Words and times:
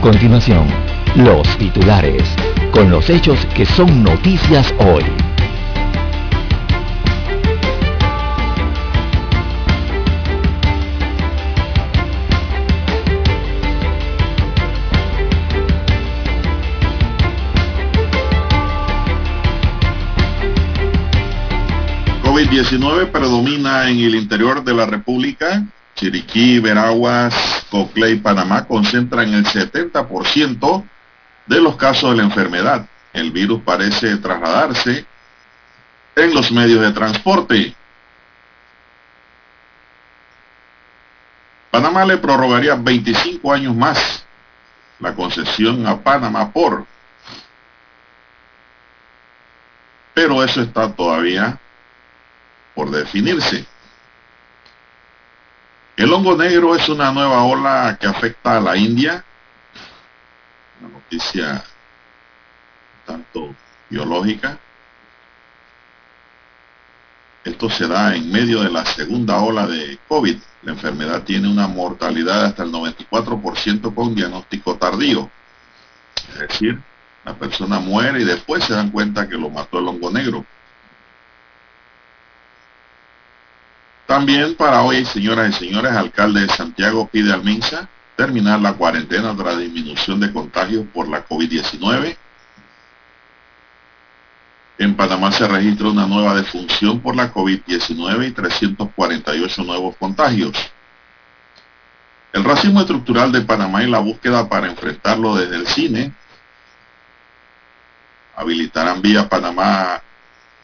A 0.00 0.02
continuación, 0.02 0.66
los 1.14 1.46
titulares, 1.58 2.22
con 2.72 2.90
los 2.90 3.10
hechos 3.10 3.38
que 3.54 3.66
son 3.66 4.02
noticias 4.02 4.72
hoy. 4.78 5.04
COVID-19 22.24 23.10
predomina 23.10 23.90
en 23.90 23.98
el 23.98 24.14
interior 24.14 24.64
de 24.64 24.72
la 24.72 24.86
República. 24.86 25.62
Chiriquí, 26.00 26.58
Veraguas, 26.60 27.66
Coclé 27.70 28.12
y 28.12 28.16
Panamá 28.16 28.66
concentran 28.66 29.34
el 29.34 29.44
70% 29.44 30.84
de 31.44 31.60
los 31.60 31.76
casos 31.76 32.12
de 32.12 32.16
la 32.16 32.22
enfermedad. 32.22 32.88
El 33.12 33.30
virus 33.30 33.60
parece 33.62 34.16
trasladarse 34.16 35.04
en 36.16 36.34
los 36.34 36.50
medios 36.52 36.80
de 36.80 36.92
transporte. 36.92 37.76
Panamá 41.70 42.06
le 42.06 42.16
prorrogaría 42.16 42.76
25 42.76 43.52
años 43.52 43.76
más 43.76 44.24
la 45.00 45.14
concesión 45.14 45.86
a 45.86 46.00
Panamá 46.00 46.50
por. 46.50 46.86
Pero 50.14 50.42
eso 50.42 50.62
está 50.62 50.90
todavía 50.90 51.58
por 52.74 52.90
definirse. 52.90 53.66
El 56.00 56.10
hongo 56.14 56.34
negro 56.34 56.74
es 56.74 56.88
una 56.88 57.12
nueva 57.12 57.44
ola 57.44 57.98
que 58.00 58.06
afecta 58.06 58.56
a 58.56 58.60
la 58.60 58.74
India. 58.74 59.22
Una 60.80 60.94
noticia 60.94 61.62
tanto 63.04 63.54
biológica. 63.90 64.58
Esto 67.44 67.68
se 67.68 67.86
da 67.86 68.16
en 68.16 68.32
medio 68.32 68.62
de 68.62 68.70
la 68.70 68.86
segunda 68.86 69.40
ola 69.40 69.66
de 69.66 69.98
COVID. 70.08 70.38
La 70.62 70.72
enfermedad 70.72 71.22
tiene 71.22 71.52
una 71.52 71.68
mortalidad 71.68 72.46
hasta 72.46 72.62
el 72.62 72.72
94% 72.72 73.94
con 73.94 74.14
diagnóstico 74.14 74.76
tardío. 74.76 75.30
Es 76.32 76.38
decir, 76.48 76.80
la 77.26 77.34
persona 77.34 77.78
muere 77.78 78.22
y 78.22 78.24
después 78.24 78.64
se 78.64 78.72
dan 78.72 78.90
cuenta 78.90 79.28
que 79.28 79.36
lo 79.36 79.50
mató 79.50 79.80
el 79.80 79.88
hongo 79.88 80.10
negro. 80.10 80.46
También 84.10 84.56
para 84.56 84.82
hoy, 84.82 85.04
señoras 85.04 85.50
y 85.50 85.66
señores, 85.66 85.92
alcalde 85.92 86.40
de 86.40 86.48
Santiago 86.48 87.06
pide 87.06 87.32
al 87.32 87.44
MINSA 87.44 87.88
terminar 88.16 88.60
la 88.60 88.72
cuarentena 88.72 89.36
tras 89.36 89.56
disminución 89.56 90.18
de 90.18 90.32
contagios 90.32 90.84
por 90.92 91.06
la 91.06 91.24
COVID-19. 91.24 92.16
En 94.78 94.96
Panamá 94.96 95.30
se 95.30 95.46
registra 95.46 95.90
una 95.90 96.08
nueva 96.08 96.34
defunción 96.34 96.98
por 96.98 97.14
la 97.14 97.32
COVID-19 97.32 98.26
y 98.26 98.32
348 98.32 99.62
nuevos 99.62 99.94
contagios. 99.96 100.56
El 102.32 102.42
racismo 102.42 102.80
estructural 102.80 103.30
de 103.30 103.42
Panamá 103.42 103.84
y 103.84 103.86
la 103.88 104.00
búsqueda 104.00 104.48
para 104.48 104.66
enfrentarlo 104.66 105.36
desde 105.36 105.54
el 105.54 105.68
cine 105.68 106.12
habilitarán 108.34 109.00
vía 109.02 109.28
Panamá 109.28 110.02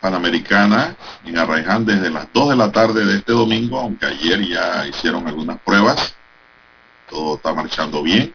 Panamericana 0.01 0.97
en 1.25 1.39
Arraiján 1.39 1.85
desde 1.85 2.11
las 2.11 2.33
2 2.33 2.51
de 2.51 2.57
la 2.57 2.71
tarde 2.71 3.05
de 3.05 3.17
este 3.17 3.33
domingo, 3.33 3.81
aunque 3.81 4.07
ayer 4.07 4.41
ya 4.47 4.87
hicieron 4.87 5.27
algunas 5.27 5.59
pruebas. 5.61 6.15
Todo 7.09 7.37
está 7.37 7.53
marchando 7.55 8.03
bien. 8.03 8.35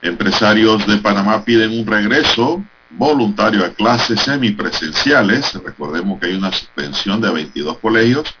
Empresarios 0.00 0.86
de 0.86 0.98
Panamá 0.98 1.44
piden 1.44 1.78
un 1.78 1.86
regreso 1.86 2.62
voluntario 2.90 3.64
a 3.64 3.70
clases 3.70 4.20
semipresenciales. 4.20 5.52
Recordemos 5.62 6.18
que 6.18 6.26
hay 6.26 6.34
una 6.34 6.52
suspensión 6.52 7.20
de 7.20 7.30
22 7.30 7.78
colegios 7.78 8.34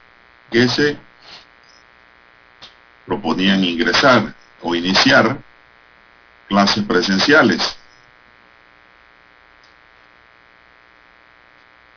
que 0.50 0.68
se 0.68 0.96
proponían 3.06 3.64
ingresar 3.64 4.34
o 4.60 4.74
iniciar 4.74 5.38
clases 6.48 6.84
presenciales. 6.84 7.76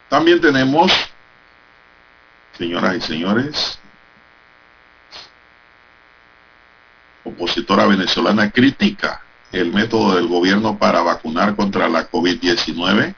También 0.09 0.39
tenemos, 0.39 0.91
señoras 2.57 2.97
y 2.97 3.01
señores, 3.01 3.79
opositora 7.23 7.87
venezolana 7.87 8.51
critica 8.51 9.21
el 9.51 9.73
método 9.73 10.15
del 10.15 10.27
gobierno 10.27 10.77
para 10.77 11.01
vacunar 11.01 11.55
contra 11.55 11.89
la 11.89 12.07
COVID-19. 12.09 13.15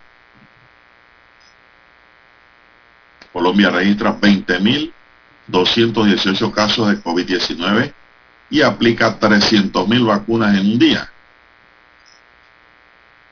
Colombia 3.33 3.69
registra 3.69 4.17
20.218 4.19 6.53
casos 6.53 6.87
de 6.89 7.03
COVID-19 7.03 7.93
y 8.49 8.61
aplica 8.61 9.19
300.000 9.19 10.05
vacunas 10.05 10.57
en 10.57 10.71
un 10.71 10.79
día. 10.79 11.11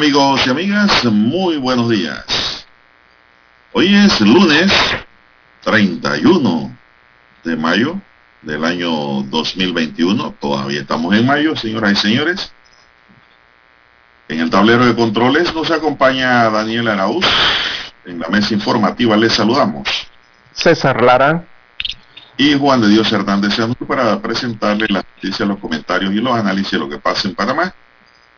Amigos 0.00 0.46
y 0.46 0.50
amigas, 0.50 1.04
muy 1.04 1.58
buenos 1.58 1.90
días. 1.90 2.66
Hoy 3.74 3.94
es 3.94 4.18
lunes 4.22 4.72
31 5.62 6.74
de 7.44 7.54
mayo 7.54 8.00
del 8.40 8.64
año 8.64 8.90
2021. 9.24 10.36
Todavía 10.40 10.80
estamos 10.80 11.14
en 11.14 11.26
mayo, 11.26 11.54
señoras 11.54 11.92
y 11.92 11.96
señores. 11.96 12.50
En 14.28 14.40
el 14.40 14.48
tablero 14.48 14.86
de 14.86 14.94
controles 14.94 15.54
nos 15.54 15.70
acompaña 15.70 16.48
Daniel 16.48 16.88
Araúz. 16.88 17.26
En 18.06 18.20
la 18.20 18.28
mesa 18.28 18.54
informativa 18.54 19.18
les 19.18 19.34
saludamos. 19.34 19.86
César 20.54 21.02
Lara. 21.02 21.44
Y 22.38 22.58
Juan 22.58 22.80
de 22.80 22.88
Dios 22.88 23.12
Hernández 23.12 23.54
para 23.86 24.18
presentarle 24.22 24.86
las 24.88 25.04
noticias, 25.04 25.46
los 25.46 25.58
comentarios 25.58 26.10
y 26.14 26.22
los 26.22 26.34
análisis 26.34 26.70
de 26.70 26.78
lo 26.78 26.88
que 26.88 26.96
pasa 26.96 27.28
en 27.28 27.34
Panamá 27.34 27.74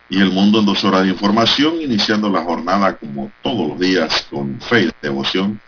y 0.08 0.20
el 0.20 0.30
mundo 0.30 0.60
en 0.60 0.66
dos 0.66 0.84
horas 0.84 1.02
de 1.02 1.10
información, 1.10 1.80
iniciando 1.80 2.28
la 2.28 2.42
jornada 2.42 2.96
como 2.96 3.30
todos 3.42 3.68
los 3.68 3.78
días 3.78 4.26
con 4.30 4.60
fe 4.60 4.82
y 4.82 4.90
devoción. 5.00 5.60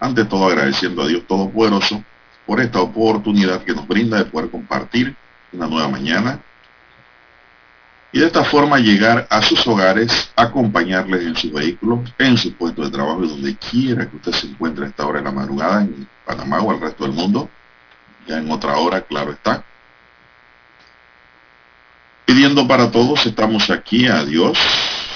Ante 0.00 0.24
todo 0.24 0.46
agradeciendo 0.46 1.02
a 1.02 1.06
Dios 1.06 1.24
Todopoderoso 1.26 2.02
por 2.46 2.60
esta 2.60 2.80
oportunidad 2.80 3.62
que 3.62 3.74
nos 3.74 3.86
brinda 3.86 4.18
de 4.18 4.24
poder 4.24 4.50
compartir 4.50 5.14
una 5.52 5.68
nueva 5.68 5.88
mañana 5.88 6.40
y 8.14 8.20
de 8.20 8.26
esta 8.26 8.44
forma 8.44 8.78
llegar 8.78 9.26
a 9.30 9.40
sus 9.40 9.66
hogares, 9.66 10.30
acompañarles 10.36 11.22
en 11.22 11.34
su 11.34 11.50
vehículo, 11.50 12.04
en 12.18 12.36
su 12.36 12.52
puesto 12.52 12.82
de 12.82 12.90
trabajo 12.90 13.24
y 13.24 13.28
donde 13.28 13.56
quiera 13.56 14.08
que 14.08 14.16
usted 14.16 14.32
se 14.32 14.46
encuentre 14.48 14.84
a 14.84 14.88
esta 14.88 15.06
hora 15.06 15.20
de 15.20 15.24
la 15.24 15.32
madrugada 15.32 15.80
en 15.80 16.06
Panamá 16.26 16.60
o 16.60 16.72
el 16.72 16.80
resto 16.80 17.04
del 17.04 17.14
mundo, 17.14 17.48
ya 18.26 18.36
en 18.36 18.50
otra 18.50 18.76
hora, 18.76 19.00
claro 19.00 19.32
está. 19.32 19.64
Pidiendo 22.24 22.66
para 22.68 22.90
todos, 22.90 23.26
estamos 23.26 23.68
aquí 23.70 24.06
a 24.06 24.24
Dios, 24.24 24.56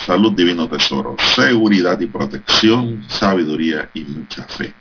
salud 0.06 0.32
divino 0.32 0.68
tesoro, 0.68 1.16
seguridad 1.34 2.00
y 2.00 2.06
protección, 2.06 3.04
sabiduría 3.08 3.88
y 3.94 4.00
mucha 4.02 4.42
fe. 4.44 4.74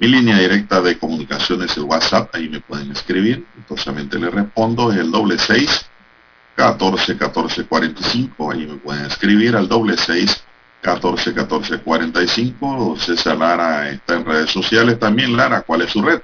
Mi 0.00 0.08
línea 0.08 0.38
directa 0.38 0.80
de 0.80 0.98
comunicación 0.98 1.62
es 1.62 1.76
el 1.76 1.84
WhatsApp, 1.84 2.34
ahí 2.34 2.48
me 2.48 2.60
pueden 2.60 2.90
escribir, 2.90 3.46
entonces 3.56 4.20
le 4.20 4.30
respondo, 4.30 4.90
es 4.90 4.98
el 4.98 5.10
doble 5.10 5.38
seis 5.38 5.86
14 6.56 7.16
14 7.16 7.64
45, 7.64 8.50
ahí 8.50 8.66
me 8.66 8.76
pueden 8.76 9.06
escribir 9.06 9.56
al 9.56 9.68
doble 9.68 9.96
seis 9.96 10.42
14 10.80 11.32
14 11.32 11.78
45, 11.78 12.96
César 12.98 13.36
Lara 13.36 13.88
está 13.90 14.16
en 14.16 14.24
redes 14.24 14.50
sociales 14.50 14.98
también, 14.98 15.36
Lara, 15.36 15.62
¿cuál 15.62 15.82
es 15.82 15.92
su 15.92 16.02
red? 16.02 16.20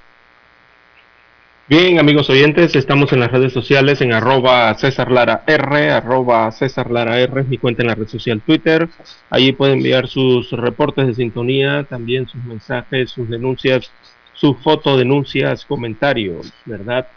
Bien, 1.69 1.99
amigos 1.99 2.31
oyentes, 2.31 2.77
estamos 2.77 3.13
en 3.13 3.19
las 3.19 3.33
redes 3.33 3.53
sociales 3.53 4.01
en 4.01 4.13
arroba 4.13 4.73
César 4.75 5.11
Lara 5.11 5.43
R, 5.49 5.91
arroba 5.91 6.53
César 6.53 6.93
Lara 6.93 7.19
R, 7.19 7.43
mi 7.43 7.59
cuenta 7.59 7.83
en 7.83 7.89
la 7.89 7.97
red 7.97 8.07
social 8.07 8.41
Twitter. 8.41 8.89
Allí 9.31 9.51
pueden 9.51 9.79
enviar 9.79 10.07
sus 10.07 10.53
reportes 10.53 11.09
de 11.09 11.15
sintonía, 11.15 11.83
también 11.83 12.29
sus 12.29 12.45
mensajes, 12.45 13.11
sus 13.11 13.29
denuncias, 13.29 13.91
sus 14.33 14.57
fotodenuncias, 14.59 15.65
comentarios, 15.65 16.53
¿verdad? 16.67 17.09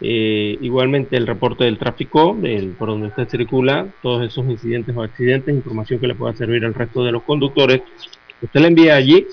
Eh, 0.00 0.58
igualmente 0.62 1.16
el 1.16 1.28
reporte 1.28 1.62
del 1.62 1.78
tráfico, 1.78 2.36
del, 2.36 2.70
por 2.70 2.88
donde 2.88 3.06
usted 3.06 3.28
circula, 3.28 3.86
todos 4.02 4.26
esos 4.26 4.46
incidentes 4.46 4.96
o 4.96 5.02
accidentes, 5.04 5.54
información 5.54 6.00
que 6.00 6.08
le 6.08 6.16
pueda 6.16 6.34
servir 6.34 6.64
al 6.64 6.74
resto 6.74 7.04
de 7.04 7.12
los 7.12 7.22
conductores. 7.22 7.82
Usted 8.42 8.60
le 8.60 8.66
envía 8.66 8.96
allí 8.96 9.28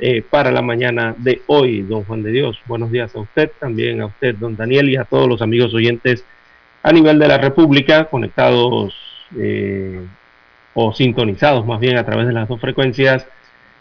eh, 0.00 0.22
para 0.22 0.50
la 0.50 0.62
mañana 0.62 1.14
de 1.16 1.42
hoy, 1.46 1.82
don 1.82 2.04
Juan 2.04 2.22
de 2.22 2.30
Dios. 2.30 2.58
Buenos 2.66 2.90
días 2.90 3.14
a 3.14 3.20
usted, 3.20 3.50
también 3.58 4.00
a 4.00 4.06
usted, 4.06 4.34
don 4.36 4.56
Daniel, 4.56 4.88
y 4.88 4.96
a 4.96 5.04
todos 5.04 5.28
los 5.28 5.42
amigos 5.42 5.74
oyentes 5.74 6.24
a 6.82 6.92
nivel 6.92 7.18
de 7.18 7.28
la 7.28 7.38
República, 7.38 8.04
conectados 8.04 8.94
eh, 9.36 10.00
o 10.74 10.92
sintonizados 10.92 11.66
más 11.66 11.80
bien 11.80 11.96
a 11.96 12.04
través 12.04 12.26
de 12.26 12.32
las 12.32 12.48
dos 12.48 12.60
frecuencias 12.60 13.26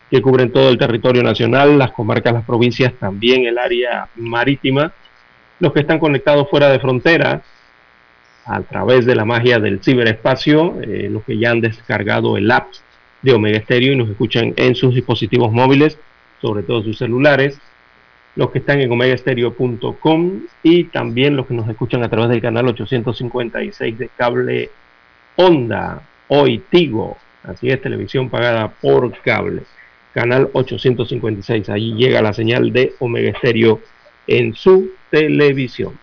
que 0.09 0.21
cubren 0.21 0.51
todo 0.51 0.69
el 0.69 0.77
territorio 0.77 1.21
nacional, 1.21 1.77
las 1.77 1.91
comarcas, 1.91 2.33
las 2.33 2.45
provincias, 2.45 2.93
también 2.93 3.45
el 3.45 3.57
área 3.57 4.07
marítima, 4.15 4.93
los 5.59 5.73
que 5.73 5.81
están 5.81 5.99
conectados 5.99 6.49
fuera 6.49 6.69
de 6.69 6.79
frontera, 6.79 7.41
a 8.45 8.61
través 8.61 9.05
de 9.05 9.15
la 9.15 9.25
magia 9.25 9.59
del 9.59 9.83
ciberespacio, 9.83 10.81
eh, 10.81 11.09
los 11.11 11.23
que 11.23 11.37
ya 11.37 11.51
han 11.51 11.59
descargado 11.59 12.37
el 12.37 12.49
app 12.49 12.67
de 13.27 13.35
Omega 13.35 13.59
Stereo 13.59 13.93
y 13.93 13.95
nos 13.97 14.09
escuchan 14.09 14.53
en 14.55 14.73
sus 14.73 14.95
dispositivos 14.95 15.51
móviles, 15.51 15.99
sobre 16.41 16.63
todo 16.63 16.81
sus 16.81 16.97
celulares, 16.97 17.59
los 18.35 18.51
que 18.51 18.59
están 18.59 18.79
en 18.79 18.91
omegastereo.com 18.91 20.41
y 20.63 20.85
también 20.85 21.35
los 21.35 21.45
que 21.47 21.53
nos 21.53 21.67
escuchan 21.67 22.03
a 22.03 22.09
través 22.09 22.29
del 22.29 22.41
canal 22.41 22.67
856 22.67 23.97
de 23.97 24.09
cable 24.15 24.69
Onda, 25.35 26.01
hoy 26.29 26.63
Tigo, 26.69 27.17
así 27.43 27.69
es, 27.69 27.81
televisión 27.81 28.29
pagada 28.29 28.69
por 28.69 29.11
cable, 29.21 29.63
canal 30.13 30.49
856, 30.53 31.69
ahí 31.69 31.93
llega 31.95 32.21
la 32.21 32.33
señal 32.33 32.71
de 32.71 32.93
Omega 32.99 33.37
Stereo 33.37 33.81
en 34.25 34.55
su 34.55 34.91
televisión. 35.09 35.99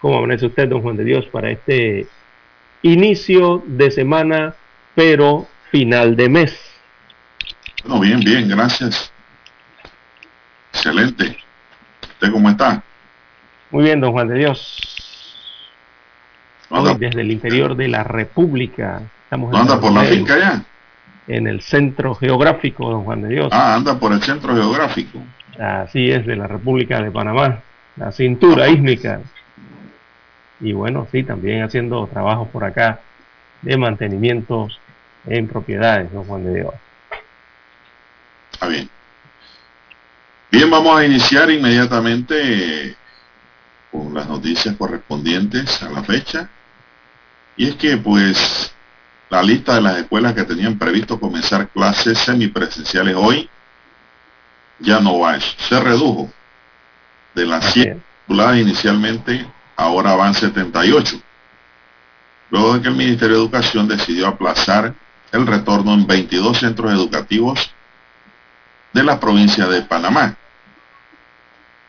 ¿Cómo 0.00 0.18
amanece 0.18 0.46
usted, 0.46 0.68
don 0.68 0.82
Juan 0.82 0.96
de 0.96 1.04
Dios, 1.04 1.26
para 1.26 1.50
este 1.50 2.06
inicio 2.82 3.62
de 3.66 3.90
semana, 3.90 4.54
pero 4.94 5.46
final 5.70 6.16
de 6.16 6.28
mes. 6.28 6.58
Bueno, 7.84 8.00
bien, 8.00 8.20
bien, 8.20 8.48
gracias. 8.48 9.12
Excelente. 10.72 11.36
¿Usted 12.02 12.32
cómo 12.32 12.50
está? 12.50 12.82
Muy 13.70 13.84
bien, 13.84 14.00
don 14.00 14.12
Juan 14.12 14.28
de 14.28 14.38
Dios. 14.38 14.76
desde 16.98 17.20
el 17.20 17.30
interior 17.30 17.76
de 17.76 17.88
la 17.88 18.04
República. 18.04 19.02
Estamos 19.24 19.54
anda 19.54 19.80
por 19.80 19.92
la 19.92 20.04
finca 20.04 20.38
ya? 20.38 20.64
En 21.26 21.46
el 21.46 21.60
centro 21.60 22.14
geográfico, 22.14 22.90
don 22.90 23.04
Juan 23.04 23.22
de 23.22 23.28
Dios. 23.28 23.48
Ah, 23.52 23.74
anda 23.74 23.98
por 23.98 24.12
el 24.12 24.22
centro 24.22 24.54
geográfico. 24.54 25.20
Así 25.58 26.10
es, 26.10 26.24
de 26.24 26.36
la 26.36 26.46
República 26.46 27.02
de 27.02 27.10
Panamá. 27.10 27.60
La 27.96 28.12
cintura 28.12 28.68
ísmica. 28.68 29.20
Y 30.60 30.72
bueno, 30.72 31.06
sí, 31.12 31.22
también 31.22 31.62
haciendo 31.62 32.06
trabajos 32.06 32.48
por 32.48 32.64
acá 32.64 33.00
de 33.62 33.76
mantenimientos 33.76 34.80
en 35.26 35.48
propiedades, 35.48 36.12
don 36.12 36.24
Juan 36.24 36.44
de 36.44 36.54
Dios. 36.54 36.74
Está 38.52 38.66
bien. 38.68 38.88
Bien, 40.50 40.70
vamos 40.70 40.98
a 40.98 41.04
iniciar 41.04 41.50
inmediatamente 41.50 42.96
con 43.92 44.14
las 44.14 44.26
noticias 44.28 44.74
correspondientes 44.76 45.82
a 45.82 45.90
la 45.90 46.02
fecha. 46.02 46.48
Y 47.56 47.68
es 47.68 47.74
que 47.74 47.96
pues 47.96 48.72
la 49.30 49.42
lista 49.42 49.74
de 49.74 49.82
las 49.82 49.98
escuelas 49.98 50.34
que 50.34 50.44
tenían 50.44 50.78
previsto 50.78 51.20
comenzar 51.20 51.68
clases 51.68 52.18
semipresenciales 52.18 53.14
hoy 53.16 53.48
ya 54.78 55.00
no 55.00 55.18
va. 55.18 55.38
Se 55.40 55.78
redujo 55.80 56.32
de 57.34 57.46
las 57.46 57.72
100 57.72 58.02
inicialmente, 58.56 59.46
ahora 59.76 60.14
van 60.14 60.34
78. 60.34 61.20
Luego 62.50 62.74
de 62.74 62.82
que 62.82 62.88
el 62.88 62.94
Ministerio 62.94 63.36
de 63.36 63.42
Educación 63.42 63.88
decidió 63.88 64.26
aplazar 64.26 64.94
el 65.32 65.46
retorno 65.46 65.94
en 65.94 66.06
22 66.06 66.58
centros 66.58 66.92
educativos 66.92 67.70
de 68.92 69.02
la 69.02 69.20
provincia 69.20 69.66
de 69.66 69.82
Panamá. 69.82 70.36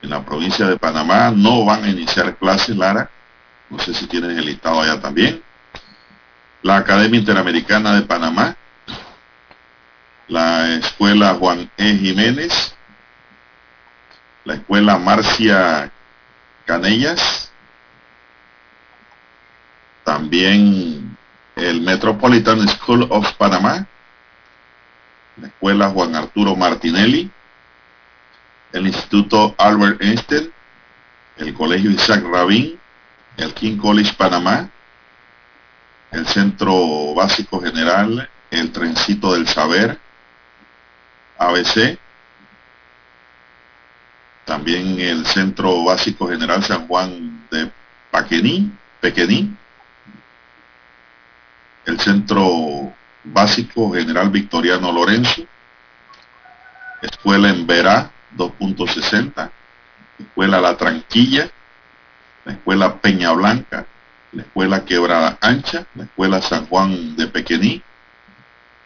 En 0.01 0.09
la 0.09 0.23
provincia 0.23 0.67
de 0.67 0.77
Panamá 0.77 1.31
no 1.31 1.65
van 1.65 1.83
a 1.83 1.89
iniciar 1.89 2.35
clases, 2.37 2.75
Lara. 2.75 3.09
No 3.69 3.79
sé 3.79 3.93
si 3.93 4.07
tienes 4.07 4.37
el 4.37 4.45
listado 4.45 4.81
allá 4.81 4.99
también. 4.99 5.41
La 6.61 6.77
Academia 6.77 7.19
Interamericana 7.19 7.93
de 7.93 8.01
Panamá, 8.01 8.55
la 10.27 10.75
Escuela 10.75 11.35
Juan 11.35 11.69
E. 11.77 11.95
Jiménez, 11.95 12.75
la 14.43 14.55
Escuela 14.55 14.97
Marcia 14.97 15.89
Canellas, 16.65 17.51
también 20.03 21.08
el 21.59 21.81
Metropolitan 21.81 22.67
School 22.67 23.07
of 23.09 23.31
Panama, 23.33 23.85
la 25.37 25.47
Escuela 25.47 25.89
Juan 25.89 26.15
Arturo 26.15 26.55
Martinelli, 26.55 27.29
el 28.71 28.87
Instituto 28.87 29.55
Albert 29.57 30.01
Einstein, 30.01 30.51
el 31.37 31.53
Colegio 31.53 31.91
Isaac 31.91 32.23
Rabin, 32.23 32.79
el 33.37 33.53
King 33.53 33.77
College 33.77 34.13
Panamá, 34.17 34.69
el 36.11 36.27
Centro 36.27 37.13
Básico 37.13 37.61
General, 37.61 38.29
el 38.51 38.71
Trencito 38.71 39.33
del 39.33 39.47
Saber, 39.47 39.99
ABC, 41.37 41.97
también 44.45 44.99
el 44.99 45.25
Centro 45.25 45.83
Básico 45.83 46.27
General 46.27 46.63
San 46.63 46.87
Juan 46.87 47.47
de 47.51 47.71
Paquení, 48.11 48.71
Pequení, 48.99 49.55
el 51.89 51.99
Centro 51.99 52.93
Básico 53.23 53.91
General 53.91 54.29
Victoriano 54.29 54.91
Lorenzo, 54.91 55.43
Escuela 57.01 57.49
en 57.49 57.65
Verá 57.65 58.11
2.60, 58.37 59.49
Escuela 60.19 60.61
La 60.61 60.77
Tranquilla, 60.77 61.49
la 62.45 62.53
Escuela 62.53 62.95
Peña 62.97 63.31
Blanca, 63.31 63.85
la 64.31 64.43
Escuela 64.43 64.85
Quebrada 64.85 65.37
Ancha, 65.41 65.85
la 65.95 66.03
Escuela 66.03 66.41
San 66.41 66.67
Juan 66.67 67.15
de 67.15 67.27
Pequení, 67.27 67.81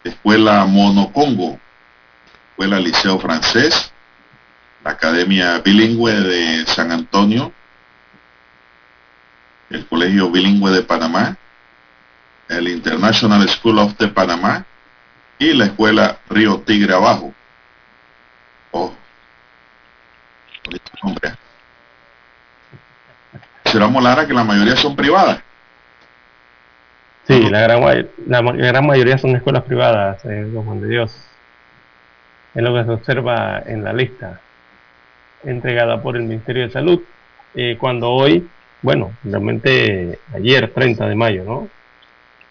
Escuela 0.02 0.64
Monocongo, 0.64 1.60
Escuela 2.50 2.80
Liceo 2.80 3.18
Francés, 3.20 3.92
la 4.82 4.92
Academia 4.92 5.58
Bilingüe 5.58 6.12
de 6.12 6.66
San 6.66 6.90
Antonio, 6.90 7.52
el 9.68 9.86
Colegio 9.86 10.30
Bilingüe 10.30 10.70
de 10.72 10.82
Panamá, 10.82 11.36
el 12.48 12.68
International 12.68 13.48
School 13.48 13.78
of 13.78 13.94
the 13.96 14.08
Panamá 14.08 14.64
y 15.38 15.52
la 15.52 15.66
Escuela 15.66 16.18
Río 16.28 16.60
Tigre 16.60 16.94
Abajo. 16.94 17.32
Oh, 18.70 18.92
hombre. 21.02 21.34
Será 23.64 23.88
Molara 23.88 24.26
que 24.26 24.34
la 24.34 24.44
mayoría 24.44 24.76
son 24.76 24.94
privadas. 24.94 25.42
Sí, 27.26 27.48
la 27.48 27.60
gran, 27.62 28.08
la 28.26 28.42
gran 28.42 28.86
mayoría 28.86 29.16
son 29.16 29.34
escuelas 29.34 29.64
privadas, 29.64 30.22
eh, 30.24 30.50
Juan 30.52 30.80
de 30.80 30.88
Dios. 30.88 31.16
Es 32.54 32.62
lo 32.62 32.74
que 32.74 32.84
se 32.84 32.90
observa 32.90 33.62
en 33.64 33.82
la 33.82 33.92
lista 33.92 34.40
entregada 35.42 36.02
por 36.02 36.16
el 36.16 36.24
Ministerio 36.24 36.64
de 36.64 36.70
Salud, 36.70 37.02
eh, 37.54 37.76
cuando 37.78 38.10
hoy, 38.10 38.48
bueno, 38.82 39.12
realmente 39.24 40.18
ayer, 40.34 40.70
30 40.72 41.06
de 41.06 41.14
mayo, 41.14 41.44
¿no? 41.44 41.68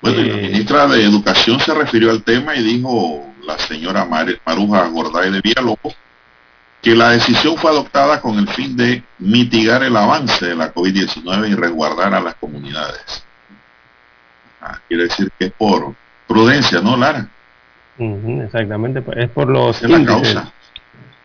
Bueno, 0.03 0.19
y 0.19 0.25
la 0.29 0.35
Eh, 0.35 0.41
ministra 0.41 0.85
de 0.87 1.03
Educación 1.03 1.59
se 1.61 1.73
refirió 1.73 2.11
al 2.11 2.23
tema 2.23 2.55
y 2.55 2.61
dijo 2.63 3.25
la 3.45 3.57
señora 3.57 4.05
Mar- 4.05 4.39
Maruja 4.45 4.87
Gorday 4.87 5.31
de 5.31 5.41
Villalobos 5.41 5.95
que 6.81 6.93
la 6.93 7.11
decisión 7.11 7.55
fue 7.57 7.71
adoptada 7.71 8.19
con 8.19 8.37
el 8.37 8.47
fin 8.49 8.75
de 8.75 9.01
mitigar 9.19 9.81
el 9.83 9.95
avance 9.95 10.45
de 10.45 10.53
la 10.55 10.73
COVID-19 10.73 11.49
y 11.49 11.55
resguardar 11.55 12.13
a 12.13 12.19
las 12.19 12.35
comunidades. 12.35 13.23
Ah, 14.61 14.79
quiere 14.89 15.03
decir 15.03 15.31
que 15.39 15.45
es 15.45 15.51
por 15.53 15.95
prudencia, 16.27 16.81
¿no, 16.81 16.97
Lara? 16.97 17.27
exactamente, 17.97 19.01
pues, 19.01 19.17
es 19.17 19.29
por 19.29 19.49
los 19.49 19.81
es 19.81 19.89
la 19.89 19.97
índices. 19.97 20.33
causa. 20.33 20.41
los 20.43 20.51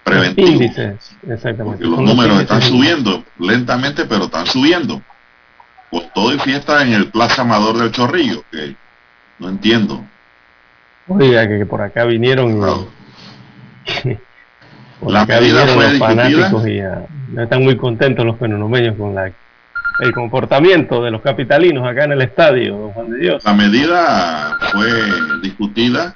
Preventivo. 0.05 0.49
índices, 0.49 1.17
exactamente. 1.29 1.85
Porque 1.85 1.85
los 1.85 2.01
números 2.01 2.41
están 2.41 2.63
subiendo 2.63 3.25
lentamente, 3.41 4.05
pero 4.05 4.25
están 4.27 4.47
subiendo. 4.47 5.03
Con 5.91 6.03
todo 6.15 6.35
y 6.35 6.39
fiesta 6.39 6.83
en 6.83 6.93
el 6.93 7.11
Plaza 7.11 7.43
Amador 7.43 7.79
del 7.79 7.91
Chorrillo, 7.93 8.45
que 8.51 8.77
no 9.39 9.49
entiendo. 9.49 10.05
Oiga, 11.07 11.49
que, 11.49 11.65
por 11.65 11.81
acá 11.81 12.05
vinieron 12.05 12.57
y- 12.57 12.59
Claro. 12.61 12.89
por 15.01 15.13
La 15.13 15.23
acá 15.23 15.41
medida 15.41 15.65
vinieron 15.65 15.75
fue 15.75 15.91
los 15.91 15.99
fanáticos 15.99 16.67
y 16.69 16.81
no 17.33 17.43
están 17.43 17.63
muy 17.63 17.77
contentos 17.77 18.27
los 18.27 18.39
fenomenos 18.39 18.97
con 18.97 19.15
la 19.15 19.31
el 20.01 20.13
comportamiento 20.13 21.03
de 21.03 21.11
los 21.11 21.23
capitalinos 21.23 21.85
acá 21.85 22.05
en 22.05 22.13
el 22.13 22.23
estadio, 22.23 22.77
don 22.77 22.93
Juan 22.93 23.11
de 23.11 23.19
Dios. 23.19 23.45
La 23.45 23.53
medida 23.53 24.57
fue 24.71 24.89
discutida 25.43 26.15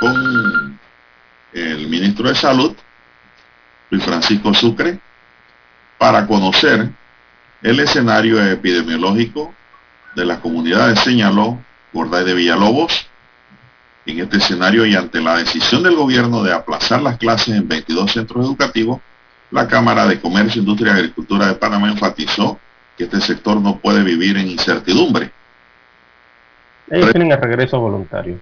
con 0.00 0.78
el 1.52 1.88
ministro 1.88 2.28
de 2.30 2.34
Salud, 2.34 2.74
Luis 3.90 4.02
Francisco 4.02 4.54
Sucre, 4.54 4.98
para 5.98 6.26
conocer 6.26 6.88
el 7.62 7.80
escenario 7.80 8.42
epidemiológico 8.42 9.54
de 10.14 10.24
las 10.24 10.38
comunidades, 10.38 11.00
señaló 11.00 11.58
Gorday 11.92 12.24
de 12.24 12.34
Villalobos. 12.34 13.08
En 14.06 14.20
este 14.20 14.38
escenario 14.38 14.86
y 14.86 14.94
ante 14.94 15.20
la 15.20 15.36
decisión 15.36 15.82
del 15.82 15.94
gobierno 15.94 16.42
de 16.42 16.52
aplazar 16.52 17.02
las 17.02 17.18
clases 17.18 17.54
en 17.54 17.68
22 17.68 18.10
centros 18.10 18.46
educativos, 18.46 19.00
la 19.50 19.68
Cámara 19.68 20.06
de 20.06 20.20
Comercio, 20.20 20.60
Industria 20.60 20.92
y 20.92 20.96
Agricultura 20.96 21.48
de 21.48 21.54
Panamá 21.54 21.90
enfatizó 21.90 22.58
que 22.96 23.04
este 23.04 23.20
sector 23.20 23.60
no 23.60 23.78
puede 23.78 24.02
vivir 24.02 24.36
en 24.38 24.48
incertidumbre. 24.48 25.30
Ellos 26.90 27.12
tienen 27.12 27.32
el 27.32 27.40
regreso 27.40 27.78
voluntario. 27.78 28.40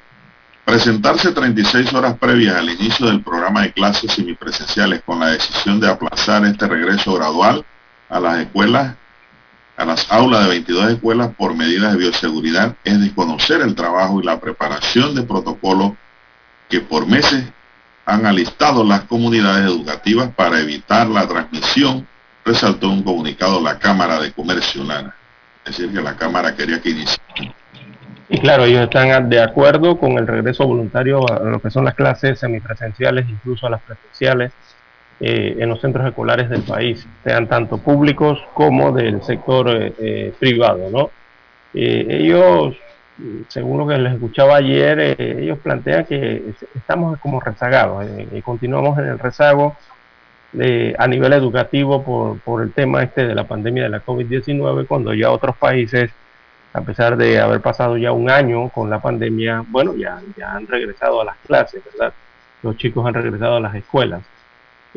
Presentarse 0.64 1.32
36 1.32 1.92
horas 1.94 2.16
previas 2.16 2.56
al 2.56 2.70
inicio 2.70 3.06
del 3.06 3.23
programa 3.23 3.62
de 3.62 3.73
clases 3.73 4.12
semipresenciales 4.12 5.02
con 5.02 5.20
la 5.20 5.28
decisión 5.28 5.80
de 5.80 5.88
aplazar 5.88 6.44
este 6.44 6.66
regreso 6.66 7.14
gradual 7.14 7.64
a 8.08 8.20
las 8.20 8.38
escuelas, 8.38 8.96
a 9.76 9.85
las 9.85 10.11
aulas 10.11 10.45
de 10.45 10.50
22 10.50 10.92
escuelas 10.92 11.30
por 11.37 11.54
medidas 11.54 11.92
de 11.92 11.99
bioseguridad 11.99 12.75
es 12.85 13.00
desconocer 13.00 13.61
el 13.61 13.75
trabajo 13.75 14.21
y 14.21 14.25
la 14.25 14.40
preparación 14.40 15.14
de 15.14 15.23
protocolos 15.23 15.92
que 16.68 16.80
por 16.80 17.06
meses 17.06 17.45
han 18.06 18.25
alistado 18.25 18.85
las 18.85 19.02
comunidades 19.02 19.66
educativas 19.66 20.30
para 20.35 20.61
evitar 20.61 21.09
la 21.09 21.26
transmisión, 21.26 22.06
resaltó 22.45 22.88
un 22.88 23.02
comunicado 23.02 23.61
la 23.61 23.78
Cámara 23.78 24.21
de 24.21 24.33
Comercio 24.33 24.85
Lana. 24.85 25.14
Es 25.64 25.76
decir, 25.76 25.92
que 25.92 26.00
la 26.00 26.16
Cámara 26.16 26.54
quería 26.54 26.80
que 26.80 26.90
iniciara. 26.90 27.54
Y 28.28 28.38
claro, 28.40 28.64
ellos 28.64 28.83
están 28.83 29.28
de 29.28 29.42
acuerdo 29.42 29.99
con 29.99 30.12
el 30.12 30.26
regreso 30.26 30.66
voluntario 30.66 31.28
a 31.30 31.40
lo 31.40 31.61
que 31.61 31.71
son 31.71 31.85
las 31.85 31.95
clases 31.95 32.38
semipresenciales, 32.38 33.28
incluso 33.28 33.66
a 33.66 33.71
las 33.71 33.83
presenciales, 33.83 34.52
eh, 35.20 35.56
en 35.58 35.68
los 35.68 35.80
centros 35.80 36.06
escolares 36.06 36.49
del 36.50 36.62
país, 36.62 37.06
sean 37.25 37.46
tanto 37.46 37.78
públicos 37.78 38.38
como 38.54 38.92
del 38.92 39.23
sector 39.23 39.68
eh, 39.70 39.92
eh, 39.99 40.35
privado, 40.38 40.90
¿no? 40.90 41.11
Eh, 41.75 42.06
ellos, 42.20 42.76
según 43.49 43.78
lo 43.78 43.87
que 43.87 43.96
les 43.99 44.12
escuchaba 44.14 44.56
ayer, 44.56 44.99
eh, 45.00 45.38
ellos 45.42 45.58
plantean 45.58 46.04
que 46.04 46.37
es- 46.50 46.66
estamos 46.75 47.18
como 47.20 47.40
rezagados, 47.40 48.06
y 48.32 48.42
continuamos 48.42 48.99
en 48.99 49.06
el 49.06 49.18
rezago 49.18 49.76
eh, 50.58 50.94
a 50.99 51.06
nivel 51.06 51.32
educativo 51.35 52.02
por, 52.02 52.38
por 52.40 52.62
el 52.62 52.73
tema 52.73 53.02
este 53.02 53.26
de 53.26 53.35
la 53.35 53.44
pandemia 53.44 53.82
de 53.85 53.88
la 53.90 54.04
COVID-19, 54.04 54.87
cuando 54.87 55.12
ya 55.12 55.30
otros 55.30 55.56
países 55.56 56.11
a 56.73 56.80
pesar 56.82 57.16
de 57.16 57.40
haber 57.40 57.61
pasado 57.62 57.96
ya 57.96 58.12
un 58.12 58.30
año 58.30 58.68
con 58.68 58.90
la 58.90 59.00
pandemia, 59.00 59.64
bueno, 59.68 59.94
ya, 59.96 60.20
ya 60.37 60.52
han 60.52 60.66
regresado 60.66 61.23
a 61.23 61.25
las 61.25 61.37
clases, 61.46 61.82
¿verdad? 61.90 62.12
Los 62.62 62.76
chicos 62.76 63.06
han 63.06 63.14
regresado 63.14 63.56
a 63.56 63.61
las 63.61 63.75
escuelas. 63.75 64.20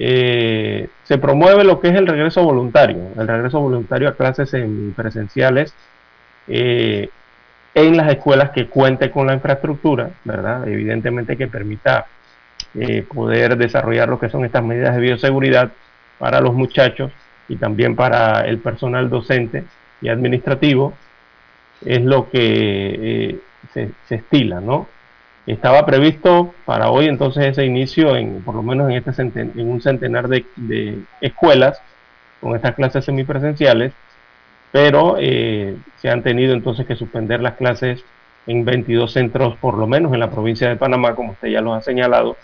Eh, 0.01 0.87
se 1.03 1.17
promueve 1.17 1.65
lo 1.65 1.81
que 1.81 1.89
es 1.89 1.95
el 1.95 2.07
regreso 2.07 2.41
voluntario, 2.41 3.09
el 3.17 3.27
regreso 3.27 3.59
voluntario 3.59 4.07
a 4.07 4.15
clases 4.15 4.53
en 4.53 4.93
presenciales 4.95 5.73
eh, 6.47 7.09
en 7.75 7.97
las 7.97 8.09
escuelas 8.09 8.51
que 8.51 8.67
cuente 8.67 9.11
con 9.11 9.27
la 9.27 9.33
infraestructura, 9.33 10.09
¿verdad? 10.23 10.65
Evidentemente 10.69 11.35
que 11.35 11.47
permita 11.47 12.05
eh, 12.75 13.03
poder 13.13 13.57
desarrollar 13.57 14.07
lo 14.07 14.19
que 14.19 14.29
son 14.29 14.45
estas 14.45 14.63
medidas 14.63 14.95
de 14.95 15.01
bioseguridad 15.01 15.69
para 16.17 16.39
los 16.39 16.53
muchachos 16.53 17.11
y 17.49 17.57
también 17.57 17.97
para 17.97 18.47
el 18.47 18.59
personal 18.59 19.09
docente 19.09 19.65
y 20.01 20.07
administrativo 20.07 20.93
es 21.85 22.01
lo 22.01 22.29
que 22.29 23.37
se 23.73 24.15
estila, 24.15 24.61
¿no? 24.61 24.87
Estaba 25.45 25.85
previsto 25.85 26.53
para 26.65 26.91
hoy 26.91 27.07
entonces 27.07 27.45
ese 27.47 27.65
inicio 27.65 28.15
en, 28.15 28.43
por 28.43 28.55
lo 28.55 28.61
menos 28.63 28.89
en, 28.89 28.97
este 28.97 29.11
centen- 29.11 29.51
en 29.59 29.67
un 29.69 29.81
centenar 29.81 30.27
de, 30.27 31.03
escuelas 31.21 31.81
con 32.39 32.55
estas 32.55 32.75
clases 32.75 33.05
semipresenciales, 33.05 33.93
pero 34.71 35.17
eh, 35.19 35.77
se 35.97 36.09
han 36.09 36.23
tenido 36.23 36.53
entonces 36.53 36.85
que 36.87 36.95
suspender 36.95 37.41
las 37.41 37.55
clases 37.55 38.05
en 38.47 38.65
22 38.65 39.11
centros, 39.13 39.57
por 39.57 39.77
lo 39.77 39.87
menos 39.87 40.13
en 40.13 40.19
la 40.21 40.31
provincia 40.31 40.69
de 40.69 40.77
Panamá, 40.77 41.15
como 41.15 41.33
usted 41.33 41.49
ya 41.49 41.61
lo 41.61 41.73
ha 41.73 41.81
señalado. 41.81 42.37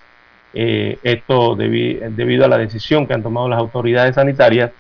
Eh, 0.54 1.00
esto 1.04 1.56
debi- 1.58 2.00
debido 2.12 2.46
a 2.46 2.50
la 2.50 2.58
decisión 2.58 3.08
que 3.08 3.14
han 3.16 3.24
tomado 3.24 3.50
las 3.50 3.60
autoridades 3.60 4.16
sanitarias, 4.16 4.72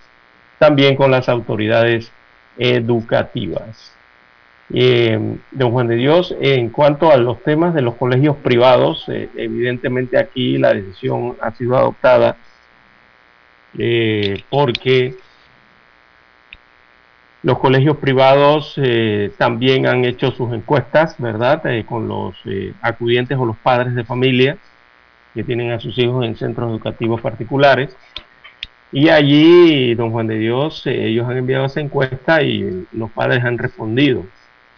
también 0.59 0.95
con 0.95 1.11
las 1.11 1.29
autoridades 1.29 2.13
educativas. 2.57 3.94
Eh, 4.73 5.37
don 5.51 5.71
Juan 5.71 5.87
de 5.87 5.95
Dios, 5.95 6.35
en 6.39 6.69
cuanto 6.69 7.11
a 7.11 7.17
los 7.17 7.41
temas 7.43 7.73
de 7.73 7.81
los 7.81 7.95
colegios 7.95 8.35
privados, 8.37 9.05
eh, 9.09 9.29
evidentemente 9.35 10.17
aquí 10.17 10.57
la 10.57 10.73
decisión 10.73 11.37
ha 11.39 11.51
sido 11.51 11.77
adoptada 11.77 12.37
eh, 13.77 14.43
porque 14.49 15.15
los 17.43 17.59
colegios 17.59 17.97
privados 17.97 18.79
también 19.37 19.85
han 19.85 20.03
hecho 20.03 20.31
sus 20.31 20.51
encuestas, 20.51 21.15
¿verdad? 21.19 21.61
Con 21.85 22.07
los 22.07 22.35
acudientes 22.81 23.37
o 23.37 23.45
los 23.45 23.57
padres 23.57 23.93
de 23.93 24.03
familia 24.03 24.57
que 25.35 25.43
tienen 25.43 25.71
a 25.71 25.79
sus 25.79 25.95
hijos 25.99 26.25
en 26.25 26.35
centros 26.35 26.71
educativos 26.71 27.21
particulares. 27.21 27.95
Y 28.91 29.09
allí, 29.09 29.93
don 29.93 30.11
Juan 30.11 30.25
de 30.25 30.39
Dios, 30.39 30.87
ellos 30.87 31.29
han 31.29 31.37
enviado 31.37 31.65
esa 31.65 31.81
encuesta 31.81 32.41
y 32.41 32.87
los 32.93 33.11
padres 33.11 33.43
han 33.43 33.59
respondido 33.59 34.25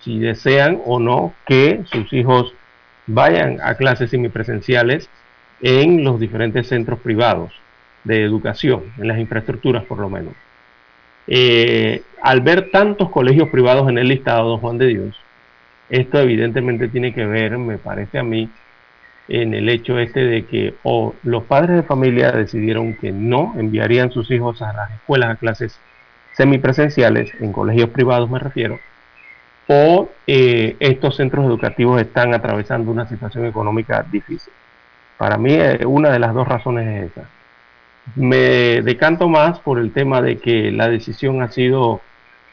si 0.08 0.20
desean 0.20 0.80
o 0.86 1.00
no 1.00 1.34
que 1.46 1.82
sus 1.92 2.14
hijos 2.14 2.54
vayan 3.08 3.60
a 3.62 3.76
clases 3.76 4.10
semipresenciales 4.10 5.10
en 5.60 6.06
los 6.06 6.18
diferentes 6.18 6.68
centros 6.68 7.00
privados 7.00 7.52
de 8.06 8.24
educación, 8.24 8.84
en 8.98 9.10
las 9.10 9.20
infraestructuras 9.20 9.84
por 9.84 10.00
lo 10.00 10.10
menos. 10.10 10.34
Eh, 11.28 12.04
al 12.22 12.40
ver 12.40 12.72
tantos 12.72 13.10
colegios 13.10 13.50
privados 13.50 13.90
en 13.90 13.98
el 13.98 14.08
listado, 14.08 14.48
don 14.48 14.60
Juan 14.62 14.78
de 14.78 14.88
Dios, 14.88 15.20
esto 15.90 16.22
evidentemente 16.22 16.88
tiene 16.88 17.14
que 17.14 17.26
ver, 17.26 17.58
me 17.58 17.78
parece 17.78 18.18
a 18.18 18.24
mí, 18.24 18.50
en 19.28 19.54
el 19.54 19.68
hecho 19.68 20.00
este 20.00 20.24
de 20.24 20.46
que 20.46 20.76
o 20.84 21.16
los 21.24 21.44
padres 21.44 21.76
de 21.76 21.84
familia 21.84 22.32
decidieron 22.32 22.94
que 22.94 23.12
no 23.12 23.56
enviarían 23.58 24.10
sus 24.14 24.32
hijos 24.32 24.62
a 24.62 24.72
las 24.72 24.90
escuelas 24.92 25.32
a 25.32 25.36
clases 25.36 25.78
semipresenciales, 26.32 27.34
en 27.42 27.52
colegios 27.52 27.90
privados 27.90 28.30
me 28.30 28.40
refiero, 28.40 28.80
o 29.68 30.10
eh, 30.26 30.76
estos 30.80 31.18
centros 31.18 31.46
educativos 31.46 32.02
están 32.02 32.34
atravesando 32.34 32.92
una 32.92 33.08
situación 33.08 33.46
económica 33.46 34.06
difícil. 34.10 34.54
Para 35.18 35.38
mí 35.38 35.54
eh, 35.54 35.86
una 35.86 36.10
de 36.10 36.20
las 36.20 36.34
dos 36.34 36.48
razones 36.48 36.88
es 36.88 37.12
esa. 37.12 37.30
Me 38.16 38.82
decanto 38.82 39.28
más 39.28 39.60
por 39.60 39.80
el 39.80 39.92
tema 39.92 40.22
de 40.22 40.38
que 40.38 40.72
la 40.72 40.88
decisión 40.88 41.42
ha 41.42 41.52
sido 41.52 42.02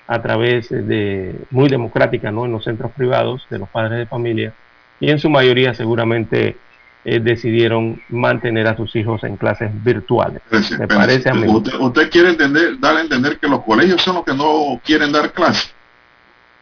a 0.06 0.20
través 0.20 0.68
de 0.68 1.34
muy 1.50 1.68
democrática, 1.68 2.30
¿no? 2.30 2.44
En 2.44 2.52
los 2.52 2.64
centros 2.64 2.92
privados 2.92 3.46
de 3.48 3.58
los 3.58 3.68
padres 3.68 3.98
de 3.98 4.06
familia 4.06 4.52
y 5.00 5.10
en 5.10 5.18
su 5.18 5.30
mayoría 5.30 5.74
seguramente 5.74 6.56
eh, 7.04 7.20
decidieron 7.20 8.00
mantener 8.08 8.66
a 8.66 8.76
sus 8.76 8.94
hijos 8.96 9.22
en 9.24 9.36
clases 9.36 9.70
virtuales. 9.84 10.42
Me 10.78 10.88
parece 10.88 11.30
a 11.30 11.34
mí. 11.34 11.46
Usted, 11.46 12.10
quiere 12.10 12.30
entender, 12.30 12.78
dar 12.80 12.96
a 12.96 13.00
entender 13.00 13.38
que 13.38 13.46
los 13.46 13.62
colegios 13.62 14.00
son 14.02 14.16
los 14.16 14.24
que 14.24 14.34
no 14.34 14.80
quieren 14.84 15.12
dar 15.12 15.32
clases. 15.32 15.74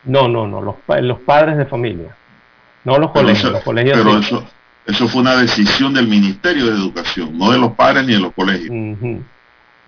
No, 0.04 0.28
no, 0.28 0.47
no, 0.47 0.61
los, 0.61 0.76
los 1.02 1.21
padres 1.21 1.56
de 1.56 1.66
familia, 1.66 2.16
no 2.85 2.99
los 2.99 3.12
colegios. 3.12 3.52
los 3.52 3.62
colegios 3.62 3.97
pero 3.97 4.18
eso, 4.18 4.44
eso 4.87 5.09
fue 5.09 5.21
una 5.21 5.37
decisión 5.37 5.94
del 5.94 6.09
Ministerio 6.09 6.66
de 6.66 6.73
Educación, 6.73 7.37
no 7.38 7.52
de 7.52 7.59
los 7.59 7.73
padres 7.73 8.04
ni 8.04 8.14
de 8.14 8.21
los 8.21 8.32
colegios. 8.32 8.71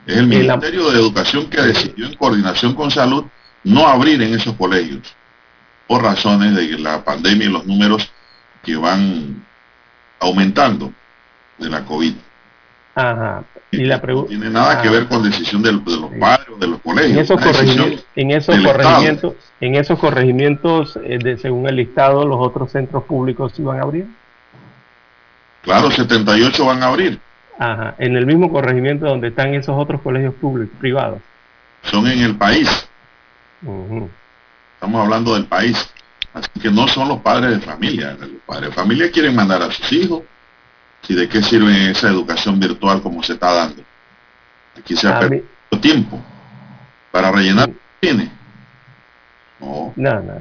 Es 0.07 0.17
el 0.17 0.27
Ministerio 0.27 0.91
de 0.91 0.99
Educación 0.99 1.49
que 1.51 1.61
decidió 1.61 2.07
en 2.07 2.15
coordinación 2.15 2.75
con 2.75 2.91
salud 2.91 3.25
no 3.65 3.89
abrir 3.89 4.23
en 4.23 4.35
esos 4.35 4.55
colegios 4.55 5.15
por 5.87 6.03
razones 6.03 6.55
de 6.55 6.79
la 6.79 7.03
pandemia 7.03 7.47
y 7.47 7.51
los 7.51 7.67
números 7.67 8.13
que 8.63 8.77
van 8.77 9.45
aumentando 10.21 10.93
de 11.59 11.71
la 11.71 11.85
COVID. 11.85 12.15
Ajá. 12.95 13.45
Y 13.81 13.85
la 13.85 13.99
no 13.99 14.25
tiene 14.25 14.51
nada 14.51 14.83
que 14.83 14.89
ver 14.89 15.07
con 15.07 15.23
decisión 15.23 15.63
de, 15.63 15.73
los 15.73 15.83
padres 16.21 16.49
o 16.55 16.57
de 16.57 16.67
los 16.67 16.81
colegios. 16.81 17.13
En 17.13 17.19
esos 17.19 17.41
corregimientos, 17.41 18.07
en 18.15 18.31
esos 18.31 18.59
corregimientos, 18.61 19.35
en 19.61 19.75
esos 19.75 19.99
corregimientos 19.99 20.95
de, 20.95 21.39
según 21.39 21.69
el 21.69 21.77
listado, 21.77 22.27
los 22.27 22.39
otros 22.41 22.71
centros 22.73 23.05
públicos 23.05 23.53
iban 23.59 23.79
a 23.79 23.83
abrir. 23.83 24.07
Claro, 25.63 25.91
78 25.91 26.65
van 26.65 26.83
a 26.83 26.87
abrir. 26.87 27.19
Ajá. 27.59 27.95
En 27.99 28.17
el 28.17 28.27
mismo 28.27 28.51
corregimiento 28.51 29.07
donde 29.07 29.29
están 29.29 29.55
esos 29.55 29.75
otros 29.79 30.01
colegios 30.03 30.35
públicos, 30.35 30.77
privados. 30.79 31.21
Son 31.83 32.07
en 32.07 32.21
el 32.21 32.37
país. 32.37 32.89
Estamos 34.75 35.03
hablando 35.03 35.35
del 35.35 35.47
país. 35.47 35.91
Así 36.35 36.49
que 36.61 36.71
no 36.71 36.89
son 36.89 37.09
los 37.09 37.21
padres 37.21 37.61
de 37.61 37.61
familia. 37.61 38.17
Los 38.19 38.31
padres 38.45 38.71
de 38.71 38.75
familia 38.75 39.11
quieren 39.11 39.35
mandar 39.37 39.63
a 39.63 39.71
sus 39.71 39.93
hijos. 39.93 40.23
¿Y 41.09 41.15
de 41.15 41.29
qué 41.29 41.43
sirve 41.43 41.91
esa 41.91 42.09
educación 42.09 42.59
virtual 42.59 43.03
como 43.03 43.23
se 43.23 43.35
está 43.35 43.53
dando? 43.53 43.83
Aquí 44.79 44.97
se 44.97 45.07
ha 45.07 45.21
perdido 45.21 45.45
tiempo 45.81 46.21
para 47.11 47.31
rellenar 47.31 47.71
tiene. 48.01 48.31
No. 49.61 49.93
No, 49.97 50.21
no, 50.21 50.33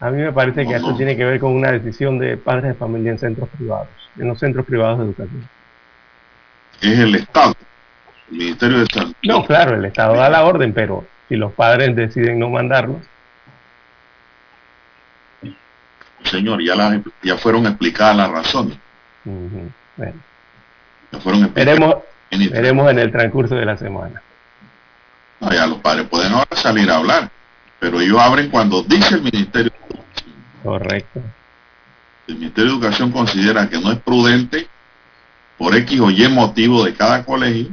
A 0.00 0.10
mí 0.10 0.22
me 0.22 0.32
parece 0.32 0.66
que 0.66 0.74
esto 0.74 0.94
tiene 0.96 1.16
que 1.16 1.24
ver 1.24 1.40
con 1.40 1.52
una 1.52 1.72
decisión 1.72 2.18
de 2.18 2.36
padres 2.36 2.64
de 2.64 2.74
familia 2.74 3.12
en 3.12 3.18
centros 3.18 3.48
privados, 3.48 3.88
en 4.16 4.28
los 4.28 4.38
centros 4.38 4.66
privados 4.66 4.98
de 4.98 5.04
educación. 5.04 5.48
Es 6.80 6.98
el 6.98 7.14
Estado, 7.14 7.54
el 8.30 8.38
Ministerio 8.38 8.78
de 8.80 8.86
Salud. 8.86 9.14
No, 9.24 9.44
claro, 9.44 9.76
el 9.76 9.84
Estado 9.84 10.14
da 10.14 10.28
la 10.28 10.44
orden, 10.44 10.72
pero 10.72 11.06
si 11.28 11.36
los 11.36 11.52
padres 11.52 11.96
deciden 11.96 12.38
no 12.38 12.50
mandarlos, 12.50 13.02
señor, 16.24 16.62
ya, 16.62 16.74
la, 16.74 17.02
ya 17.22 17.36
fueron 17.36 17.66
explicadas 17.66 18.16
las 18.16 18.30
razones. 18.30 18.78
Ya 19.98 21.20
fueron 21.20 21.52
veremos, 21.52 21.96
en 22.30 22.50
veremos 22.50 22.90
en 22.90 22.98
el 22.98 23.10
transcurso 23.10 23.54
de 23.54 23.64
la 23.64 23.76
semana. 23.76 24.22
ya 25.40 25.66
los 25.66 25.78
padres 25.78 26.06
pueden 26.08 26.32
ahora 26.32 26.56
salir 26.56 26.90
a 26.90 26.96
hablar, 26.96 27.30
pero 27.78 28.00
ellos 28.00 28.18
abren 28.18 28.50
cuando 28.50 28.82
dice 28.82 29.16
el 29.16 29.22
Ministerio 29.22 29.70
de 29.70 29.94
Educación. 29.94 30.34
Correcto. 30.62 31.20
El 32.26 32.34
Ministerio 32.36 32.70
de 32.70 32.76
Educación 32.76 33.12
considera 33.12 33.68
que 33.68 33.80
no 33.80 33.90
es 33.90 33.98
prudente 33.98 34.68
por 35.56 35.74
X 35.74 36.00
o 36.00 36.10
Y 36.10 36.28
motivo 36.28 36.84
de 36.84 36.94
cada 36.94 37.24
colegio, 37.24 37.68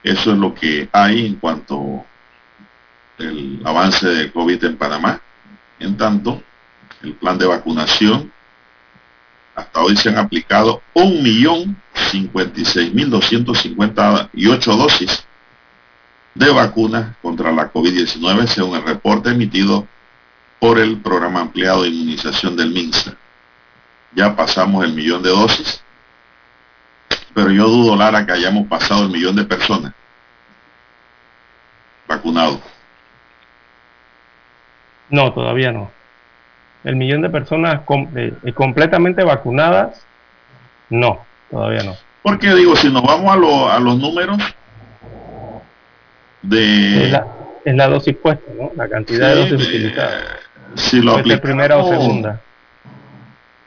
Eso 0.03 0.31
es 0.31 0.37
lo 0.37 0.53
que 0.55 0.89
hay 0.91 1.27
en 1.27 1.35
cuanto 1.35 2.05
al 3.19 3.61
avance 3.63 4.07
del 4.07 4.31
COVID 4.31 4.63
en 4.63 4.77
Panamá. 4.77 5.21
En 5.79 5.95
tanto, 5.97 6.41
el 7.03 7.13
plan 7.13 7.37
de 7.37 7.45
vacunación, 7.45 8.31
hasta 9.55 9.81
hoy 9.81 9.97
se 9.97 10.09
han 10.09 10.17
aplicado 10.17 10.81
un 10.93 11.23
millón 11.23 11.81
56.258 12.11 14.77
dosis 14.77 15.25
de 16.33 16.49
vacunas 16.51 17.15
contra 17.21 17.51
la 17.51 17.71
COVID-19, 17.71 18.47
según 18.47 18.77
el 18.77 18.83
reporte 18.83 19.29
emitido 19.31 19.87
por 20.59 20.79
el 20.79 21.01
programa 21.01 21.41
ampliado 21.41 21.83
de 21.83 21.89
inmunización 21.89 22.55
del 22.55 22.71
MINSA. 22.71 23.17
Ya 24.13 24.35
pasamos 24.35 24.83
el 24.85 24.93
millón 24.93 25.21
de 25.23 25.29
dosis, 25.29 25.83
pero 27.33 27.49
yo 27.51 27.67
dudo, 27.67 27.95
Lara, 27.95 28.23
que 28.25 28.33
hayamos 28.33 28.67
pasado 28.67 29.03
el 29.03 29.09
millón 29.09 29.35
de 29.35 29.43
personas 29.43 29.93
vacunados. 32.07 32.59
No, 35.09 35.33
todavía 35.33 35.71
no. 35.71 35.91
El 36.83 36.95
millón 36.95 37.21
de 37.21 37.29
personas 37.29 37.81
eh, 38.15 38.33
completamente 38.53 39.23
vacunadas, 39.23 40.05
no. 40.89 41.19
Todavía 41.49 41.83
no. 41.83 41.95
Porque 42.23 42.53
digo, 42.53 42.75
si 42.75 42.91
nos 42.91 43.03
vamos 43.03 43.29
a, 43.29 43.75
a 43.75 43.79
los 43.79 43.97
números 43.97 44.37
de... 46.41 47.13
Es 47.63 47.75
la, 47.75 47.87
dosis 47.87 48.15
puesta, 48.15 48.51
¿no? 48.57 48.71
La 48.75 48.87
cantidad 48.87 49.29
de 49.29 49.35
dosis 49.35 49.67
utilizadas. 49.67 50.23
Si 50.75 51.01
lo 51.01 51.13
aplicamos, 51.13 51.41
primera 51.41 51.77
o 51.77 51.89
segunda. 51.89 52.41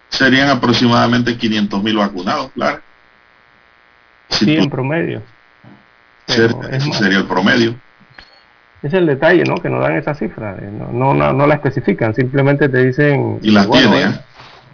Serían 0.09 0.48
aproximadamente 0.48 1.37
500 1.37 1.83
mil 1.83 1.96
vacunados, 1.96 2.50
claro. 2.53 2.81
sí, 4.31 4.57
en 4.57 4.70
promedio. 4.70 5.22
ese 6.27 6.92
sería 6.92 7.18
el 7.18 7.27
promedio. 7.27 7.74
Es 8.85 8.92
el 8.92 9.07
detalle, 9.07 9.42
¿no? 9.44 9.57
Que 9.57 9.68
nos 9.68 9.81
dan 9.81 9.97
esa 9.97 10.14
cifra. 10.14 10.57
Eh, 10.61 10.70
no, 10.70 11.14
no, 11.14 11.33
no, 11.33 11.47
la 11.47 11.55
especifican, 11.55 12.14
simplemente 12.14 12.68
te 12.68 12.85
dicen... 12.85 13.40
Y 13.42 13.51
la 13.51 13.66
tiene, 13.66 14.03
¿eh? 14.03 14.20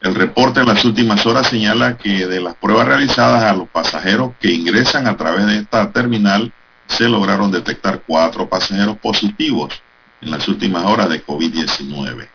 El 0.00 0.14
reporte 0.14 0.60
en 0.60 0.66
las 0.66 0.84
últimas 0.84 1.26
horas 1.26 1.48
señala 1.48 1.98
que 1.98 2.26
de 2.26 2.40
las 2.40 2.54
pruebas 2.54 2.86
realizadas 2.86 3.42
a 3.42 3.52
los 3.52 3.68
pasajeros 3.68 4.32
que 4.40 4.52
ingresan 4.52 5.08
a 5.08 5.16
través 5.16 5.46
de 5.46 5.58
esta 5.58 5.90
terminal, 5.90 6.52
se 6.86 7.08
lograron 7.08 7.50
detectar 7.50 8.02
cuatro 8.06 8.48
pasajeros 8.48 8.96
positivos 8.98 9.82
en 10.20 10.30
las 10.30 10.46
últimas 10.46 10.84
horas 10.84 11.08
de 11.08 11.24
COVID-19. 11.24 12.28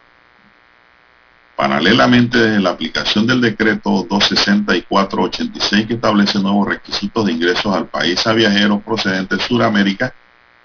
Paralelamente, 1.56 2.38
desde 2.38 2.60
la 2.60 2.72
aplicación 2.72 3.28
del 3.28 3.40
decreto 3.40 4.08
264-86 4.08 5.88
que 5.88 5.94
establece 5.94 6.40
nuevos 6.40 6.68
requisitos 6.68 7.26
de 7.26 7.32
ingresos 7.32 7.74
al 7.74 7.88
país 7.88 8.28
a 8.28 8.34
viajeros 8.34 8.84
procedentes 8.84 9.38
de 9.38 9.44
Sudamérica, 9.46 10.14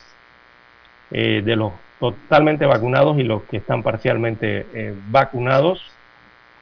de 1.10 1.54
los 1.54 1.72
totalmente 1.98 2.66
vacunados 2.66 3.18
y 3.18 3.22
los 3.22 3.42
que 3.44 3.58
están 3.58 3.82
parcialmente 3.82 4.66
eh, 4.74 4.94
vacunados. 5.08 5.90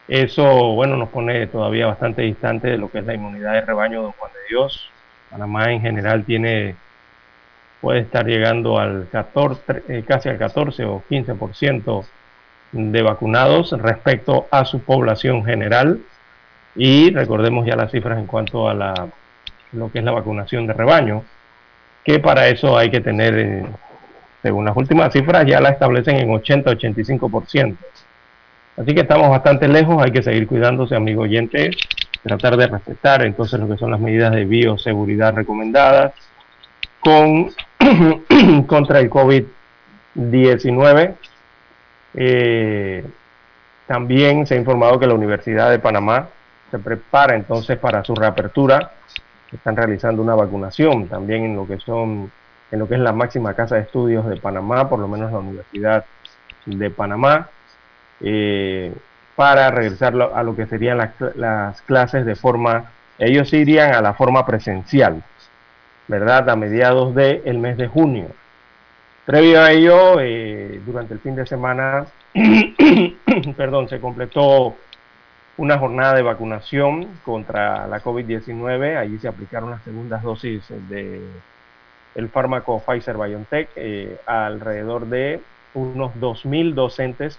Eso, 0.07 0.75
bueno, 0.75 0.97
nos 0.97 1.09
pone 1.09 1.47
todavía 1.47 1.87
bastante 1.87 2.23
distante 2.23 2.69
de 2.69 2.79
lo 2.79 2.91
que 2.91 2.99
es 2.99 3.07
la 3.07 3.15
inmunidad 3.15 3.53
de 3.53 3.63
rebaño 3.63 4.07
de 4.07 4.13
Juan 4.13 4.33
de 4.33 4.39
Dios. 4.49 4.91
Panamá 5.31 5.73
en 5.73 5.81
general 5.81 6.25
tiene, 6.25 6.77
puede 7.81 8.01
estar 8.01 8.27
llegando 8.27 8.79
al 8.79 9.09
14, 9.11 9.85
eh, 9.89 10.05
casi 10.07 10.29
al 10.29 10.39
14 10.39 10.85
o 10.85 11.03
15% 11.09 12.05
de 12.73 13.03
vacunados 13.03 13.73
respecto 13.73 14.47
a 14.51 14.65
su 14.65 14.81
población 14.81 15.45
general. 15.45 16.01
Y 16.77 17.11
recordemos 17.13 17.67
ya 17.67 17.77
las 17.77 17.91
cifras 17.91 18.19
en 18.19 18.27
cuanto 18.27 18.69
a 18.69 18.75
la, 18.75 19.09
lo 19.73 19.91
que 19.91 20.01
es 20.01 20.05
la 20.05 20.13
vacunación 20.13 20.67
de 20.67 20.73
rebaño, 20.73 21.25
que 22.05 22.19
para 22.19 22.49
eso 22.49 22.77
hay 22.77 22.91
que 22.91 23.01
tener 23.01 23.39
eh, 23.39 23.67
según 24.45 24.65
las 24.67 24.77
últimas 24.77 25.11
cifras, 25.11 25.47
ya 25.47 25.59
la 25.59 25.71
establecen 25.71 26.17
en 26.17 26.29
80-85%. 26.29 27.77
Así 28.77 28.95
que 28.95 29.01
estamos 29.01 29.31
bastante 29.31 29.67
lejos, 29.69 30.03
hay 30.03 30.13
que 30.13 30.23
seguir 30.23 30.47
cuidándose, 30.47 30.95
amigo 30.95 31.23
oyente, 31.23 31.71
tratar 32.23 32.59
de 32.59 32.67
respetar 32.67 33.25
entonces 33.25 33.59
lo 33.59 33.67
que 33.67 33.79
son 33.79 33.91
las 33.91 34.01
medidas 34.01 34.33
de 34.33 34.45
bioseguridad 34.45 35.35
recomendadas 35.35 36.13
con, 37.01 37.53
contra 38.67 39.01
el 39.01 39.09
COVID-19. 39.09 41.15
Eh, 42.13 43.03
también 43.87 44.47
se 44.47 44.57
ha 44.57 44.59
informado 44.59 45.01
que 45.01 45.07
la 45.07 45.15
Universidad 45.15 45.71
de 45.71 45.79
Panamá 45.79 46.29
se 46.71 46.79
prepara 46.79 47.35
entonces 47.35 47.79
para 47.79 48.05
su 48.05 48.15
reapertura. 48.15 48.93
Están 49.51 49.75
realizando 49.75 50.21
una 50.21 50.35
vacunación 50.35 51.09
también 51.09 51.45
en 51.45 51.57
lo 51.57 51.67
que 51.67 51.79
son 51.79 52.31
en 52.71 52.79
lo 52.79 52.89
que 52.89 52.95
es 52.95 53.01
la 53.01 53.13
máxima 53.13 53.55
casa 53.55 53.77
de 53.77 53.83
estudios 53.83 54.27
de 54.27 54.37
Panamá, 54.37 54.89
por 54.89 54.99
lo 54.99 55.09
menos 55.09 55.31
la 55.33 55.39
Universidad 55.39 56.05
de 56.67 56.91
Panamá, 56.91 57.49
eh, 58.21 58.93
para 59.37 59.71
regresar 59.71 60.15
a 60.35 60.43
lo 60.43 60.57
que 60.57 60.67
serían 60.67 60.99
las, 60.99 61.83
clases 61.83 62.25
de 62.25 62.37
forma, 62.37 62.91
ellos 63.19 63.53
irían 63.53 63.95
a 63.95 64.01
la 64.01 64.15
forma 64.15 64.47
presencial, 64.47 65.23
¿verdad? 66.09 66.49
A 66.49 66.57
mediados 66.57 67.15
del 67.15 67.59
mes 67.59 67.77
de 67.77 67.89
junio. 67.89 68.29
Previo 69.27 69.63
a 69.63 69.73
ello, 69.73 70.21
eh, 70.21 70.81
durante 70.85 71.15
el 71.15 71.21
fin 71.21 71.35
de 71.35 71.47
semana, 71.47 72.07
perdón, 73.57 73.89
se 73.89 74.01
completó 74.01 74.77
una 75.57 75.79
jornada 75.79 76.15
de 76.15 76.23
vacunación 76.23 77.09
contra 77.25 77.87
la 77.87 78.03
COVID-19. 78.03 78.97
Allí 78.97 79.19
se 79.19 79.29
aplicaron 79.29 79.71
las 79.71 79.83
segundas 79.83 80.23
dosis 80.23 80.63
de 80.89 81.23
el 82.15 82.29
fármaco 82.29 82.81
Pfizer 82.81 83.17
BioNTech 83.17 83.71
eh, 83.77 84.19
a 84.27 84.47
alrededor 84.47 85.07
de 85.07 85.41
unos 85.75 86.13
2.000 86.15 86.75
docentes 86.75 87.39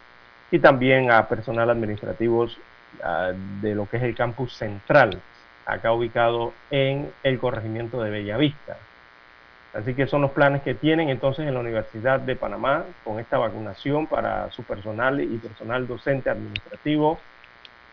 y 0.51 0.59
también 0.59 1.11
a 1.11 1.27
personal 1.27 1.69
administrativos 1.69 2.57
ah, 3.03 3.31
de 3.61 3.75
lo 3.75 3.87
que 3.87 3.97
es 3.97 4.03
el 4.03 4.15
campus 4.15 4.53
central, 4.53 5.19
acá 5.65 5.93
ubicado 5.93 6.53
en 6.69 7.11
el 7.23 7.39
corregimiento 7.39 8.01
de 8.01 8.09
Bellavista. 8.09 8.77
Así 9.73 9.93
que 9.93 10.07
son 10.07 10.21
los 10.21 10.31
planes 10.31 10.61
que 10.61 10.73
tienen 10.73 11.09
entonces 11.09 11.45
en 11.45 11.53
la 11.53 11.59
Universidad 11.59 12.21
de 12.21 12.37
Panamá 12.37 12.85
con 13.03 13.19
esta 13.19 13.37
vacunación 13.37 14.07
para 14.07 14.49
su 14.51 14.63
personal 14.63 15.19
y 15.19 15.37
personal 15.37 15.85
docente 15.85 16.29
administrativo. 16.29 17.19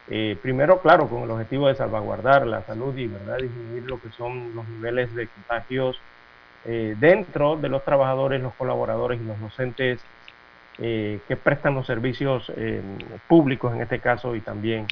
Eh, 0.08 0.36
primero, 0.40 0.80
claro, 0.80 1.08
con 1.08 1.22
el 1.22 1.30
objetivo 1.30 1.66
de 1.66 1.74
salvaguardar 1.74 2.46
la 2.46 2.62
salud 2.62 2.96
y 2.96 3.08
¿verdad? 3.08 3.38
disminuir 3.38 3.84
lo 3.84 4.00
que 4.00 4.10
son 4.10 4.54
los 4.54 4.68
niveles 4.68 5.12
de 5.14 5.26
contagios 5.26 6.00
eh, 6.64 6.94
dentro 6.98 7.56
de 7.56 7.68
los 7.68 7.84
trabajadores, 7.84 8.40
los 8.40 8.54
colaboradores 8.54 9.20
y 9.20 9.24
los 9.24 9.40
docentes 9.40 10.00
eh, 10.78 11.20
que 11.26 11.36
prestan 11.36 11.74
los 11.74 11.86
servicios 11.86 12.50
eh, 12.56 12.80
públicos 13.28 13.74
en 13.74 13.82
este 13.82 13.98
caso 13.98 14.34
y 14.36 14.40
también 14.40 14.86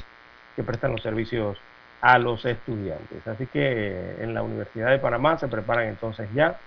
que 0.55 0.63
prestan 0.63 0.91
los 0.91 1.01
servicios 1.01 1.57
a 2.01 2.17
los 2.17 2.45
estudiantes. 2.45 3.25
Así 3.27 3.47
que 3.47 4.15
en 4.19 4.33
la 4.33 4.43
Universidad 4.43 4.89
de 4.89 4.99
Panamá 4.99 5.37
se 5.37 5.47
preparan 5.47 5.87
entonces 5.87 6.27
ya 6.33 6.57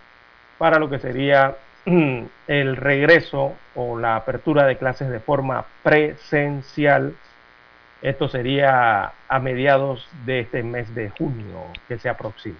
para 0.58 0.78
lo 0.78 0.88
que 0.88 0.98
sería 0.98 1.56
el 2.46 2.76
regreso 2.76 3.54
o 3.74 3.98
la 3.98 4.16
apertura 4.16 4.64
de 4.64 4.78
clases 4.78 5.10
de 5.10 5.20
forma 5.20 5.66
presencial. 5.82 7.14
Esto 8.00 8.28
sería 8.28 9.12
a 9.28 9.38
mediados 9.38 10.08
de 10.24 10.40
este 10.40 10.62
mes 10.62 10.94
de 10.94 11.10
junio 11.10 11.66
que 11.88 11.98
se 11.98 12.08
aproxima. 12.08 12.56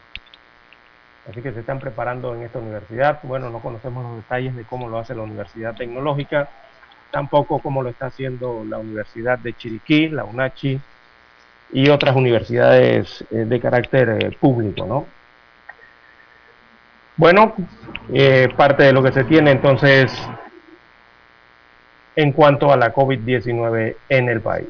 Así 1.29 1.41
que 1.41 1.53
se 1.53 1.61
están 1.61 1.79
preparando 1.79 2.35
en 2.35 2.43
esta 2.43 2.59
universidad. 2.59 3.21
Bueno, 3.23 3.49
no 3.49 3.61
conocemos 3.61 4.05
los 4.05 4.17
detalles 4.17 4.55
de 4.55 4.65
cómo 4.65 4.89
lo 4.89 4.99
hace 4.99 5.15
la 5.15 5.23
Universidad 5.23 5.75
Tecnológica, 5.75 6.49
tampoco 7.11 7.61
cómo 7.61 7.83
lo 7.83 7.89
está 7.89 8.07
haciendo 8.07 8.65
la 8.69 8.79
Universidad 8.79 9.39
de 9.39 9.55
Chiriquí, 9.55 10.09
la 10.09 10.25
UNACHI 10.25 10.81
y 11.73 11.89
otras 11.89 12.15
universidades 12.15 13.25
eh, 13.31 13.47
de 13.47 13.61
carácter 13.61 14.09
eh, 14.21 14.37
público, 14.39 14.85
¿no? 14.87 15.07
Bueno, 17.17 17.55
eh, 18.13 18.49
parte 18.57 18.83
de 18.83 18.93
lo 18.93 19.03
que 19.03 19.13
se 19.13 19.25
tiene 19.25 19.53
entonces 19.53 20.13
en 22.17 22.33
cuanto 22.33 22.73
a 22.73 22.77
la 22.77 22.93
COVID-19 22.93 23.97
en 24.09 24.29
el 24.29 24.41
país. 24.41 24.69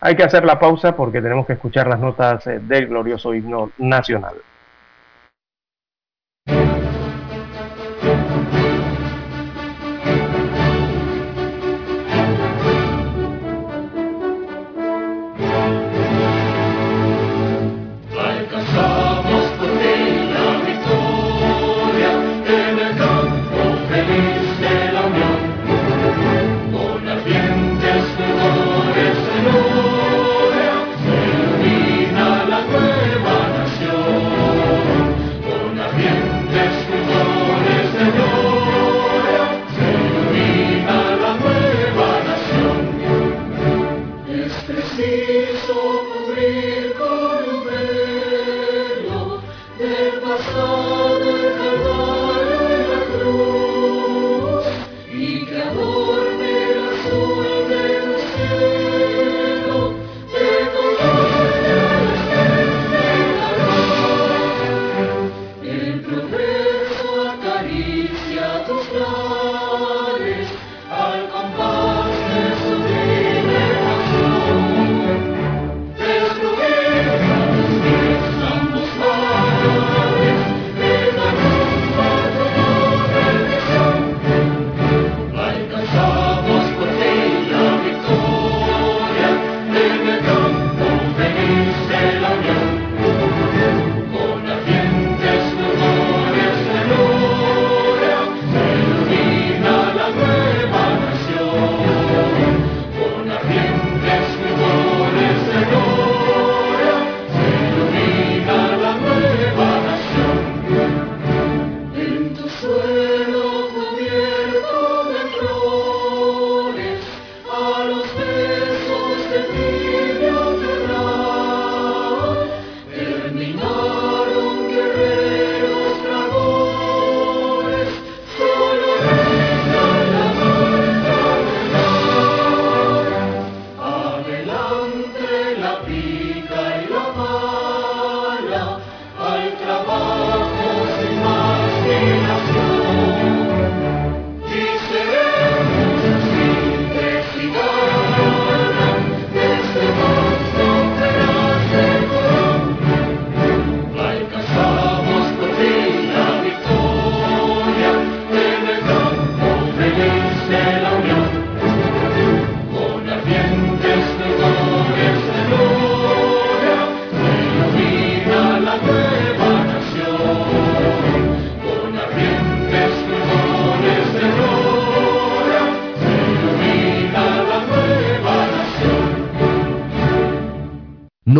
Hay 0.00 0.16
que 0.16 0.24
hacer 0.24 0.44
la 0.44 0.58
pausa 0.58 0.96
porque 0.96 1.22
tenemos 1.22 1.46
que 1.46 1.52
escuchar 1.52 1.86
las 1.86 2.00
notas 2.00 2.44
del 2.44 2.88
glorioso 2.88 3.34
himno 3.34 3.70
nacional. 3.78 4.34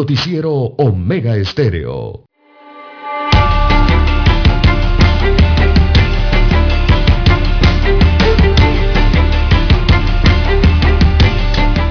Noticiero 0.02 0.50
Omega 0.50 1.36
Estéreo. 1.36 2.24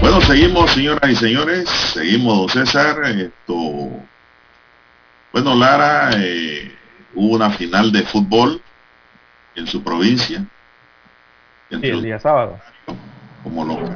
Bueno, 0.01 0.19
seguimos, 0.19 0.71
señoras 0.71 1.09
y 1.09 1.15
señores. 1.15 1.69
Seguimos, 1.69 2.53
don 2.53 2.65
César. 2.65 3.01
Esto. 3.05 3.53
Bueno, 5.31 5.55
Lara, 5.55 6.09
eh, 6.17 6.69
hubo 7.15 7.35
una 7.35 7.49
final 7.51 7.93
de 7.93 8.03
fútbol 8.03 8.61
en 9.55 9.67
su 9.67 9.81
provincia. 9.81 10.45
Sí, 11.69 11.79
el 11.81 12.03
día 12.03 12.19
sábado. 12.19 12.59
Como 13.41 13.63
loco. 13.63 13.89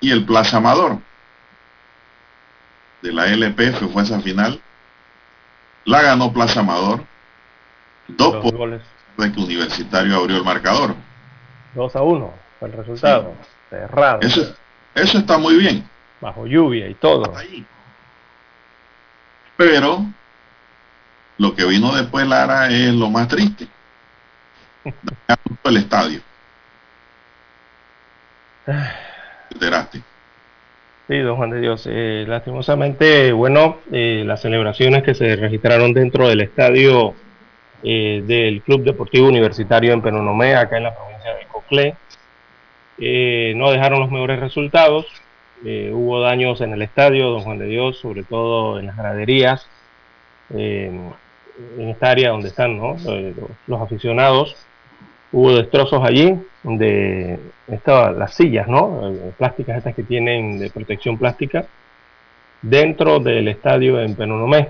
Y 0.00 0.10
el 0.10 0.26
Plaza 0.26 0.58
Amador 0.58 0.98
de 3.02 3.12
la 3.12 3.26
LPF 3.26 3.92
fue 3.92 4.02
esa 4.02 4.20
final. 4.20 4.60
La 5.84 6.02
ganó 6.02 6.32
Plaza 6.32 6.60
Amador. 6.60 7.04
Dos 8.08 8.52
goles. 8.52 8.82
De 9.16 9.32
que 9.32 9.40
Universitario 9.40 10.16
abrió 10.16 10.36
el 10.36 10.44
marcador. 10.44 10.94
2 11.74 11.96
a 11.96 12.02
1 12.02 12.34
fue 12.58 12.68
el 12.68 12.74
resultado. 12.74 13.34
Cerrado. 13.68 14.20
Eso, 14.20 14.54
eso 14.94 15.18
está 15.18 15.38
muy 15.38 15.56
bien. 15.56 15.88
Bajo 16.20 16.46
lluvia 16.46 16.88
y 16.88 16.94
todo. 16.94 17.32
Pero 19.56 20.06
lo 21.38 21.54
que 21.54 21.64
vino 21.64 21.94
después 21.94 22.26
Lara 22.26 22.68
es 22.68 22.92
lo 22.94 23.10
más 23.10 23.28
triste. 23.28 23.68
el 25.64 25.76
estadio. 25.76 26.20
Enteraste. 29.50 30.02
Sí, 31.12 31.18
don 31.18 31.36
Juan 31.36 31.50
de 31.50 31.60
Dios. 31.60 31.86
Eh, 31.90 32.24
lastimosamente, 32.26 33.32
bueno, 33.32 33.76
eh, 33.92 34.22
las 34.24 34.40
celebraciones 34.40 35.02
que 35.02 35.12
se 35.14 35.36
registraron 35.36 35.92
dentro 35.92 36.26
del 36.26 36.40
estadio 36.40 37.12
eh, 37.82 38.22
del 38.26 38.62
Club 38.62 38.82
Deportivo 38.82 39.28
Universitario 39.28 39.92
en 39.92 40.00
Penonomé, 40.00 40.54
acá 40.54 40.78
en 40.78 40.84
la 40.84 40.94
provincia 40.94 41.34
de 41.34 41.44
Coclé, 41.48 41.96
no 43.56 43.70
dejaron 43.72 44.00
los 44.00 44.10
mejores 44.10 44.40
resultados. 44.40 45.04
hubo 45.62 46.18
daños 46.22 46.62
en 46.62 46.72
el 46.72 46.80
estadio, 46.80 47.28
don 47.28 47.42
Juan 47.42 47.58
de 47.58 47.66
Dios, 47.66 47.98
sobre 47.98 48.22
todo 48.22 48.78
en 48.78 48.86
las 48.86 48.96
graderías, 48.96 49.68
en 50.48 51.12
esta 51.76 52.08
área 52.08 52.30
donde 52.30 52.48
están 52.48 52.78
los 52.78 53.80
aficionados. 53.82 54.56
Hubo 55.32 55.54
destrozos 55.54 56.04
allí 56.04 56.38
de 56.62 57.38
las 57.66 58.34
sillas, 58.34 58.68
¿no? 58.68 59.10
Eh, 59.10 59.32
plásticas 59.38 59.78
estas 59.78 59.94
que 59.94 60.02
tienen 60.02 60.58
de 60.58 60.70
protección 60.70 61.16
plástica 61.18 61.64
dentro 62.60 63.18
del 63.18 63.48
estadio 63.48 64.00
en 64.00 64.14
Penonomé. 64.14 64.68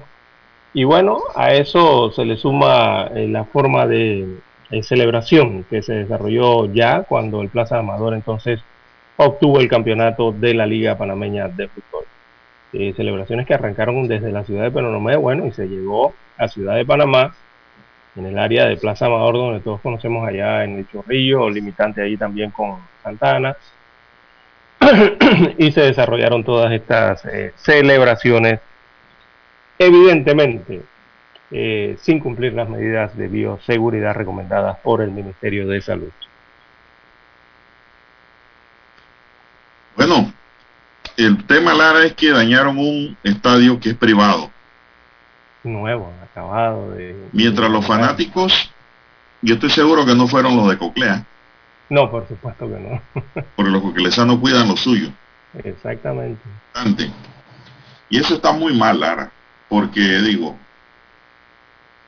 Y 0.75 0.85
bueno, 0.85 1.19
a 1.35 1.53
eso 1.53 2.11
se 2.13 2.25
le 2.25 2.37
suma 2.37 3.09
eh, 3.15 3.29
la 3.29 3.45
forma 3.45 3.87
de, 3.87 4.39
celebración 4.83 5.65
que 5.69 5.83
se 5.83 5.93
desarrolló 5.93 6.73
ya 6.73 7.03
cuando 7.03 7.43
el 7.43 7.51
Plaza 7.51 7.79
Amador 7.79 8.15
entonces 8.15 8.59
obtuvo 9.19 9.61
el 9.61 9.69
campeonato 9.69 10.33
de 10.33 10.55
la 10.55 10.65
Liga 10.65 10.97
Panameña 10.97 11.49
de 11.49 11.69
Fútbol. 11.69 12.05
Eh, 12.73 12.95
celebraciones 12.97 13.47
que 13.47 13.53
arrancaron 13.53 14.09
desde 14.09 14.33
la 14.33 14.45
ciudad 14.45 14.63
de 14.63 14.71
Penonomé, 14.71 15.17
bueno, 15.17 15.45
y 15.45 15.53
se 15.53 15.67
llegó 15.67 16.15
a 16.39 16.49
Ciudad 16.49 16.77
de 16.77 16.87
Panamá 16.87 17.35
en 18.17 18.27
el 18.27 18.39
área 18.39 18.67
de 18.67 18.77
Plaza 18.77 19.07
Amador, 19.07 19.35
donde 19.35 19.61
todos 19.61 19.81
conocemos 19.81 20.27
allá 20.29 20.65
en 20.65 20.79
el 20.79 20.89
Chorrillo, 20.89 21.49
limitante 21.49 22.03
ahí 22.03 22.17
también 22.17 22.51
con 22.51 22.79
Santana. 23.03 23.57
y 25.59 25.73
se 25.73 25.81
desarrollaron 25.83 26.45
todas 26.45 26.73
estas 26.73 27.25
eh, 27.27 27.53
celebraciones, 27.57 28.61
evidentemente 29.79 30.83
eh, 31.51 31.97
sin 32.01 32.19
cumplir 32.19 32.55
las 32.55 32.69
medidas 32.69 33.17
de 33.17 33.29
bioseguridad 33.29 34.15
recomendadas 34.15 34.79
por 34.79 35.03
el 35.03 35.11
Ministerio 35.11 35.69
de 35.69 35.81
Salud. 35.81 36.11
Bueno, 39.97 40.33
el 41.17 41.45
tema, 41.47 41.75
Lara, 41.75 42.05
es 42.05 42.15
que 42.15 42.31
dañaron 42.31 42.79
un 42.79 43.17
estadio 43.23 43.79
que 43.79 43.91
es 43.91 43.95
privado 43.97 44.51
nuevo, 45.65 46.13
acabado 46.23 46.93
de... 46.93 47.29
Mientras 47.33 47.71
los 47.71 47.87
fanáticos, 47.87 48.71
yo 49.41 49.55
estoy 49.55 49.71
seguro 49.71 50.05
que 50.05 50.15
no 50.15 50.29
fueron 50.29 50.57
los 50.57 50.69
de 50.69 50.79
Coclea. 50.79 51.25
No, 51.89 52.11
por 52.11 52.27
supuesto 52.27 52.67
que 52.69 52.81
no. 52.81 53.03
porque 53.57 53.71
los 53.71 53.83
coclesanos 53.83 54.39
cuidan 54.39 54.69
lo 54.69 54.77
suyo. 54.77 55.11
Exactamente. 55.63 56.41
Y 58.09 58.19
eso 58.19 58.35
está 58.35 58.53
muy 58.53 58.75
mal, 58.75 59.01
Lara, 59.01 59.31
porque 59.69 60.01
digo, 60.01 60.57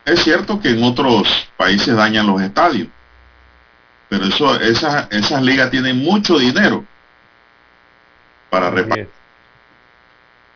es 0.05 0.23
cierto 0.23 0.61
que 0.61 0.71
en 0.71 0.83
otros 0.83 1.49
países 1.57 1.95
dañan 1.95 2.27
los 2.27 2.41
estadios, 2.41 2.89
pero 4.09 4.25
eso, 4.25 4.59
esas, 4.61 5.11
esas 5.11 5.43
ligas 5.43 5.71
tienen 5.71 5.99
mucho 5.99 6.39
dinero 6.39 6.85
para 8.49 8.71
reparar 8.71 9.09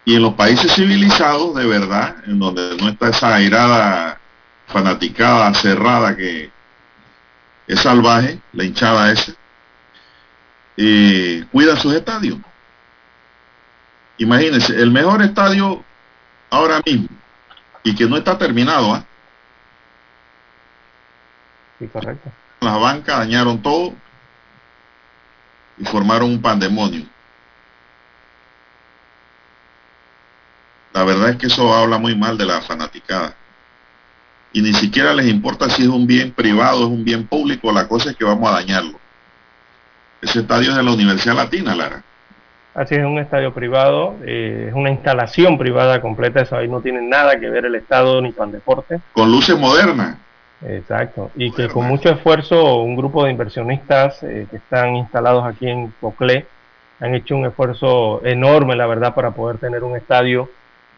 y 0.08 0.14
en 0.14 0.22
los 0.22 0.32
países 0.32 0.72
civilizados, 0.74 1.54
de 1.54 1.66
verdad, 1.66 2.16
en 2.26 2.38
donde 2.38 2.78
no 2.80 2.88
está 2.88 3.10
esa 3.10 3.34
airada 3.34 4.18
fanaticada, 4.66 5.52
cerrada, 5.52 6.16
que 6.16 6.50
es 7.66 7.78
salvaje, 7.78 8.40
la 8.54 8.64
hinchada 8.64 9.12
esa, 9.12 9.34
eh, 10.78 11.44
cuida 11.52 11.76
sus 11.76 11.92
estadios. 11.92 12.38
Imagínense, 14.16 14.74
el 14.80 14.90
mejor 14.90 15.20
estadio 15.20 15.84
ahora 16.48 16.80
mismo, 16.86 17.08
y 17.82 17.94
que 17.94 18.06
no 18.06 18.16
está 18.16 18.38
terminado, 18.38 18.94
¿ah? 18.94 19.04
Sí, 21.78 21.86
correcto. 21.86 22.32
Las 22.62 22.80
bancas 22.80 23.18
dañaron 23.18 23.60
todo 23.60 23.92
y 25.76 25.84
formaron 25.84 26.30
un 26.30 26.40
pandemonio. 26.40 27.04
La 30.98 31.04
verdad 31.04 31.28
es 31.28 31.36
que 31.36 31.46
eso 31.46 31.72
habla 31.72 31.96
muy 31.98 32.16
mal 32.16 32.36
de 32.36 32.44
la 32.44 32.60
fanaticada. 32.60 33.32
Y 34.52 34.62
ni 34.62 34.72
siquiera 34.72 35.14
les 35.14 35.28
importa 35.28 35.70
si 35.70 35.82
es 35.82 35.88
un 35.88 36.08
bien 36.08 36.32
privado, 36.32 36.80
es 36.80 36.88
un 36.88 37.04
bien 37.04 37.24
público, 37.24 37.70
la 37.70 37.86
cosa 37.86 38.10
es 38.10 38.16
que 38.16 38.24
vamos 38.24 38.50
a 38.50 38.54
dañarlo. 38.54 38.98
Ese 40.20 40.40
estadio 40.40 40.70
es 40.70 40.76
de 40.76 40.82
la 40.82 40.90
Universidad 40.90 41.36
Latina, 41.36 41.76
Lara. 41.76 42.02
Así 42.74 42.96
es, 42.96 43.04
un 43.04 43.20
estadio 43.20 43.54
privado, 43.54 44.16
eh, 44.24 44.66
es 44.70 44.74
una 44.74 44.90
instalación 44.90 45.56
privada 45.56 46.00
completa, 46.00 46.40
eso 46.40 46.56
ahí 46.56 46.66
no 46.66 46.80
tiene 46.80 47.00
nada 47.00 47.38
que 47.38 47.48
ver 47.48 47.66
el 47.66 47.76
Estado 47.76 48.20
ni 48.20 48.32
con 48.32 48.50
deporte. 48.50 48.98
Con 49.12 49.30
luces 49.30 49.56
modernas. 49.56 50.16
Exacto, 50.66 51.30
y 51.36 51.52
que 51.52 51.68
con 51.68 51.86
mucho 51.86 52.10
esfuerzo 52.10 52.78
un 52.78 52.96
grupo 52.96 53.24
de 53.24 53.30
inversionistas 53.30 54.20
eh, 54.24 54.48
que 54.50 54.56
están 54.56 54.96
instalados 54.96 55.44
aquí 55.46 55.68
en 55.68 55.94
Coclé 56.00 56.44
han 56.98 57.14
hecho 57.14 57.36
un 57.36 57.46
esfuerzo 57.46 58.20
enorme, 58.24 58.74
la 58.74 58.88
verdad, 58.88 59.14
para 59.14 59.30
poder 59.30 59.58
tener 59.58 59.84
un 59.84 59.96
estadio 59.96 60.50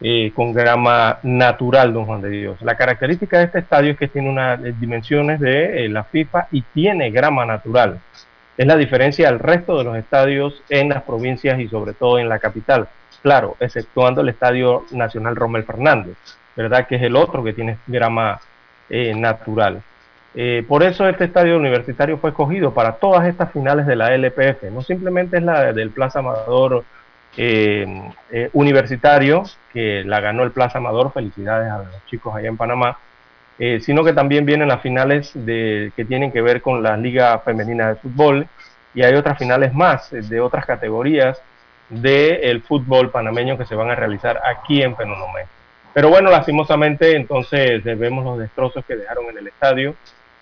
eh, 0.03 0.31
con 0.35 0.51
grama 0.51 1.19
natural, 1.21 1.93
don 1.93 2.05
Juan 2.05 2.21
de 2.21 2.29
Dios. 2.31 2.59
La 2.63 2.75
característica 2.75 3.37
de 3.37 3.43
este 3.43 3.59
estadio 3.59 3.91
es 3.91 3.99
que 3.99 4.07
tiene 4.07 4.31
unas 4.31 4.59
eh, 4.65 4.73
dimensiones 4.79 5.39
de 5.39 5.85
eh, 5.85 5.89
la 5.89 6.03
FIFA 6.05 6.47
y 6.51 6.63
tiene 6.63 7.11
grama 7.11 7.45
natural. 7.45 7.99
Es 8.57 8.65
la 8.65 8.77
diferencia 8.77 9.27
del 9.29 9.37
resto 9.37 9.77
de 9.77 9.83
los 9.83 9.95
estadios 9.95 10.63
en 10.69 10.89
las 10.89 11.03
provincias 11.03 11.59
y 11.59 11.67
sobre 11.67 11.93
todo 11.93 12.17
en 12.17 12.29
la 12.29 12.39
capital. 12.39 12.87
Claro, 13.21 13.57
exceptuando 13.59 14.21
el 14.21 14.29
Estadio 14.29 14.85
Nacional 14.89 15.35
Romel 15.35 15.65
Fernández, 15.65 16.17
¿verdad? 16.55 16.87
Que 16.87 16.95
es 16.95 17.03
el 17.03 17.15
otro 17.15 17.43
que 17.43 17.53
tiene 17.53 17.77
grama 17.85 18.39
natural. 18.89 19.81
por 20.67 20.83
eso 20.83 21.07
este 21.07 21.23
estadio 21.23 21.55
universitario 21.55 22.17
fue 22.17 22.31
escogido 22.31 22.73
para 22.73 22.93
todas 22.93 23.25
estas 23.25 23.51
finales 23.53 23.85
de 23.85 23.95
la 23.95 24.13
LPF. 24.15 24.63
No 24.71 24.81
simplemente 24.81 25.37
es 25.37 25.43
la 25.43 25.71
del 25.71 25.91
Plaza 25.91 26.19
Amador 26.19 26.83
eh, 27.37 28.11
eh, 28.29 28.49
universitario, 28.53 29.43
que 29.71 30.03
la 30.03 30.19
ganó 30.19 30.43
el 30.43 30.51
Plaza 30.51 30.79
Amador, 30.79 31.13
felicidades 31.13 31.71
a 31.71 31.77
los 31.77 32.05
chicos 32.07 32.35
allá 32.35 32.49
en 32.49 32.57
Panamá, 32.57 32.97
eh, 33.57 33.79
sino 33.79 34.03
que 34.03 34.13
también 34.13 34.45
vienen 34.45 34.67
las 34.67 34.81
finales 34.81 35.31
de, 35.33 35.93
que 35.95 36.03
tienen 36.03 36.31
que 36.31 36.41
ver 36.41 36.61
con 36.61 36.83
la 36.83 36.97
Liga 36.97 37.39
Femenina 37.39 37.89
de 37.89 37.95
Fútbol. 37.95 38.47
Y 38.93 39.03
hay 39.03 39.13
otras 39.13 39.37
finales 39.37 39.73
más 39.73 40.09
de 40.11 40.41
otras 40.41 40.65
categorías 40.65 41.41
del 41.87 42.61
fútbol 42.63 43.09
panameño 43.09 43.57
que 43.57 43.65
se 43.65 43.75
van 43.75 43.89
a 43.89 43.95
realizar 43.95 44.41
aquí 44.43 44.81
en 44.81 44.95
Penonomé. 44.95 45.45
Pero 45.93 46.09
bueno, 46.09 46.29
lastimosamente 46.29 47.15
entonces 47.15 47.83
vemos 47.83 48.25
los 48.25 48.39
destrozos 48.39 48.83
que 48.83 48.97
dejaron 48.97 49.25
en 49.29 49.37
el 49.37 49.47
estadio, 49.47 49.95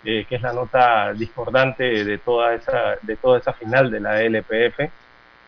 que 0.03 0.25
es 0.27 0.41
la 0.41 0.53
nota 0.53 1.13
discordante 1.13 2.03
de 2.03 2.17
toda 2.19 2.55
esa, 2.55 2.95
de 3.01 3.15
toda 3.17 3.39
esa 3.39 3.53
final 3.53 3.91
de 3.91 3.99
la 3.99 4.21
LPF 4.23 4.89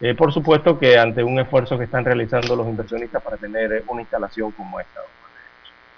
eh, 0.01 0.15
por 0.15 0.33
supuesto 0.33 0.79
que 0.79 0.97
ante 0.97 1.23
un 1.23 1.39
esfuerzo 1.39 1.77
que 1.77 1.83
están 1.83 2.03
realizando 2.03 2.55
los 2.55 2.67
inversionistas 2.67 3.21
para 3.21 3.37
tener 3.37 3.71
eh, 3.71 3.83
una 3.87 4.01
instalación 4.01 4.51
como 4.51 4.79
esta. 4.79 4.99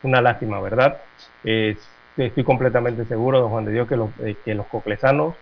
Una 0.03 0.21
lástima, 0.21 0.59
¿verdad? 0.59 0.97
estoy 1.43 2.43
completamente 2.43 3.05
seguro, 3.05 3.39
don 3.39 3.49
Juan 3.49 3.65
de 3.65 3.71
Dios, 3.71 3.87
que 3.87 3.95
los, 3.95 4.09
eh, 4.19 4.35
que 4.43 4.53
los 4.53 4.67
coclesanos 4.67 5.33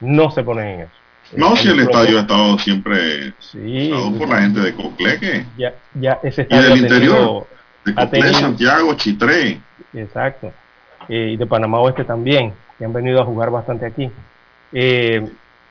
no 0.00 0.30
se 0.30 0.44
ponen 0.44 0.66
en 0.66 0.80
eso. 0.82 0.92
No, 1.36 1.56
si 1.56 1.68
el 1.68 1.80
estadio 1.80 2.18
ha 2.18 2.20
estado 2.20 2.58
siempre 2.58 3.34
sí, 3.40 3.92
por 4.16 4.28
la 4.28 4.42
gente 4.42 4.60
de 4.60 4.74
Cocleque. 4.74 5.44
Ya, 5.58 5.74
ya 5.94 6.20
ese 6.22 6.42
estadio 6.42 6.68
y 6.68 6.70
del 6.70 6.78
interior, 6.78 7.46
de 7.84 7.94
Cocle, 7.94 8.32
Santiago, 8.34 8.94
Chitré. 8.94 9.60
Exacto. 9.92 10.52
Y 11.08 11.36
de 11.36 11.46
Panamá 11.46 11.80
Oeste 11.80 12.04
también, 12.04 12.54
que 12.78 12.84
han 12.84 12.92
venido 12.92 13.20
a 13.20 13.24
jugar 13.24 13.50
bastante 13.50 13.86
aquí. 13.86 14.08
Eh, 14.72 15.28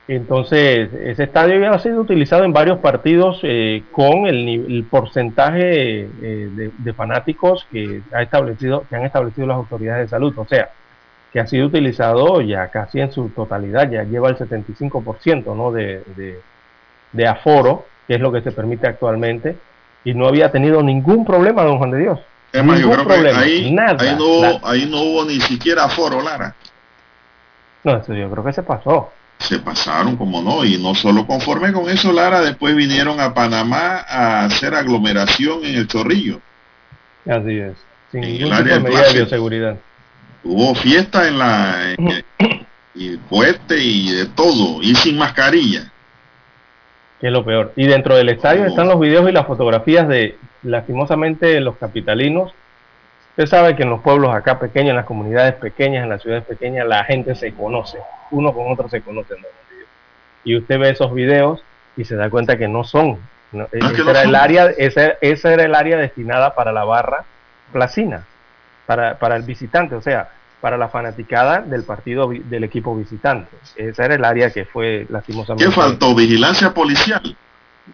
entonces, 0.08 0.94
ese 0.94 1.24
estadio 1.24 1.60
ya 1.60 1.72
ha 1.72 1.80
sido 1.80 2.02
utilizado 2.02 2.44
en 2.44 2.54
varios 2.54 2.78
partidos 2.78 3.40
eh, 3.42 3.84
con 3.92 4.28
el, 4.28 4.86
porcentaje 4.90 6.08
de, 6.20 6.94
fanáticos 6.94 7.66
que, 7.72 8.02
ha 8.14 8.22
establecido, 8.22 8.86
que 8.88 8.96
han 8.96 9.06
establecido 9.06 9.48
las 9.48 9.58
autoridades 9.58 10.06
de 10.06 10.10
salud. 10.10 10.38
O 10.38 10.46
sea, 10.46 10.70
que 11.34 11.40
ha 11.40 11.48
sido 11.48 11.66
utilizado 11.66 12.40
ya 12.42 12.68
casi 12.68 13.02
en 13.02 13.12
su 13.12 13.30
totalidad, 13.30 13.90
ya 13.90 14.04
lleva 14.04 14.30
el 14.30 14.38
75% 14.38 15.56
¿no? 15.56 15.72
de, 15.72 16.04
de, 17.12 17.28
aforo, 17.28 17.88
que 18.08 18.16
es 18.16 18.22
lo 18.22 18.32
que 18.32 18.42
se 18.42 18.52
permite 18.52 18.88
actualmente, 18.88 19.58
y 20.04 20.14
no 20.14 20.28
había 20.28 20.52
tenido 20.52 20.84
ningún 20.84 21.26
problema, 21.26 21.64
don 21.64 21.80
Juan 21.80 21.92
de 21.92 21.98
Dios. 21.98 22.20
Es 22.54 22.64
más, 22.64 22.80
yo 22.80 22.92
creo 22.92 23.08
que 23.08 23.30
ahí, 23.32 23.74
nada, 23.74 23.98
ahí, 24.00 24.16
no, 24.16 24.66
ahí 24.66 24.86
no 24.90 25.02
hubo 25.02 25.26
ni 25.26 25.42
siquiera 25.42 25.86
aforo, 25.86 26.22
Lara. 26.22 26.56
No, 27.84 27.98
eso 27.98 28.14
yo 28.14 28.30
creo 28.30 28.44
que 28.44 28.54
se 28.54 28.64
pasó. 28.64 29.12
Se 29.40 29.60
pasaron, 29.60 30.16
como 30.16 30.42
no, 30.42 30.64
y 30.64 30.78
no 30.78 30.96
solo 30.96 31.28
conforme 31.28 31.72
con 31.72 31.90
eso, 31.90 32.12
Lara, 32.12 32.42
después 32.42 32.76
vinieron 32.76 33.20
a 33.20 33.34
Panamá 33.34 34.06
a 34.08 34.46
hacer 34.46 34.74
aglomeración 34.74 35.64
en 35.66 35.76
el 35.76 35.88
Chorrillo. 35.88 36.40
Así 37.28 37.58
es, 37.58 37.74
sin 38.12 38.22
ningún 38.22 38.58
tipo 38.58 38.64
de 38.64 38.80
medida 38.80 39.02
de 39.04 39.14
bioseguridad 39.14 39.78
hubo 40.46 40.76
fiesta 40.76 41.28
en 41.28 41.40
la 41.40 41.96
y 42.94 43.18
fuerte 43.30 43.78
y 43.78 44.12
de 44.12 44.26
todo 44.28 44.82
y 44.82 44.96
sin 44.96 45.18
mascarilla. 45.18 45.92
Que 47.20 47.28
es 47.28 47.34
lo 47.34 47.44
peor. 47.44 47.74
Y 47.76 47.88
dentro 47.88 48.16
del 48.16 48.30
estadio 48.30 48.66
están 48.66 48.88
los 48.88 49.00
videos 49.00 49.28
y 49.28 49.34
las 49.34 49.48
fotografías 49.48 50.08
de 50.08 50.38
lastimosamente 50.64 51.60
los 51.60 51.78
capitalinos 51.78 52.54
usted 53.38 53.48
sabe 53.48 53.76
que 53.76 53.84
en 53.84 53.90
los 53.90 54.02
pueblos 54.02 54.34
acá 54.34 54.60
pequeños 54.60 54.92
en 54.92 54.96
las 54.96 55.06
comunidades 55.06 55.56
pequeñas 55.56 56.04
en 56.04 56.10
las 56.10 56.22
ciudades 56.22 56.46
pequeñas 56.46 56.88
la 56.88 57.04
gente 57.04 57.36
se 57.36 57.54
conoce 57.54 58.00
uno 58.32 58.54
con 58.54 58.72
otro 58.72 58.90
se 58.90 59.02
conocen 59.02 59.38
y 60.44 60.58
usted 60.58 60.80
ve 60.80 60.90
esos 60.90 61.14
videos 61.14 61.64
y 61.98 62.06
se 62.06 62.16
da 62.16 62.30
cuenta 62.30 62.58
que 62.58 62.68
no 62.68 62.84
son 62.84 63.20
era 63.72 64.24
el 64.24 64.36
área 64.36 64.66
ese, 64.78 65.18
esa 65.22 65.54
era 65.54 65.64
el 65.64 65.76
área 65.76 65.98
destinada 65.98 66.56
para 66.56 66.72
la 66.72 66.84
barra 66.84 67.24
placina 67.72 68.26
para, 68.86 69.18
para 69.18 69.36
el 69.36 69.44
visitante, 69.44 69.96
o 69.96 70.02
sea, 70.02 70.30
para 70.62 70.78
la 70.78 70.90
fanaticada 70.90 71.62
del 71.62 71.84
partido 71.84 72.30
del 72.30 72.64
equipo 72.64 72.96
visitante. 72.96 73.56
Esa 73.76 74.06
era 74.06 74.16
el 74.16 74.26
área 74.26 74.52
que 74.52 74.66
fue 74.66 75.06
lastimosamente. 75.10 75.66
¿Qué 75.66 75.72
faltó? 75.72 76.16
¿Vigilancia 76.16 76.74
policial? 76.74 77.36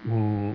Mm, 0.05 0.51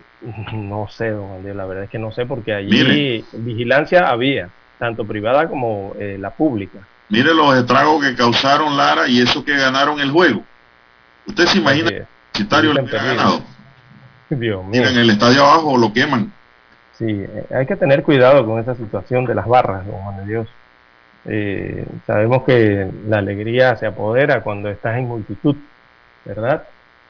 no 0.68 0.88
sé, 0.88 1.10
don 1.10 1.44
la 1.56 1.66
verdad 1.66 1.84
es 1.84 1.90
que 1.90 1.98
no 1.98 2.12
sé 2.12 2.26
porque 2.26 2.54
allí 2.54 3.24
vigilancia 3.32 4.08
había, 4.08 4.48
tanto 4.78 5.04
privada 5.04 5.48
como 5.48 5.94
eh, 5.98 6.16
la 6.18 6.30
pública. 6.30 6.78
Mire 7.08 7.34
los 7.34 7.56
estragos 7.56 8.04
que 8.04 8.14
causaron 8.14 8.76
Lara 8.76 9.08
y 9.08 9.20
eso 9.20 9.44
que 9.44 9.56
ganaron 9.56 10.00
el 10.00 10.10
juego. 10.10 10.42
Usted 11.26 11.46
se 11.46 11.58
imagina 11.58 11.88
el 11.88 12.06
visitario 12.32 12.72
le 12.72 12.80
ha 12.80 13.04
ganado. 13.04 13.40
Dios 14.30 14.64
mío. 14.64 14.64
Miren, 14.64 14.96
el 14.96 15.10
estadio 15.10 15.44
abajo 15.44 15.78
lo 15.78 15.92
queman. 15.92 16.32
Sí, 16.98 17.04
eh, 17.08 17.46
hay 17.54 17.66
que 17.66 17.76
tener 17.76 18.02
cuidado 18.02 18.44
con 18.44 18.58
esa 18.58 18.74
situación 18.74 19.24
de 19.24 19.34
las 19.34 19.46
barras, 19.46 19.86
don 19.86 19.96
Juan 19.96 20.16
de 20.18 20.26
Dios. 20.26 20.48
Eh, 21.26 21.86
sabemos 22.06 22.44
que 22.44 22.88
la 23.08 23.18
alegría 23.18 23.76
se 23.76 23.86
apodera 23.86 24.42
cuando 24.42 24.68
estás 24.68 24.96
en 24.96 25.06
multitud, 25.06 25.56
¿verdad? 26.24 26.64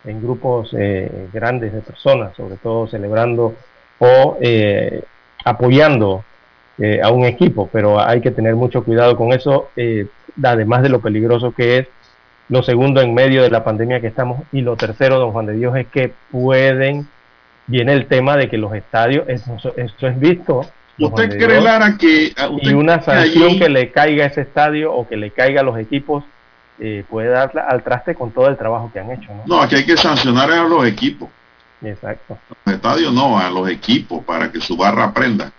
En 0.04 0.22
grupos 0.22 0.74
eh, 0.78 1.28
grandes 1.32 1.72
de 1.72 1.80
personas, 1.80 2.34
sobre 2.36 2.56
todo 2.56 2.86
celebrando 2.86 3.54
o 3.98 4.38
apoyando 5.44 6.24
a 7.02 7.10
un 7.10 7.24
equipo, 7.24 7.70
pero 7.72 8.00
hay 8.00 8.20
que 8.20 8.30
tener 8.30 8.54
mucho 8.54 8.84
cuidado 8.84 9.16
con 9.16 9.32
eso, 9.32 9.70
además 10.42 10.82
de 10.82 10.88
lo 10.90 11.00
peligroso 11.00 11.52
que 11.52 11.78
es. 11.78 11.88
Lo 12.48 12.62
segundo, 12.62 13.00
en 13.00 13.14
medio 13.14 13.42
de 13.42 13.50
la 13.50 13.64
pandemia 13.64 14.00
que 14.00 14.06
estamos, 14.06 14.42
y 14.52 14.60
lo 14.60 14.76
tercero, 14.76 15.18
don 15.18 15.32
Juan 15.32 15.46
de 15.46 15.54
Dios, 15.54 15.76
es 15.76 15.86
que 15.88 16.12
pueden 16.30 17.08
viene 17.66 17.92
el 17.92 18.06
tema 18.06 18.36
de 18.36 18.48
que 18.48 18.58
los 18.58 18.74
estadios, 18.74 19.26
eso, 19.28 19.72
es 19.76 20.20
visto. 20.20 20.66
¿Usted 20.98 21.38
cree, 21.38 21.60
Lara, 21.60 21.96
que... 21.98 22.32
y 22.62 22.72
una 22.72 23.02
sanción 23.02 23.58
que 23.58 23.68
le 23.68 23.90
caiga 23.90 24.24
a 24.24 24.28
ese 24.28 24.42
estadio 24.42 24.92
o 24.94 25.06
que 25.06 25.16
le 25.16 25.30
caiga 25.30 25.60
a 25.60 25.64
los 25.64 25.78
equipos 25.78 26.24
eh, 26.78 27.04
puede 27.08 27.28
dar 27.28 27.52
al 27.68 27.82
traste 27.82 28.14
con 28.14 28.30
todo 28.30 28.48
el 28.48 28.56
trabajo 28.56 28.90
que 28.92 29.00
han 29.00 29.10
hecho. 29.10 29.32
No, 29.34 29.42
no 29.46 29.62
aquí 29.62 29.76
hay 29.76 29.84
que 29.84 29.96
sancionar 29.96 30.50
a 30.50 30.64
los 30.64 30.86
equipos. 30.86 31.28
Exacto. 31.82 32.38
Los 32.64 32.74
estadios 32.74 33.12
no, 33.12 33.38
a 33.38 33.50
los 33.50 33.68
equipos 33.68 34.24
para 34.24 34.50
que 34.50 34.60
su 34.60 34.76
barra 34.76 35.04
aprenda. 35.04 35.52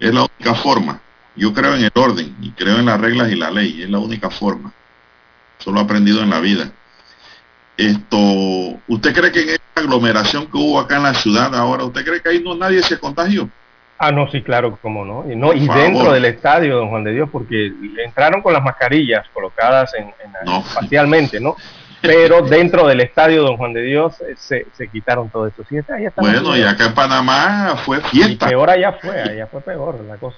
Es 0.00 0.14
la 0.14 0.22
única 0.22 0.54
forma. 0.54 1.00
Yo 1.36 1.52
creo 1.52 1.74
en 1.74 1.84
el 1.84 1.92
orden 1.94 2.36
y 2.40 2.50
creo 2.52 2.78
en 2.78 2.86
las 2.86 3.00
reglas 3.00 3.30
y 3.30 3.36
la 3.36 3.50
ley. 3.50 3.82
Es 3.82 3.90
la 3.90 3.98
única 3.98 4.30
forma. 4.30 4.72
Eso 5.58 5.72
lo 5.72 5.80
he 5.80 5.82
aprendido 5.82 6.22
en 6.22 6.30
la 6.30 6.40
vida. 6.40 6.70
Esto, 7.76 8.18
¿usted 8.88 9.14
cree 9.14 9.30
que 9.30 9.42
en 9.42 9.48
esta 9.50 9.80
aglomeración 9.80 10.46
que 10.46 10.56
hubo 10.56 10.80
acá 10.80 10.96
en 10.96 11.04
la 11.04 11.14
ciudad 11.14 11.54
ahora, 11.54 11.84
¿usted 11.84 12.04
cree 12.04 12.20
que 12.20 12.28
ahí 12.28 12.42
no 12.42 12.56
nadie 12.56 12.82
se 12.82 12.98
contagió? 12.98 13.48
Ah, 13.98 14.12
no, 14.12 14.30
sí, 14.30 14.42
claro, 14.42 14.78
cómo 14.80 15.04
no. 15.04 15.30
Y, 15.30 15.34
no, 15.34 15.52
y 15.52 15.66
dentro 15.66 16.12
del 16.12 16.24
estadio, 16.24 16.76
don 16.76 16.88
Juan 16.88 17.04
de 17.04 17.12
Dios, 17.12 17.28
porque 17.30 17.72
entraron 18.04 18.42
con 18.42 18.52
las 18.52 18.62
mascarillas 18.62 19.26
colocadas 19.32 19.92
en, 19.94 20.06
en 20.06 21.42
no. 21.42 21.56
Pero 22.00 22.42
dentro 22.42 22.86
del 22.86 23.00
estadio, 23.00 23.42
don 23.42 23.56
Juan 23.56 23.72
de 23.72 23.82
Dios, 23.82 24.20
eh, 24.20 24.34
se, 24.36 24.66
se 24.76 24.88
quitaron 24.88 25.28
todo 25.30 25.46
eso. 25.46 25.64
Sí, 25.68 25.76
bueno, 26.16 26.56
y 26.56 26.62
acá 26.62 26.86
en 26.86 26.94
Panamá 26.94 27.76
fue 27.84 28.00
fiesta. 28.02 28.46
Y 28.46 28.50
peor 28.50 28.70
allá 28.70 28.92
fue, 28.92 29.20
allá 29.20 29.46
fue 29.46 29.60
peor 29.60 30.00
la 30.06 30.16
cosa. 30.16 30.36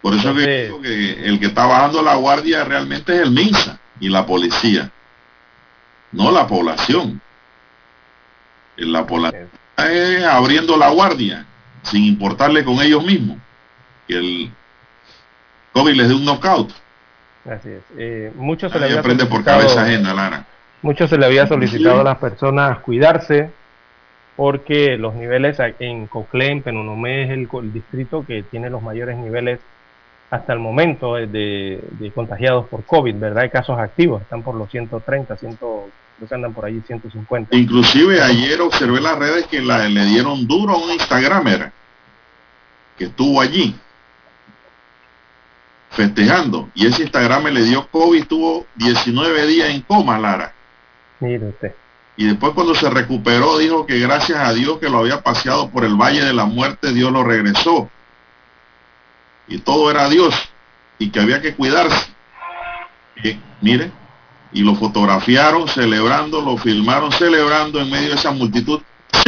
Por 0.00 0.14
eso 0.14 0.34
que 0.34 0.64
digo 0.64 0.82
que 0.82 1.12
el 1.24 1.40
que 1.40 1.46
está 1.46 1.66
bajando 1.66 2.02
la 2.02 2.14
guardia 2.16 2.64
realmente 2.64 3.14
es 3.14 3.22
el 3.22 3.30
MINSA 3.30 3.78
y 4.00 4.08
la 4.08 4.26
policía 4.26 4.90
no 6.12 6.30
la 6.30 6.46
población. 6.46 7.20
La 8.76 9.06
población 9.06 9.48
está 9.76 10.36
abriendo 10.36 10.76
la 10.76 10.90
guardia 10.90 11.46
sin 11.82 12.04
importarle 12.04 12.64
con 12.64 12.80
ellos 12.80 13.04
mismos 13.04 13.38
que 14.06 14.14
el 14.14 14.52
COVID 15.72 15.94
les 15.94 16.08
dé 16.08 16.14
un 16.14 16.24
knockout. 16.24 16.70
Así 17.50 17.70
es. 17.70 17.82
Eh, 17.98 18.32
mucho 18.36 18.68
se 18.68 18.78
le 18.78 18.86
había 18.86 19.00
aprende 19.00 19.26
por 19.26 19.44
cabeza 19.44 19.82
ajena, 19.82 20.14
Lara. 20.14 20.46
Mucho 20.84 21.08
se 21.08 21.16
le 21.16 21.24
había 21.24 21.46
solicitado 21.46 22.02
a 22.02 22.04
las 22.04 22.18
personas 22.18 22.80
cuidarse 22.80 23.50
porque 24.36 24.98
los 24.98 25.14
niveles 25.14 25.56
en 25.78 26.06
Coclén, 26.06 26.60
Penonomé 26.60 27.22
es 27.22 27.30
el, 27.30 27.48
el, 27.50 27.72
distrito 27.72 28.26
que 28.26 28.42
tiene 28.42 28.68
los 28.68 28.82
mayores 28.82 29.16
niveles 29.16 29.60
hasta 30.28 30.52
el 30.52 30.58
momento 30.58 31.14
de, 31.14 31.80
de, 31.90 32.10
contagiados 32.10 32.68
por 32.68 32.84
COVID, 32.84 33.14
¿verdad? 33.14 33.44
Hay 33.44 33.48
casos 33.48 33.78
activos, 33.78 34.20
están 34.20 34.42
por 34.42 34.56
los 34.56 34.70
130, 34.70 35.34
100, 35.34 35.56
creo 35.56 35.88
que 36.28 36.34
andan 36.34 36.52
por 36.52 36.66
ahí 36.66 36.82
150. 36.86 37.56
Inclusive 37.56 38.20
ayer 38.20 38.60
observé 38.60 39.00
las 39.00 39.18
redes 39.18 39.46
que 39.46 39.62
la, 39.62 39.88
le 39.88 40.04
dieron 40.04 40.46
duro 40.46 40.74
a 40.74 40.84
un 40.84 40.90
Instagramer 40.90 41.72
que 42.98 43.04
estuvo 43.04 43.40
allí 43.40 43.74
festejando 45.88 46.68
y 46.74 46.88
ese 46.88 47.04
Instagram 47.04 47.46
le 47.46 47.62
dio 47.62 47.88
COVID, 47.88 48.20
estuvo 48.20 48.66
19 48.74 49.46
días 49.46 49.70
en 49.70 49.80
coma, 49.80 50.18
Lara. 50.18 50.52
Mire 51.20 51.48
usted. 51.48 51.74
Y 52.16 52.26
después 52.26 52.52
cuando 52.54 52.74
se 52.74 52.88
recuperó 52.90 53.58
dijo 53.58 53.86
que 53.86 53.98
gracias 53.98 54.38
a 54.38 54.52
Dios 54.52 54.78
que 54.78 54.88
lo 54.88 54.98
había 54.98 55.20
paseado 55.22 55.70
por 55.70 55.84
el 55.84 55.94
Valle 55.94 56.24
de 56.24 56.32
la 56.32 56.44
Muerte, 56.44 56.92
Dios 56.92 57.10
lo 57.10 57.24
regresó. 57.24 57.90
Y 59.48 59.58
todo 59.58 59.90
era 59.90 60.08
Dios 60.08 60.34
y 60.98 61.10
que 61.10 61.20
había 61.20 61.40
que 61.40 61.54
cuidarse. 61.54 62.08
mire, 63.60 63.90
y 64.52 64.62
lo 64.62 64.76
fotografiaron 64.76 65.66
celebrando, 65.66 66.40
lo 66.40 66.56
filmaron 66.56 67.10
celebrando 67.10 67.80
en 67.80 67.90
medio 67.90 68.10
de 68.10 68.14
esa 68.14 68.30
multitud 68.30 68.80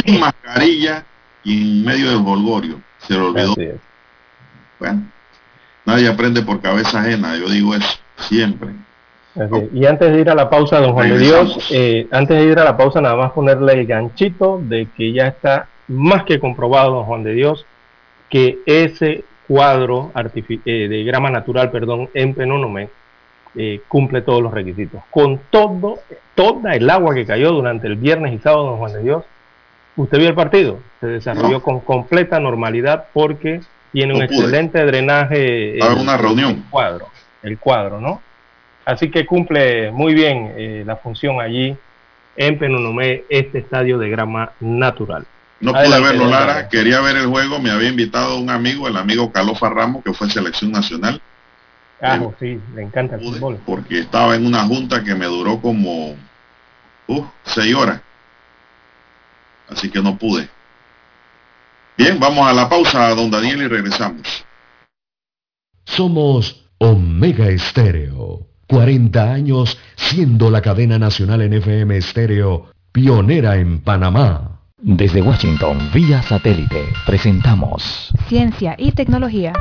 sin 0.05 0.19
mascarilla 0.19 1.05
y 1.43 1.61
en 1.61 1.85
medio 1.85 2.09
del 2.09 2.19
bolgorio. 2.19 2.81
Se 2.99 3.15
lo 3.15 3.27
olvidó. 3.27 3.53
Bueno, 4.79 5.07
nadie 5.85 6.07
aprende 6.07 6.41
por 6.41 6.61
cabeza 6.61 7.01
ajena, 7.01 7.35
yo 7.35 7.49
digo 7.49 7.75
eso, 7.75 7.97
siempre. 8.17 8.69
Y 9.73 9.85
antes 9.85 10.11
de 10.11 10.19
ir 10.19 10.29
a 10.29 10.35
la 10.35 10.49
pausa, 10.49 10.79
don 10.79 10.93
Juan 10.93 11.09
de 11.09 11.19
Dios, 11.19 11.69
eh, 11.71 12.07
antes 12.11 12.37
de 12.37 12.45
ir 12.45 12.59
a 12.59 12.63
la 12.63 12.77
pausa, 12.77 13.01
nada 13.01 13.15
más 13.15 13.31
ponerle 13.31 13.73
el 13.73 13.85
ganchito 13.85 14.59
de 14.61 14.87
que 14.95 15.11
ya 15.11 15.27
está 15.27 15.67
más 15.87 16.23
que 16.23 16.39
comprobado, 16.39 16.95
don 16.95 17.05
Juan 17.05 17.23
de 17.23 17.33
Dios, 17.33 17.65
que 18.29 18.59
ese 18.65 19.23
cuadro 19.47 20.11
eh, 20.15 20.87
de 20.89 21.03
grama 21.03 21.29
natural, 21.29 21.71
perdón, 21.71 22.09
en 22.13 22.33
Penónome 22.33 22.89
eh, 23.55 23.81
cumple 23.87 24.21
todos 24.21 24.41
los 24.41 24.53
requisitos. 24.53 25.01
Con 25.09 25.39
todo, 25.49 25.99
toda 26.35 26.75
el 26.75 26.89
agua 26.89 27.15
que 27.15 27.25
cayó 27.25 27.51
durante 27.51 27.87
el 27.87 27.95
viernes 27.95 28.33
y 28.33 28.39
sábado, 28.39 28.65
don 28.65 28.77
Juan 28.77 28.93
de 28.93 29.03
Dios, 29.03 29.23
usted 29.95 30.17
vio 30.19 30.27
el 30.27 30.35
partido, 30.35 30.79
se 30.99 31.07
desarrolló 31.07 31.61
con 31.61 31.79
completa 31.79 32.39
normalidad 32.39 33.05
porque 33.13 33.61
tiene 33.91 34.13
un 34.13 34.21
excelente 34.21 34.85
drenaje. 34.85 35.77
Para 35.79 35.95
una 35.95 36.17
reunión. 36.17 36.51
El 36.51 36.63
cuadro, 36.69 37.07
el 37.43 37.57
cuadro, 37.57 38.01
¿no? 38.01 38.21
Así 38.87 39.11
que 39.11 39.25
cumple 39.25 39.91
muy 39.91 40.13
bien 40.13 40.53
eh, 40.55 40.83
la 40.85 40.95
función 40.95 41.41
allí 41.41 41.75
en 42.37 42.57
Penonomé 42.57 43.25
este 43.27 43.57
estadio 43.57 43.97
de 43.97 44.09
grama 44.09 44.53
natural. 44.61 45.27
No 45.59 45.73
pude 45.73 46.01
verlo, 46.01 46.27
Lara. 46.27 46.69
Quería 46.69 47.01
ver 47.01 47.17
el 47.17 47.25
juego. 47.27 47.59
Me 47.59 47.69
había 47.69 47.89
invitado 47.89 48.37
un 48.37 48.49
amigo, 48.49 48.87
el 48.87 48.95
amigo 48.95 49.29
Calofa 49.29 49.69
Ramos, 49.69 50.05
que 50.05 50.13
fue 50.13 50.29
selección 50.29 50.71
nacional. 50.71 51.21
Ah, 52.01 52.17
sí, 52.39 52.61
le 52.75 52.81
encanta 52.81 53.15
el 53.15 53.21
fútbol. 53.23 53.59
Porque 53.65 53.99
estaba 53.99 54.37
en 54.37 54.45
una 54.45 54.63
junta 54.63 55.03
que 55.03 55.15
me 55.15 55.25
duró 55.25 55.59
como 55.59 56.15
uh, 57.07 57.25
seis 57.43 57.75
horas. 57.75 57.99
Así 59.67 59.91
que 59.91 60.01
no 60.01 60.17
pude. 60.17 60.47
Bien, 61.97 62.17
vamos 62.21 62.47
a 62.47 62.53
la 62.53 62.69
pausa, 62.69 63.13
don 63.15 63.29
Daniel, 63.29 63.63
y 63.63 63.67
regresamos. 63.67 64.45
Somos 65.83 66.69
Omega 66.77 67.49
Estéreo. 67.49 68.47
40 68.67 69.31
años 69.31 69.77
siendo 69.95 70.51
la 70.51 70.61
cadena 70.61 70.99
nacional 70.99 71.41
en 71.41 71.53
FM 71.53 71.97
Estéreo, 71.97 72.67
pionera 72.91 73.57
en 73.57 73.79
Panamá. 73.79 74.61
Desde 74.79 75.21
Washington, 75.21 75.89
vía 75.93 76.21
satélite, 76.21 76.85
presentamos 77.05 78.13
Ciencia 78.27 78.75
y 78.77 78.91
Tecnología. 78.91 79.53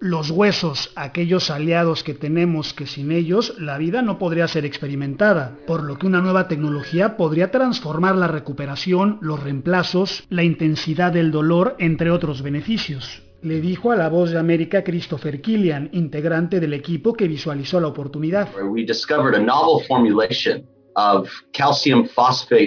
Los 0.00 0.30
huesos, 0.30 0.90
aquellos 0.96 1.50
aliados 1.50 2.02
que 2.02 2.14
tenemos 2.14 2.72
que 2.72 2.86
sin 2.86 3.12
ellos 3.12 3.54
la 3.58 3.76
vida 3.76 4.00
no 4.00 4.18
podría 4.18 4.48
ser 4.48 4.64
experimentada, 4.64 5.58
por 5.66 5.84
lo 5.84 5.98
que 5.98 6.06
una 6.06 6.22
nueva 6.22 6.48
tecnología 6.48 7.18
podría 7.18 7.50
transformar 7.50 8.16
la 8.16 8.26
recuperación, 8.26 9.18
los 9.20 9.42
reemplazos, 9.42 10.24
la 10.30 10.42
intensidad 10.42 11.12
del 11.12 11.30
dolor, 11.30 11.76
entre 11.78 12.10
otros 12.10 12.40
beneficios. 12.40 13.22
Le 13.42 13.60
dijo 13.60 13.90
a 13.90 13.96
la 13.96 14.08
voz 14.08 14.30
de 14.30 14.38
América 14.38 14.84
Christopher 14.84 15.40
Killian, 15.40 15.88
integrante 15.92 16.60
del 16.60 16.74
equipo 16.74 17.14
que 17.14 17.26
visualizó 17.26 17.80
la 17.80 17.88
oportunidad. 17.88 18.48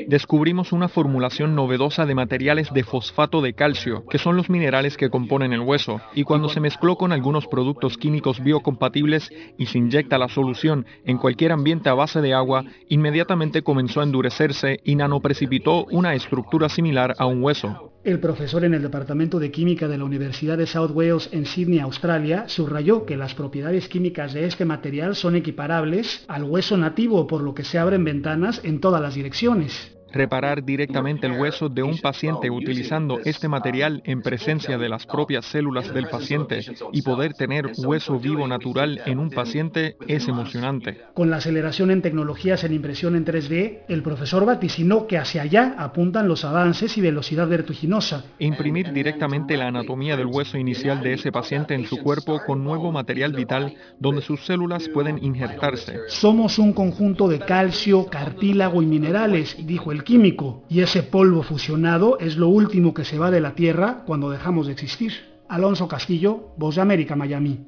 Descubrimos 0.08 0.72
una 0.72 0.88
formulación 0.88 1.56
novedosa 1.56 2.06
de 2.06 2.16
materiales 2.16 2.74
de 2.74 2.84
fosfato 2.84 3.42
de 3.42 3.54
calcio, 3.54 4.06
que 4.10 4.18
son 4.18 4.36
los 4.36 4.50
minerales 4.50 4.98
que 4.98 5.10
componen 5.10 5.54
el 5.54 5.60
hueso, 5.60 6.02
y 6.16 6.24
cuando 6.24 6.50
se 6.50 6.60
mezcló 6.60 6.96
con 6.96 7.12
algunos 7.12 7.46
productos 7.48 7.98
químicos 7.98 8.42
biocompatibles 8.42 9.30
y 9.58 9.68
se 9.68 9.78
inyecta 9.78 10.18
la 10.18 10.30
solución 10.30 10.86
en 11.06 11.18
cualquier 11.18 11.52
ambiente 11.52 11.90
a 11.90 11.94
base 11.94 12.22
de 12.22 12.34
agua, 12.34 12.64
inmediatamente 12.90 13.62
comenzó 13.62 14.00
a 14.02 14.06
endurecerse 14.06 14.80
y 14.84 14.96
nanoprecipitó 14.96 15.86
una 15.92 16.16
estructura 16.16 16.70
similar 16.70 17.14
a 17.20 17.26
un 17.28 17.44
hueso. 17.44 17.93
El 18.04 18.20
profesor 18.20 18.66
en 18.66 18.74
el 18.74 18.82
Departamento 18.82 19.40
de 19.40 19.50
Química 19.50 19.88
de 19.88 19.98
la 19.98 20.04
Universidad 20.04 20.58
de 20.58 20.68
South 20.68 20.92
Wales 20.94 21.30
en 21.32 21.46
Sydney, 21.46 21.80
Australia, 21.80 22.44
subrayó 22.50 23.06
que 23.06 23.16
las 23.16 23.34
propiedades 23.34 23.88
químicas 23.88 24.34
de 24.34 24.46
este 24.46 24.66
material 24.66 25.16
son 25.16 25.38
equiparables 25.38 26.26
al 26.28 26.44
hueso 26.44 26.76
nativo, 26.76 27.28
por 27.28 27.42
lo 27.42 27.54
que 27.54 27.64
se 27.64 27.80
abren 27.80 28.04
ventanas 28.04 28.60
en 28.66 28.82
todas 28.82 29.02
las 29.02 29.16
direcciones 29.16 29.94
reparar 30.14 30.64
directamente 30.64 31.28
el 31.28 31.34
hueso 31.34 31.70
de 31.70 31.84
un 31.84 31.98
paciente 31.98 32.50
utilizando 32.50 33.20
este 33.26 33.48
material 33.48 34.02
en 34.06 34.22
presencia 34.22 34.78
de 34.78 34.88
las 34.88 35.06
propias 35.06 35.46
células 35.46 35.94
del 35.94 36.08
paciente 36.08 36.62
y 36.92 37.02
poder 37.02 37.34
tener 37.34 37.72
hueso 37.78 38.20
vivo 38.20 38.48
natural 38.48 39.02
en 39.06 39.20
un 39.20 39.32
paciente 39.32 39.98
es 40.08 40.28
emocionante. 40.28 41.02
Con 41.14 41.30
la 41.30 41.38
aceleración 41.38 41.92
en 41.92 42.02
tecnologías 42.02 42.64
en 42.64 42.74
impresión 42.74 43.16
en 43.16 43.26
3D, 43.26 43.80
el 43.88 44.04
profesor 44.04 44.46
vaticinó 44.46 45.08
que 45.08 45.18
hacia 45.18 45.42
allá 45.42 45.76
apuntan 45.78 46.28
los 46.28 46.46
avances 46.46 46.98
y 46.98 47.02
velocidad 47.02 47.48
vertiginosa. 47.48 48.24
Imprimir 48.40 48.94
directamente 48.94 49.58
la 49.58 49.68
anatomía 49.68 50.16
del 50.16 50.28
hueso 50.28 50.58
inicial 50.58 51.02
de 51.02 51.14
ese 51.14 51.32
paciente 51.32 51.74
en 51.74 51.86
su 51.86 51.98
cuerpo 51.98 52.40
con 52.46 52.64
nuevo 52.64 52.92
material 52.92 53.34
vital 53.34 53.74
donde 54.00 54.22
sus 54.22 54.46
células 54.46 54.88
pueden 54.90 55.24
injertarse. 55.24 55.98
Somos 56.08 56.60
un 56.60 56.74
conjunto 56.74 57.28
de 57.28 57.40
calcio, 57.40 58.06
cartílago 58.06 58.82
y 58.84 58.86
minerales, 58.86 59.56
dijo 59.66 59.92
el 59.92 60.03
químico 60.04 60.64
y 60.70 60.82
ese 60.82 61.04
polvo 61.04 61.44
fusionado 61.44 62.18
es 62.20 62.38
lo 62.38 62.48
último 62.48 62.94
que 62.94 63.06
se 63.06 63.18
va 63.18 63.32
de 63.32 63.42
la 63.42 63.56
Tierra 63.56 64.04
cuando 64.06 64.30
dejamos 64.30 64.68
de 64.68 64.74
existir. 64.74 65.14
Alonso 65.50 65.88
Castillo, 65.88 66.54
Voz 66.58 66.76
de 66.76 66.82
América, 66.82 67.16
Miami. 67.16 67.68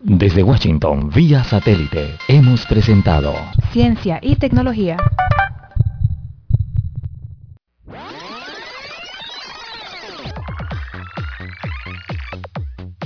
Desde 0.00 0.42
Washington, 0.42 1.10
vía 1.14 1.44
satélite, 1.44 2.16
hemos 2.26 2.66
presentado 2.66 3.34
Ciencia 3.72 4.18
y 4.20 4.36
Tecnología. 4.36 4.96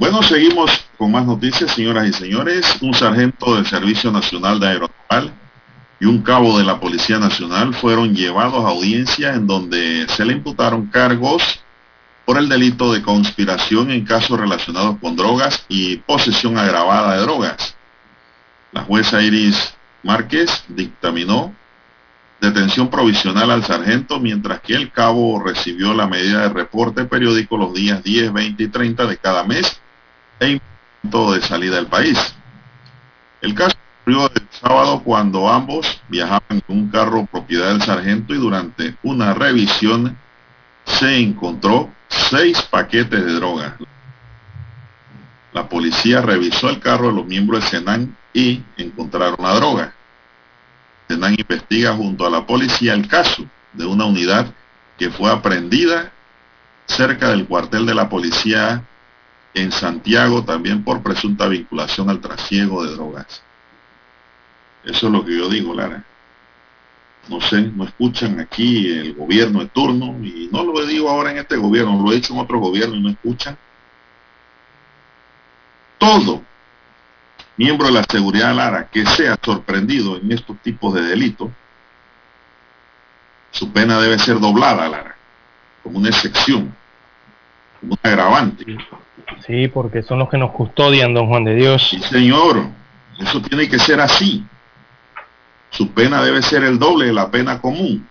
Bueno, 0.00 0.22
seguimos 0.22 0.70
con 0.96 1.12
más 1.12 1.26
noticias, 1.26 1.72
señoras 1.72 2.08
y 2.08 2.14
señores. 2.14 2.78
Un 2.80 2.94
sargento 2.94 3.56
del 3.56 3.66
Servicio 3.66 4.10
Nacional 4.10 4.58
de 4.58 4.68
Aeronaval 4.68 5.30
y 6.00 6.06
un 6.06 6.22
cabo 6.22 6.56
de 6.56 6.64
la 6.64 6.80
Policía 6.80 7.18
Nacional 7.18 7.74
fueron 7.74 8.14
llevados 8.14 8.64
a 8.64 8.70
audiencia 8.70 9.34
en 9.34 9.46
donde 9.46 10.06
se 10.08 10.24
le 10.24 10.32
imputaron 10.32 10.86
cargos 10.86 11.62
por 12.24 12.38
el 12.38 12.48
delito 12.48 12.94
de 12.94 13.02
conspiración 13.02 13.90
en 13.90 14.06
casos 14.06 14.40
relacionados 14.40 14.96
con 15.02 15.16
drogas 15.16 15.66
y 15.68 15.98
posesión 15.98 16.56
agravada 16.56 17.16
de 17.16 17.20
drogas. 17.20 17.76
La 18.72 18.80
jueza 18.84 19.20
Iris 19.20 19.74
Márquez 20.02 20.64
dictaminó 20.68 21.54
detención 22.40 22.88
provisional 22.88 23.50
al 23.50 23.64
sargento 23.64 24.18
mientras 24.18 24.60
que 24.62 24.72
el 24.72 24.90
cabo 24.92 25.42
recibió 25.44 25.92
la 25.92 26.06
medida 26.06 26.40
de 26.40 26.48
reporte 26.48 27.04
periódico 27.04 27.58
los 27.58 27.74
días 27.74 28.02
10, 28.02 28.32
20 28.32 28.62
y 28.62 28.68
30 28.68 29.04
de 29.04 29.18
cada 29.18 29.44
mes 29.44 29.78
e 30.40 30.60
de 31.12 31.42
salida 31.42 31.76
del 31.76 31.86
país. 31.86 32.34
El 33.40 33.54
caso 33.54 33.76
ocurrió 34.02 34.30
el 34.34 34.48
sábado 34.50 35.02
cuando 35.02 35.48
ambos 35.48 36.00
viajaban 36.08 36.42
en 36.50 36.62
un 36.68 36.88
carro 36.90 37.26
propiedad 37.26 37.68
del 37.68 37.82
sargento 37.82 38.34
y 38.34 38.38
durante 38.38 38.96
una 39.02 39.34
revisión 39.34 40.16
se 40.84 41.18
encontró 41.18 41.90
seis 42.08 42.60
paquetes 42.62 43.24
de 43.24 43.32
droga. 43.34 43.76
La 45.52 45.68
policía 45.68 46.20
revisó 46.20 46.68
el 46.68 46.80
carro 46.80 47.08
de 47.08 47.14
los 47.14 47.26
miembros 47.26 47.64
de 47.64 47.70
Senan 47.70 48.16
y 48.32 48.62
encontraron 48.76 49.36
la 49.40 49.54
droga. 49.54 49.94
Senan 51.08 51.34
investiga 51.36 51.94
junto 51.94 52.26
a 52.26 52.30
la 52.30 52.46
policía 52.46 52.94
el 52.94 53.08
caso 53.08 53.44
de 53.72 53.84
una 53.84 54.04
unidad 54.04 54.52
que 54.98 55.10
fue 55.10 55.30
aprendida 55.30 56.12
cerca 56.86 57.30
del 57.30 57.46
cuartel 57.46 57.86
de 57.86 57.94
la 57.94 58.08
policía 58.08 58.84
en 59.54 59.72
Santiago 59.72 60.44
también 60.44 60.84
por 60.84 61.02
presunta 61.02 61.48
vinculación 61.48 62.08
al 62.10 62.20
trasiego 62.20 62.84
de 62.84 62.92
drogas. 62.92 63.42
Eso 64.84 65.06
es 65.06 65.12
lo 65.12 65.24
que 65.24 65.36
yo 65.36 65.48
digo, 65.48 65.74
Lara. 65.74 66.04
No 67.28 67.40
sé, 67.40 67.60
no 67.60 67.84
escuchan 67.84 68.40
aquí 68.40 68.88
el 68.90 69.14
gobierno 69.14 69.60
de 69.60 69.66
turno, 69.66 70.16
y 70.24 70.48
no 70.50 70.64
lo 70.64 70.84
digo 70.86 71.10
ahora 71.10 71.30
en 71.30 71.38
este 71.38 71.56
gobierno, 71.56 72.02
lo 72.02 72.12
he 72.12 72.16
hecho 72.16 72.32
en 72.32 72.40
otro 72.40 72.58
gobierno 72.58 72.96
y 72.96 73.02
no 73.02 73.10
escuchan. 73.10 73.56
Todo 75.98 76.42
miembro 77.56 77.88
de 77.88 77.92
la 77.92 78.04
seguridad 78.10 78.54
Lara 78.54 78.88
que 78.88 79.04
sea 79.04 79.38
sorprendido 79.44 80.16
en 80.16 80.32
estos 80.32 80.56
tipos 80.62 80.94
de 80.94 81.02
delitos, 81.02 81.50
su 83.50 83.70
pena 83.70 84.00
debe 84.00 84.18
ser 84.18 84.40
doblada, 84.40 84.88
Lara, 84.88 85.14
como 85.82 85.98
una 85.98 86.08
excepción, 86.08 86.74
un 87.82 87.98
agravante. 88.02 88.64
Sí, 89.46 89.68
porque 89.68 90.02
son 90.02 90.18
los 90.18 90.28
que 90.28 90.38
nos 90.38 90.50
custodian, 90.52 91.14
don 91.14 91.28
Juan 91.28 91.44
de 91.44 91.54
Dios. 91.54 91.88
Sí, 91.88 91.98
señor. 92.00 92.68
Eso 93.18 93.40
tiene 93.42 93.68
que 93.68 93.78
ser 93.78 94.00
así. 94.00 94.44
Su 95.70 95.90
pena 95.92 96.22
debe 96.22 96.42
ser 96.42 96.64
el 96.64 96.78
doble 96.78 97.06
de 97.06 97.12
la 97.12 97.30
pena 97.30 97.60
común. 97.60 98.06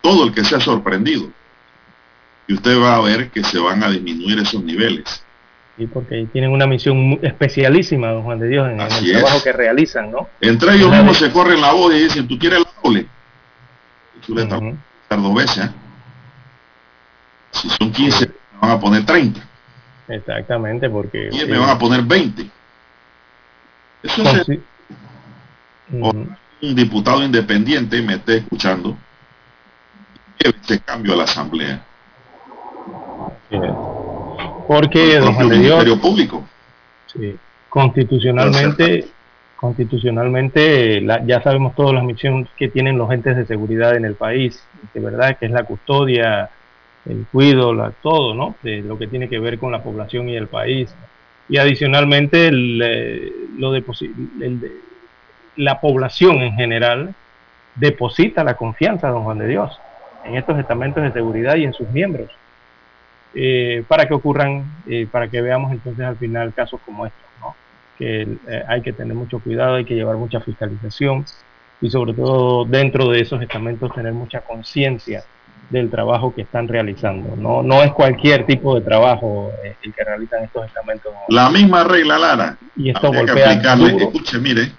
Todo 0.00 0.24
el 0.26 0.34
que 0.34 0.44
sea 0.44 0.60
sorprendido. 0.60 1.30
Y 2.46 2.54
usted 2.54 2.78
va 2.78 2.96
a 2.96 3.00
ver 3.00 3.30
que 3.30 3.42
se 3.42 3.58
van 3.58 3.82
a 3.82 3.90
disminuir 3.90 4.38
esos 4.38 4.62
niveles. 4.62 5.24
Sí, 5.76 5.86
porque 5.86 6.28
tienen 6.32 6.52
una 6.52 6.66
misión 6.66 7.18
especialísima, 7.22 8.10
don 8.10 8.22
Juan 8.22 8.38
de 8.38 8.48
Dios, 8.48 8.68
en, 8.68 8.80
el 8.80 9.12
trabajo 9.12 9.42
que 9.42 9.52
realizan, 9.52 10.12
¿no? 10.12 10.28
Entre 10.40 10.74
ellos 10.74 10.90
mismos 10.90 11.16
se 11.16 11.32
corren 11.32 11.60
la 11.60 11.72
voz 11.72 11.92
y 11.94 12.04
dicen, 12.04 12.28
¿tú 12.28 12.38
quieres 12.38 12.60
el 12.60 12.66
doble? 12.82 13.06
Y 14.16 14.26
tú 14.26 14.34
le 14.36 14.44
dos 14.44 15.34
veces. 15.34 15.64
¿eh? 15.64 15.70
Si 17.54 17.70
son 17.70 17.90
15 17.90 18.30
van 18.60 18.70
a 18.70 18.80
poner 18.80 19.06
30. 19.06 19.40
Exactamente, 20.08 20.90
porque... 20.90 21.30
Y 21.32 21.44
me 21.46 21.58
van 21.58 21.70
a 21.70 21.78
poner 21.78 22.02
20. 22.02 22.50
Eso 24.02 24.22
es 24.22 24.60
un 26.64 26.74
diputado 26.74 27.22
independiente 27.22 28.00
me 28.00 28.14
esté 28.14 28.38
escuchando, 28.38 28.96
ese 30.38 30.80
cambio 30.80 31.12
a 31.12 31.16
la 31.16 31.24
Asamblea. 31.24 31.82
Porque, 34.66 35.16
el 35.16 35.30
Ministerio 35.48 36.00
Público. 36.00 36.44
Sí, 37.06 37.36
constitucionalmente, 37.68 39.06
constitucionalmente 39.56 41.04
ya 41.26 41.42
sabemos 41.42 41.74
todas 41.74 41.94
las 41.94 42.04
misiones 42.04 42.48
que 42.56 42.68
tienen 42.68 42.98
los 42.98 43.10
entes 43.10 43.36
de 43.36 43.46
seguridad 43.46 43.96
en 43.96 44.04
el 44.04 44.14
país, 44.14 44.62
de 44.92 45.00
verdad 45.00 45.36
que 45.38 45.46
es 45.46 45.52
la 45.52 45.64
custodia, 45.64 46.50
el 47.06 47.26
cuido, 47.30 47.74
la, 47.74 47.90
todo, 47.90 48.34
¿no? 48.34 48.56
De 48.62 48.80
lo 48.82 48.98
que 48.98 49.06
tiene 49.06 49.28
que 49.28 49.38
ver 49.38 49.58
con 49.58 49.72
la 49.72 49.82
población 49.82 50.28
y 50.28 50.36
el 50.36 50.48
país. 50.48 50.94
Y 51.48 51.58
adicionalmente 51.58 52.48
el, 52.48 52.80
eh, 52.82 53.32
lo 53.58 53.72
de, 53.72 53.84
la 55.56 55.80
población 55.80 56.36
en 56.40 56.54
general 56.54 57.14
deposita 57.74 58.44
la 58.44 58.54
confianza, 58.54 59.08
don 59.08 59.24
Juan 59.24 59.38
de 59.38 59.48
Dios, 59.48 59.78
en 60.24 60.36
estos 60.36 60.58
estamentos 60.58 61.02
de 61.02 61.12
seguridad 61.12 61.56
y 61.56 61.64
en 61.64 61.74
sus 61.74 61.88
miembros, 61.90 62.30
eh, 63.34 63.84
para 63.88 64.06
que 64.06 64.14
ocurran, 64.14 64.64
eh, 64.86 65.06
para 65.10 65.28
que 65.28 65.42
veamos 65.42 65.72
entonces 65.72 66.04
al 66.04 66.16
final 66.16 66.54
casos 66.54 66.80
como 66.86 67.04
estos, 67.04 67.20
¿no? 67.40 67.54
que 67.98 68.26
hay 68.66 68.80
que 68.80 68.92
tener 68.92 69.14
mucho 69.14 69.38
cuidado, 69.40 69.74
hay 69.74 69.84
que 69.84 69.94
llevar 69.94 70.16
mucha 70.16 70.40
fiscalización 70.40 71.26
y 71.80 71.90
sobre 71.90 72.14
todo 72.14 72.64
dentro 72.64 73.10
de 73.10 73.20
esos 73.20 73.42
estamentos 73.42 73.92
tener 73.92 74.12
mucha 74.12 74.40
conciencia 74.40 75.24
del 75.70 75.90
trabajo 75.90 76.34
que 76.34 76.42
están 76.42 76.68
realizando. 76.68 77.36
No, 77.36 77.62
no 77.62 77.82
es 77.82 77.92
cualquier 77.92 78.46
tipo 78.46 78.74
de 78.74 78.80
trabajo 78.82 79.50
el 79.82 79.92
que 79.92 80.04
realizan 80.04 80.44
estos 80.44 80.66
estamentos. 80.66 81.12
La 81.28 81.50
misma 81.50 81.84
regla, 81.84 82.18
Lara. 82.18 82.56
Y 82.76 82.90
esto 82.90 83.12
golpea 83.12 83.52
Escuche, 83.52 84.38
mire, 84.38 84.72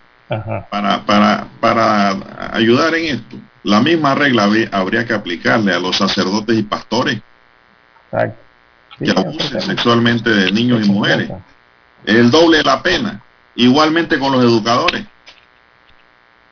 para, 0.69 1.05
para, 1.05 1.47
para 1.59 2.15
ayudar 2.53 2.95
en 2.95 3.15
esto. 3.15 3.37
La 3.63 3.81
misma 3.81 4.13
regla 4.15 4.47
habría 4.71 5.05
que 5.05 5.13
aplicarle 5.13 5.73
a 5.73 5.79
los 5.79 5.97
sacerdotes 5.97 6.57
y 6.57 6.63
pastores 6.63 7.21
que 8.97 9.11
abusen 9.11 9.61
sexualmente 9.61 10.29
de 10.29 10.51
niños 10.51 10.85
y 10.85 10.89
mujeres. 10.89 11.31
El 12.05 12.31
doble 12.31 12.59
de 12.59 12.63
la 12.63 12.81
pena. 12.81 13.21
Igualmente 13.55 14.19
con 14.19 14.31
los 14.31 14.43
educadores. 14.43 15.05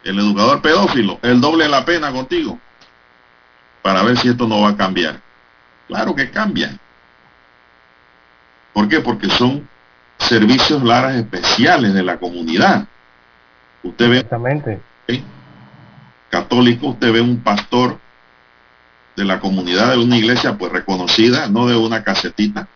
El 0.03 0.19
educador 0.19 0.61
pedófilo, 0.61 1.19
el 1.21 1.39
doble 1.39 1.63
de 1.63 1.69
la 1.69 1.85
pena 1.85 2.11
contigo. 2.11 2.59
Para 3.83 4.01
ver 4.01 4.17
si 4.17 4.29
esto 4.29 4.47
no 4.47 4.61
va 4.61 4.69
a 4.69 4.77
cambiar. 4.77 5.21
Claro 5.87 6.15
que 6.15 6.31
cambia. 6.31 6.75
¿Por 8.73 8.89
qué? 8.89 9.01
Porque 9.01 9.29
son 9.29 9.67
servicios 10.17 10.81
laras 10.81 11.15
especiales 11.15 11.93
de 11.93 12.01
la 12.01 12.17
comunidad. 12.17 12.87
Usted 13.83 14.09
ve 14.09 14.15
Exactamente. 14.15 14.81
católico, 16.29 16.87
usted 16.87 17.11
ve 17.11 17.21
un 17.21 17.41
pastor 17.41 17.99
de 19.15 19.25
la 19.25 19.39
comunidad 19.39 19.91
de 19.91 19.97
una 19.97 20.17
iglesia 20.17 20.57
pues 20.57 20.71
reconocida, 20.71 21.47
no 21.47 21.67
de 21.67 21.75
una 21.75 22.03
casetita. 22.03 22.67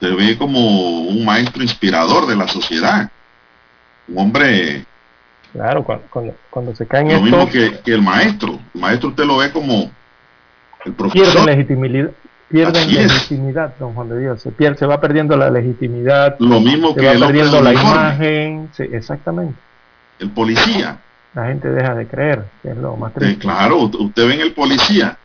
Se 0.00 0.08
ve 0.08 0.38
como 0.38 1.02
un 1.02 1.24
maestro 1.24 1.62
inspirador 1.62 2.26
de 2.26 2.36
la 2.36 2.48
sociedad. 2.48 3.10
Un 4.08 4.18
hombre... 4.18 4.86
Claro, 5.54 5.84
cuando, 5.84 6.34
cuando, 6.50 6.74
se 6.74 6.86
caen 6.86 7.10
Lo 7.10 7.20
mismo 7.22 7.48
que, 7.48 7.80
el 7.86 8.02
maestro. 8.02 8.58
El 8.74 8.80
maestro 8.80 9.08
usted 9.08 9.24
lo 9.24 9.38
ve 9.38 9.50
como 9.50 9.90
el 10.84 10.92
profesor. 10.92 11.32
Pierde 11.32 11.46
legitimidad, 11.46 12.10
pierden 12.50 12.92
legitimidad, 12.92 13.74
don 13.78 13.94
Juan 13.94 14.10
de 14.10 14.20
Dios. 14.20 14.42
Se, 14.42 14.50
pierde, 14.50 14.78
se 14.78 14.86
va 14.86 15.00
perdiendo 15.00 15.36
la 15.36 15.48
legitimidad. 15.50 16.36
Lo 16.40 16.60
mismo 16.60 16.92
se 16.92 17.00
que 17.00 17.06
va 17.06 17.26
perdiendo 17.26 17.62
la 17.62 17.72
imagen. 17.72 18.68
Sí, 18.76 18.82
exactamente 18.92 19.54
el 20.18 20.30
policía. 20.30 20.98
La 21.34 21.46
gente 21.46 21.68
deja 21.68 21.94
de 21.94 22.06
creer, 22.06 22.44
que 22.62 22.70
es 22.70 22.76
lo 22.76 22.96
más 22.96 23.12
triste. 23.12 23.38
claro, 23.38 23.78
usted 23.78 24.28
ve 24.28 24.34
en 24.34 24.40
el 24.40 24.52
policía 24.52 25.18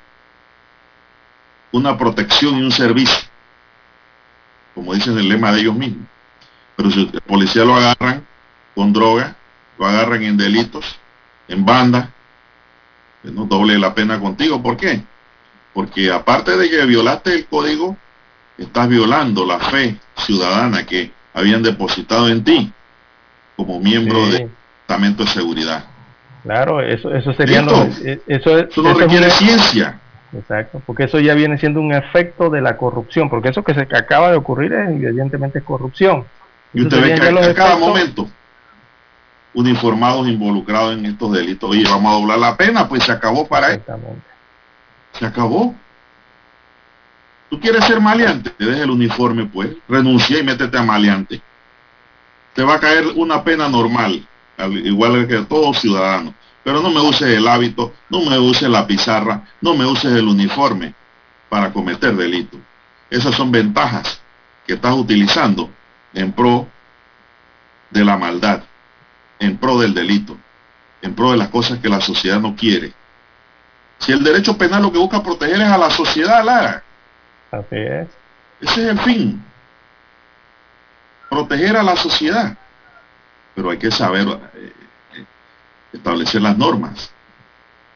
una 1.72 1.96
protección 1.98 2.58
y 2.58 2.64
un 2.64 2.72
servicio, 2.72 3.30
como 4.74 4.96
dicen 4.96 5.18
el 5.20 5.30
lema 5.30 5.52
de 5.52 5.62
ellos 5.62 5.76
mismos. 5.76 6.08
Pero 6.76 6.90
si 6.90 7.02
el 7.14 7.22
policía 7.22 7.64
lo 7.64 7.76
agarran 7.76 8.26
con 8.74 8.92
droga, 8.92 9.36
lo 9.80 9.88
agarran 9.88 10.22
en 10.24 10.38
delitos, 10.38 11.00
en 11.48 11.66
banda, 11.66 12.12
no 13.24 13.46
doble 13.46 13.80
la 13.80 13.96
pena 13.96 14.20
contigo. 14.20 14.62
¿Por 14.62 14.76
qué? 14.78 15.02
Porque 15.74 16.12
aparte 16.12 16.58
de 16.58 16.70
que 16.70 16.86
violaste 16.86 17.34
el 17.34 17.46
código, 17.46 17.96
estás 18.58 18.90
violando 18.90 19.46
la 19.46 19.60
fe 19.60 19.96
ciudadana 20.18 20.86
que 20.86 21.12
habían 21.34 21.64
depositado 21.64 22.28
en 22.28 22.44
ti 22.44 22.74
como 23.56 23.80
miembro 23.80 24.28
de 24.28 24.50
de 24.88 25.28
seguridad. 25.28 25.86
Claro, 26.44 26.82
eso, 26.82 27.14
eso 27.14 27.32
sería... 27.34 27.62
Eh, 28.04 28.20
eso, 28.26 28.58
eso, 28.58 28.82
no 28.82 28.96
requiere 28.96 29.30
ciencia. 29.30 30.00
Exacto, 30.34 30.82
porque 30.86 31.04
eso 31.04 31.20
ya 31.20 31.36
viene 31.36 31.60
siendo 31.60 31.80
un 31.80 31.94
efecto 31.94 32.50
de 32.50 32.60
la 32.60 32.76
corrupción, 32.76 33.30
porque 33.30 33.50
eso 33.50 33.64
que 33.64 33.76
se 33.76 33.82
acaba 33.82 34.32
de 34.32 34.38
ocurrir 34.38 34.74
es 34.74 34.90
evidentemente 34.90 35.62
corrupción. 35.62 36.26
Y 36.74 36.82
usted 36.82 37.02
ve 37.02 37.16
que 37.16 37.50
a, 37.50 37.54
cada 37.54 37.78
momento 37.78 38.28
uniformados 39.54 40.28
involucrados 40.28 40.94
en 40.94 41.06
estos 41.06 41.32
delitos. 41.32 41.70
Oye, 41.70 41.84
vamos 41.84 42.12
a 42.12 42.20
doblar 42.20 42.40
la 42.40 42.58
pena, 42.58 42.88
pues 42.88 43.04
se 43.04 43.12
acabó 43.12 43.48
para 43.48 43.74
él. 43.74 43.82
Se 45.14 45.26
acabó. 45.26 45.76
Tú 47.50 47.60
quieres 47.60 47.84
ser 47.86 48.00
maleante, 48.00 48.52
te 48.52 48.66
deja 48.66 48.84
el 48.84 48.92
uniforme, 48.92 49.46
pues, 49.46 49.72
renuncia 49.88 50.38
y 50.38 50.44
métete 50.44 50.78
a 50.78 50.84
maleante. 50.84 51.42
Te 52.54 52.64
va 52.64 52.76
a 52.76 52.80
caer 52.80 53.08
una 53.16 53.44
pena 53.44 53.68
normal 53.68 54.28
igual 54.68 55.28
que 55.28 55.38
todos 55.44 55.80
ciudadanos. 55.80 56.34
Pero 56.64 56.82
no 56.82 56.90
me 56.92 57.00
uses 57.00 57.30
el 57.30 57.48
hábito, 57.48 57.94
no 58.10 58.22
me 58.22 58.38
uses 58.38 58.70
la 58.70 58.86
pizarra, 58.86 59.44
no 59.62 59.74
me 59.74 59.86
uses 59.86 60.12
el 60.12 60.28
uniforme 60.28 60.94
para 61.48 61.72
cometer 61.72 62.16
delito. 62.16 62.58
Esas 63.10 63.34
son 63.36 63.52
ventajas 63.52 64.22
que 64.68 64.74
estás 64.74 64.94
utilizando 64.94 65.70
en 66.14 66.32
pro 66.32 66.68
de 67.90 68.04
la 68.04 68.18
maldad, 68.18 68.64
en 69.40 69.58
pro 69.58 69.80
del 69.80 69.94
delito, 69.94 70.38
en 71.02 71.16
pro 71.16 71.32
de 71.32 71.38
las 71.38 71.50
cosas 71.50 71.80
que 71.80 71.90
la 71.90 72.02
sociedad 72.02 72.40
no 72.40 72.56
quiere. 72.56 72.94
Si 73.98 74.12
el 74.12 74.24
derecho 74.24 74.58
penal 74.58 74.82
lo 74.84 74.92
que 74.92 75.00
busca 75.00 75.24
proteger 75.24 75.62
es 75.62 75.68
a 75.68 75.78
la 75.78 75.90
sociedad, 75.90 76.44
Lara. 76.44 76.84
Ese 78.62 78.82
es 78.84 78.90
el 78.90 79.00
fin. 79.00 79.44
Proteger 81.30 81.78
a 81.78 81.84
la 81.84 81.96
sociedad 81.96 82.58
pero 83.60 83.72
hay 83.72 83.78
que 83.78 83.92
saber 83.92 84.26
eh, 84.56 85.26
establecer 85.92 86.42
las 86.42 86.58
normas 86.58 87.12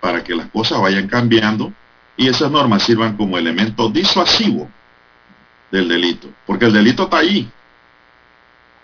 para 0.01 0.21
que 0.21 0.35
las 0.35 0.47
cosas 0.47 0.81
vayan 0.81 1.07
cambiando 1.07 1.71
y 2.17 2.27
esas 2.27 2.51
normas 2.51 2.83
sirvan 2.83 3.15
como 3.15 3.37
elemento 3.37 3.87
disuasivo 3.87 4.69
del 5.71 5.87
delito, 5.87 6.27
porque 6.45 6.65
el 6.65 6.73
delito 6.73 7.03
está 7.03 7.19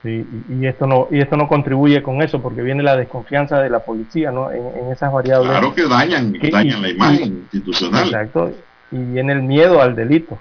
ahí. 0.04 0.26
y 0.50 0.66
esto 0.66 0.88
no 0.88 1.08
y 1.12 1.20
esto 1.20 1.38
no 1.38 1.48
contribuye 1.48 2.02
con 2.04 2.22
eso 2.22 2.42
porque 2.42 2.62
viene 2.62 2.84
la 2.84 2.96
desconfianza 2.96 3.60
de 3.60 3.70
la 3.70 3.80
policía 3.80 4.32
¿no? 4.32 4.52
en, 4.52 4.92
esas 4.92 5.12
variables 5.12 5.52
claro 5.52 5.74
que 5.74 5.88
dañan 5.88 6.34
dañan 6.52 6.82
la 6.82 6.90
imagen 6.90 7.48
institucional 7.52 8.06
exacto 8.06 8.52
y 8.92 8.98
viene 8.98 9.34
el 9.34 9.42
miedo 9.42 9.82
al 9.82 9.96
delito 9.96 10.38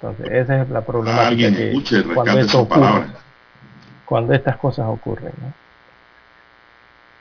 entonces 0.00 0.32
esa 0.32 0.62
es 0.62 0.70
la 0.70 0.82
problemática 0.82 1.28
alguien 1.28 1.54
escuche 1.54 2.02
rescate 2.02 2.40
esas 2.40 2.66
palabras 2.66 3.24
cuando 4.04 4.34
estas 4.34 4.56
cosas 4.58 4.86
ocurren. 4.88 5.32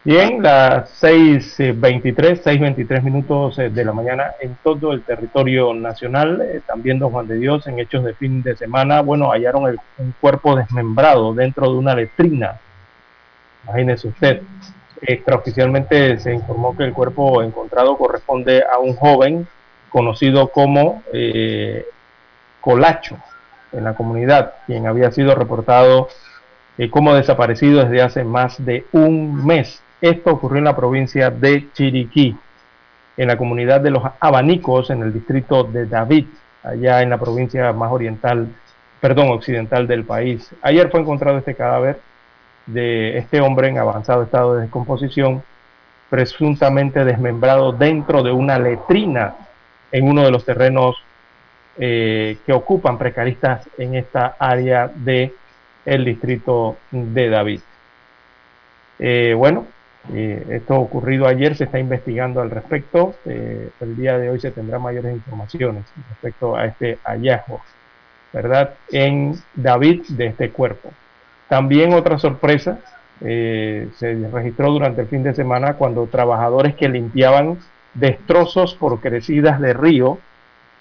Bien, 0.06 0.44
las 0.44 1.02
6.23, 1.02 2.44
6.23 2.44 3.04
minutos 3.04 3.58
eh, 3.58 3.70
de 3.70 3.86
la 3.86 3.94
mañana 3.94 4.34
en 4.42 4.58
todo 4.62 4.92
el 4.92 5.04
territorio 5.04 5.74
nacional, 5.74 6.42
eh, 6.42 6.62
también 6.68 7.00
Don 7.00 7.12
Juan 7.12 7.26
de 7.26 7.38
Dios, 7.38 7.68
en 7.68 7.80
hechos 7.80 8.04
de 8.04 8.14
fin 8.14 8.44
de 8.44 8.58
semana, 8.58 9.02
bueno, 9.02 9.32
hallaron 9.32 9.70
el, 9.70 9.80
un 9.98 10.14
cuerpo 10.20 10.58
desmembrado 10.58 11.34
dentro 11.34 11.72
de 11.72 11.78
una 11.78 11.96
letrina. 11.96 12.60
Imagínese 13.64 14.10
usted, 14.10 14.42
extraoficialmente 15.02 16.20
se 16.20 16.34
informó 16.34 16.76
que 16.76 16.84
el 16.84 16.94
cuerpo 16.94 17.42
encontrado 17.42 17.96
corresponde 17.96 18.62
a 18.62 18.80
un 18.80 18.96
joven 18.96 19.48
conocido 19.90 20.50
como 20.50 21.04
eh, 21.14 21.86
Colacho 22.60 23.18
en 23.72 23.84
la 23.84 23.94
comunidad, 23.94 24.56
quien 24.66 24.88
había 24.88 25.12
sido 25.12 25.36
reportado 25.36 26.10
eh, 26.78 26.90
como 26.90 27.14
desaparecido 27.14 27.84
desde 27.84 28.02
hace 28.02 28.24
más 28.24 28.64
de 28.66 28.86
un 28.92 29.46
mes. 29.46 29.83
Esto 30.04 30.32
ocurrió 30.32 30.58
en 30.58 30.66
la 30.66 30.76
provincia 30.76 31.30
de 31.30 31.72
Chiriquí, 31.72 32.36
en 33.16 33.26
la 33.26 33.38
comunidad 33.38 33.80
de 33.80 33.90
los 33.90 34.04
abanicos, 34.20 34.90
en 34.90 35.02
el 35.02 35.14
distrito 35.14 35.64
de 35.64 35.86
David, 35.86 36.26
allá 36.62 37.02
en 37.02 37.10
la 37.10 37.18
provincia 37.18 37.72
más 37.72 37.90
oriental, 37.90 38.50
perdón, 39.00 39.30
occidental 39.30 39.88
del 39.88 40.04
país. 40.04 40.54
Ayer 40.62 40.90
fue 40.90 41.00
encontrado 41.00 41.38
este 41.38 41.56
cadáver 41.56 42.02
de 42.66 43.18
este 43.18 43.40
hombre 43.40 43.70
en 43.70 43.78
avanzado 43.78 44.24
estado 44.24 44.56
de 44.56 44.64
descomposición, 44.64 45.42
presuntamente 46.10 47.06
desmembrado 47.06 47.72
dentro 47.72 48.24
de 48.24 48.34
una 48.34 48.60
letrina 48.60 49.36
en 49.90 50.06
uno 50.06 50.24
de 50.26 50.32
los 50.32 50.44
terrenos 50.44 50.98
eh, 51.78 52.40
que 52.46 52.52
ocupan 52.52 52.98
precaristas 52.98 53.70
en 53.78 53.96
esta 53.96 54.36
área 54.38 54.92
de 54.94 55.34
distrito 55.86 56.76
de 56.92 57.30
David. 57.30 57.62
Eh, 59.00 59.34
bueno, 59.38 59.66
eh, 60.12 60.46
esto 60.50 60.76
ocurrido 60.76 61.28
ayer 61.28 61.56
se 61.56 61.66
está 61.66 61.80
investigando 61.80 62.42
al 62.42 62.50
respecto. 62.50 63.16
Eh, 63.26 63.70
el 63.80 63.96
día 63.96 64.18
de 64.18 64.30
hoy 64.30 64.40
se 64.40 64.52
tendrá 64.52 64.80
mayores 64.80 65.14
informaciones 65.14 65.86
respecto 66.10 66.56
a 66.56 66.66
este 66.66 66.98
hallazgo, 67.04 67.62
¿verdad? 68.34 68.74
En 68.92 69.36
David 69.56 70.04
de 70.10 70.28
este 70.28 70.50
cuerpo. 70.50 70.92
También 71.48 71.94
otra 71.94 72.18
sorpresa 72.18 72.80
se 73.20 74.28
registró 74.34 74.72
durante 74.72 75.02
el 75.02 75.08
fin 75.08 75.24
de 75.24 75.34
semana 75.34 75.76
cuando 75.76 76.08
trabajadores 76.08 76.76
que 76.76 76.90
limpiaban 76.90 77.58
destrozos 77.94 78.74
por 78.76 79.00
crecidas 79.00 79.62
de 79.62 79.74
río, 79.74 80.18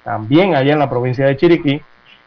también 0.02 0.56
allá 0.56 0.72
en 0.72 0.80
la 0.80 0.90
provincia 0.90 1.26
de 1.26 1.36
Chiriquí, 1.36 1.82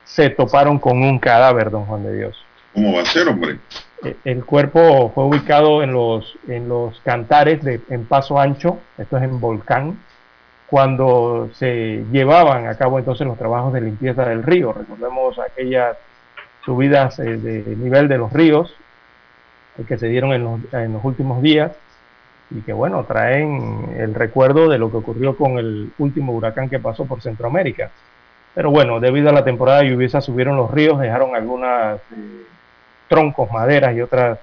se 0.06 0.30
toparon 0.30 0.80
con 0.80 1.02
un 1.02 1.20
cadáver, 1.20 1.72
don 1.72 1.86
Juan 1.86 2.04
de 2.04 2.18
Dios. 2.18 2.46
¿Cómo 2.74 2.94
va 2.94 3.02
a 3.02 3.06
ser, 3.06 3.28
hombre? 3.28 3.58
Eh, 4.06 4.16
el 4.24 4.46
cuerpo 4.46 5.12
fue 5.14 5.26
ubicado 5.26 5.82
en 5.82 5.92
los, 5.92 6.38
en 6.48 6.70
los 6.70 7.00
cantares 7.02 7.64
de, 7.64 7.82
en 7.90 8.06
Paso 8.06 8.40
Ancho, 8.40 8.78
esto 8.98 9.18
es 9.18 9.24
en 9.24 9.40
Volcán, 9.40 10.00
cuando 10.68 11.50
se 11.54 12.06
llevaban 12.12 12.68
a 12.68 12.78
cabo 12.78 13.00
entonces 13.00 13.26
los 13.26 13.38
trabajos 13.38 13.74
de 13.74 13.82
limpieza 13.82 14.26
del 14.26 14.44
río. 14.44 14.74
Recordemos 14.74 15.40
aquellas 15.40 15.98
subidas 16.64 17.18
eh, 17.20 17.38
de 17.38 17.76
nivel 17.76 18.08
de 18.08 18.18
los 18.18 18.32
ríos 18.32 18.76
eh, 19.78 19.84
que 19.88 19.98
se 19.98 20.08
dieron 20.08 20.34
en 20.34 20.44
los, 20.44 20.74
en 20.74 20.94
los 20.94 21.04
últimos 21.04 21.42
días 21.42 21.72
y 22.52 22.62
que 22.62 22.74
bueno, 22.74 23.04
traen 23.06 23.96
el 23.98 24.14
recuerdo 24.14 24.70
de 24.70 24.78
lo 24.78 24.92
que 24.92 24.98
ocurrió 24.98 25.36
con 25.36 25.58
el 25.58 25.92
último 25.98 26.34
huracán 26.34 26.70
que 26.70 26.80
pasó 26.80 27.06
por 27.06 27.22
Centroamérica. 27.22 27.90
Pero 28.54 28.70
bueno, 28.70 29.00
debido 29.00 29.30
a 29.30 29.34
la 29.34 29.44
temporada 29.44 29.84
lluviosa 29.84 30.22
subieron 30.22 30.56
los 30.56 30.72
ríos, 30.72 31.00
dejaron 31.00 31.36
algunas 31.36 32.00
troncos, 33.08 33.52
maderas 33.52 33.96
y 33.96 34.02
otras, 34.02 34.40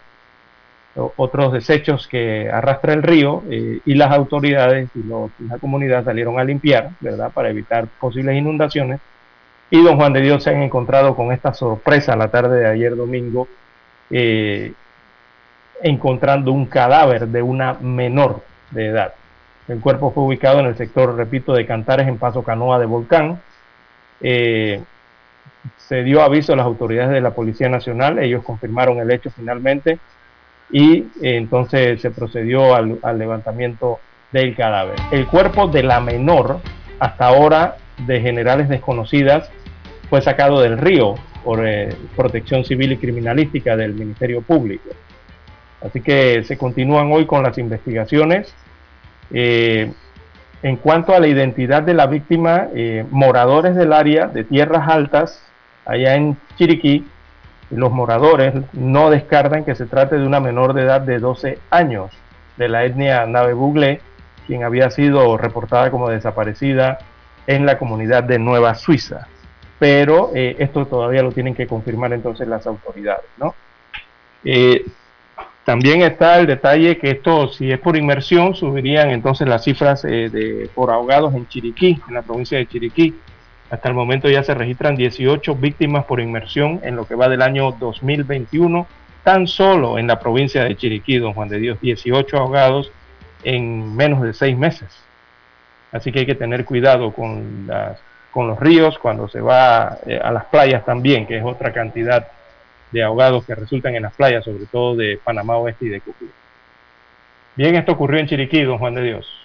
otros 0.94 1.52
desechos 1.52 2.06
que 2.06 2.50
arrastra 2.50 2.92
el 2.92 3.02
río 3.02 3.42
eh, 3.50 3.80
y 3.84 3.94
las 3.94 4.12
autoridades 4.12 4.88
y, 4.94 5.02
la 5.48 5.58
comunidad 5.58 6.04
salieron 6.04 6.38
a 6.38 6.44
limpiar, 6.44 6.90
¿verdad? 7.00 7.30
Para 7.32 7.50
evitar 7.50 7.86
posibles 7.98 8.36
inundaciones. 8.36 9.00
Y 9.70 9.82
don 9.82 9.96
Juan 9.96 10.12
de 10.12 10.20
Dios 10.20 10.42
se 10.42 10.50
han 10.50 10.62
encontrado 10.62 11.16
con 11.16 11.32
esta 11.32 11.54
sorpresa 11.54 12.14
la 12.14 12.28
tarde 12.28 12.60
de 12.60 12.68
ayer 12.68 12.94
domingo, 12.94 13.48
eh, 14.10 14.74
encontrando 15.82 16.52
un 16.52 16.66
cadáver 16.66 17.26
de 17.28 17.42
una 17.42 17.74
menor 17.74 18.42
de 18.70 18.88
edad. 18.88 19.14
El 19.68 19.80
cuerpo 19.80 20.10
fue 20.10 20.24
ubicado 20.24 20.60
en 20.60 20.66
el 20.66 20.76
sector, 20.76 21.16
repito, 21.16 21.54
de 21.54 21.66
Cantares 21.66 22.06
en 22.06 22.18
Paso 22.18 22.42
Canoa 22.42 22.78
de 22.78 22.86
Volcán. 22.86 23.40
Eh, 24.20 24.82
se 25.76 26.02
dio 26.02 26.22
aviso 26.22 26.52
a 26.52 26.56
las 26.56 26.66
autoridades 26.66 27.10
de 27.10 27.20
la 27.20 27.34
Policía 27.34 27.68
Nacional, 27.68 28.18
ellos 28.18 28.42
confirmaron 28.44 28.98
el 28.98 29.10
hecho 29.10 29.30
finalmente 29.30 29.98
y 30.70 30.98
eh, 31.00 31.36
entonces 31.36 32.00
se 32.00 32.10
procedió 32.10 32.74
al, 32.74 32.98
levantamiento 33.18 34.00
del 34.32 34.56
cadáver. 34.56 34.96
El 35.10 35.26
cuerpo 35.26 35.68
de 35.68 35.82
la 35.82 36.00
menor, 36.00 36.60
hasta 36.98 37.26
ahora 37.26 37.76
de 38.06 38.20
generales 38.20 38.68
desconocidas, 38.68 39.50
fue 40.08 40.22
sacado 40.22 40.60
del 40.60 40.78
río 40.78 41.14
por 41.44 41.66
eh, 41.66 41.94
protección 42.16 42.64
civil 42.64 42.92
y 42.92 42.96
criminalística 42.96 43.76
del 43.76 43.94
Ministerio 43.94 44.40
Público. 44.40 44.90
Así 45.82 46.00
que 46.00 46.42
se 46.44 46.56
continúan 46.56 47.12
hoy 47.12 47.26
con 47.26 47.42
las 47.42 47.58
investigaciones. 47.58 48.54
Eh, 49.30 49.92
en 50.62 50.76
cuanto 50.76 51.14
a 51.14 51.20
la 51.20 51.26
identidad 51.26 51.82
de 51.82 51.94
la 51.94 52.06
víctima, 52.06 52.68
moradores 53.10 53.74
del 53.74 53.92
área 53.92 54.28
de 54.28 54.44
tierras 54.44 54.88
altas 54.88 55.42
allá 55.84 56.14
en 56.14 56.36
Chiriquí, 56.56 57.04
los 57.70 57.90
moradores 57.90 58.54
no 58.72 59.10
descartan 59.10 59.64
que 59.64 59.74
se 59.74 59.86
trate 59.86 60.16
de 60.16 60.26
una 60.26 60.40
menor 60.40 60.74
de 60.74 60.82
edad 60.82 61.00
de 61.00 61.18
12 61.18 61.58
años 61.70 62.12
de 62.56 62.68
la 62.68 62.84
etnia 62.84 63.26
Nave 63.26 63.54
Bugle, 63.54 64.00
quien 64.46 64.62
había 64.62 64.90
sido 64.90 65.36
reportada 65.38 65.90
como 65.90 66.10
desaparecida 66.10 66.98
en 67.46 67.64
la 67.66 67.78
comunidad 67.78 68.24
de 68.24 68.38
Nueva 68.38 68.74
Suiza. 68.74 69.26
Pero 69.78 70.30
eh, 70.34 70.56
esto 70.58 70.86
todavía 70.86 71.22
lo 71.22 71.32
tienen 71.32 71.54
que 71.54 71.66
confirmar 71.66 72.12
entonces 72.12 72.46
las 72.46 72.66
autoridades, 72.66 73.24
¿no? 73.38 73.54
Eh, 74.44 74.84
también 75.64 76.02
está 76.02 76.40
el 76.40 76.46
detalle 76.46 76.98
que 76.98 77.10
esto, 77.10 77.48
si 77.48 77.70
es 77.70 77.78
por 77.78 77.96
inmersión, 77.96 78.54
subirían 78.54 79.10
entonces 79.10 79.46
las 79.46 79.62
cifras 79.62 80.04
eh, 80.04 80.28
de, 80.28 80.68
por 80.74 80.90
ahogados 80.90 81.34
en 81.34 81.46
Chiriquí, 81.46 82.00
en 82.08 82.14
la 82.14 82.22
provincia 82.22 82.58
de 82.58 82.66
Chiriquí. 82.66 83.14
Hasta 83.70 83.88
el 83.88 83.94
momento 83.94 84.28
ya 84.28 84.42
se 84.42 84.54
registran 84.54 84.96
18 84.96 85.54
víctimas 85.54 86.04
por 86.04 86.20
inmersión 86.20 86.80
en 86.82 86.96
lo 86.96 87.06
que 87.06 87.14
va 87.14 87.28
del 87.28 87.42
año 87.42 87.72
2021, 87.72 88.86
tan 89.22 89.46
solo 89.46 89.98
en 89.98 90.08
la 90.08 90.18
provincia 90.18 90.64
de 90.64 90.76
Chiriquí, 90.76 91.18
don 91.18 91.32
Juan 91.32 91.48
de 91.48 91.58
Dios, 91.58 91.80
18 91.80 92.36
ahogados 92.36 92.90
en 93.44 93.94
menos 93.94 94.20
de 94.22 94.34
seis 94.34 94.58
meses. 94.58 94.88
Así 95.92 96.10
que 96.10 96.20
hay 96.20 96.26
que 96.26 96.34
tener 96.34 96.64
cuidado 96.64 97.12
con, 97.12 97.70
con 98.32 98.48
los 98.48 98.58
ríos 98.58 98.98
cuando 98.98 99.28
se 99.28 99.40
va 99.40 99.98
eh, 100.06 100.18
a 100.22 100.32
las 100.32 100.46
playas 100.46 100.84
también, 100.84 101.26
que 101.26 101.38
es 101.38 101.44
otra 101.44 101.72
cantidad 101.72 102.26
de 102.92 103.02
ahogados 103.02 103.44
que 103.44 103.54
resultan 103.54 103.94
en 103.96 104.02
las 104.02 104.14
playas, 104.14 104.44
sobre 104.44 104.66
todo 104.66 104.94
de 104.96 105.18
Panamá 105.22 105.56
Oeste 105.56 105.86
y 105.86 105.88
de 105.88 106.00
Cucú. 106.00 106.26
Bien, 107.56 107.74
esto 107.74 107.92
ocurrió 107.92 108.20
en 108.20 108.26
Chiriquí, 108.26 108.62
don 108.62 108.78
Juan 108.78 108.94
de 108.94 109.02
Dios. 109.02 109.42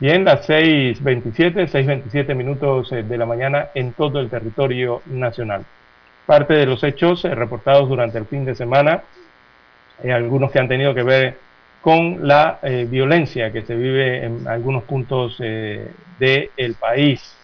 Bien, 0.00 0.24
las 0.24 0.48
6.27, 0.48 1.68
6.27 1.68 2.34
minutos 2.36 2.92
eh, 2.92 3.02
de 3.02 3.18
la 3.18 3.26
mañana 3.26 3.70
en 3.74 3.92
todo 3.92 4.20
el 4.20 4.30
territorio 4.30 5.02
nacional. 5.06 5.64
Parte 6.24 6.54
de 6.54 6.66
los 6.66 6.84
hechos 6.84 7.24
eh, 7.24 7.34
reportados 7.34 7.88
durante 7.88 8.16
el 8.16 8.26
fin 8.26 8.44
de 8.44 8.54
semana, 8.54 9.02
eh, 10.04 10.12
algunos 10.12 10.52
que 10.52 10.60
han 10.60 10.68
tenido 10.68 10.94
que 10.94 11.02
ver 11.02 11.38
con 11.80 12.28
la 12.28 12.58
violencia 12.90 13.52
que 13.52 13.62
se 13.62 13.74
vive 13.74 14.24
en 14.24 14.46
algunos 14.48 14.82
puntos 14.82 15.38
del 15.38 16.74
país. 16.78 17.37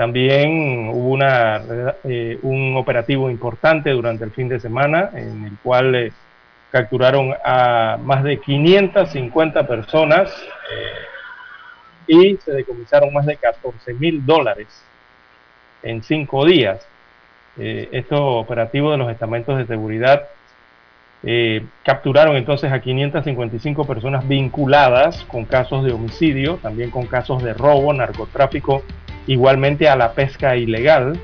También 0.00 0.88
hubo 0.88 1.10
una, 1.10 1.60
un 2.40 2.74
operativo 2.78 3.28
importante 3.28 3.90
durante 3.90 4.24
el 4.24 4.30
fin 4.30 4.48
de 4.48 4.58
semana 4.58 5.10
en 5.12 5.44
el 5.44 5.58
cual 5.62 6.10
capturaron 6.70 7.34
a 7.44 7.98
más 8.02 8.24
de 8.24 8.40
550 8.40 9.66
personas 9.66 10.34
y 12.06 12.38
se 12.38 12.50
decomisaron 12.50 13.12
más 13.12 13.26
de 13.26 13.36
14 13.36 13.92
mil 13.92 14.24
dólares 14.24 14.68
en 15.82 16.02
cinco 16.02 16.46
días. 16.46 16.80
Eh, 17.58 17.90
estos 17.92 18.20
operativos 18.22 18.92
de 18.92 18.96
los 18.96 19.12
estamentos 19.12 19.58
de 19.58 19.66
seguridad 19.66 20.28
eh, 21.24 21.62
capturaron 21.84 22.36
entonces 22.36 22.72
a 22.72 22.80
555 22.80 23.86
personas 23.86 24.26
vinculadas 24.26 25.24
con 25.24 25.44
casos 25.44 25.84
de 25.84 25.92
homicidio, 25.92 26.56
también 26.62 26.90
con 26.90 27.06
casos 27.06 27.42
de 27.42 27.52
robo, 27.52 27.92
narcotráfico, 27.92 28.82
igualmente 29.30 29.88
a 29.88 29.94
la 29.94 30.12
pesca 30.12 30.56
ilegal 30.56 31.20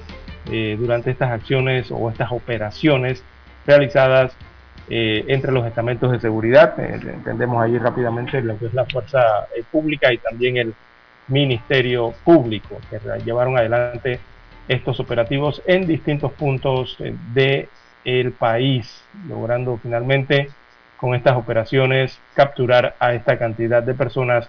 eh, 0.49 0.77
durante 0.79 1.11
estas 1.11 1.33
acciones 1.33 1.91
o 1.91 2.09
estas 2.09 2.31
operaciones 2.31 3.25
realizadas 3.67 4.33
eh, 4.89 5.25
entre 5.27 5.51
los 5.51 5.67
estamentos 5.67 6.13
de 6.13 6.21
seguridad. 6.21 6.79
Eh, 6.79 7.01
entendemos 7.03 7.61
ahí 7.61 7.77
rápidamente 7.79 8.41
lo 8.43 8.57
que 8.59 8.67
es 8.67 8.75
la 8.75 8.85
fuerza 8.85 9.49
pública 9.73 10.13
y 10.13 10.19
también 10.19 10.57
el 10.57 10.73
Ministerio 11.27 12.15
Público, 12.25 12.81
que 12.89 13.01
llevaron 13.25 13.59
adelante 13.59 14.21
estos 14.69 15.01
operativos 15.01 15.61
en 15.67 15.89
distintos 15.89 16.31
puntos 16.33 16.97
del 17.35 17.69
el 18.05 18.31
país, 18.31 19.03
logrando 19.29 19.81
finalmente 19.83 20.49
con 20.97 21.17
estas 21.17 21.37
operaciones 21.37 22.21
capturar 22.35 22.95
a 23.01 23.15
esta 23.15 23.37
cantidad 23.37 23.83
de 23.83 23.95
personas 23.95 24.49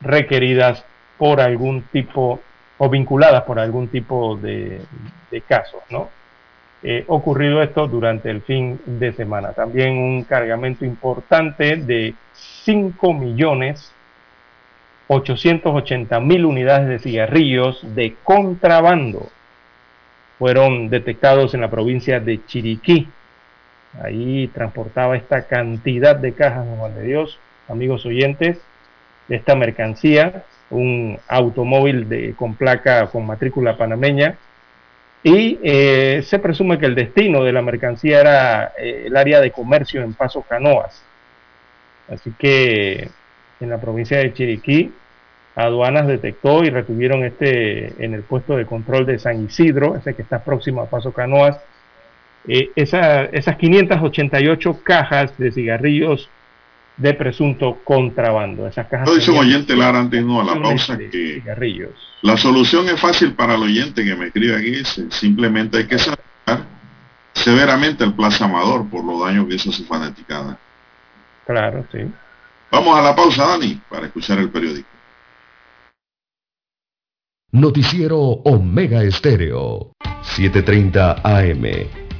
requeridas 0.00 0.84
por 1.18 1.40
algún 1.40 1.82
tipo 1.82 2.40
o 2.78 2.88
vinculadas 2.88 3.42
por 3.44 3.58
algún 3.58 3.88
tipo 3.88 4.36
de, 4.36 4.80
casos, 5.48 5.82
¿no? 5.90 6.08
eh, 6.82 7.04
ocurrido 7.08 7.62
esto 7.62 7.88
durante 7.88 8.30
el 8.30 8.42
fin 8.42 8.80
de 8.84 9.12
semana. 9.12 9.52
También 9.52 9.96
un 9.96 10.24
cargamento 10.24 10.84
importante 10.84 11.76
de 11.76 12.14
5 12.32 13.14
millones 13.14 13.94
880 15.06 16.18
mil 16.20 16.44
unidades 16.46 16.88
de 16.88 16.98
cigarrillos 16.98 17.80
de 17.94 18.16
contrabando 18.22 19.28
fueron 20.38 20.88
detectados 20.88 21.54
en 21.54 21.60
la 21.60 21.70
provincia 21.70 22.20
de 22.20 22.44
Chiriquí. 22.46 23.08
Ahí 24.02 24.48
transportaba 24.48 25.16
esta 25.16 25.46
cantidad 25.46 26.16
de 26.16 26.32
cajas, 26.32 26.66
Juan 26.78 26.94
de 26.94 27.02
Dios, 27.02 27.38
amigos 27.68 28.04
oyentes, 28.06 28.60
de 29.28 29.36
esta 29.36 29.54
mercancía, 29.54 30.44
un 30.74 31.18
automóvil 31.28 32.34
con 32.36 32.54
placa 32.54 33.06
con 33.06 33.26
matrícula 33.26 33.76
panameña, 33.76 34.36
y 35.24 35.58
eh, 35.62 36.22
se 36.22 36.38
presume 36.38 36.78
que 36.78 36.84
el 36.84 36.94
destino 36.94 37.42
de 37.42 37.52
la 37.52 37.62
mercancía 37.62 38.20
era 38.20 38.72
eh, 38.78 39.04
el 39.06 39.16
área 39.16 39.40
de 39.40 39.50
comercio 39.50 40.02
en 40.02 40.12
Paso 40.12 40.42
Canoas. 40.42 41.02
Así 42.10 42.30
que 42.38 43.08
en 43.58 43.70
la 43.70 43.80
provincia 43.80 44.18
de 44.18 44.34
Chiriquí 44.34 44.92
aduanas 45.56 46.06
detectó 46.06 46.62
y 46.62 46.68
retuvieron 46.68 47.24
este 47.24 48.04
en 48.04 48.12
el 48.12 48.22
puesto 48.22 48.56
de 48.56 48.66
control 48.66 49.06
de 49.06 49.18
San 49.18 49.42
Isidro, 49.42 49.96
ese 49.96 50.14
que 50.14 50.20
está 50.20 50.44
próximo 50.44 50.82
a 50.82 50.90
Paso 50.90 51.12
Canoas, 51.12 51.58
eh, 52.46 52.70
esas 52.76 53.56
588 53.56 54.80
cajas 54.82 55.38
de 55.38 55.52
cigarrillos 55.52 56.28
de 56.96 57.14
presunto 57.14 57.80
contrabando. 57.84 58.66
Esas 58.66 58.86
cajas 58.86 59.12
dice 59.14 59.30
un 59.30 59.38
oyente 59.38 59.76
Lara 59.76 59.98
antes 59.98 60.24
no 60.24 60.40
a 60.40 60.44
la 60.44 60.62
pausa 60.62 60.96
que 60.96 61.40
cigarrillos. 61.40 61.90
la 62.22 62.36
solución 62.36 62.88
es 62.88 63.00
fácil 63.00 63.34
para 63.34 63.54
el 63.54 63.62
oyente 63.62 64.04
que 64.04 64.14
me 64.14 64.26
escribe 64.26 64.56
aquí, 64.56 64.82
simplemente 65.10 65.78
hay 65.78 65.86
que 65.86 65.98
sacar 65.98 66.64
severamente 67.32 68.04
el 68.04 68.14
Plaza 68.14 68.44
Amador 68.44 68.88
por 68.88 69.04
los 69.04 69.20
daños 69.20 69.46
que 69.48 69.56
hizo 69.56 69.72
su 69.72 69.84
fanaticada. 69.84 70.56
Claro, 71.46 71.84
sí. 71.92 71.98
Vamos 72.70 72.98
a 72.98 73.02
la 73.02 73.14
pausa, 73.14 73.46
Dani, 73.46 73.80
para 73.88 74.06
escuchar 74.06 74.38
el 74.38 74.50
periódico. 74.50 74.88
Noticiero 77.52 78.18
Omega 78.18 79.02
Estéreo, 79.04 79.92
7:30 80.22 81.20
AM. 81.22 82.03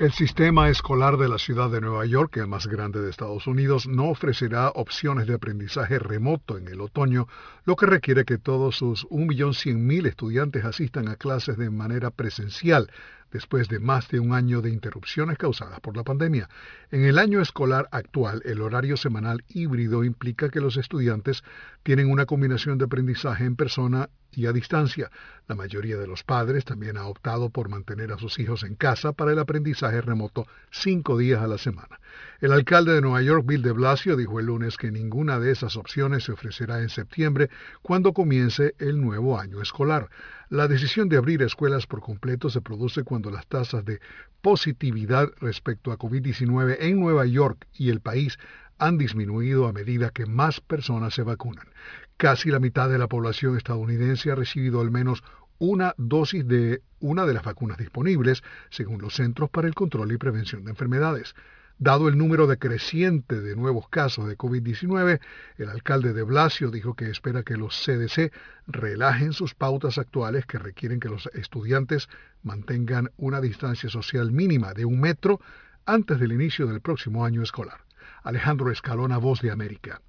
El 0.00 0.12
sistema 0.12 0.70
escolar 0.70 1.18
de 1.18 1.28
la 1.28 1.36
ciudad 1.36 1.68
de 1.68 1.82
Nueva 1.82 2.06
York, 2.06 2.38
el 2.38 2.46
más 2.46 2.66
grande 2.66 3.02
de 3.02 3.10
Estados 3.10 3.46
Unidos, 3.46 3.86
no 3.86 4.08
ofrecerá 4.08 4.70
opciones 4.70 5.26
de 5.26 5.34
aprendizaje 5.34 5.98
remoto 5.98 6.56
en 6.56 6.68
el 6.68 6.80
otoño, 6.80 7.28
lo 7.66 7.76
que 7.76 7.84
requiere 7.84 8.24
que 8.24 8.38
todos 8.38 8.76
sus 8.76 9.06
1.100.000 9.08 10.06
estudiantes 10.06 10.64
asistan 10.64 11.06
a 11.08 11.16
clases 11.16 11.58
de 11.58 11.68
manera 11.68 12.10
presencial 12.10 12.90
después 13.32 13.68
de 13.68 13.78
más 13.78 14.08
de 14.08 14.20
un 14.20 14.32
año 14.32 14.60
de 14.60 14.70
interrupciones 14.70 15.38
causadas 15.38 15.80
por 15.80 15.96
la 15.96 16.04
pandemia. 16.04 16.48
En 16.90 17.04
el 17.04 17.18
año 17.18 17.40
escolar 17.40 17.88
actual, 17.92 18.42
el 18.44 18.60
horario 18.60 18.96
semanal 18.96 19.44
híbrido 19.48 20.04
implica 20.04 20.48
que 20.48 20.60
los 20.60 20.76
estudiantes 20.76 21.44
tienen 21.82 22.10
una 22.10 22.26
combinación 22.26 22.78
de 22.78 22.84
aprendizaje 22.84 23.44
en 23.44 23.56
persona 23.56 24.10
y 24.32 24.46
a 24.46 24.52
distancia. 24.52 25.10
La 25.48 25.54
mayoría 25.54 25.96
de 25.96 26.06
los 26.06 26.22
padres 26.22 26.64
también 26.64 26.96
ha 26.96 27.06
optado 27.06 27.50
por 27.50 27.68
mantener 27.68 28.12
a 28.12 28.18
sus 28.18 28.38
hijos 28.38 28.62
en 28.62 28.74
casa 28.74 29.12
para 29.12 29.32
el 29.32 29.38
aprendizaje 29.38 30.00
remoto 30.00 30.46
cinco 30.70 31.18
días 31.18 31.42
a 31.42 31.48
la 31.48 31.58
semana. 31.58 32.00
El 32.40 32.52
alcalde 32.52 32.94
de 32.94 33.02
Nueva 33.02 33.20
York, 33.20 33.44
Bill 33.46 33.60
de 33.60 33.72
Blasio, 33.72 34.16
dijo 34.16 34.40
el 34.40 34.46
lunes 34.46 34.78
que 34.78 34.90
ninguna 34.90 35.38
de 35.38 35.50
esas 35.50 35.76
opciones 35.76 36.24
se 36.24 36.32
ofrecerá 36.32 36.80
en 36.80 36.88
septiembre, 36.88 37.50
cuando 37.82 38.14
comience 38.14 38.74
el 38.78 38.98
nuevo 38.98 39.38
año 39.38 39.60
escolar. 39.60 40.08
La 40.48 40.66
decisión 40.66 41.10
de 41.10 41.18
abrir 41.18 41.42
escuelas 41.42 41.86
por 41.86 42.00
completo 42.00 42.48
se 42.48 42.62
produce 42.62 43.02
cuando 43.02 43.30
las 43.30 43.46
tasas 43.46 43.84
de 43.84 44.00
positividad 44.40 45.28
respecto 45.38 45.92
a 45.92 45.98
COVID-19 45.98 46.78
en 46.80 46.98
Nueva 46.98 47.26
York 47.26 47.66
y 47.74 47.90
el 47.90 48.00
país 48.00 48.38
han 48.78 48.96
disminuido 48.96 49.68
a 49.68 49.74
medida 49.74 50.08
que 50.08 50.24
más 50.24 50.62
personas 50.62 51.12
se 51.12 51.22
vacunan. 51.22 51.68
Casi 52.16 52.50
la 52.50 52.58
mitad 52.58 52.88
de 52.88 52.96
la 52.96 53.06
población 53.06 53.58
estadounidense 53.58 54.30
ha 54.30 54.34
recibido 54.34 54.80
al 54.80 54.90
menos 54.90 55.22
una 55.58 55.94
dosis 55.98 56.48
de 56.48 56.80
una 57.00 57.26
de 57.26 57.34
las 57.34 57.44
vacunas 57.44 57.76
disponibles, 57.76 58.42
según 58.70 59.02
los 59.02 59.12
Centros 59.12 59.50
para 59.50 59.68
el 59.68 59.74
Control 59.74 60.10
y 60.10 60.16
Prevención 60.16 60.64
de 60.64 60.70
Enfermedades. 60.70 61.34
Dado 61.82 62.08
el 62.08 62.18
número 62.18 62.46
decreciente 62.46 63.40
de 63.40 63.56
nuevos 63.56 63.88
casos 63.88 64.28
de 64.28 64.36
COVID-19, 64.36 65.18
el 65.56 65.70
alcalde 65.70 66.12
de 66.12 66.22
Blasio 66.22 66.70
dijo 66.70 66.92
que 66.92 67.08
espera 67.08 67.42
que 67.42 67.56
los 67.56 67.74
CDC 67.74 68.30
relajen 68.66 69.32
sus 69.32 69.54
pautas 69.54 69.96
actuales 69.96 70.44
que 70.44 70.58
requieren 70.58 71.00
que 71.00 71.08
los 71.08 71.30
estudiantes 71.32 72.10
mantengan 72.42 73.08
una 73.16 73.40
distancia 73.40 73.88
social 73.88 74.30
mínima 74.30 74.74
de 74.74 74.84
un 74.84 75.00
metro 75.00 75.40
antes 75.86 76.20
del 76.20 76.32
inicio 76.32 76.66
del 76.66 76.82
próximo 76.82 77.24
año 77.24 77.42
escolar. 77.42 77.78
Alejandro 78.24 78.70
Escalona, 78.70 79.16
Voz 79.16 79.40
de 79.40 79.50
América. 79.50 80.02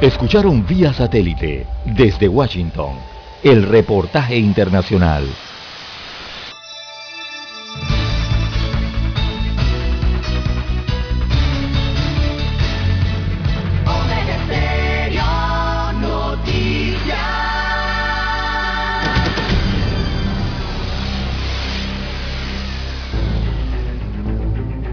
Escucharon 0.00 0.66
vía 0.66 0.92
satélite 0.92 1.64
desde 1.96 2.26
Washington 2.26 2.96
el 3.44 3.62
reportaje 3.62 4.36
internacional. 4.36 5.28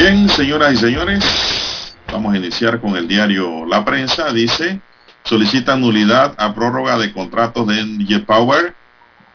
Bien, 0.00 0.28
señoras 0.28 0.74
y 0.74 0.76
señores, 0.76 1.96
vamos 2.12 2.32
a 2.32 2.36
iniciar 2.36 2.80
con 2.80 2.96
el 2.96 3.08
diario 3.08 3.66
La 3.66 3.84
Prensa. 3.84 4.32
Dice, 4.32 4.80
solicita 5.24 5.74
nulidad 5.74 6.36
a 6.38 6.54
prórroga 6.54 6.96
de 6.98 7.12
contratos 7.12 7.66
de 7.66 8.20
Power 8.20 8.76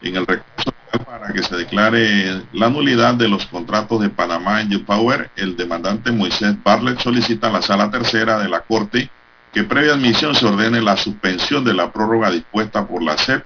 en 0.00 0.16
el 0.16 0.26
recurso 0.26 0.72
para 1.04 1.34
que 1.34 1.42
se 1.42 1.54
declare 1.56 2.44
la 2.54 2.70
nulidad 2.70 3.12
de 3.12 3.28
los 3.28 3.44
contratos 3.44 4.00
de 4.00 4.08
Panamá 4.08 4.62
en 4.62 4.82
Power. 4.86 5.30
El 5.36 5.54
demandante 5.54 6.10
Moisés 6.10 6.56
Bartlett 6.64 6.98
solicita 6.98 7.48
a 7.48 7.52
la 7.52 7.60
sala 7.60 7.90
tercera 7.90 8.38
de 8.38 8.48
la 8.48 8.60
Corte 8.60 9.10
que 9.52 9.64
previa 9.64 9.92
admisión 9.92 10.34
se 10.34 10.46
ordene 10.46 10.80
la 10.80 10.96
suspensión 10.96 11.62
de 11.62 11.74
la 11.74 11.92
prórroga 11.92 12.30
dispuesta 12.30 12.86
por 12.86 13.02
la 13.02 13.18
SEP 13.18 13.44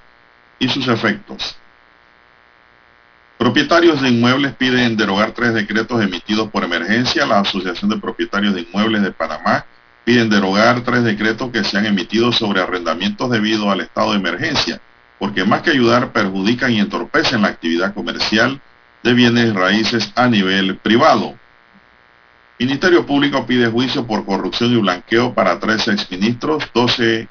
y 0.60 0.68
sus 0.68 0.86
efectos. 0.86 1.58
Propietarios 3.58 4.00
de 4.00 4.10
inmuebles 4.10 4.54
piden 4.54 4.96
derogar 4.96 5.32
tres 5.32 5.52
decretos 5.52 6.00
emitidos 6.00 6.48
por 6.48 6.62
emergencia. 6.62 7.26
La 7.26 7.40
Asociación 7.40 7.90
de 7.90 7.98
Propietarios 7.98 8.54
de 8.54 8.60
Inmuebles 8.60 9.02
de 9.02 9.10
Panamá 9.10 9.66
piden 10.04 10.30
derogar 10.30 10.82
tres 10.82 11.02
decretos 11.02 11.50
que 11.50 11.64
se 11.64 11.76
han 11.76 11.84
emitido 11.84 12.30
sobre 12.30 12.60
arrendamientos 12.60 13.28
debido 13.28 13.68
al 13.68 13.80
estado 13.80 14.12
de 14.12 14.18
emergencia, 14.18 14.80
porque 15.18 15.44
más 15.44 15.62
que 15.62 15.70
ayudar 15.70 16.12
perjudican 16.12 16.70
y 16.70 16.78
entorpecen 16.78 17.42
la 17.42 17.48
actividad 17.48 17.94
comercial 17.94 18.60
de 19.02 19.12
bienes 19.12 19.52
raíces 19.52 20.12
a 20.14 20.28
nivel 20.28 20.76
privado. 20.76 21.34
Ministerio 22.60 23.06
Público 23.06 23.44
pide 23.44 23.66
juicio 23.66 24.06
por 24.06 24.24
corrupción 24.24 24.72
y 24.72 24.76
blanqueo 24.76 25.34
para 25.34 25.58
tres 25.58 25.88
exministros. 25.88 26.62
12, 26.72 27.26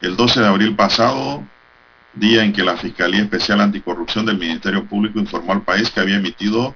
el 0.00 0.16
12 0.16 0.40
de 0.40 0.46
abril 0.46 0.74
pasado, 0.74 1.44
día 2.16 2.42
en 2.42 2.52
que 2.52 2.64
la 2.64 2.76
Fiscalía 2.76 3.22
Especial 3.22 3.60
Anticorrupción 3.60 4.26
del 4.26 4.38
Ministerio 4.38 4.84
Público 4.86 5.18
informó 5.18 5.52
al 5.52 5.62
país 5.62 5.90
que 5.90 6.00
había 6.00 6.16
emitido 6.16 6.74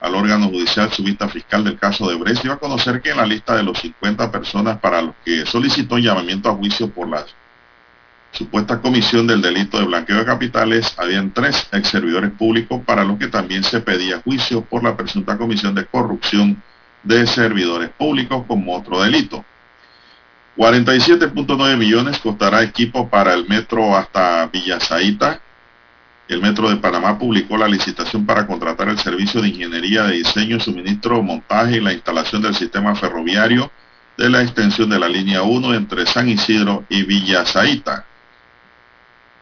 al 0.00 0.14
órgano 0.14 0.48
judicial 0.48 0.92
su 0.92 1.02
vista 1.02 1.28
fiscal 1.28 1.64
del 1.64 1.78
caso 1.78 2.08
de 2.08 2.16
Brest, 2.16 2.42
dio 2.42 2.52
a 2.52 2.58
conocer 2.58 3.00
que 3.00 3.10
en 3.10 3.16
la 3.16 3.26
lista 3.26 3.56
de 3.56 3.62
los 3.62 3.78
50 3.78 4.30
personas 4.30 4.78
para 4.78 5.00
los 5.00 5.14
que 5.24 5.46
solicitó 5.46 5.98
llamamiento 5.98 6.50
a 6.50 6.54
juicio 6.54 6.90
por 6.90 7.08
la 7.08 7.24
supuesta 8.32 8.80
comisión 8.82 9.26
del 9.26 9.40
delito 9.40 9.78
de 9.78 9.86
blanqueo 9.86 10.18
de 10.18 10.24
capitales, 10.26 10.94
habían 10.98 11.32
tres 11.32 11.68
ex 11.72 11.88
servidores 11.88 12.30
públicos 12.32 12.82
para 12.84 13.04
los 13.04 13.18
que 13.18 13.28
también 13.28 13.64
se 13.64 13.80
pedía 13.80 14.20
juicio 14.20 14.62
por 14.62 14.84
la 14.84 14.96
presunta 14.96 15.38
comisión 15.38 15.74
de 15.74 15.86
corrupción 15.86 16.62
de 17.02 17.26
servidores 17.26 17.88
públicos 17.90 18.44
como 18.46 18.76
otro 18.76 19.02
delito. 19.02 19.44
47.9 20.56 21.76
millones 21.76 22.18
costará 22.18 22.62
equipo 22.62 23.08
para 23.08 23.34
el 23.34 23.46
metro 23.46 23.94
hasta 23.94 24.46
Villasaita. 24.46 25.40
El 26.28 26.40
Metro 26.40 26.68
de 26.70 26.76
Panamá 26.76 27.18
publicó 27.18 27.56
la 27.56 27.68
licitación 27.68 28.26
para 28.26 28.46
contratar 28.46 28.88
el 28.88 28.98
servicio 28.98 29.40
de 29.40 29.48
ingeniería 29.48 30.04
de 30.04 30.14
diseño, 30.14 30.58
suministro, 30.58 31.22
montaje 31.22 31.76
y 31.76 31.80
la 31.80 31.92
instalación 31.92 32.42
del 32.42 32.54
sistema 32.54 32.96
ferroviario 32.96 33.70
de 34.16 34.30
la 34.30 34.42
extensión 34.42 34.88
de 34.88 34.98
la 34.98 35.08
línea 35.08 35.42
1 35.42 35.74
entre 35.74 36.06
San 36.06 36.28
Isidro 36.28 36.84
y 36.88 37.02
Villa 37.04 37.44
Zaita. 37.44 38.06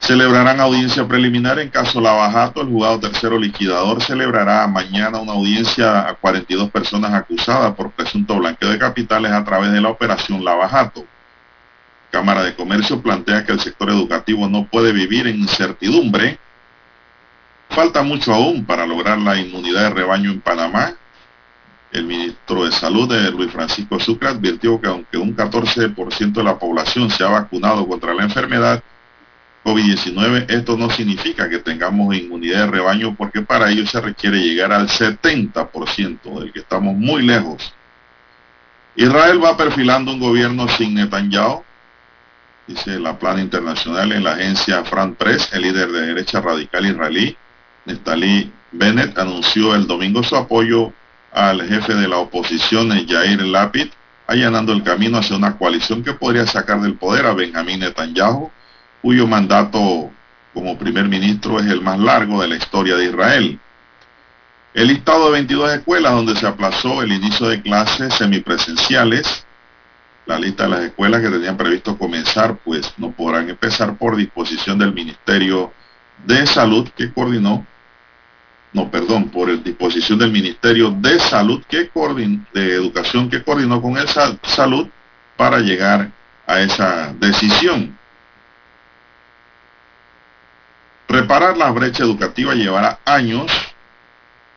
Celebrarán 0.07 0.61
audiencia 0.61 1.09
preliminar 1.09 1.59
en 1.59 1.71
caso 1.71 1.99
Lavajato. 1.99 2.61
El 2.61 2.69
juzgado 2.69 3.01
tercero 3.01 3.39
liquidador 3.39 4.03
celebrará 4.03 4.67
mañana 4.67 5.19
una 5.19 5.33
audiencia 5.33 6.07
a 6.07 6.15
42 6.15 6.71
personas 6.71 7.15
acusadas 7.15 7.75
por 7.75 7.91
presunto 7.91 8.37
blanqueo 8.37 8.69
de 8.69 8.79
capitales 8.79 9.33
a 9.33 9.43
través 9.43 9.73
de 9.73 9.81
la 9.81 9.89
operación 9.89 10.45
Lavajato. 10.45 11.07
Cámara 12.11 12.43
de 12.43 12.55
Comercio 12.55 13.01
plantea 13.01 13.47
que 13.47 13.53
el 13.53 13.61
sector 13.61 13.89
educativo 13.89 14.47
no 14.47 14.67
puede 14.67 14.93
vivir 14.93 15.27
en 15.27 15.37
incertidumbre. 15.37 16.39
Falta 17.71 18.03
mucho 18.03 18.35
aún 18.35 18.67
para 18.67 18.85
lograr 18.85 19.17
la 19.17 19.41
inmunidad 19.41 19.85
de 19.85 19.91
rebaño 19.91 20.33
en 20.33 20.43
Panamá. 20.43 20.93
El 21.93 22.05
ministro 22.05 22.67
de 22.67 22.73
Salud, 22.73 23.09
de 23.09 23.31
Luis 23.31 23.51
Francisco 23.51 23.99
Sucre, 23.99 24.29
advirtió 24.29 24.79
que 24.79 24.89
aunque 24.89 25.17
un 25.17 25.35
14% 25.35 26.33
de 26.35 26.45
la 26.45 26.59
población 26.59 27.09
se 27.09 27.25
ha 27.25 27.29
vacunado 27.29 27.89
contra 27.89 28.13
la 28.13 28.25
enfermedad, 28.25 28.83
COVID-19, 29.65 30.51
esto 30.51 30.77
no 30.77 30.91
significa 30.91 31.49
que 31.49 31.59
tengamos 31.59 32.15
inmunidad 32.15 32.67
de 32.67 32.71
rebaño 32.71 33.15
porque 33.17 33.41
para 33.41 33.71
ello 33.71 33.87
se 33.87 34.01
requiere 34.01 34.39
llegar 34.39 34.73
al 34.73 34.89
70%, 34.89 36.39
del 36.39 36.53
que 36.53 36.61
estamos 36.61 36.95
muy 36.95 37.23
lejos. 37.23 37.75
Israel 38.95 39.43
va 39.43 39.57
perfilando 39.57 40.13
un 40.13 40.21
gobierno 40.21 40.69
sin 40.69 40.95
Netanyahu, 40.95 41.65
dice 42.67 43.01
la 43.01 43.19
plana 43.19 43.41
internacional 43.41 44.13
en 44.13 44.23
la 44.23 44.33
agencia 44.33 44.85
Fran 44.85 45.15
Press, 45.15 45.51
el 45.53 45.63
líder 45.63 45.91
de 45.91 46.07
derecha 46.09 46.43
radical 46.43 46.85
israelí, 46.87 47.37
Neftali 47.87 48.53
Bennett, 48.71 49.19
anunció 49.19 49.75
el 49.75 49.87
domingo 49.87 50.23
su 50.23 50.37
apoyo 50.37 50.93
al 51.33 51.67
jefe 51.67 51.95
de 51.95 52.07
la 52.07 52.19
oposición, 52.19 52.93
Yair 53.07 53.43
Lapid, 53.43 53.89
allanando 54.27 54.73
el 54.73 54.83
camino 54.83 55.19
hacia 55.19 55.37
una 55.37 55.57
coalición 55.57 56.05
que 56.05 56.13
podría 56.13 56.47
sacar 56.47 56.81
del 56.81 56.95
poder 56.95 57.27
a 57.27 57.35
Benjamín 57.35 57.81
Netanyahu, 57.81 58.51
cuyo 59.05 59.27
mandato 59.27 60.11
como 60.55 60.79
primer 60.79 61.07
ministro 61.07 61.61
es 61.61 61.67
el 61.67 61.83
más 61.83 61.99
largo 61.99 62.41
de 62.41 62.49
la 62.49 62.57
historia 62.57 62.97
de 62.97 63.05
Israel. 63.05 63.61
El 64.73 64.89
listado 64.89 65.27
de 65.27 65.33
22 65.33 65.75
escuelas 65.75 66.13
donde 66.13 66.35
se 66.35 66.47
aplazó 66.47 67.03
el 67.03 67.13
inicio 67.13 67.49
de 67.49 67.61
clases 67.61 68.15
semipresenciales, 68.15 69.47
la 70.25 70.39
lista 70.39 70.63
de 70.63 70.71
las 70.71 70.81
escuelas 70.85 71.21
que 71.21 71.29
tenían 71.29 71.59
previsto 71.59 71.99
comenzar, 71.99 72.57
pues 72.65 72.95
no 72.97 73.11
podrán 73.11 73.51
empezar 73.51 73.95
por 73.99 74.17
disposición 74.17 74.79
del 74.79 74.95
Ministerio 74.95 75.71
de 76.25 76.47
Salud 76.47 76.89
que 76.97 77.13
coordinó, 77.13 77.67
no, 78.73 78.91
perdón, 78.91 79.29
por 79.29 79.51
el 79.51 79.63
disposición 79.63 80.19
del 80.19 80.33
Ministerio 80.33 80.91
de 80.91 81.21
Salud 81.21 81.63
que 81.69 81.91
coordinó, 81.91 82.43
de 82.55 82.73
Educación 82.73 83.29
que 83.29 83.43
coordinó 83.43 83.83
con 83.83 83.99
el 83.99 84.09
Salud 84.09 84.89
para 85.37 85.59
llegar 85.59 86.11
a 86.47 86.61
esa 86.61 87.13
decisión. 87.21 87.99
Reparar 91.15 91.57
la 91.57 91.71
brecha 91.71 92.03
educativa 92.03 92.57
llevará 92.57 92.99
años, 93.05 93.47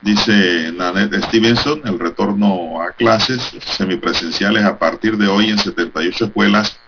dice 0.01 0.71
Nanette 0.75 1.23
Stevenson, 1.25 1.83
el 1.85 1.99
retorno 1.99 2.81
a 2.81 2.93
clases 2.93 3.51
semipresenciales 3.63 4.63
a 4.63 4.79
partir 4.79 5.17
de 5.17 5.27
hoy 5.27 5.51
en 5.51 5.59
78 5.59 6.25
escuelas 6.25 6.79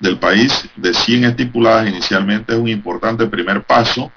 del 0.00 0.18
país, 0.18 0.68
de 0.74 0.92
100 0.92 1.22
estipuladas 1.22 1.88
inicialmente, 1.88 2.52
es 2.52 2.58
un 2.58 2.66
importante 2.66 3.28
primer 3.28 3.62
paso 3.62 4.10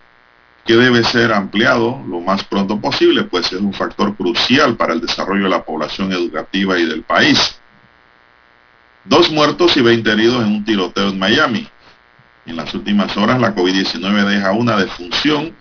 que 0.66 0.76
debe 0.76 1.04
ser 1.04 1.34
ampliado 1.34 2.04
lo 2.08 2.20
más 2.20 2.44
pronto 2.44 2.82
posible, 2.82 3.26
pues 3.26 3.54
es 3.54 3.60
un 3.60 3.74
factor 3.74 4.16
crucial 4.16 4.76
para 4.76 4.94
el 4.94 5.02
desarrollo 5.02 5.44
de 5.44 5.50
la 5.52 5.64
población 5.64 6.12
educativa 6.12 6.80
y 6.80 6.88
del 6.88 7.04
país. 7.04 7.60
Dos 9.06 9.30
muertos 9.30 9.78
y 9.78 9.82
20 9.82 10.12
heridos 10.12 10.44
en 10.44 10.52
un 10.52 10.66
tiroteo 10.66 11.10
en 11.10 11.20
Miami. 11.20 11.70
En 12.46 12.56
las 12.56 12.74
últimas 12.74 13.18
horas 13.18 13.40
la 13.40 13.54
COVID-19 13.56 14.26
deja 14.26 14.52
una 14.52 14.78
defunción. 14.78 15.56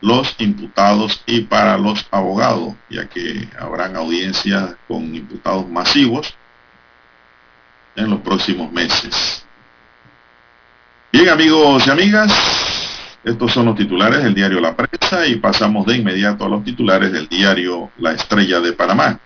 los 0.00 0.34
imputados 0.38 1.22
y 1.26 1.42
para 1.42 1.78
los 1.78 2.06
abogados, 2.10 2.74
ya 2.90 3.06
que 3.06 3.48
habrán 3.58 3.96
audiencias 3.96 4.76
con 4.86 5.14
imputados 5.14 5.68
masivos 5.68 6.34
en 7.96 8.10
los 8.10 8.20
próximos 8.20 8.70
meses. 8.70 9.46
Bien 11.10 11.28
amigos 11.28 11.86
y 11.86 11.90
amigas, 11.90 12.32
estos 13.24 13.52
son 13.52 13.66
los 13.66 13.76
titulares 13.76 14.22
del 14.22 14.34
diario 14.34 14.60
La 14.60 14.76
Prensa 14.76 15.26
y 15.26 15.36
pasamos 15.36 15.86
de 15.86 15.96
inmediato 15.96 16.44
a 16.44 16.48
los 16.48 16.64
titulares 16.64 17.12
del 17.12 17.28
diario 17.28 17.90
La 17.98 18.12
Estrella 18.12 18.60
de 18.60 18.72
Panamá. 18.74 19.18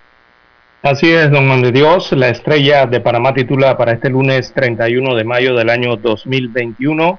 Así 0.83 1.11
es, 1.11 1.29
don 1.31 1.49
Juan 1.49 1.63
de 1.63 1.73
Dios, 1.73 2.13
La 2.13 2.29
Estrella 2.29 2.87
de 2.87 3.01
Panamá 3.01 3.35
titula 3.35 3.77
para 3.77 3.93
este 3.93 4.11
lunes 4.11 4.53
31 4.55 5.17
de 5.17 5.25
mayo 5.25 5.57
del 5.57 5.71
año 5.71 5.97
2021 5.97 7.19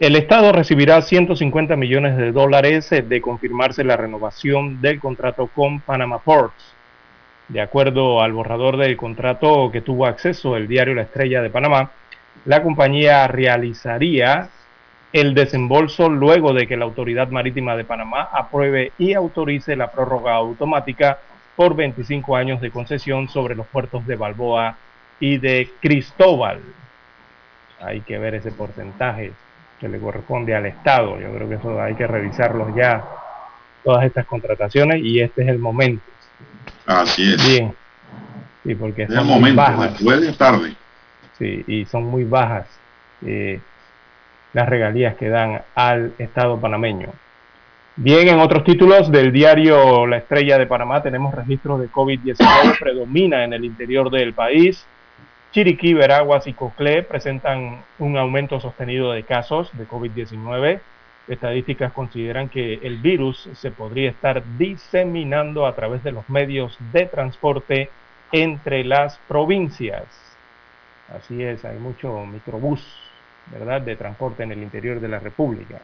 el 0.00 0.14
Estado 0.14 0.52
recibirá 0.52 1.02
150 1.02 1.74
millones 1.74 2.16
de 2.16 2.30
dólares 2.30 2.92
eh, 2.92 3.02
de 3.02 3.20
confirmarse 3.20 3.82
la 3.82 3.96
renovación 3.96 4.80
del 4.80 5.00
contrato 5.00 5.48
con 5.48 5.80
Panama 5.80 6.20
Ports. 6.20 6.74
De 7.48 7.60
acuerdo 7.60 8.22
al 8.22 8.32
borrador 8.32 8.76
del 8.76 8.96
contrato 8.96 9.70
que 9.72 9.80
tuvo 9.80 10.06
acceso 10.06 10.56
el 10.56 10.68
diario 10.68 10.94
La 10.94 11.02
Estrella 11.02 11.42
de 11.42 11.50
Panamá, 11.50 11.90
la 12.44 12.62
compañía 12.62 13.26
realizaría 13.26 14.50
el 15.12 15.34
desembolso 15.34 16.08
luego 16.08 16.52
de 16.52 16.68
que 16.68 16.76
la 16.76 16.84
Autoridad 16.84 17.30
Marítima 17.30 17.74
de 17.74 17.84
Panamá 17.84 18.28
apruebe 18.32 18.92
y 18.98 19.14
autorice 19.14 19.74
la 19.74 19.90
prórroga 19.90 20.34
automática 20.34 21.18
por 21.56 21.74
25 21.74 22.36
años 22.36 22.60
de 22.60 22.70
concesión 22.70 23.28
sobre 23.28 23.56
los 23.56 23.66
puertos 23.66 24.06
de 24.06 24.14
Balboa 24.14 24.76
y 25.18 25.38
de 25.38 25.70
Cristóbal. 25.80 26.60
Hay 27.80 28.02
que 28.02 28.18
ver 28.18 28.36
ese 28.36 28.52
porcentaje 28.52 29.32
que 29.80 29.88
le 29.88 29.98
corresponde 29.98 30.54
al 30.54 30.66
Estado. 30.66 31.20
Yo 31.20 31.32
creo 31.32 31.48
que 31.48 31.54
eso 31.56 31.80
hay 31.80 31.94
que 31.94 32.06
revisarlos 32.06 32.74
ya, 32.74 33.04
todas 33.84 34.04
estas 34.04 34.26
contrataciones, 34.26 35.02
y 35.02 35.20
este 35.20 35.42
es 35.42 35.48
el 35.48 35.58
momento. 35.58 36.02
Así 36.86 37.32
es. 37.32 37.46
Bien. 37.46 37.74
Sí, 38.64 38.74
porque 38.74 39.06
son 39.06 39.26
muy 39.26 39.52
bajas. 39.52 39.92
después 39.92 40.36
tarde. 40.36 40.74
Sí, 41.38 41.64
y 41.66 41.84
son 41.84 42.04
muy 42.04 42.24
bajas 42.24 42.66
eh, 43.24 43.60
las 44.52 44.68
regalías 44.68 45.16
que 45.16 45.28
dan 45.28 45.62
al 45.74 46.12
Estado 46.18 46.60
panameño. 46.60 47.08
Bien, 47.96 48.28
en 48.28 48.38
otros 48.38 48.62
títulos 48.64 49.10
del 49.10 49.32
diario 49.32 50.06
La 50.06 50.18
Estrella 50.18 50.58
de 50.58 50.66
Panamá 50.66 51.02
tenemos 51.02 51.34
registros 51.34 51.80
de 51.80 51.90
COVID-19, 51.90 52.78
predomina 52.78 53.42
en 53.42 53.52
el 53.52 53.64
interior 53.64 54.10
del 54.10 54.34
país. 54.34 54.86
Chiriquí, 55.50 55.94
Veraguas 55.94 56.46
y 56.46 56.52
Coclé 56.52 57.02
presentan 57.02 57.82
un 57.98 58.18
aumento 58.18 58.60
sostenido 58.60 59.12
de 59.12 59.22
casos 59.22 59.70
de 59.78 59.88
COVID-19. 59.88 60.80
Estadísticas 61.26 61.92
consideran 61.92 62.50
que 62.50 62.74
el 62.74 62.98
virus 62.98 63.48
se 63.54 63.70
podría 63.70 64.10
estar 64.10 64.42
diseminando 64.58 65.66
a 65.66 65.74
través 65.74 66.04
de 66.04 66.12
los 66.12 66.28
medios 66.28 66.76
de 66.92 67.06
transporte 67.06 67.90
entre 68.30 68.84
las 68.84 69.18
provincias. 69.26 70.04
Así 71.16 71.42
es, 71.42 71.64
hay 71.64 71.78
mucho 71.78 72.26
microbús, 72.26 72.86
¿verdad?, 73.50 73.80
de 73.80 73.96
transporte 73.96 74.42
en 74.42 74.52
el 74.52 74.62
interior 74.62 75.00
de 75.00 75.08
la 75.08 75.18
República. 75.18 75.80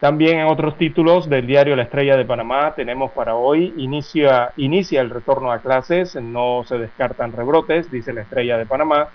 También 0.00 0.38
en 0.38 0.46
otros 0.46 0.78
títulos 0.78 1.28
del 1.28 1.46
diario 1.46 1.76
La 1.76 1.82
Estrella 1.82 2.16
de 2.16 2.24
Panamá 2.24 2.74
tenemos 2.74 3.10
para 3.10 3.34
hoy, 3.34 3.74
inicia, 3.76 4.52
inicia 4.56 5.02
el 5.02 5.10
retorno 5.10 5.52
a 5.52 5.58
clases, 5.58 6.16
no 6.16 6.64
se 6.66 6.78
descartan 6.78 7.32
rebrotes, 7.32 7.90
dice 7.90 8.14
La 8.14 8.22
Estrella 8.22 8.56
de 8.56 8.64
Panamá. 8.64 9.08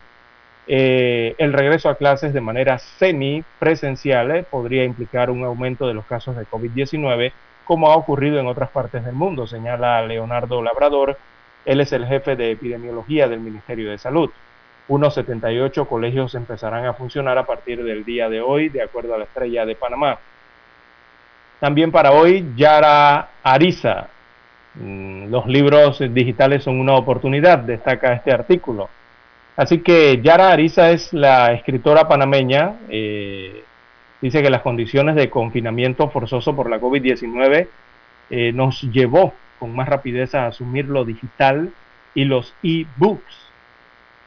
Eh, 0.67 1.33
el 1.39 1.53
regreso 1.53 1.89
a 1.89 1.95
clases 1.95 2.33
de 2.33 2.41
manera 2.41 2.77
semi-presencial 2.77 4.29
eh, 4.29 4.43
podría 4.43 4.83
implicar 4.83 5.31
un 5.31 5.43
aumento 5.43 5.87
de 5.87 5.95
los 5.95 6.05
casos 6.05 6.35
de 6.35 6.45
COVID-19, 6.45 7.31
como 7.65 7.91
ha 7.91 7.95
ocurrido 7.95 8.39
en 8.39 8.45
otras 8.45 8.69
partes 8.69 9.03
del 9.03 9.15
mundo, 9.15 9.47
señala 9.47 10.05
Leonardo 10.05 10.61
Labrador. 10.61 11.17
Él 11.65 11.81
es 11.81 11.93
el 11.93 12.05
jefe 12.05 12.35
de 12.35 12.51
epidemiología 12.51 13.27
del 13.27 13.39
Ministerio 13.39 13.89
de 13.89 13.97
Salud. 13.97 14.29
Unos 14.87 15.15
78 15.15 15.85
colegios 15.85 16.35
empezarán 16.35 16.85
a 16.85 16.93
funcionar 16.93 17.39
a 17.39 17.47
partir 17.47 17.83
del 17.83 18.05
día 18.05 18.29
de 18.29 18.41
hoy, 18.41 18.69
de 18.69 18.83
acuerdo 18.83 19.15
a 19.15 19.17
la 19.17 19.23
Estrella 19.23 19.65
de 19.65 19.73
Panamá. 19.73 20.19
También 21.59 21.91
para 21.91 22.11
hoy, 22.11 22.45
Yara 22.55 23.29
Ariza. 23.43 24.07
Mm, 24.75 25.29
los 25.29 25.47
libros 25.47 25.99
digitales 26.13 26.63
son 26.63 26.79
una 26.79 26.93
oportunidad, 26.95 27.59
destaca 27.59 28.13
este 28.13 28.31
artículo. 28.31 28.89
Así 29.55 29.79
que 29.79 30.21
Yara 30.21 30.51
Ariza 30.51 30.91
es 30.91 31.13
la 31.13 31.53
escritora 31.53 32.07
panameña. 32.07 32.73
Eh, 32.89 33.63
dice 34.21 34.41
que 34.41 34.49
las 34.49 34.61
condiciones 34.61 35.15
de 35.15 35.29
confinamiento 35.29 36.09
forzoso 36.09 36.55
por 36.55 36.69
la 36.69 36.79
COVID-19 36.79 37.67
eh, 38.29 38.51
nos 38.53 38.81
llevó 38.81 39.33
con 39.59 39.73
más 39.73 39.87
rapidez 39.87 40.35
a 40.35 40.47
asumir 40.47 40.85
lo 40.85 41.05
digital 41.05 41.71
y 42.13 42.25
los 42.25 42.53
e-books, 42.63 43.49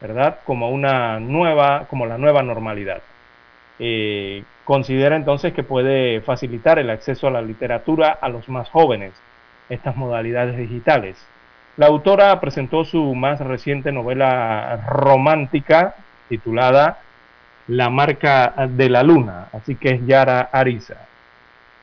¿verdad? 0.01 0.39
Como 0.45 0.69
una 0.69 1.19
nueva, 1.19 1.85
como 1.89 2.05
la 2.07 2.17
nueva 2.17 2.41
normalidad. 2.41 3.01
Eh, 3.77 4.43
considera 4.69 5.15
entonces 5.15 5.51
que 5.51 5.63
puede 5.63 6.21
facilitar 6.21 6.77
el 6.77 6.91
acceso 6.91 7.25
a 7.25 7.31
la 7.31 7.41
literatura 7.41 8.19
a 8.21 8.29
los 8.29 8.47
más 8.49 8.69
jóvenes, 8.69 9.13
estas 9.67 9.95
modalidades 9.95 10.57
digitales. 10.57 11.17
La 11.75 11.87
autora 11.87 12.39
presentó 12.39 12.85
su 12.85 13.15
más 13.15 13.39
reciente 13.39 13.91
novela 13.91 14.85
romántica 14.87 15.95
titulada 16.27 16.99
La 17.67 17.89
marca 17.89 18.53
de 18.69 18.89
la 18.91 19.01
luna, 19.01 19.47
así 19.53 19.73
que 19.73 19.89
es 19.89 20.05
Yara 20.05 20.49
Ariza. 20.51 20.97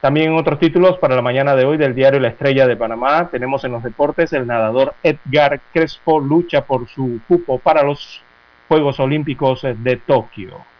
También 0.00 0.36
otros 0.36 0.60
títulos 0.60 0.96
para 0.98 1.16
la 1.16 1.22
mañana 1.22 1.56
de 1.56 1.64
hoy 1.64 1.78
del 1.78 1.92
diario 1.92 2.20
La 2.20 2.28
Estrella 2.28 2.68
de 2.68 2.76
Panamá 2.76 3.30
tenemos 3.32 3.64
en 3.64 3.72
los 3.72 3.82
deportes 3.82 4.32
el 4.32 4.46
nadador 4.46 4.94
Edgar 5.02 5.58
Crespo 5.72 6.20
lucha 6.20 6.64
por 6.64 6.86
su 6.86 7.18
cupo 7.26 7.58
para 7.58 7.82
los 7.82 8.22
Juegos 8.68 9.00
Olímpicos 9.00 9.62
de 9.62 9.96
Tokio. 9.96 10.75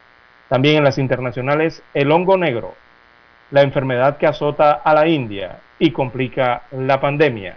También 0.49 0.77
en 0.77 0.85
las 0.85 0.99
internacionales, 0.99 1.83
el 1.95 2.13
hongo 2.13 2.37
negro, 2.37 2.75
la 3.51 3.63
enfermedad 3.63 4.17
que 4.17 4.27
azota 4.27 4.73
a 4.73 4.95
la 4.95 5.09
India 5.09 5.59
y 5.79 5.91
complica 5.91 6.63
la 6.71 7.01
pandemia. 7.01 7.57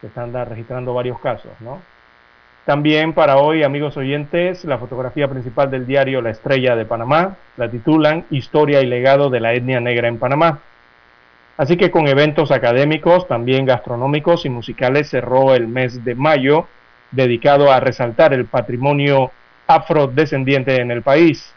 Se 0.00 0.06
están 0.08 0.32
registrando 0.48 0.94
varios 0.94 1.20
casos, 1.20 1.52
¿no? 1.60 1.80
También 2.64 3.12
para 3.12 3.38
hoy, 3.38 3.64
amigos 3.64 3.96
oyentes, 3.96 4.64
la 4.64 4.78
fotografía 4.78 5.26
principal 5.26 5.68
del 5.68 5.84
diario 5.84 6.22
La 6.22 6.30
Estrella 6.30 6.76
de 6.76 6.84
Panamá 6.84 7.36
la 7.56 7.68
titulan 7.68 8.24
Historia 8.30 8.80
y 8.82 8.86
legado 8.86 9.30
de 9.30 9.40
la 9.40 9.52
etnia 9.52 9.80
negra 9.80 10.06
en 10.06 10.18
Panamá. 10.18 10.60
Así 11.56 11.76
que 11.76 11.90
con 11.90 12.06
eventos 12.06 12.52
académicos, 12.52 13.26
también 13.26 13.66
gastronómicos 13.66 14.46
y 14.46 14.48
musicales 14.48 15.10
cerró 15.10 15.54
el 15.54 15.66
mes 15.66 16.04
de 16.04 16.14
mayo 16.14 16.66
dedicado 17.10 17.72
a 17.72 17.80
resaltar 17.80 18.32
el 18.32 18.46
patrimonio 18.46 19.32
afrodescendiente 19.74 20.80
en 20.80 20.90
el 20.90 21.02
país, 21.02 21.54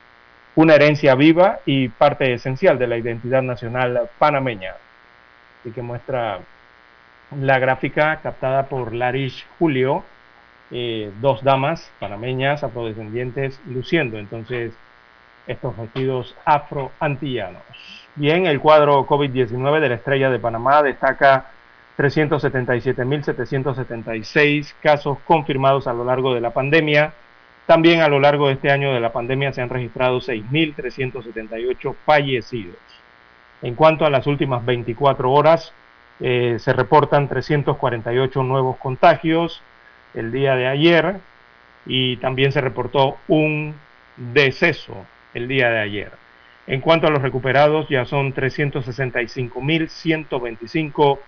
una 0.56 0.76
herencia 0.76 1.16
viva 1.16 1.60
y 1.66 1.90
parte 1.90 2.34
esencial 2.34 2.80
de 2.80 2.88
la 2.88 2.98
identidad 2.98 3.42
nacional 3.42 4.10
panameña. 4.18 4.76
Así 5.60 5.72
que 5.72 5.82
muestra 5.82 6.40
la 7.40 7.60
gráfica 7.60 8.20
captada 8.22 8.68
por 8.68 8.94
Larish 8.94 9.46
Julio, 9.60 10.04
eh, 10.72 11.12
dos 11.22 11.44
damas 11.44 11.92
panameñas 12.00 12.64
afrodescendientes 12.64 13.62
luciendo 13.68 14.18
entonces 14.18 14.74
estos 15.46 15.78
vestidos 15.78 16.36
afroantillanos. 16.46 17.62
Bien, 18.16 18.48
el 18.48 18.60
cuadro 18.60 19.06
COVID-19 19.06 19.80
de 19.80 19.90
la 19.90 19.96
estrella 19.96 20.30
de 20.30 20.40
Panamá 20.40 20.82
destaca 20.82 21.52
377.776 21.98 24.74
casos 24.82 25.18
confirmados 25.26 25.88
a 25.88 25.94
lo 25.94 26.06
largo 26.06 26.34
de 26.34 26.42
la 26.42 26.52
pandemia, 26.52 27.14
también 27.66 28.02
a 28.02 28.08
lo 28.08 28.20
largo 28.20 28.48
de 28.48 28.54
este 28.54 28.72
año 28.72 28.94
de 28.94 29.00
la 29.00 29.12
pandemia 29.12 29.54
se 29.54 29.62
han 29.62 29.70
registrado 29.70 30.20
6.378 30.20 31.96
fallecidos. 32.06 32.78
En 33.62 33.76
cuanto 33.76 34.06
a 34.06 34.10
las 34.10 34.28
últimas 34.28 34.66
24 34.66 35.32
horas, 35.32 35.74
eh, 36.20 36.58
se 36.60 36.74
reportan 36.74 37.28
348 37.28 38.44
nuevos 38.44 38.78
contagios 38.78 39.62
el 40.14 40.32
día 40.32 40.56
de 40.56 40.68
ayer 40.68 41.16
y 41.86 42.18
también 42.18 42.52
se 42.52 42.62
reportó 42.62 43.18
un 43.28 43.76
deceso 44.16 45.06
el 45.34 45.48
día 45.48 45.70
de 45.70 45.80
ayer. 45.80 46.12
En 46.68 46.82
cuanto 46.82 47.08
a 47.08 47.12
los 47.12 47.22
recuperados, 47.22 47.88
ya 47.90 48.06
son 48.06 48.34
365.125 48.34 51.20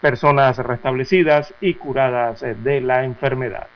personas 0.00 0.58
restablecidas 0.58 1.54
y 1.60 1.74
curadas 1.74 2.40
de 2.40 2.80
la 2.80 3.04
enfermedad. 3.04 3.68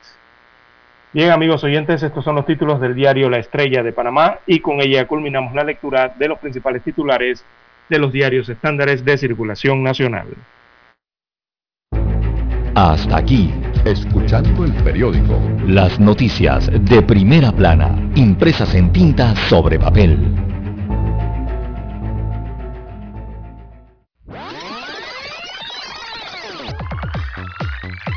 Bien, 1.12 1.30
amigos 1.30 1.64
oyentes, 1.64 2.02
estos 2.02 2.24
son 2.24 2.34
los 2.34 2.44
títulos 2.44 2.80
del 2.80 2.94
diario 2.94 3.30
La 3.30 3.38
Estrella 3.38 3.82
de 3.82 3.92
Panamá 3.92 4.38
y 4.46 4.60
con 4.60 4.80
ella 4.80 5.06
culminamos 5.06 5.54
la 5.54 5.64
lectura 5.64 6.12
de 6.18 6.28
los 6.28 6.38
principales 6.38 6.82
titulares 6.82 7.44
de 7.88 7.98
los 7.98 8.12
diarios 8.12 8.48
estándares 8.48 9.04
de 9.04 9.16
circulación 9.16 9.82
nacional. 9.82 10.26
Hasta 12.74 13.16
aquí, 13.16 13.54
escuchando 13.86 14.64
el 14.64 14.72
periódico. 14.84 15.40
Las 15.66 15.98
noticias 15.98 16.68
de 16.70 17.00
primera 17.00 17.50
plana, 17.50 18.10
impresas 18.16 18.74
en 18.74 18.92
tinta 18.92 19.34
sobre 19.48 19.78
papel. 19.78 20.55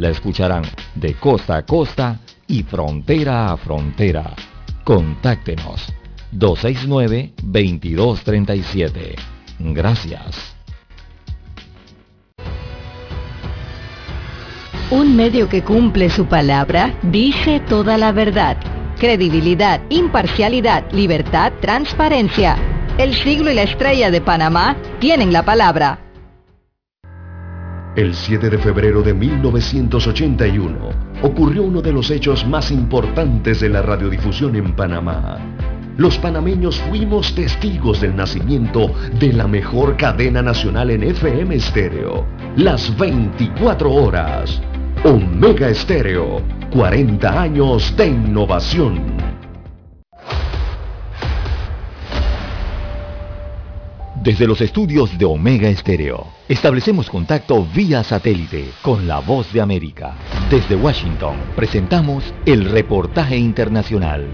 la 0.00 0.08
escucharán 0.08 0.64
de 0.94 1.14
costa 1.14 1.58
a 1.58 1.66
costa 1.66 2.18
y 2.46 2.62
frontera 2.62 3.52
a 3.52 3.56
frontera. 3.56 4.34
Contáctenos 4.82 5.92
269-2237. 6.32 9.14
Gracias. 9.58 10.54
Un 14.90 15.14
medio 15.14 15.48
que 15.48 15.62
cumple 15.62 16.10
su 16.10 16.26
palabra 16.26 16.98
dice 17.02 17.60
toda 17.60 17.96
la 17.98 18.10
verdad. 18.10 18.56
Credibilidad, 18.98 19.80
imparcialidad, 19.90 20.90
libertad, 20.92 21.52
transparencia. 21.60 22.56
El 22.98 23.14
siglo 23.14 23.50
y 23.50 23.54
la 23.54 23.62
estrella 23.62 24.10
de 24.10 24.20
Panamá 24.20 24.76
tienen 24.98 25.32
la 25.32 25.44
palabra. 25.44 26.09
El 28.00 28.14
7 28.14 28.48
de 28.48 28.56
febrero 28.56 29.02
de 29.02 29.12
1981 29.12 30.74
ocurrió 31.20 31.64
uno 31.64 31.82
de 31.82 31.92
los 31.92 32.10
hechos 32.10 32.46
más 32.46 32.70
importantes 32.70 33.60
de 33.60 33.68
la 33.68 33.82
radiodifusión 33.82 34.56
en 34.56 34.72
Panamá 34.72 35.38
los 35.98 36.16
panameños 36.16 36.80
fuimos 36.88 37.34
testigos 37.34 38.00
del 38.00 38.16
nacimiento 38.16 38.94
de 39.18 39.34
la 39.34 39.46
mejor 39.46 39.98
cadena 39.98 40.40
nacional 40.40 40.90
en 40.90 41.02
FM 41.02 41.56
estéreo. 41.56 42.24
Las 42.56 42.96
24 42.96 43.92
horas. 43.92 44.62
Omega 45.04 45.68
Estéreo. 45.68 46.40
40 46.72 47.42
años 47.42 47.94
de 47.98 48.06
innovación. 48.06 49.29
Desde 54.22 54.46
los 54.46 54.60
estudios 54.60 55.16
de 55.16 55.24
Omega 55.24 55.70
Estéreo, 55.70 56.26
establecemos 56.46 57.08
contacto 57.08 57.64
vía 57.74 58.04
satélite 58.04 58.68
con 58.82 59.08
la 59.08 59.18
voz 59.20 59.50
de 59.50 59.62
América. 59.62 60.14
Desde 60.50 60.76
Washington, 60.76 61.36
presentamos 61.56 62.34
el 62.44 62.66
reportaje 62.66 63.38
internacional. 63.38 64.28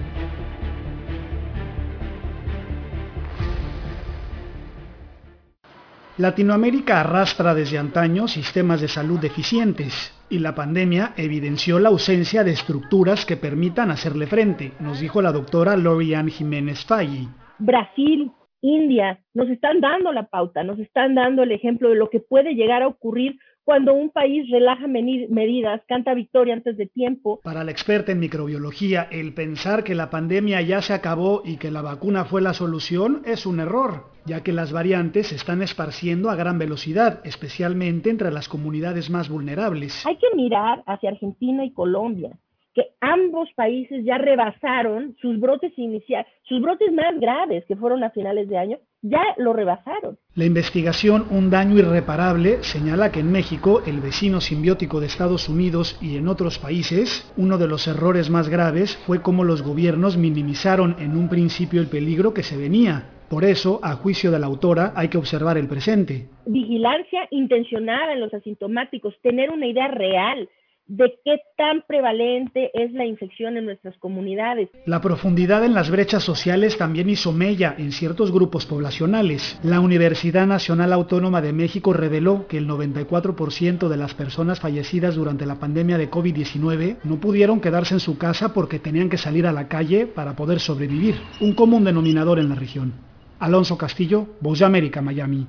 Latinoamérica 6.19 7.03
arrastra 7.03 7.55
desde 7.55 7.79
antaño 7.79 8.27
sistemas 8.27 8.81
de 8.81 8.89
salud 8.89 9.21
deficientes 9.21 10.13
y 10.29 10.41
la 10.41 10.57
pandemia 10.57 11.13
evidenció 11.17 11.79
la 11.79 11.91
ausencia 11.91 12.43
de 12.43 12.51
estructuras 12.51 13.25
que 13.25 13.37
permitan 13.37 13.93
hacerle 13.93 14.27
frente, 14.27 14.73
nos 14.81 14.99
dijo 14.99 15.23
la 15.23 15.31
doctora 15.31 15.77
Lorian 15.77 16.29
Jiménez 16.29 16.85
Faggi. 16.85 17.29
Brasil, 17.61 18.33
India, 18.67 19.21
nos 19.33 19.49
están 19.49 19.81
dando 19.81 20.13
la 20.13 20.27
pauta, 20.27 20.65
nos 20.65 20.79
están 20.79 21.15
dando 21.15 21.43
el 21.43 21.53
ejemplo 21.53 21.89
de 21.89 21.95
lo 21.95 22.11
que 22.11 22.21
puede 22.21 22.55
llegar 22.55 22.83
a 22.83 22.89
ocurrir 22.89 23.39
cuando 23.67 23.95
un 23.95 24.11
país 24.11 24.49
relaja 24.49 24.87
medidas, 24.87 25.83
canta 25.89 26.15
victoria 26.15 26.55
antes 26.55 26.77
de 26.77 26.87
tiempo. 26.87 27.41
Para 27.43 27.65
la 27.65 27.73
experta 27.73 28.13
en 28.13 28.21
microbiología, 28.21 29.09
el 29.11 29.35
pensar 29.35 29.83
que 29.83 29.97
la 29.97 30.09
pandemia 30.09 30.63
ya 30.63 30.83
se 30.83 30.93
acabó 30.93 31.43
y 31.45 31.57
que 31.57 31.73
la 31.73 31.83
vacuna 31.83 32.25
fue 32.25 32.43
la 32.43 32.55
solución 32.55 33.23
es 33.25 33.45
un 33.45 33.59
error, 33.59 34.05
ya 34.25 34.45
que 34.45 34.53
las 34.53 34.73
variantes 34.73 35.29
se 35.29 35.35
están 35.35 35.63
esparciendo 35.63 36.31
a 36.31 36.37
gran 36.37 36.59
velocidad, 36.61 37.21
especialmente 37.25 38.09
entre 38.09 38.31
las 38.31 38.49
comunidades 38.49 39.11
más 39.11 39.29
vulnerables. 39.29 40.07
Hay 40.07 40.17
que 40.17 40.35
mirar 40.37 40.85
hacia 40.87 41.11
Argentina 41.11 41.65
y 41.65 41.73
Colombia 41.73 42.39
que 42.77 42.91
ambos 43.01 43.49
países 43.57 44.05
ya 44.05 44.19
rebasaron 44.19 45.17
sus 45.23 45.41
brotes 45.41 45.73
iniciales, 45.79 46.31
sus 46.43 46.61
brotes 46.61 46.93
más 46.93 47.19
graves 47.19 47.65
que 47.67 47.75
fueron 47.75 48.05
a 48.05 48.11
finales 48.11 48.51
de 48.51 48.59
año, 48.59 48.79
ya 49.01 49.23
lo 49.39 49.55
rebasaron. 49.55 50.19
La 50.35 50.45
investigación 50.45 51.25
Un 51.31 51.49
daño 51.49 51.79
irreparable 51.79 52.63
señala 52.63 53.11
que 53.11 53.21
en 53.21 53.33
México, 53.33 53.81
el 53.87 54.01
vecino 54.01 54.43
simbiótico 54.43 55.01
de 55.01 55.07
Estados 55.07 55.49
Unidos 55.49 55.99
y 56.03 56.19
en 56.19 56.29
otros 56.29 56.59
países, 56.59 57.33
uno 57.39 57.57
de 57.57 57.67
los 57.67 57.89
errores 57.89 58.29
más 58.29 58.51
graves 58.51 58.99
fue 59.07 59.23
cómo 59.23 59.43
los 59.43 59.63
gobiernos 59.63 60.19
minimizaron 60.19 60.97
en 60.99 61.17
un 61.17 61.31
principio 61.31 61.81
el 61.81 61.89
peligro 61.89 62.35
que 62.35 62.43
se 62.43 62.59
venía. 62.59 63.09
Por 63.31 63.45
eso, 63.45 63.81
a 63.83 63.95
juicio 63.95 64.31
de 64.31 64.39
la 64.39 64.47
autora, 64.47 64.93
hay 64.95 65.09
que 65.09 65.19
observar 65.19 65.57
el 65.57 65.67
presente. 65.67 66.29
Vigilancia 66.45 67.27
intencionada 67.31 68.13
en 68.13 68.21
los 68.21 68.35
asintomáticos, 68.35 69.15
tener 69.23 69.51
una 69.51 69.67
idea 69.67 69.89
real 69.89 70.49
de 70.89 71.19
qué 71.25 71.41
tan 71.57 71.83
prevalente 71.87 72.71
es 72.75 72.93
la 72.93 73.05
infección 73.05 73.57
en 73.57 73.65
nuestras 73.67 73.97
comunidades. 73.99 74.69
La 74.85 75.01
profundidad 75.01 75.65
en 75.65 75.75
las 75.75 75.91
brechas 75.91 76.23
sociales 76.23 76.79
también 76.79 77.11
hizo 77.11 77.33
mella 77.33 77.75
en 77.77 77.93
ciertos 77.93 78.31
grupos 78.31 78.67
poblacionales. 78.67 79.59
La 79.63 79.81
Universidad 79.81 80.47
Nacional 80.47 80.93
Autónoma 80.93 81.43
de 81.43 81.53
México 81.53 81.93
reveló 81.93 82.47
que 82.47 82.59
el 82.59 82.69
94% 82.69 83.89
de 83.89 83.97
las 83.97 84.15
personas 84.15 84.61
fallecidas 84.61 85.17
durante 85.17 85.47
la 85.47 85.57
pandemia 85.57 85.99
de 85.99 86.11
COVID-19 86.11 86.99
no 87.05 87.17
pudieron 87.21 87.61
quedarse 87.61 87.95
en 87.95 88.01
su 88.01 88.17
casa 88.17 88.55
porque 88.55 88.79
tenían 88.79 89.09
que 89.09 89.19
salir 89.19 89.47
a 89.47 89.53
la 89.53 89.69
calle 89.69 90.07
para 90.07 90.37
poder 90.37 90.61
sobrevivir, 90.61 91.17
un 91.41 91.55
común 91.55 91.85
denominador 91.85 92.39
en 92.39 92.49
la 92.49 92.55
región. 92.55 92.95
Alonso 93.39 93.77
Castillo, 93.77 94.27
Voz 94.41 94.63
América, 94.63 95.03
Miami. 95.03 95.47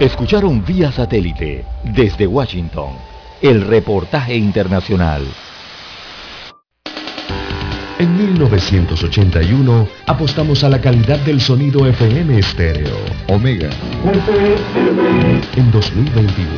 Escucharon 0.00 0.64
vía 0.64 0.90
satélite 0.90 1.62
desde 1.84 2.26
Washington 2.26 2.92
el 3.42 3.60
reportaje 3.60 4.34
internacional. 4.34 5.22
En 7.98 8.16
1981 8.16 9.88
apostamos 10.06 10.64
a 10.64 10.70
la 10.70 10.80
calidad 10.80 11.18
del 11.18 11.38
sonido 11.38 11.86
FM 11.86 12.38
estéreo. 12.38 12.96
Omega. 13.28 13.68
En 15.54 15.70
2021 15.70 16.48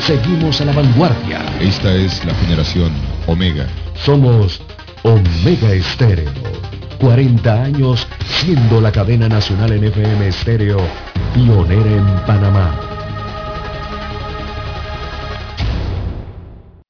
seguimos 0.00 0.60
a 0.60 0.66
la 0.66 0.72
vanguardia. 0.72 1.40
Esta 1.60 1.94
es 1.94 2.22
la 2.26 2.34
generación 2.34 2.92
Omega. 3.26 3.66
Somos 3.94 4.60
Omega 5.04 5.72
Estéreo. 5.72 6.30
40 7.04 7.52
años 7.52 8.08
siendo 8.24 8.80
la 8.80 8.90
cadena 8.90 9.28
nacional 9.28 9.72
en 9.72 9.84
FM 9.84 10.26
estéreo 10.26 10.78
pionera 11.34 11.90
en 11.90 12.06
Panamá. 12.24 12.74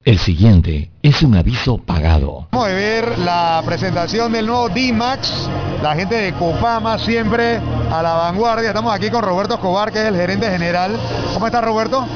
El 0.05 0.17
siguiente 0.17 0.89
es 1.01 1.21
un 1.21 1.35
aviso 1.35 1.79
pagado. 1.79 2.47
Vamos 2.51 2.69
a 2.69 2.71
ver 2.71 3.19
la 3.19 3.61
presentación 3.65 4.31
del 4.31 4.45
nuevo 4.45 4.69
D-Max, 4.69 5.49
la 5.83 5.95
gente 5.95 6.15
de 6.15 6.31
Copama 6.31 6.97
siempre 6.97 7.59
a 7.91 8.01
la 8.01 8.13
vanguardia. 8.13 8.69
Estamos 8.69 8.95
aquí 8.95 9.09
con 9.09 9.21
Roberto 9.21 9.55
Escobar, 9.55 9.91
que 9.91 9.99
es 9.99 10.05
el 10.05 10.15
gerente 10.15 10.49
general. 10.49 10.97
¿Cómo 11.33 11.45
está 11.45 11.59
Roberto? 11.59 12.07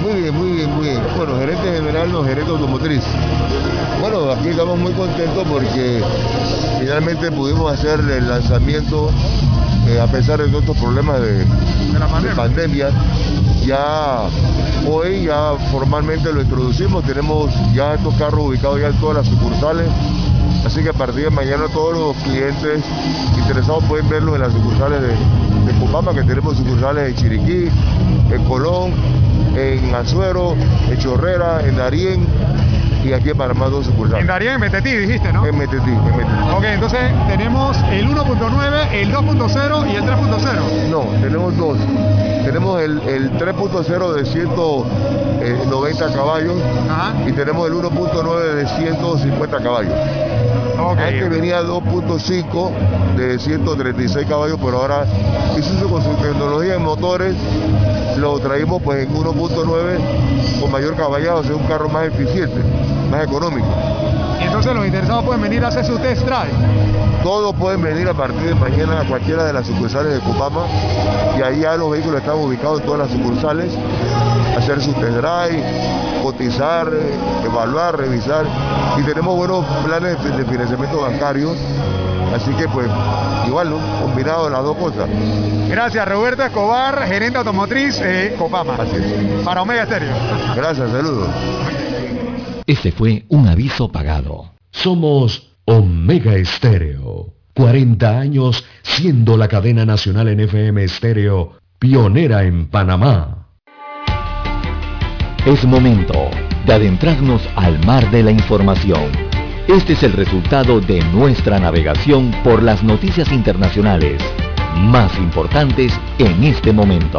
Muy 0.00 0.20
bien, 0.20 0.36
muy 0.36 0.52
bien, 0.52 0.70
muy 0.70 0.81
bien. 0.81 0.81
Bueno, 1.24 1.38
gerente 1.38 1.72
general, 1.72 2.10
no 2.10 2.24
gerente 2.24 2.50
automotriz. 2.50 3.00
Bueno, 4.00 4.32
aquí 4.32 4.48
estamos 4.48 4.76
muy 4.76 4.92
contentos 4.92 5.46
porque 5.48 6.02
finalmente 6.80 7.30
pudimos 7.30 7.72
hacer 7.72 8.00
el 8.00 8.28
lanzamiento 8.28 9.08
eh, 9.86 10.00
a 10.00 10.08
pesar 10.08 10.40
de 10.40 10.48
todos 10.48 10.64
estos 10.64 10.78
problemas 10.78 11.20
de, 11.20 11.46
pandemia. 12.34 12.90
ya 13.64 14.22
hoy 14.90 15.26
ya 15.26 15.52
formalmente 15.70 16.32
lo 16.32 16.42
introducimos, 16.42 17.04
tenemos 17.04 17.52
ya 17.72 17.94
estos 17.94 18.14
carros 18.14 18.40
ubicados 18.40 18.80
ya 18.80 18.88
en 18.88 18.96
todas 18.98 19.18
las 19.18 19.28
sucursales, 19.28 19.86
así 20.66 20.82
que 20.82 20.88
a 20.88 20.92
partir 20.92 21.22
de 21.22 21.30
mañana 21.30 21.66
todos 21.72 21.96
los 21.96 22.16
clientes 22.24 22.82
interesados 23.38 23.84
pueden 23.84 24.08
verlos 24.08 24.34
en 24.34 24.40
las 24.40 24.52
sucursales 24.52 25.02
de, 25.02 25.72
de 25.72 25.78
Copama, 25.78 26.12
que 26.14 26.24
tenemos 26.24 26.56
sucursales 26.56 27.10
en 27.10 27.14
Chiriquí, 27.14 27.68
en 28.32 28.44
Colón, 28.46 28.92
en 29.56 29.94
Azuero, 29.94 30.54
en 30.88 30.98
Chorrera, 31.12 31.60
en 31.62 31.76
Darién, 31.76 32.26
y 33.04 33.12
aquí 33.12 33.28
en 33.28 33.36
Panamá 33.36 33.66
dos 33.68 33.84
sucursales. 33.84 34.22
En 34.22 34.28
Darien, 34.28 34.54
en 34.54 34.60
Metetí, 34.60 34.92
dijiste, 34.92 35.30
¿no? 35.30 35.44
En 35.44 35.58
Metetí, 35.58 35.90
en 35.90 36.16
Metetí. 36.16 36.32
Ok, 36.56 36.64
entonces 36.64 37.00
tenemos 37.28 37.76
el 37.90 38.08
1.9, 38.08 38.92
el 38.92 39.12
2.0 39.12 39.92
y 39.92 39.96
el 39.96 40.04
3.0. 40.04 40.88
No, 40.88 41.00
tenemos 41.20 41.54
dos. 41.58 41.76
Tenemos 42.46 42.80
el, 42.80 43.30
3.0 43.32 44.12
de 44.14 44.24
190 44.24 46.04
eh, 46.08 46.12
caballos 46.14 46.56
y 47.26 47.32
tenemos 47.32 47.68
el 47.68 47.74
1.9 47.74 48.54
de 48.54 48.66
150 48.66 49.58
caballos. 49.58 49.92
Este 51.08 51.28
venía 51.28 51.62
2.5 51.62 53.16
de 53.16 53.38
136 53.38 54.26
caballos, 54.26 54.58
pero 54.62 54.78
ahora 54.78 55.06
Isuzu 55.56 55.88
con 55.88 56.02
su 56.02 56.10
tecnología 56.22 56.74
en 56.74 56.82
motores 56.82 57.36
lo 58.16 58.38
traímos 58.38 58.82
pues 58.82 59.06
en 59.06 59.14
1.9 59.14 60.60
con 60.60 60.70
mayor 60.70 60.96
caballado, 60.96 61.40
o 61.40 61.44
sea, 61.44 61.56
un 61.56 61.66
carro 61.66 61.88
más 61.88 62.06
eficiente 62.06 62.60
más 63.10 63.24
económico. 63.24 63.66
Entonces 64.62 64.78
los 64.78 64.86
interesados 64.86 65.24
pueden 65.24 65.42
venir 65.42 65.64
a 65.64 65.68
hacer 65.68 65.84
su 65.84 65.98
test 65.98 66.22
drive. 66.22 66.52
Todos 67.24 67.52
pueden 67.56 67.82
venir 67.82 68.06
a 68.06 68.14
partir 68.14 68.42
de 68.42 68.54
mañana 68.54 69.00
a 69.00 69.04
cualquiera 69.04 69.42
de 69.42 69.52
las 69.52 69.66
sucursales 69.66 70.14
de 70.14 70.20
Copama 70.20 70.66
y 71.36 71.42
ahí 71.42 71.60
ya 71.62 71.76
los 71.76 71.90
vehículos 71.90 72.20
están 72.20 72.36
ubicados 72.36 72.78
en 72.78 72.86
todas 72.86 73.00
las 73.00 73.10
sucursales, 73.10 73.72
hacer 74.56 74.80
su 74.80 74.92
test 74.92 75.16
drive, 75.16 75.64
cotizar, 76.22 76.88
evaluar, 77.44 77.98
revisar 77.98 78.46
y 79.00 79.02
tenemos 79.02 79.34
buenos 79.34 79.66
planes 79.84 80.22
de 80.22 80.44
financiamiento 80.44 81.00
bancario, 81.00 81.56
así 82.32 82.52
que 82.52 82.68
pues 82.68 82.86
igual, 83.48 83.68
¿no? 83.68 83.78
Combinado 84.00 84.48
las 84.48 84.62
dos 84.62 84.76
cosas. 84.76 85.08
Gracias 85.68 86.06
Roberto 86.06 86.44
Escobar, 86.44 87.02
gerente 87.08 87.36
automotriz 87.36 87.98
de 87.98 88.36
Copama. 88.38 88.76
Para 89.44 89.62
Omega 89.62 89.86
Stereo. 89.86 90.14
Gracias, 90.54 90.88
saludos. 90.88 91.28
Este 92.64 92.92
fue 92.92 93.24
un 93.28 93.48
aviso 93.48 93.90
pagado. 93.90 94.51
Somos 94.72 95.52
Omega 95.66 96.34
Estéreo. 96.34 97.34
40 97.54 98.18
años 98.18 98.64
siendo 98.82 99.36
la 99.36 99.46
cadena 99.46 99.84
nacional 99.84 100.28
en 100.28 100.40
FM 100.40 100.82
Estéreo, 100.82 101.58
pionera 101.78 102.44
en 102.44 102.66
Panamá. 102.68 103.48
Es 105.44 105.64
momento 105.64 106.14
de 106.66 106.72
adentrarnos 106.72 107.42
al 107.54 107.84
mar 107.84 108.10
de 108.10 108.22
la 108.22 108.30
información. 108.30 109.12
Este 109.68 109.92
es 109.92 110.02
el 110.02 110.14
resultado 110.14 110.80
de 110.80 111.00
nuestra 111.12 111.60
navegación 111.60 112.32
por 112.42 112.62
las 112.62 112.82
noticias 112.82 113.30
internacionales 113.30 114.22
más 114.74 115.16
importantes 115.18 115.92
en 116.18 116.44
este 116.44 116.72
momento. 116.72 117.18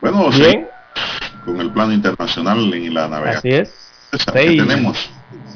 Bueno, 0.00 0.30
Bien. 0.30 0.66
con 1.44 1.60
el 1.60 1.70
plano 1.70 1.92
internacional 1.92 2.72
en 2.72 2.94
la 2.94 3.08
navegación. 3.08 3.38
Así 3.38 3.62
es. 3.62 3.92
Seis, 4.32 4.66
tenemos? 4.66 5.10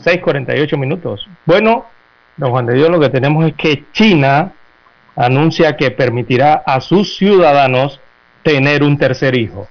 6.48 0.04 0.78
minutos. 0.78 1.26
Bueno, 1.44 1.86
don 2.36 2.50
Juan 2.50 2.66
de 2.66 2.74
Dios, 2.74 2.90
lo 2.90 3.00
que 3.00 3.08
tenemos 3.08 3.46
es 3.46 3.54
que 3.54 3.84
China 3.92 4.52
anuncia 5.16 5.76
que 5.76 5.90
permitirá 5.90 6.62
a 6.66 6.80
sus 6.80 7.16
ciudadanos 7.16 8.00
tener 8.42 8.82
un 8.82 8.98
tercer 8.98 9.36
hijo. 9.36 9.68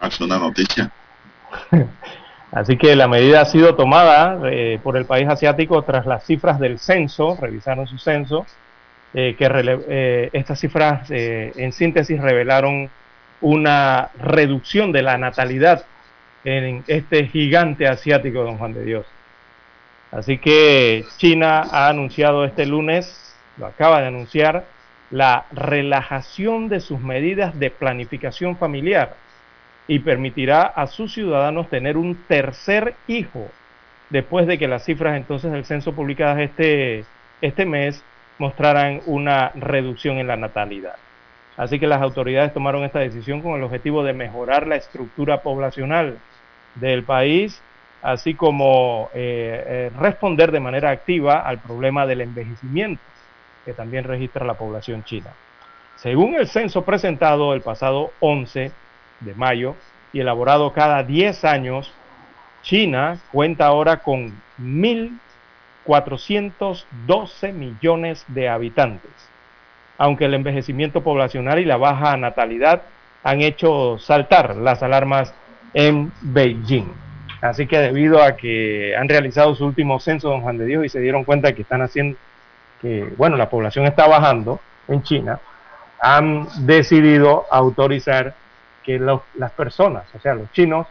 Es 0.00 0.20
una 0.20 0.38
noticia. 0.38 0.90
Así 2.52 2.76
que 2.76 2.94
la 2.96 3.08
medida 3.08 3.40
ha 3.40 3.44
sido 3.46 3.76
tomada 3.76 4.38
eh, 4.44 4.78
por 4.82 4.96
el 4.98 5.06
país 5.06 5.26
asiático 5.28 5.82
tras 5.82 6.04
las 6.04 6.24
cifras 6.24 6.58
del 6.58 6.78
censo, 6.78 7.38
revisaron 7.40 7.86
su 7.86 7.96
censo, 7.96 8.44
eh, 9.14 9.36
que 9.38 9.48
eh, 9.48 10.30
estas 10.34 10.60
cifras 10.60 11.10
en 11.10 11.72
síntesis 11.72 12.20
revelaron 12.20 12.90
una 13.42 14.10
reducción 14.18 14.92
de 14.92 15.02
la 15.02 15.18
natalidad 15.18 15.84
en 16.44 16.82
este 16.86 17.26
gigante 17.26 17.86
asiático, 17.86 18.42
don 18.42 18.56
Juan 18.56 18.72
de 18.72 18.84
Dios. 18.84 19.06
Así 20.10 20.38
que 20.38 21.04
China 21.16 21.64
ha 21.70 21.88
anunciado 21.88 22.44
este 22.44 22.66
lunes, 22.66 23.34
lo 23.58 23.66
acaba 23.66 24.00
de 24.00 24.08
anunciar, 24.08 24.64
la 25.10 25.44
relajación 25.52 26.68
de 26.68 26.80
sus 26.80 27.00
medidas 27.00 27.58
de 27.58 27.70
planificación 27.70 28.56
familiar 28.56 29.14
y 29.86 29.98
permitirá 29.98 30.62
a 30.62 30.86
sus 30.86 31.12
ciudadanos 31.12 31.68
tener 31.68 31.96
un 31.96 32.14
tercer 32.26 32.94
hijo 33.06 33.48
después 34.10 34.46
de 34.46 34.58
que 34.58 34.68
las 34.68 34.84
cifras 34.84 35.16
entonces 35.16 35.52
del 35.52 35.64
censo 35.64 35.92
publicadas 35.92 36.38
este, 36.38 37.04
este 37.40 37.66
mes 37.66 38.02
mostraran 38.38 39.02
una 39.06 39.50
reducción 39.54 40.18
en 40.18 40.26
la 40.26 40.36
natalidad. 40.36 40.96
Así 41.62 41.78
que 41.78 41.86
las 41.86 42.02
autoridades 42.02 42.52
tomaron 42.52 42.82
esta 42.82 42.98
decisión 42.98 43.40
con 43.40 43.54
el 43.54 43.62
objetivo 43.62 44.02
de 44.02 44.12
mejorar 44.12 44.66
la 44.66 44.74
estructura 44.74 45.42
poblacional 45.42 46.18
del 46.74 47.04
país, 47.04 47.62
así 48.02 48.34
como 48.34 49.10
eh, 49.14 49.62
eh, 49.64 49.92
responder 49.96 50.50
de 50.50 50.58
manera 50.58 50.90
activa 50.90 51.38
al 51.40 51.60
problema 51.60 52.04
del 52.04 52.22
envejecimiento 52.22 53.00
que 53.64 53.74
también 53.74 54.02
registra 54.02 54.44
la 54.44 54.54
población 54.54 55.04
china. 55.04 55.30
Según 55.94 56.34
el 56.34 56.48
censo 56.48 56.84
presentado 56.84 57.54
el 57.54 57.60
pasado 57.60 58.10
11 58.18 58.72
de 59.20 59.34
mayo 59.36 59.76
y 60.12 60.18
elaborado 60.18 60.72
cada 60.72 61.04
10 61.04 61.44
años, 61.44 61.94
China 62.62 63.20
cuenta 63.30 63.66
ahora 63.66 63.98
con 63.98 64.34
1.412 64.60 67.52
millones 67.52 68.24
de 68.26 68.48
habitantes, 68.48 69.12
aunque 70.02 70.24
el 70.24 70.34
envejecimiento 70.34 71.04
poblacional 71.04 71.60
y 71.60 71.64
la 71.64 71.76
baja 71.76 72.16
natalidad 72.16 72.82
han 73.22 73.40
hecho 73.40 74.00
saltar 74.00 74.56
las 74.56 74.82
alarmas 74.82 75.32
en 75.74 76.10
Beijing. 76.22 76.92
Así 77.40 77.68
que 77.68 77.78
debido 77.78 78.20
a 78.20 78.34
que 78.34 78.96
han 78.96 79.08
realizado 79.08 79.54
su 79.54 79.64
último 79.64 80.00
censo, 80.00 80.30
don 80.30 80.40
Juan 80.40 80.58
de 80.58 80.66
Dios, 80.66 80.84
y 80.84 80.88
se 80.88 80.98
dieron 80.98 81.22
cuenta 81.22 81.52
que 81.52 81.62
están 81.62 81.82
haciendo, 81.82 82.18
que, 82.80 83.12
bueno, 83.16 83.36
la 83.36 83.48
población 83.48 83.86
está 83.86 84.08
bajando 84.08 84.58
en 84.88 85.04
China, 85.04 85.38
han 86.00 86.48
decidido 86.66 87.46
autorizar 87.48 88.34
que 88.82 88.98
las 88.98 89.52
personas, 89.52 90.02
o 90.16 90.18
sea, 90.18 90.34
los 90.34 90.50
chinos, 90.50 90.88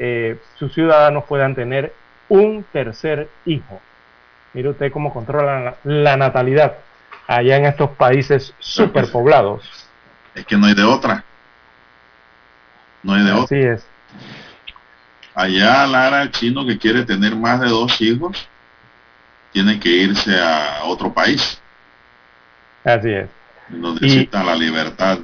eh, 0.00 0.36
sus 0.56 0.74
ciudadanos 0.74 1.22
puedan 1.26 1.54
tener 1.54 1.92
un 2.28 2.64
tercer 2.72 3.28
hijo. 3.44 3.80
Mire 4.52 4.70
usted 4.70 4.90
cómo 4.90 5.12
controlan 5.12 5.76
la, 5.84 6.16
natalidad 6.16 6.74
allá 7.36 7.56
en 7.56 7.66
estos 7.66 7.90
países 7.90 8.54
superpoblados. 8.58 9.62
Es 10.34 10.46
que 10.46 10.56
no 10.56 10.66
hay 10.66 10.72
de 10.72 10.82
otra. 10.82 11.22
No 13.02 13.12
hay 13.12 13.22
de 13.22 13.32
otra. 13.32 13.44
Así 13.44 13.56
es. 13.56 13.86
Allá 15.34 15.86
Lara, 15.86 16.22
el 16.22 16.30
chino 16.30 16.64
que 16.64 16.78
quiere 16.78 17.04
tener 17.04 17.36
más 17.36 17.60
de 17.60 17.68
dos 17.68 18.00
hijos, 18.00 18.48
tiene 19.52 19.78
que 19.78 19.90
irse 19.90 20.34
a 20.40 20.84
otro 20.84 21.12
país. 21.12 21.60
Así 22.82 23.10
es. 23.10 23.28
Donde 23.68 24.00
necesitan 24.00 24.46
la 24.46 24.54
libertad 24.54 25.18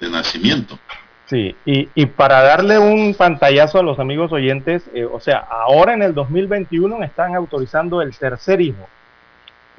de 0.00 0.10
nacimiento. 0.10 0.78
Sí, 1.26 1.54
y, 1.66 1.88
y, 1.94 2.06
para 2.06 2.42
darle 2.42 2.78
un 2.78 3.14
pantallazo 3.14 3.80
a 3.80 3.82
los 3.82 3.98
amigos 3.98 4.32
oyentes, 4.32 4.88
eh, 4.94 5.04
o 5.04 5.20
sea, 5.20 5.38
ahora 5.38 5.92
en 5.92 6.02
el 6.02 6.14
2021 6.14 7.02
están 7.02 7.34
autorizando 7.34 8.00
el 8.00 8.16
tercer 8.16 8.62
hijo, 8.62 8.88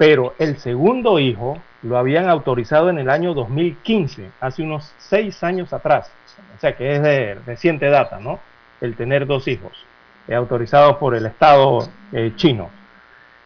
pero 0.00 0.34
el 0.38 0.56
segundo 0.56 1.18
hijo 1.18 1.58
lo 1.82 1.98
habían 1.98 2.30
autorizado 2.30 2.88
en 2.88 2.98
el 2.98 3.10
año 3.10 3.34
2015, 3.34 4.30
hace 4.40 4.62
unos 4.62 4.90
seis 4.96 5.44
años 5.44 5.74
atrás, 5.74 6.10
o 6.56 6.58
sea 6.58 6.74
que 6.74 6.94
es 6.94 7.02
de 7.02 7.34
reciente 7.44 7.90
data, 7.90 8.18
¿no? 8.18 8.40
El 8.80 8.96
tener 8.96 9.26
dos 9.26 9.46
hijos, 9.46 9.84
eh, 10.26 10.34
autorizados 10.34 10.96
por 10.96 11.14
el 11.14 11.26
Estado 11.26 11.86
eh, 12.12 12.32
chino. 12.36 12.70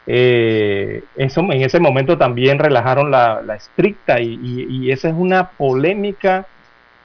eso, 0.07 1.41
en 1.41 1.63
ese 1.63 1.81
momento 1.81 2.17
también 2.19 2.61
relajaron 2.61 3.11
la, 3.11 3.43
estricta 3.57 4.21
y, 4.21 4.93
esa 4.93 5.09
es 5.09 5.15
una 5.15 5.49
polémica 5.51 6.47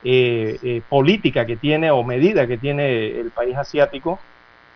eh, 0.04 0.60
eh, 0.62 0.82
política 0.88 1.48
que 1.48 1.56
tiene 1.56 1.90
o 1.90 2.04
medida 2.04 2.46
que 2.46 2.60
tiene 2.60 3.20
el 3.20 3.32
país 3.32 3.58
asiático 3.58 4.20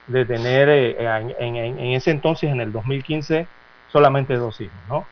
de 0.07 0.25
tener 0.25 0.67
eh, 0.69 0.95
en, 1.39 1.79
ese 1.93 2.09
entonces, 2.09 2.49
en 2.49 2.59
el 2.59 2.71
2015, 2.71 3.45
solamente 3.93 4.35
dos 4.35 4.59
hijos, 4.59 4.75
¿no? 4.89 5.05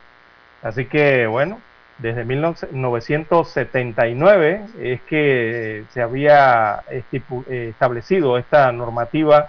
Así 0.62 0.84
que, 0.84 1.26
bueno, 1.26 1.58
desde 1.98 2.24
1979 2.24 4.66
es 4.80 5.00
que 5.02 5.84
se 5.90 6.02
había 6.02 6.82
establecido 7.48 8.36
esta 8.36 8.72
normativa 8.72 9.48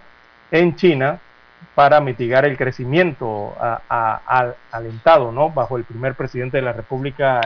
en 0.51 0.76
China 0.76 1.19
para 1.73 1.99
mitigar 1.99 2.45
el 2.45 2.57
crecimiento 2.57 3.55
alentado, 4.72 5.31
¿no? 5.31 5.49
Bajo 5.49 5.77
el 5.77 5.84
primer 5.84 6.14
presidente 6.14 6.57
de 6.57 6.64
la 6.64 6.73
República 6.73 7.41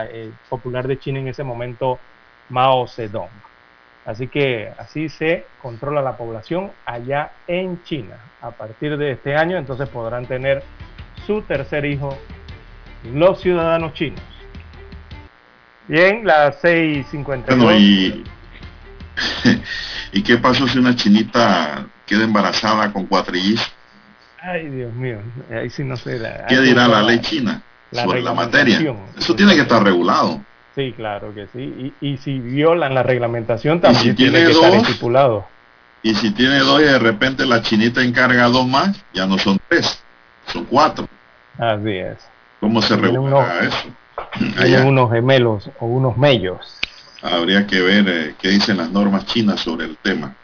Popular 0.48 0.86
de 0.86 0.98
China 0.98 1.20
en 1.20 1.28
ese 1.28 1.42
momento, 1.42 1.98
Mao 2.50 2.86
Zedong. 2.86 3.30
Así 4.04 4.28
que 4.28 4.72
así 4.78 5.08
se 5.08 5.46
controla 5.62 6.02
la 6.02 6.16
población 6.16 6.70
allá 6.84 7.30
en 7.46 7.82
China. 7.84 8.16
A 8.40 8.50
partir 8.50 8.96
de 8.96 9.12
este 9.12 9.36
año 9.36 9.56
entonces 9.56 9.88
podrán 9.88 10.26
tener 10.26 10.62
su 11.28 11.42
tercer 11.42 11.84
hijo 11.84 12.16
los 13.12 13.42
ciudadanos 13.42 13.92
chinos. 13.92 14.20
Bien, 15.86 16.24
las 16.24 16.62
6.52. 16.62 17.44
Bueno, 17.46 17.78
y, 17.78 18.24
¿y 20.12 20.22
qué 20.22 20.38
pasó 20.38 20.66
si 20.66 20.78
una 20.78 20.96
chinita 20.96 21.86
queda 22.06 22.24
embarazada 22.24 22.90
con 22.92 23.04
cuatrillizos? 23.04 23.70
Ay, 24.40 24.70
Dios 24.70 24.92
mío, 24.94 25.18
ahí 25.50 25.68
sí 25.68 25.84
no 25.84 25.98
sé. 25.98 26.18
¿Qué 26.48 26.60
dirá 26.60 26.88
la 26.88 27.02
ley 27.02 27.20
china 27.20 27.62
sobre 27.92 28.22
la 28.22 28.32
materia? 28.32 28.80
Eso 29.18 29.36
tiene 29.36 29.54
que 29.54 29.62
estar 29.62 29.82
regulado. 29.82 30.40
Sí, 30.74 30.94
claro 30.96 31.34
que 31.34 31.46
sí. 31.52 31.92
Y, 32.00 32.16
si 32.18 32.38
violan 32.38 32.94
la 32.94 33.02
reglamentación 33.02 33.82
también 33.82 34.16
tiene, 34.16 34.44
que 34.44 34.52
estar 34.52 34.72
estipulado. 34.72 35.46
Y 36.02 36.14
si 36.14 36.30
tiene 36.30 36.60
dos 36.60 36.80
y 36.80 36.84
de 36.84 36.98
repente 36.98 37.44
la 37.44 37.60
chinita 37.60 38.02
encarga 38.02 38.46
dos 38.46 38.66
más, 38.66 39.04
ya 39.12 39.26
no 39.26 39.36
son 39.36 39.58
tres, 39.68 40.02
son 40.46 40.64
cuatro. 40.64 41.06
Así 41.58 41.90
es. 41.90 42.18
¿Cómo 42.60 42.80
se 42.82 42.96
regula 42.96 43.60
eso? 43.62 43.88
Hay 44.58 44.74
unos 44.74 45.10
gemelos 45.12 45.70
o 45.80 45.86
unos 45.86 46.16
mellos. 46.16 46.78
Habría 47.22 47.66
que 47.66 47.80
ver 47.80 48.08
eh, 48.08 48.34
qué 48.40 48.48
dicen 48.48 48.76
las 48.76 48.90
normas 48.90 49.26
chinas 49.26 49.60
sobre 49.60 49.86
el 49.86 49.96
tema. 49.98 50.34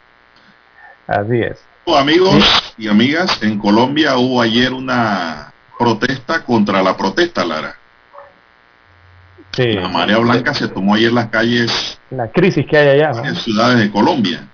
Así 1.07 1.41
es. 1.41 1.59
Amigos 1.87 2.73
y 2.77 2.87
amigas, 2.87 3.41
en 3.43 3.59
Colombia 3.59 4.17
hubo 4.17 4.41
ayer 4.41 4.73
una 4.73 5.53
protesta 5.77 6.43
contra 6.43 6.81
la 6.81 6.97
protesta, 6.97 7.45
Lara 7.45 7.75
la 9.57 9.87
marea 9.87 10.17
blanca 10.17 10.53
se 10.53 10.67
tomó 10.67 10.95
ayer 10.95 11.11
las 11.13 11.27
calles. 11.27 11.97
La 12.09 12.29
crisis 12.29 12.65
que 12.69 12.77
hay 12.77 13.01
allá. 13.01 13.11
En 13.23 13.35
ciudades 13.35 13.79
de 13.79 13.91
Colombia. 13.91 14.47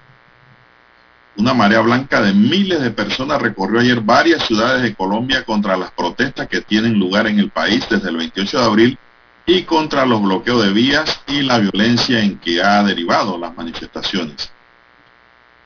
Una 1.41 1.55
marea 1.55 1.81
blanca 1.81 2.21
de 2.21 2.33
miles 2.33 2.83
de 2.83 2.91
personas 2.91 3.41
recorrió 3.41 3.79
ayer 3.79 3.99
varias 3.99 4.45
ciudades 4.45 4.83
de 4.83 4.93
Colombia 4.93 5.43
contra 5.43 5.75
las 5.75 5.89
protestas 5.89 6.47
que 6.47 6.61
tienen 6.61 6.99
lugar 6.99 7.25
en 7.25 7.39
el 7.39 7.49
país 7.49 7.83
desde 7.89 8.09
el 8.09 8.17
28 8.17 8.59
de 8.59 8.63
abril 8.63 8.99
y 9.47 9.63
contra 9.63 10.05
los 10.05 10.21
bloqueos 10.21 10.63
de 10.63 10.71
vías 10.71 11.19
y 11.25 11.41
la 11.41 11.57
violencia 11.57 12.19
en 12.19 12.37
que 12.37 12.61
ha 12.61 12.83
derivado 12.83 13.39
las 13.39 13.57
manifestaciones. 13.57 14.51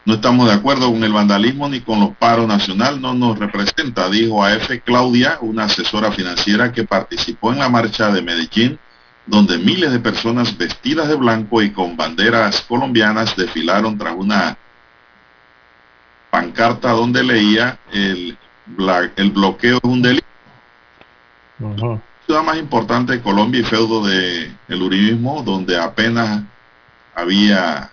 No 0.06 0.14
estamos 0.14 0.48
de 0.48 0.54
acuerdo 0.54 0.90
con 0.90 1.04
el 1.04 1.12
vandalismo 1.12 1.68
ni 1.68 1.82
con 1.82 2.00
los 2.00 2.16
paros 2.16 2.48
nacional, 2.48 3.02
no 3.02 3.14
nos 3.14 3.38
representa, 3.38 4.10
dijo 4.10 4.46
a 4.46 4.54
F. 4.54 4.80
Claudia, 4.80 5.40
una 5.42 5.66
asesora 5.66 6.10
financiera 6.14 6.72
que 6.72 6.86
participó 6.86 7.52
en 7.52 7.60
la 7.60 7.68
marcha 7.68 8.14
de 8.14 8.22
Medellín 8.22 8.80
donde 9.26 9.58
miles 9.58 9.92
de 9.92 10.00
personas 10.00 10.58
vestidas 10.58 11.10
de 11.10 11.16
blanco 11.16 11.62
y 11.62 11.72
con 11.72 11.98
banderas 11.98 12.62
colombianas 12.62 13.36
desfilaron 13.36 13.98
tras 13.98 14.14
una 14.16 14.58
pancarta 16.30 16.92
donde 16.92 17.24
leía 17.24 17.80
el, 17.92 18.38
el 19.16 19.32
bloqueo 19.32 19.78
es 19.78 19.84
un 19.84 20.02
delito. 20.02 20.26
La 21.60 22.02
ciudad 22.26 22.44
más 22.44 22.58
importante 22.58 23.14
de 23.14 23.22
Colombia 23.22 23.62
y 23.62 23.64
feudo 23.64 24.06
del 24.06 24.58
el 24.68 24.82
uribismo, 24.82 25.44
donde 25.44 25.80
apenas 25.80 26.44
había 27.14 27.90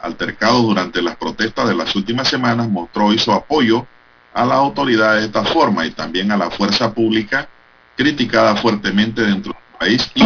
altercado 0.00 0.62
durante 0.62 1.02
las 1.02 1.16
protestas 1.16 1.68
de 1.68 1.74
las 1.74 1.94
últimas 1.94 2.28
semanas, 2.28 2.68
mostró 2.68 3.12
y 3.12 3.18
su 3.18 3.32
apoyo 3.32 3.86
a 4.32 4.44
las 4.44 4.58
autoridades 4.58 5.20
de 5.20 5.26
esta 5.26 5.44
forma 5.44 5.86
y 5.86 5.90
también 5.90 6.32
a 6.32 6.36
la 6.36 6.50
fuerza 6.50 6.92
pública 6.92 7.48
criticada 7.96 8.56
fuertemente 8.56 9.22
dentro 9.22 9.52
del 9.52 9.78
país 9.78 10.10
y 10.14 10.24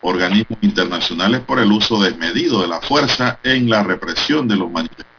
organismos 0.00 0.58
internacionales 0.62 1.40
por 1.40 1.60
el 1.60 1.70
uso 1.70 2.02
desmedido 2.02 2.60
de 2.62 2.68
la 2.68 2.80
fuerza 2.80 3.38
en 3.42 3.70
la 3.70 3.82
represión 3.82 4.48
de 4.48 4.56
los 4.56 4.70
manifestantes. 4.70 5.11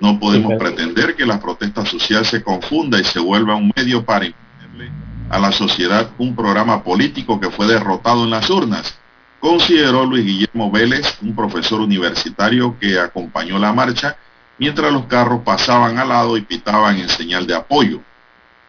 No 0.00 0.18
podemos 0.20 0.54
pretender 0.58 1.16
que 1.16 1.26
la 1.26 1.40
protesta 1.40 1.84
social 1.84 2.24
se 2.24 2.42
confunda 2.42 3.00
y 3.00 3.04
se 3.04 3.18
vuelva 3.18 3.56
un 3.56 3.72
medio 3.74 4.04
para 4.04 4.26
imponerle 4.26 4.92
a 5.28 5.38
la 5.38 5.50
sociedad 5.50 6.10
un 6.18 6.36
programa 6.36 6.82
político 6.84 7.40
que 7.40 7.50
fue 7.50 7.66
derrotado 7.66 8.24
en 8.24 8.30
las 8.30 8.48
urnas, 8.48 8.98
consideró 9.40 10.04
Luis 10.04 10.24
Guillermo 10.24 10.70
Vélez, 10.70 11.18
un 11.20 11.34
profesor 11.34 11.80
universitario 11.80 12.76
que 12.78 12.98
acompañó 12.98 13.58
la 13.58 13.72
marcha 13.72 14.16
mientras 14.58 14.92
los 14.92 15.06
carros 15.06 15.42
pasaban 15.44 15.98
al 15.98 16.08
lado 16.08 16.36
y 16.36 16.42
pitaban 16.42 16.98
en 16.98 17.08
señal 17.08 17.46
de 17.46 17.54
apoyo. 17.54 18.00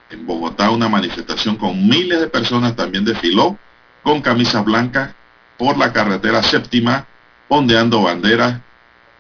En 0.09 0.25
Bogotá 0.25 0.71
una 0.71 0.89
manifestación 0.89 1.55
con 1.55 1.87
miles 1.87 2.19
de 2.19 2.27
personas 2.27 2.75
también 2.75 3.05
desfiló 3.05 3.57
con 4.03 4.21
camisas 4.21 4.65
blancas 4.65 5.13
por 5.57 5.77
la 5.77 5.93
carretera 5.93 6.41
séptima, 6.41 7.05
ondeando 7.47 8.01
banderas 8.01 8.59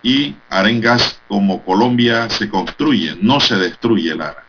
y 0.01 0.35
arengas 0.49 1.19
como 1.27 1.63
Colombia 1.63 2.29
se 2.29 2.49
construye, 2.49 3.17
no 3.21 3.39
se 3.39 3.55
destruye, 3.55 4.15
Lara. 4.15 4.43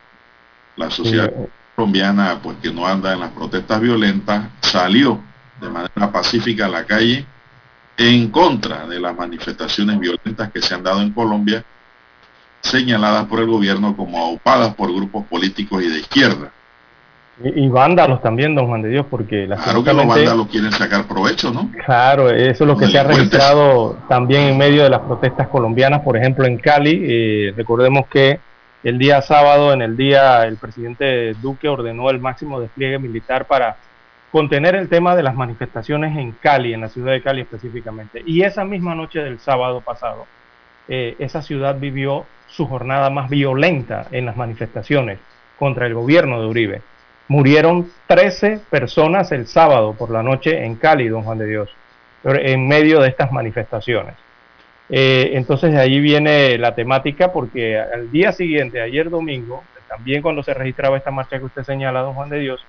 La 0.76 0.90
sociedad 0.90 1.30
colombiana, 1.74 2.40
pues 2.42 2.58
que 2.62 2.72
no 2.72 2.86
anda 2.86 3.12
en 3.12 3.20
las 3.20 3.30
protestas 3.30 3.80
violentas, 3.80 4.48
salió 4.60 5.20
de 5.60 5.68
manera 5.68 6.12
pacífica 6.12 6.66
a 6.66 6.68
la 6.68 6.84
calle 6.84 7.26
en 7.96 8.30
contra 8.30 8.86
de 8.86 8.98
las 8.98 9.14
manifestaciones 9.16 9.98
violentas 9.98 10.50
que 10.50 10.62
se 10.62 10.74
han 10.74 10.82
dado 10.82 11.02
en 11.02 11.12
Colombia, 11.12 11.64
señaladas 12.62 13.26
por 13.26 13.40
el 13.40 13.46
gobierno 13.46 13.96
como 13.96 14.18
aupadas 14.18 14.74
por 14.74 14.92
grupos 14.94 15.26
políticos 15.26 15.82
y 15.82 15.88
de 15.88 15.98
izquierda. 15.98 16.52
Y, 17.42 17.68
vándalos 17.68 18.20
también, 18.20 18.54
don 18.54 18.66
Juan 18.66 18.82
de 18.82 18.90
Dios, 18.90 19.06
porque 19.08 19.46
la 19.46 19.56
Claro 19.56 19.82
que 19.82 19.94
los 19.94 20.06
vándalos 20.06 20.46
quieren 20.48 20.72
sacar 20.72 21.06
provecho, 21.06 21.50
¿no? 21.50 21.70
Claro, 21.86 22.28
eso 22.28 22.64
es 22.64 22.68
lo 22.68 22.76
que 22.76 22.86
se 22.86 22.98
ha 22.98 23.02
registrado 23.02 23.96
también 24.08 24.42
en 24.42 24.58
medio 24.58 24.82
de 24.82 24.90
las 24.90 25.00
protestas 25.00 25.48
colombianas, 25.48 26.02
por 26.02 26.18
ejemplo 26.18 26.44
en 26.44 26.58
Cali. 26.58 27.00
Eh, 27.02 27.54
recordemos 27.56 28.06
que 28.08 28.40
el 28.82 28.98
día 28.98 29.22
sábado, 29.22 29.72
en 29.72 29.80
el 29.80 29.96
día, 29.96 30.44
el 30.44 30.58
presidente 30.58 31.34
Duque 31.34 31.68
ordenó 31.68 32.10
el 32.10 32.18
máximo 32.18 32.60
despliegue 32.60 32.98
militar 32.98 33.46
para 33.46 33.76
contener 34.30 34.74
el 34.74 34.88
tema 34.88 35.16
de 35.16 35.22
las 35.22 35.34
manifestaciones 35.34 36.16
en 36.16 36.32
Cali, 36.32 36.72
en 36.74 36.82
la 36.82 36.88
ciudad 36.88 37.12
de 37.12 37.22
Cali 37.22 37.40
específicamente. 37.40 38.22
Y 38.24 38.42
esa 38.42 38.64
misma 38.64 38.94
noche 38.94 39.20
del 39.20 39.40
sábado 39.40 39.80
pasado, 39.80 40.26
eh, 40.88 41.16
esa 41.18 41.42
ciudad 41.42 41.78
vivió 41.78 42.26
su 42.46 42.66
jornada 42.66 43.10
más 43.10 43.28
violenta 43.28 44.06
en 44.10 44.26
las 44.26 44.36
manifestaciones 44.36 45.18
contra 45.58 45.86
el 45.86 45.94
gobierno 45.94 46.40
de 46.40 46.46
Uribe. 46.46 46.82
Murieron 47.30 47.88
13 48.08 48.58
personas 48.70 49.30
el 49.30 49.46
sábado 49.46 49.94
por 49.94 50.10
la 50.10 50.20
noche 50.20 50.64
en 50.64 50.74
Cali, 50.74 51.06
don 51.06 51.22
Juan 51.22 51.38
de 51.38 51.46
Dios, 51.46 51.70
en 52.24 52.66
medio 52.66 52.98
de 52.98 53.08
estas 53.08 53.30
manifestaciones. 53.30 54.14
Eh, 54.88 55.30
entonces 55.34 55.70
de 55.70 55.78
ahí 55.78 56.00
viene 56.00 56.58
la 56.58 56.74
temática 56.74 57.30
porque 57.30 57.78
al 57.78 58.10
día 58.10 58.32
siguiente, 58.32 58.80
ayer 58.80 59.08
domingo, 59.10 59.62
también 59.86 60.22
cuando 60.22 60.42
se 60.42 60.52
registraba 60.54 60.96
esta 60.96 61.12
marcha 61.12 61.38
que 61.38 61.44
usted 61.44 61.62
señala, 61.62 62.00
don 62.00 62.14
Juan 62.14 62.30
de 62.30 62.40
Dios, 62.40 62.66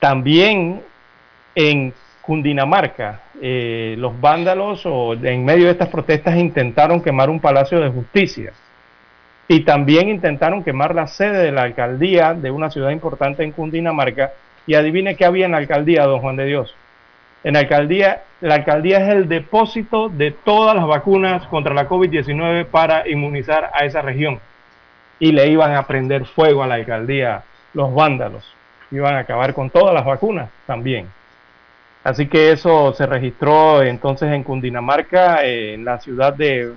también 0.00 0.80
en 1.54 1.92
Cundinamarca, 2.22 3.24
eh, 3.42 3.94
los 3.98 4.18
vándalos 4.18 4.86
o 4.86 5.12
en 5.12 5.44
medio 5.44 5.66
de 5.66 5.72
estas 5.72 5.90
protestas 5.90 6.34
intentaron 6.34 7.02
quemar 7.02 7.28
un 7.28 7.40
palacio 7.40 7.78
de 7.78 7.90
justicia 7.90 8.54
y 9.48 9.60
también 9.60 10.10
intentaron 10.10 10.62
quemar 10.62 10.94
la 10.94 11.06
sede 11.06 11.38
de 11.38 11.52
la 11.52 11.62
alcaldía 11.62 12.34
de 12.34 12.50
una 12.50 12.70
ciudad 12.70 12.90
importante 12.90 13.42
en 13.42 13.52
Cundinamarca. 13.52 14.32
Y 14.66 14.74
adivine 14.74 15.16
qué 15.16 15.24
había 15.24 15.46
en 15.46 15.52
la 15.52 15.58
alcaldía, 15.58 16.04
don 16.04 16.20
Juan 16.20 16.36
de 16.36 16.44
Dios. 16.44 16.74
En 17.42 17.54
la 17.54 17.60
alcaldía, 17.60 18.24
la 18.42 18.56
alcaldía 18.56 18.98
es 18.98 19.08
el 19.08 19.26
depósito 19.26 20.10
de 20.10 20.32
todas 20.32 20.76
las 20.76 20.86
vacunas 20.86 21.46
contra 21.46 21.72
la 21.72 21.88
COVID-19 21.88 22.66
para 22.66 23.08
inmunizar 23.08 23.70
a 23.72 23.86
esa 23.86 24.02
región. 24.02 24.38
Y 25.18 25.32
le 25.32 25.48
iban 25.48 25.74
a 25.74 25.86
prender 25.86 26.26
fuego 26.26 26.62
a 26.62 26.66
la 26.66 26.74
alcaldía 26.74 27.42
los 27.72 27.94
vándalos. 27.94 28.54
Iban 28.90 29.14
a 29.14 29.20
acabar 29.20 29.54
con 29.54 29.70
todas 29.70 29.94
las 29.94 30.04
vacunas 30.04 30.50
también. 30.66 31.08
Así 32.04 32.26
que 32.26 32.52
eso 32.52 32.92
se 32.92 33.06
registró 33.06 33.82
entonces 33.82 34.30
en 34.30 34.42
Cundinamarca, 34.42 35.42
en 35.44 35.86
la 35.86 35.98
ciudad 35.98 36.34
de 36.34 36.72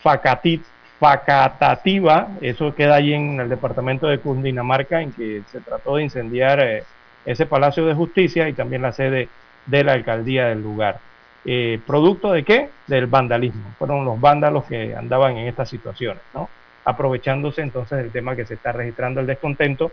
Facatit, 0.00 0.64
Facatativa, 1.02 2.28
eso 2.40 2.76
queda 2.76 2.94
allí 2.94 3.12
en 3.12 3.40
el 3.40 3.48
departamento 3.48 4.06
de 4.06 4.20
Cundinamarca, 4.20 5.02
en 5.02 5.10
que 5.10 5.42
se 5.50 5.60
trató 5.60 5.96
de 5.96 6.04
incendiar 6.04 6.60
eh, 6.60 6.84
ese 7.26 7.44
Palacio 7.44 7.84
de 7.86 7.94
Justicia 7.94 8.48
y 8.48 8.52
también 8.52 8.82
la 8.82 8.92
sede 8.92 9.28
de 9.66 9.82
la 9.82 9.94
alcaldía 9.94 10.46
del 10.46 10.62
lugar. 10.62 11.00
Eh, 11.44 11.80
¿Producto 11.88 12.30
de 12.30 12.44
qué? 12.44 12.70
Del 12.86 13.08
vandalismo. 13.08 13.74
Fueron 13.80 14.04
los 14.04 14.20
vándalos 14.20 14.62
que 14.66 14.94
andaban 14.94 15.36
en 15.38 15.48
estas 15.48 15.68
situaciones, 15.68 16.22
¿no? 16.34 16.48
Aprovechándose 16.84 17.62
entonces 17.62 17.98
del 17.98 18.12
tema 18.12 18.36
que 18.36 18.46
se 18.46 18.54
está 18.54 18.70
registrando 18.70 19.20
el 19.20 19.26
descontento 19.26 19.90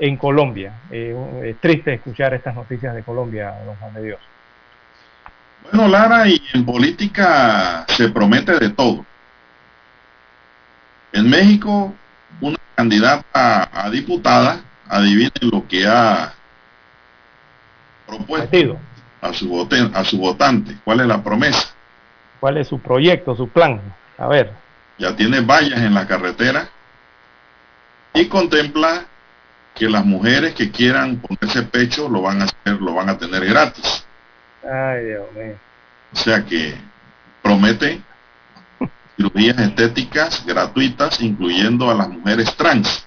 en 0.00 0.16
Colombia. 0.16 0.72
Eh, 0.90 1.14
es 1.44 1.58
triste 1.58 1.94
escuchar 1.94 2.34
estas 2.34 2.56
noticias 2.56 2.92
de 2.92 3.04
Colombia, 3.04 3.54
don 3.64 3.76
Juan 3.76 3.94
de 3.94 4.02
Dios. 4.02 4.18
Bueno, 5.62 5.86
Lara, 5.86 6.26
y 6.26 6.42
en 6.54 6.66
política 6.66 7.84
se 7.86 8.08
promete 8.08 8.58
de 8.58 8.70
todo. 8.70 9.06
En 11.12 11.28
México, 11.28 11.94
una 12.40 12.58
candidata 12.74 13.68
a, 13.72 13.90
diputada, 13.90 14.60
adivinen 14.88 15.32
lo 15.52 15.66
que 15.66 15.86
ha 15.86 16.32
propuesto 18.06 18.78
a 19.20 19.32
su, 19.32 19.68
a 19.94 20.04
su 20.04 20.18
votante. 20.18 20.76
¿Cuál 20.84 21.00
es 21.00 21.06
la 21.06 21.22
promesa? 21.22 21.74
¿Cuál 22.38 22.58
es 22.58 22.68
su 22.68 22.78
proyecto, 22.80 23.34
su 23.36 23.48
plan? 23.48 23.80
A 24.18 24.26
ver. 24.26 24.52
Ya 24.98 25.14
tiene 25.16 25.40
vallas 25.40 25.80
en 25.80 25.94
la 25.94 26.06
carretera 26.06 26.68
y 28.14 28.26
contempla 28.26 29.04
que 29.74 29.88
las 29.88 30.04
mujeres 30.04 30.54
que 30.54 30.70
quieran 30.70 31.16
ponerse 31.16 31.62
pecho 31.62 32.08
lo 32.08 32.22
van 32.22 32.42
a 32.42 32.44
hacer, 32.44 32.80
lo 32.80 32.94
van 32.94 33.08
a 33.08 33.18
tener 33.18 33.44
gratis. 33.46 34.04
Ay, 34.62 35.04
Dios 35.04 35.32
mío. 35.34 35.56
O 36.12 36.16
sea 36.16 36.44
que 36.44 36.74
promete 37.42 38.02
cirugías 39.20 39.58
estéticas 39.58 40.46
gratuitas, 40.46 41.20
incluyendo 41.20 41.90
a 41.90 41.94
las 41.94 42.08
mujeres 42.08 42.54
trans. 42.56 43.06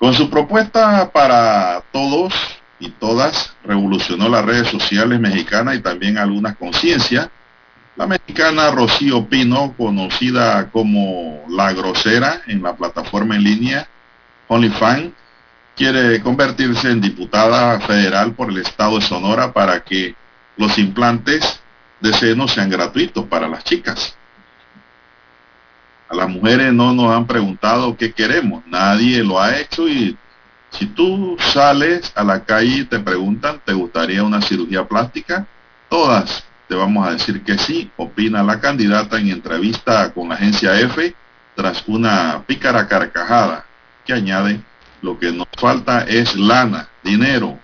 Con 0.00 0.12
su 0.14 0.28
propuesta 0.28 1.10
para 1.12 1.82
todos 1.92 2.34
y 2.80 2.90
todas, 2.90 3.54
revolucionó 3.64 4.28
las 4.28 4.44
redes 4.44 4.68
sociales 4.68 5.20
mexicanas 5.20 5.76
y 5.76 5.80
también 5.80 6.18
algunas 6.18 6.56
conciencias. 6.56 7.28
La 7.94 8.06
mexicana 8.06 8.70
Rocío 8.72 9.26
Pino, 9.26 9.74
conocida 9.76 10.70
como 10.70 11.44
La 11.48 11.72
Grosera 11.72 12.42
en 12.48 12.62
la 12.62 12.74
plataforma 12.74 13.36
en 13.36 13.44
línea 13.44 13.88
OnlyFans, 14.48 15.12
quiere 15.76 16.20
convertirse 16.20 16.90
en 16.90 17.00
diputada 17.00 17.78
federal 17.80 18.32
por 18.32 18.50
el 18.50 18.58
estado 18.58 18.96
de 18.96 19.02
Sonora 19.02 19.52
para 19.52 19.84
que 19.84 20.16
los 20.56 20.76
implantes 20.78 21.60
de 22.00 22.12
seno 22.12 22.46
sean 22.48 22.70
gratuitos 22.70 23.24
para 23.26 23.48
las 23.48 23.64
chicas. 23.64 24.16
A 26.08 26.14
las 26.14 26.28
mujeres 26.28 26.72
no 26.72 26.92
nos 26.92 27.10
han 27.12 27.26
preguntado 27.26 27.96
qué 27.96 28.12
queremos, 28.12 28.64
nadie 28.66 29.24
lo 29.24 29.40
ha 29.40 29.58
hecho 29.58 29.88
y 29.88 30.16
si 30.70 30.86
tú 30.86 31.36
sales 31.40 32.12
a 32.14 32.22
la 32.22 32.44
calle 32.44 32.78
y 32.78 32.84
te 32.84 32.98
preguntan, 32.98 33.60
¿te 33.64 33.72
gustaría 33.72 34.22
una 34.22 34.40
cirugía 34.40 34.86
plástica? 34.86 35.46
Todas 35.88 36.44
te 36.68 36.74
vamos 36.74 37.06
a 37.06 37.12
decir 37.12 37.42
que 37.44 37.58
sí, 37.58 37.90
opina 37.96 38.42
la 38.42 38.60
candidata 38.60 39.18
en 39.18 39.28
entrevista 39.28 40.12
con 40.12 40.28
la 40.28 40.34
agencia 40.34 40.78
F 40.80 41.14
tras 41.54 41.84
una 41.86 42.42
pícara 42.46 42.88
carcajada 42.88 43.64
que 44.04 44.12
añade, 44.12 44.60
lo 45.00 45.18
que 45.18 45.32
nos 45.32 45.46
falta 45.56 46.02
es 46.02 46.34
lana, 46.34 46.88
dinero. 47.02 47.58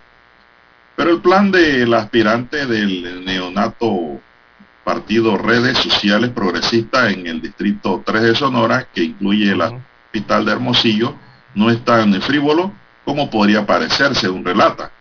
Pero 1.02 1.16
el 1.16 1.20
plan 1.20 1.50
del 1.50 1.92
aspirante 1.94 2.64
del 2.64 3.24
neonato 3.24 4.20
partido 4.84 5.36
Redes 5.36 5.76
Sociales 5.78 6.30
Progresistas 6.30 7.12
en 7.12 7.26
el 7.26 7.42
Distrito 7.42 8.04
3 8.06 8.22
de 8.22 8.34
Sonora, 8.36 8.86
que 8.94 9.02
incluye 9.02 9.50
el 9.50 9.62
Hospital 9.62 10.44
de 10.44 10.52
Hermosillo, 10.52 11.16
no 11.56 11.70
es 11.70 11.84
tan 11.84 12.22
frívolo 12.22 12.72
como 13.04 13.28
podría 13.28 13.66
parecerse 13.66 14.28
un 14.28 14.44
relata. 14.44 14.92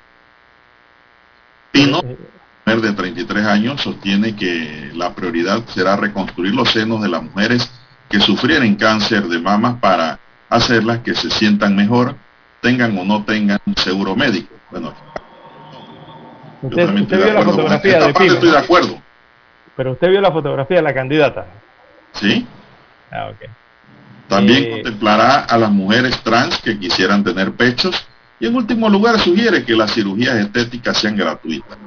Pino, 1.71 2.01
mujer 2.01 2.81
de 2.81 2.93
33 2.93 3.45
años, 3.45 3.81
sostiene 3.81 4.35
que 4.35 4.89
la 4.95 5.13
prioridad 5.13 5.63
será 5.67 5.97
reconstruir 5.97 6.55
los 6.55 6.71
senos 6.71 7.03
de 7.03 7.09
las 7.09 7.21
mujeres 7.21 7.71
que 8.09 8.19
sufrieren 8.19 8.75
cáncer 8.75 9.27
de 9.27 9.37
mamas 9.37 9.75
para 9.79 10.17
hacerlas 10.49 11.01
que 11.01 11.13
se 11.13 11.29
sientan 11.29 11.75
mejor, 11.75 12.15
tengan 12.59 12.97
o 12.97 13.05
no 13.05 13.23
tengan 13.23 13.59
seguro 13.75 14.15
médico. 14.15 14.55
Bueno, 14.71 14.95
Usted, 16.61 16.89
vio 16.93 17.33
la 17.33 17.41
fotografía 17.43 17.99
de 17.99 18.13
Pino. 18.13 18.33
Estoy 18.33 18.51
de 18.51 18.57
acuerdo. 18.57 19.01
Pero 19.75 19.91
usted 19.93 20.09
vio 20.09 20.21
la 20.21 20.31
fotografía 20.31 20.77
de 20.77 20.83
la 20.83 20.93
candidata. 20.93 21.45
Sí. 22.13 22.45
Ah, 23.11 23.29
ok. 23.29 23.49
También 24.27 24.63
Eh, 24.63 24.71
contemplará 24.71 25.39
a 25.39 25.57
las 25.57 25.71
mujeres 25.71 26.17
trans 26.21 26.57
que 26.59 26.77
quisieran 26.77 27.23
tener 27.23 27.51
pechos 27.53 28.07
y 28.39 28.47
en 28.47 28.55
último 28.55 28.89
lugar 28.89 29.19
sugiere 29.19 29.63
que 29.65 29.75
las 29.75 29.93
cirugías 29.93 30.35
estéticas 30.35 30.97
sean 30.97 31.15
gratuitas. 31.15 31.77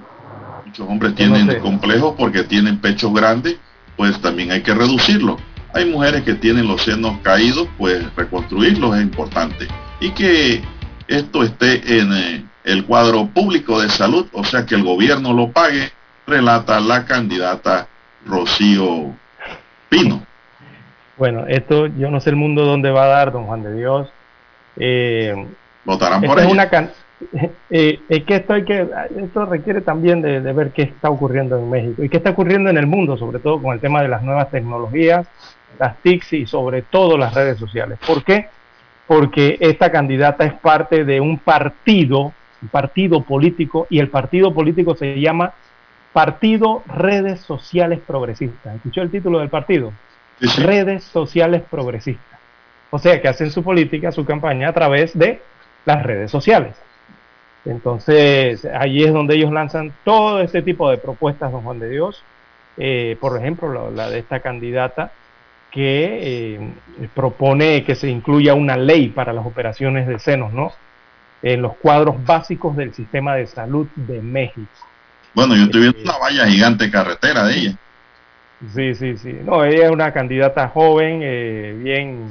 Muchos 0.66 0.88
hombres 0.88 1.14
tienen 1.14 1.50
sé. 1.50 1.58
complejos 1.58 2.14
porque 2.18 2.42
tienen 2.42 2.78
pechos 2.78 3.12
grandes, 3.14 3.56
pues 3.96 4.20
también 4.20 4.50
hay 4.50 4.62
que 4.62 4.74
reducirlo. 4.74 5.38
Hay 5.72 5.86
mujeres 5.86 6.22
que 6.22 6.34
tienen 6.34 6.68
los 6.68 6.82
senos 6.82 7.18
caídos, 7.22 7.68
pues 7.78 8.04
reconstruirlos 8.14 8.96
es 8.96 9.02
importante. 9.02 9.66
Y 10.00 10.10
que 10.10 10.62
esto 11.08 11.42
esté 11.42 11.98
en 11.98 12.12
eh, 12.12 12.44
el 12.64 12.84
cuadro 12.86 13.26
público 13.26 13.80
de 13.80 13.88
salud, 13.90 14.26
o 14.32 14.42
sea 14.44 14.64
que 14.66 14.74
el 14.74 14.82
gobierno 14.82 15.32
lo 15.32 15.50
pague, 15.50 15.90
relata 16.26 16.80
la 16.80 17.04
candidata 17.04 17.86
Rocío 18.26 19.12
Pino. 19.88 20.22
Bueno, 21.16 21.46
esto 21.46 21.86
yo 21.86 22.10
no 22.10 22.20
sé 22.20 22.30
el 22.30 22.36
mundo 22.36 22.64
dónde 22.64 22.90
va 22.90 23.04
a 23.04 23.08
dar, 23.08 23.32
don 23.32 23.44
Juan 23.46 23.62
de 23.62 23.74
Dios. 23.74 24.08
Eh, 24.76 25.46
Votarán 25.84 26.22
por 26.22 26.38
es 26.38 26.44
ella. 26.44 26.52
una 26.52 26.68
can- 26.68 26.90
eh, 27.70 28.00
es 28.08 28.24
que 28.24 28.36
esto 28.36 28.54
hay 28.54 28.64
que 28.64 28.88
esto 29.22 29.46
requiere 29.46 29.80
también 29.82 30.20
de, 30.20 30.40
de 30.40 30.52
ver 30.52 30.72
qué 30.72 30.82
está 30.82 31.10
ocurriendo 31.10 31.56
en 31.58 31.70
México 31.70 32.02
y 32.02 32.08
qué 32.08 32.16
está 32.16 32.30
ocurriendo 32.30 32.70
en 32.70 32.76
el 32.78 32.86
mundo, 32.86 33.16
sobre 33.16 33.38
todo 33.38 33.62
con 33.62 33.72
el 33.74 33.80
tema 33.80 34.02
de 34.02 34.08
las 34.08 34.22
nuevas 34.22 34.50
tecnologías, 34.50 35.26
las 35.78 35.96
TICs 35.98 36.32
y 36.32 36.46
sobre 36.46 36.82
todo 36.82 37.16
las 37.16 37.32
redes 37.34 37.58
sociales. 37.58 37.98
¿Por 38.04 38.24
qué? 38.24 38.48
Porque 39.06 39.56
esta 39.60 39.92
candidata 39.92 40.44
es 40.44 40.54
parte 40.54 41.04
de 41.04 41.20
un 41.20 41.38
partido, 41.38 42.32
partido 42.68 43.22
político 43.22 43.86
y 43.90 43.98
el 43.98 44.08
partido 44.08 44.52
político 44.54 44.94
se 44.94 45.20
llama 45.20 45.54
Partido 46.12 46.82
Redes 46.86 47.40
Sociales 47.40 48.00
Progresistas. 48.06 48.76
¿Escuchó 48.76 49.02
el 49.02 49.10
título 49.10 49.40
del 49.40 49.48
partido? 49.48 49.92
Redes 50.58 51.04
Sociales 51.04 51.62
Progresistas. 51.70 52.38
O 52.90 52.98
sea 52.98 53.20
que 53.20 53.28
hacen 53.28 53.50
su 53.50 53.62
política, 53.62 54.12
su 54.12 54.24
campaña 54.24 54.68
a 54.68 54.72
través 54.72 55.18
de 55.18 55.40
las 55.84 56.02
redes 56.02 56.30
sociales. 56.30 56.76
Entonces, 57.64 58.64
allí 58.64 59.04
es 59.04 59.12
donde 59.12 59.36
ellos 59.36 59.52
lanzan 59.52 59.92
todo 60.04 60.40
este 60.40 60.62
tipo 60.62 60.90
de 60.90 60.98
propuestas, 60.98 61.50
don 61.50 61.62
Juan 61.62 61.80
de 61.80 61.88
Dios. 61.88 62.22
Eh, 62.76 63.16
por 63.20 63.38
ejemplo, 63.38 63.90
la, 63.90 63.90
la 63.90 64.10
de 64.10 64.18
esta 64.18 64.40
candidata 64.40 65.12
que 65.74 66.54
eh, 66.54 67.08
propone 67.14 67.82
que 67.82 67.96
se 67.96 68.08
incluya 68.08 68.54
una 68.54 68.76
ley 68.76 69.08
para 69.08 69.32
las 69.32 69.44
operaciones 69.44 70.06
de 70.06 70.20
senos, 70.20 70.52
¿no? 70.52 70.72
En 71.44 71.60
los 71.62 71.76
cuadros 71.76 72.16
básicos 72.24 72.74
del 72.74 72.94
sistema 72.94 73.36
de 73.36 73.46
salud 73.46 73.86
de 73.94 74.20
México. 74.20 74.66
Bueno, 75.34 75.54
yo 75.54 75.64
estoy 75.64 75.82
viendo 75.82 76.00
una 76.02 76.18
valla 76.18 76.46
gigante 76.46 76.90
carretera 76.90 77.44
de 77.44 77.54
ella. 77.54 77.76
Sí, 78.74 78.94
sí, 78.94 79.16
sí. 79.18 79.38
No, 79.44 79.62
ella 79.62 79.84
es 79.84 79.90
una 79.90 80.10
candidata 80.12 80.68
joven, 80.68 81.20
eh, 81.22 81.76
bien, 81.76 82.30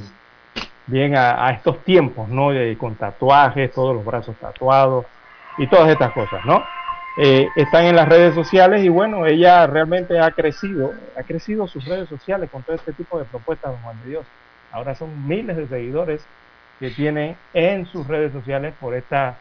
bien 0.88 1.16
a, 1.16 1.46
a 1.46 1.52
estos 1.52 1.84
tiempos, 1.84 2.28
¿no? 2.28 2.48
Con 2.76 2.96
tatuajes, 2.96 3.72
todos 3.72 3.94
los 3.94 4.04
brazos 4.04 4.34
tatuados 4.40 5.06
y 5.58 5.68
todas 5.68 5.88
estas 5.90 6.12
cosas, 6.12 6.44
¿no? 6.44 6.64
Eh, 7.16 7.46
están 7.54 7.84
en 7.84 7.94
las 7.94 8.08
redes 8.08 8.34
sociales 8.34 8.82
y 8.82 8.88
bueno, 8.88 9.24
ella 9.26 9.68
realmente 9.68 10.18
ha 10.18 10.32
crecido, 10.32 10.92
ha 11.16 11.22
crecido 11.22 11.68
sus 11.68 11.84
redes 11.84 12.08
sociales 12.08 12.50
con 12.50 12.64
todo 12.64 12.74
este 12.74 12.92
tipo 12.92 13.18
de 13.18 13.24
propuestas, 13.24 13.70
don 13.70 13.80
Juan 13.82 14.02
de 14.02 14.10
Dios. 14.10 14.26
Ahora 14.72 14.96
son 14.96 15.28
miles 15.28 15.56
de 15.56 15.68
seguidores 15.68 16.26
que 16.80 16.90
tiene 16.90 17.36
en 17.52 17.86
sus 17.86 18.06
redes 18.06 18.32
sociales 18.32 18.74
por 18.80 18.94
estas 18.94 19.36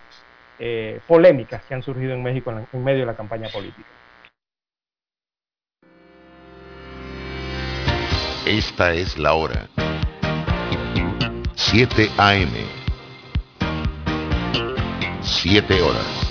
eh, 0.59 0.99
polémicas 1.07 1.63
que 1.63 1.73
han 1.73 1.83
surgido 1.83 2.13
en 2.13 2.23
México 2.23 2.51
en, 2.51 2.67
en 2.71 2.83
medio 2.83 3.01
de 3.01 3.05
la 3.07 3.15
campaña 3.15 3.49
política. 3.49 3.87
Esta 8.45 8.93
es 8.93 9.17
la 9.17 9.33
hora. 9.33 9.67
7 11.55 12.09
AM. 12.17 12.51
7 15.21 15.81
horas. 15.81 16.23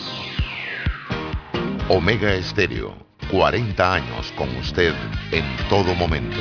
Omega 1.88 2.32
Estéreo, 2.32 2.94
40 3.30 3.94
años 3.94 4.32
con 4.36 4.48
usted 4.56 4.94
en 5.30 5.44
todo 5.68 5.94
momento. 5.94 6.40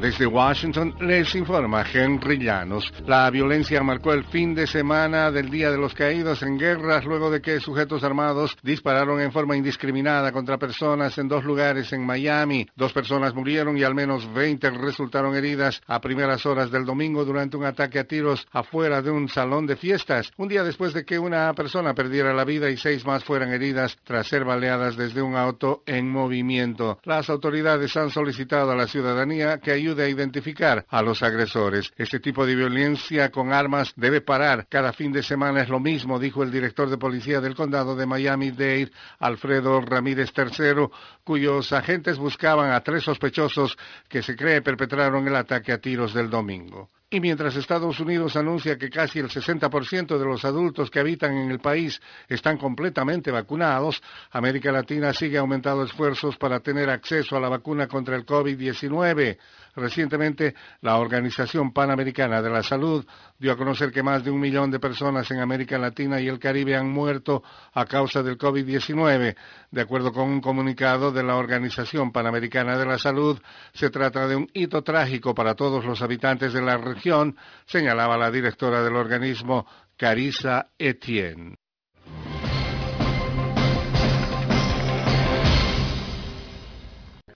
Desde 0.00 0.26
Washington 0.26 0.94
les 1.02 1.34
informa 1.34 1.84
Henry 1.92 2.38
Llanos. 2.38 2.90
La 3.06 3.28
violencia 3.28 3.82
marcó 3.82 4.14
el 4.14 4.24
fin 4.24 4.54
de 4.54 4.66
semana 4.66 5.30
del 5.30 5.50
Día 5.50 5.70
de 5.70 5.76
los 5.76 5.92
Caídos 5.92 6.42
en 6.42 6.56
guerras 6.56 7.04
luego 7.04 7.30
de 7.30 7.42
que 7.42 7.60
sujetos 7.60 8.02
armados 8.02 8.56
dispararon 8.62 9.20
en 9.20 9.30
forma 9.30 9.58
indiscriminada 9.58 10.32
contra 10.32 10.56
personas 10.56 11.18
en 11.18 11.28
dos 11.28 11.44
lugares 11.44 11.92
en 11.92 12.06
Miami. 12.06 12.66
Dos 12.76 12.94
personas 12.94 13.34
murieron 13.34 13.76
y 13.76 13.82
al 13.82 13.94
menos 13.94 14.32
20 14.32 14.70
resultaron 14.70 15.34
heridas 15.34 15.82
a 15.86 16.00
primeras 16.00 16.46
horas 16.46 16.70
del 16.70 16.86
domingo 16.86 17.26
durante 17.26 17.58
un 17.58 17.66
ataque 17.66 17.98
a 17.98 18.04
tiros 18.04 18.48
afuera 18.52 19.02
de 19.02 19.10
un 19.10 19.28
salón 19.28 19.66
de 19.66 19.76
fiestas, 19.76 20.32
un 20.38 20.48
día 20.48 20.64
después 20.64 20.94
de 20.94 21.04
que 21.04 21.18
una 21.18 21.52
persona 21.52 21.92
perdiera 21.92 22.32
la 22.32 22.46
vida 22.46 22.70
y 22.70 22.78
seis 22.78 23.04
más 23.04 23.22
fueran 23.22 23.52
heridas 23.52 23.98
tras 24.04 24.28
ser 24.28 24.46
baleadas 24.46 24.96
desde 24.96 25.20
un 25.20 25.36
auto 25.36 25.82
en 25.84 26.10
movimiento. 26.10 26.98
Las 27.04 27.28
autoridades 27.28 27.94
han 27.98 28.08
solicitado 28.08 28.70
a 28.70 28.76
la 28.76 28.86
ciudadanía 28.86 29.58
que 29.58 29.72
ayude 29.72 29.89
a 29.98 30.08
identificar 30.08 30.84
a 30.88 31.02
los 31.02 31.22
agresores. 31.22 31.92
Este 31.96 32.20
tipo 32.20 32.46
de 32.46 32.54
violencia 32.54 33.30
con 33.30 33.52
armas 33.52 33.92
debe 33.96 34.20
parar. 34.20 34.66
Cada 34.68 34.92
fin 34.92 35.12
de 35.12 35.22
semana 35.22 35.62
es 35.62 35.68
lo 35.68 35.80
mismo, 35.80 36.18
dijo 36.18 36.42
el 36.42 36.50
director 36.50 36.88
de 36.88 36.98
policía 36.98 37.40
del 37.40 37.54
condado 37.54 37.96
de 37.96 38.06
Miami-Dade, 38.06 38.90
Alfredo 39.18 39.80
Ramírez 39.80 40.32
III, 40.36 40.88
cuyos 41.24 41.72
agentes 41.72 42.18
buscaban 42.18 42.72
a 42.72 42.80
tres 42.80 43.04
sospechosos 43.04 43.76
que 44.08 44.22
se 44.22 44.36
cree 44.36 44.62
perpetraron 44.62 45.26
el 45.26 45.36
ataque 45.36 45.72
a 45.72 45.78
tiros 45.78 46.14
del 46.14 46.30
domingo. 46.30 46.90
Y 47.12 47.18
mientras 47.18 47.56
Estados 47.56 47.98
Unidos 47.98 48.36
anuncia 48.36 48.78
que 48.78 48.88
casi 48.88 49.18
el 49.18 49.28
60% 49.28 50.16
de 50.16 50.24
los 50.24 50.44
adultos 50.44 50.92
que 50.92 51.00
habitan 51.00 51.36
en 51.36 51.50
el 51.50 51.58
país 51.58 52.00
están 52.28 52.56
completamente 52.56 53.32
vacunados, 53.32 54.00
América 54.30 54.70
Latina 54.70 55.12
sigue 55.12 55.38
aumentando 55.38 55.82
esfuerzos 55.82 56.36
para 56.36 56.60
tener 56.60 56.88
acceso 56.88 57.36
a 57.36 57.40
la 57.40 57.48
vacuna 57.48 57.88
contra 57.88 58.14
el 58.14 58.24
COVID-19. 58.24 59.38
Recientemente, 59.74 60.54
la 60.80 60.96
Organización 60.96 61.72
Panamericana 61.72 62.42
de 62.42 62.50
la 62.50 62.62
Salud 62.62 63.06
dio 63.38 63.52
a 63.52 63.56
conocer 63.56 63.92
que 63.92 64.02
más 64.02 64.24
de 64.24 64.30
un 64.30 64.40
millón 64.40 64.70
de 64.70 64.80
personas 64.80 65.30
en 65.30 65.40
América 65.40 65.78
Latina 65.78 66.20
y 66.20 66.28
el 66.28 66.38
Caribe 66.38 66.76
han 66.76 66.90
muerto 66.90 67.42
a 67.72 67.84
causa 67.84 68.22
del 68.22 68.36
COVID-19. 68.36 69.36
De 69.70 69.80
acuerdo 69.80 70.12
con 70.12 70.28
un 70.28 70.40
comunicado 70.40 71.12
de 71.12 71.22
la 71.22 71.36
Organización 71.36 72.10
Panamericana 72.12 72.76
de 72.76 72.86
la 72.86 72.98
Salud, 72.98 73.40
se 73.72 73.90
trata 73.90 74.26
de 74.26 74.36
un 74.36 74.48
hito 74.52 74.82
trágico 74.82 75.34
para 75.34 75.54
todos 75.54 75.84
los 75.84 76.02
habitantes 76.02 76.52
de 76.52 76.62
la 76.62 76.76
región, 76.76 77.36
señalaba 77.66 78.16
la 78.16 78.30
directora 78.30 78.82
del 78.82 78.96
organismo, 78.96 79.66
Carissa 79.96 80.70
Etienne. 80.78 81.59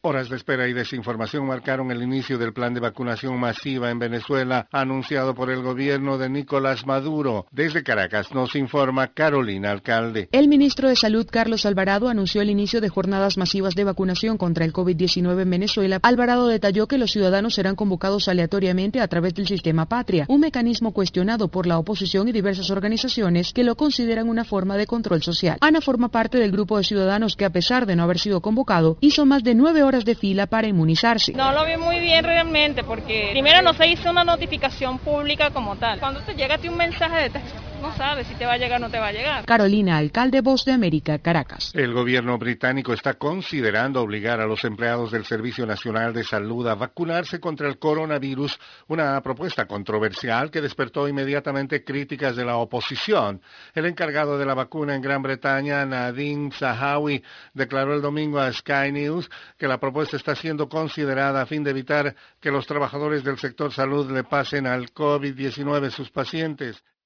Horas 0.06 0.28
de 0.28 0.36
espera 0.36 0.68
y 0.68 0.74
desinformación 0.74 1.47
marcaron 1.47 1.90
el 1.90 2.02
inicio 2.02 2.36
del 2.36 2.52
plan 2.52 2.74
de 2.74 2.81
vacunación 2.81 3.40
masiva 3.40 3.90
en 3.90 3.98
Venezuela 3.98 4.68
anunciado 4.70 5.35
por 5.35 5.51
el 5.51 5.62
gobierno 5.62 6.18
de 6.18 6.28
Nicolás 6.28 6.85
Maduro. 6.85 7.47
Desde 7.52 7.82
Caracas 7.82 8.31
nos 8.35 8.55
informa 8.55 9.14
Carolina 9.14 9.70
Alcalde. 9.70 10.28
El 10.31 10.48
ministro 10.48 10.90
de 10.90 10.97
Salud, 10.97 11.26
Carlos 11.31 11.64
Alvarado, 11.64 12.10
anunció 12.10 12.43
el 12.43 12.51
inicio 12.51 12.82
de 12.82 12.90
jornadas 12.90 13.39
masivas 13.39 13.74
de 13.76 13.85
vacunación 13.85 14.36
contra 14.36 14.66
el 14.66 14.74
COVID-19 14.74 15.40
en 15.40 15.48
Venezuela. 15.48 16.01
Alvarado 16.02 16.48
detalló 16.48 16.86
que 16.86 16.98
los 16.98 17.10
ciudadanos 17.10 17.55
serán 17.55 17.74
convocados 17.74 18.28
aleatoriamente 18.28 19.01
a 19.01 19.09
través 19.09 19.32
del 19.32 19.48
sistema 19.48 19.86
Patria, 19.86 20.26
un 20.28 20.43
mecanismo 20.43 20.93
cuestionado 20.93 21.48
por 21.48 21.66
la 21.66 21.78
oposición 21.78 22.28
y 22.28 22.32
diversas 22.32 22.68
organizaciones 22.68 23.55
que 23.55 23.64
lo 23.64 23.74
consideran 23.74 24.28
una 24.28 24.44
forma 24.44 24.76
de 24.76 24.86
control 24.86 25.22
social. 25.22 25.56
Ana 25.62 25.81
forma 25.81 26.10
parte 26.10 26.36
del 26.36 26.52
grupo 26.52 26.76
de 26.76 26.85
ciudadanos 26.85 27.36
que, 27.36 27.47
a 27.47 27.51
pesar 27.51 27.86
de 27.86 27.97
no 27.97 28.02
haber 28.02 28.18
sido 28.18 28.43
convocado, 28.43 28.98
hizo 29.01 29.24
más 29.24 29.43
de 29.43 29.55
nueve 29.55 29.82
horas 29.82 29.93
de 30.02 30.14
fila 30.14 30.46
para 30.46 30.66
inmunizarse. 30.66 31.32
No 31.34 31.52
lo 31.52 31.64
vi 31.64 31.76
muy 31.76 32.00
bien 32.00 32.24
realmente 32.24 32.82
porque 32.82 33.28
primero 33.32 33.62
no 33.62 33.74
se 33.74 33.86
hizo 33.86 34.10
una 34.10 34.24
notificación 34.24 34.98
pública 34.98 35.50
como 35.50 35.76
tal. 35.76 36.00
Cuando 36.00 36.20
te 36.22 36.34
llega 36.34 36.56
a 36.56 36.58
ti 36.58 36.68
un 36.68 36.76
mensaje 36.76 37.22
de 37.22 37.30
texto 37.30 37.73
no 37.80 37.94
sabes 37.96 38.26
si 38.26 38.34
te 38.34 38.46
va 38.46 38.55
a 38.55 38.59
llegar 38.59 38.80
o 38.80 38.84
no 38.84 38.90
te 38.90 38.98
va 38.98 39.09
a 39.09 39.12
llegar. 39.12 39.44
Carolina, 39.44 39.98
alcalde 39.98 40.40
Voz 40.40 40.64
de 40.64 40.72
América, 40.72 41.18
Caracas. 41.18 41.70
El 41.74 41.92
gobierno 41.92 42.38
británico 42.38 42.92
está 42.92 43.14
considerando 43.14 44.01
obligar 44.01 44.40
a 44.40 44.46
los 44.46 44.64
empleados 44.64 45.10
del 45.10 45.24
Servicio 45.24 45.66
Nacional 45.66 46.12
de 46.12 46.24
Salud 46.24 46.66
a 46.66 46.74
vacunarse 46.74 47.40
contra 47.40 47.68
el 47.68 47.78
coronavirus, 47.78 48.59
una 48.88 49.20
propuesta 49.22 49.66
controversial 49.66 50.51
que 50.51 50.60
despertó 50.60 51.09
inmediatamente 51.09 51.84
críticas 51.84 52.36
de 52.36 52.44
la 52.44 52.56
oposición. 52.56 53.40
El 53.74 53.86
encargado 53.86 54.38
de 54.38 54.46
la 54.46 54.55
vacuna 54.55 54.94
en 54.94 55.02
Gran 55.02 55.22
Bretaña, 55.22 55.84
Nadine 55.84 56.51
Zahawi, 56.52 57.22
declaró 57.52 57.94
el 57.94 58.02
domingo 58.02 58.38
a 58.38 58.52
Sky 58.52 58.92
News 58.92 59.30
que 59.59 59.68
la 59.68 59.78
propuesta 59.78 60.16
está 60.16 60.34
siendo 60.34 60.68
considerada 60.68 61.42
a 61.42 61.46
fin 61.46 61.64
de 61.64 61.70
evitar 61.70 62.14
que 62.40 62.51
los 62.51 62.66
trabajadores 62.66 63.24
del 63.24 63.38
sector 63.38 63.72
salud 63.72 64.10
le 64.10 64.24
pasen 64.24 64.66
al 64.66 64.92
COVID-19 64.92 65.90
sus 65.90 66.10
pacientes. 66.10 66.82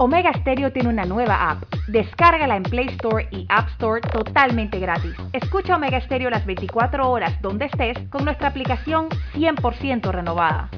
Omega 0.00 0.32
Stereo 0.32 0.70
tiene 0.72 0.90
una 0.90 1.04
nueva 1.04 1.50
app. 1.50 1.64
Descárgala 1.88 2.54
en 2.54 2.62
Play 2.62 2.86
Store 2.90 3.26
y 3.32 3.46
App 3.48 3.68
Store 3.70 4.00
totalmente 4.00 4.78
gratis. 4.78 5.12
Escucha 5.32 5.74
Omega 5.74 6.00
Stereo 6.00 6.30
las 6.30 6.46
24 6.46 7.10
horas 7.10 7.42
donde 7.42 7.64
estés 7.64 7.98
con 8.08 8.24
nuestra 8.24 8.46
aplicación 8.46 9.08
100% 9.34 10.12
renovada. 10.12 10.70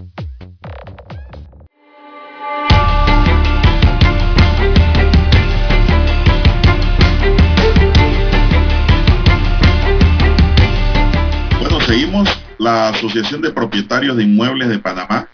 Bueno, 11.61 11.81
seguimos. 11.83 12.27
La 12.59 12.89
Asociación 12.89 13.43
de 13.43 13.53
Propietarios 13.53 14.17
de 14.17 14.23
Inmuebles 14.23 14.71
de 14.71 14.79
Panamá 14.79 15.29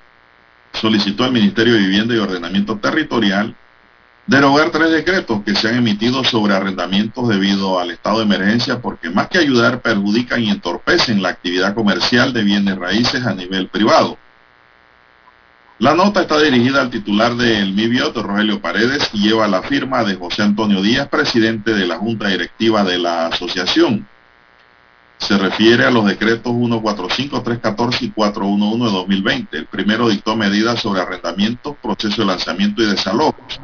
solicitó 0.72 1.22
al 1.22 1.30
Ministerio 1.30 1.74
de 1.74 1.80
Vivienda 1.80 2.14
y 2.16 2.18
Ordenamiento 2.18 2.78
Territorial 2.78 3.54
derogar 4.26 4.70
tres 4.70 4.90
decretos 4.90 5.42
que 5.44 5.54
se 5.54 5.68
han 5.68 5.76
emitido 5.76 6.24
sobre 6.24 6.54
arrendamientos 6.54 7.28
debido 7.28 7.78
al 7.78 7.92
estado 7.92 8.18
de 8.18 8.24
emergencia 8.24 8.80
porque 8.80 9.08
más 9.08 9.28
que 9.28 9.38
ayudar 9.38 9.80
perjudican 9.80 10.42
y 10.42 10.50
entorpecen 10.50 11.22
la 11.22 11.28
actividad 11.30 11.74
comercial 11.74 12.32
de 12.32 12.42
bienes 12.42 12.76
raíces 12.76 13.24
a 13.24 13.34
nivel 13.34 13.68
privado. 13.68 14.18
La 15.78 15.94
nota 15.94 16.22
está 16.22 16.40
dirigida 16.40 16.80
al 16.80 16.90
titular 16.90 17.36
del 17.36 17.74
MIBIOT, 17.74 18.16
Rogelio 18.16 18.62
Paredes, 18.62 19.10
y 19.12 19.28
lleva 19.28 19.46
la 19.46 19.62
firma 19.62 20.04
de 20.04 20.14
José 20.14 20.42
Antonio 20.42 20.80
Díaz, 20.80 21.08
presidente 21.08 21.74
de 21.74 21.86
la 21.86 21.98
Junta 21.98 22.28
Directiva 22.28 22.82
de 22.82 22.98
la 22.98 23.26
Asociación. 23.26 24.08
Se 25.18 25.36
refiere 25.36 25.84
a 25.84 25.90
los 25.90 26.06
decretos 26.06 26.54
145, 26.56 27.42
314 27.42 28.04
y 28.06 28.10
411 28.10 28.84
de 28.86 28.90
2020. 28.90 29.56
El 29.58 29.66
primero 29.66 30.08
dictó 30.08 30.34
medidas 30.34 30.80
sobre 30.80 31.02
arrendamientos, 31.02 31.76
proceso 31.82 32.22
de 32.22 32.26
lanzamiento 32.26 32.82
y 32.82 32.86
desalojos 32.86 33.60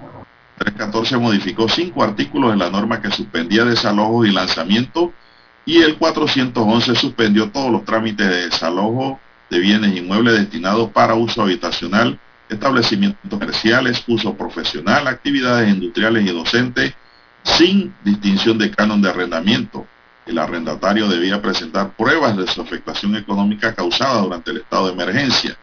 314 0.59 1.17
modificó 1.17 1.69
cinco 1.69 2.03
artículos 2.03 2.53
de 2.53 2.59
la 2.59 2.71
norma 2.71 3.01
que 3.01 3.11
suspendía 3.11 3.65
desalojos 3.65 4.27
y 4.27 4.33
lanzamiento 4.33 5.13
y 5.65 5.79
el 5.79 5.97
411 5.97 6.95
suspendió 6.95 7.51
todos 7.51 7.71
los 7.71 7.85
trámites 7.85 8.29
de 8.29 8.45
desalojo 8.47 9.21
de 9.51 9.59
bienes 9.59 9.97
inmuebles 9.97 10.39
destinados 10.39 10.91
para 10.91 11.15
uso 11.15 11.43
habitacional, 11.43 12.19
establecimientos 12.49 13.21
comerciales, 13.29 14.03
uso 14.07 14.35
profesional, 14.35 15.07
actividades 15.07 15.69
industriales 15.69 16.25
y 16.25 16.33
docentes, 16.33 16.95
sin 17.43 17.95
distinción 18.03 18.59
de 18.59 18.71
canon 18.71 19.03
de 19.03 19.11
arrendamiento. 19.11 19.87
El 20.27 20.39
arrendatario 20.39 21.09
debía 21.09 21.43
presentar 21.43 21.91
pruebas 21.97 22.37
de 22.37 22.47
su 22.47 22.63
afectación 22.63 23.17
económica 23.17 23.75
causada 23.75 24.23
durante 24.23 24.53
el 24.53 24.59
estado 24.59 24.87
de 24.87 24.93
emergencia. 24.93 25.57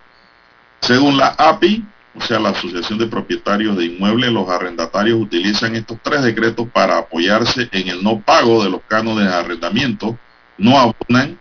Según 0.82 1.18
la 1.18 1.30
API, 1.38 1.86
o 2.16 2.22
sea, 2.22 2.40
la 2.40 2.50
Asociación 2.50 2.98
de 2.98 3.08
Propietarios 3.08 3.78
de 3.78 3.86
Inmuebles, 3.86 4.32
los 4.32 4.50
arrendatarios 4.50 5.20
utilizan 5.20 5.76
estos 5.76 6.00
tres 6.02 6.24
decretos 6.24 6.68
para 6.70 6.98
apoyarse 6.98 7.70
en 7.72 7.88
el 7.88 8.04
no 8.04 8.20
pago 8.20 8.64
de 8.64 8.70
los 8.70 8.82
cánones 8.88 9.28
de 9.28 9.34
arrendamiento, 9.34 10.18
no 10.58 10.78
abonan, 10.80 11.40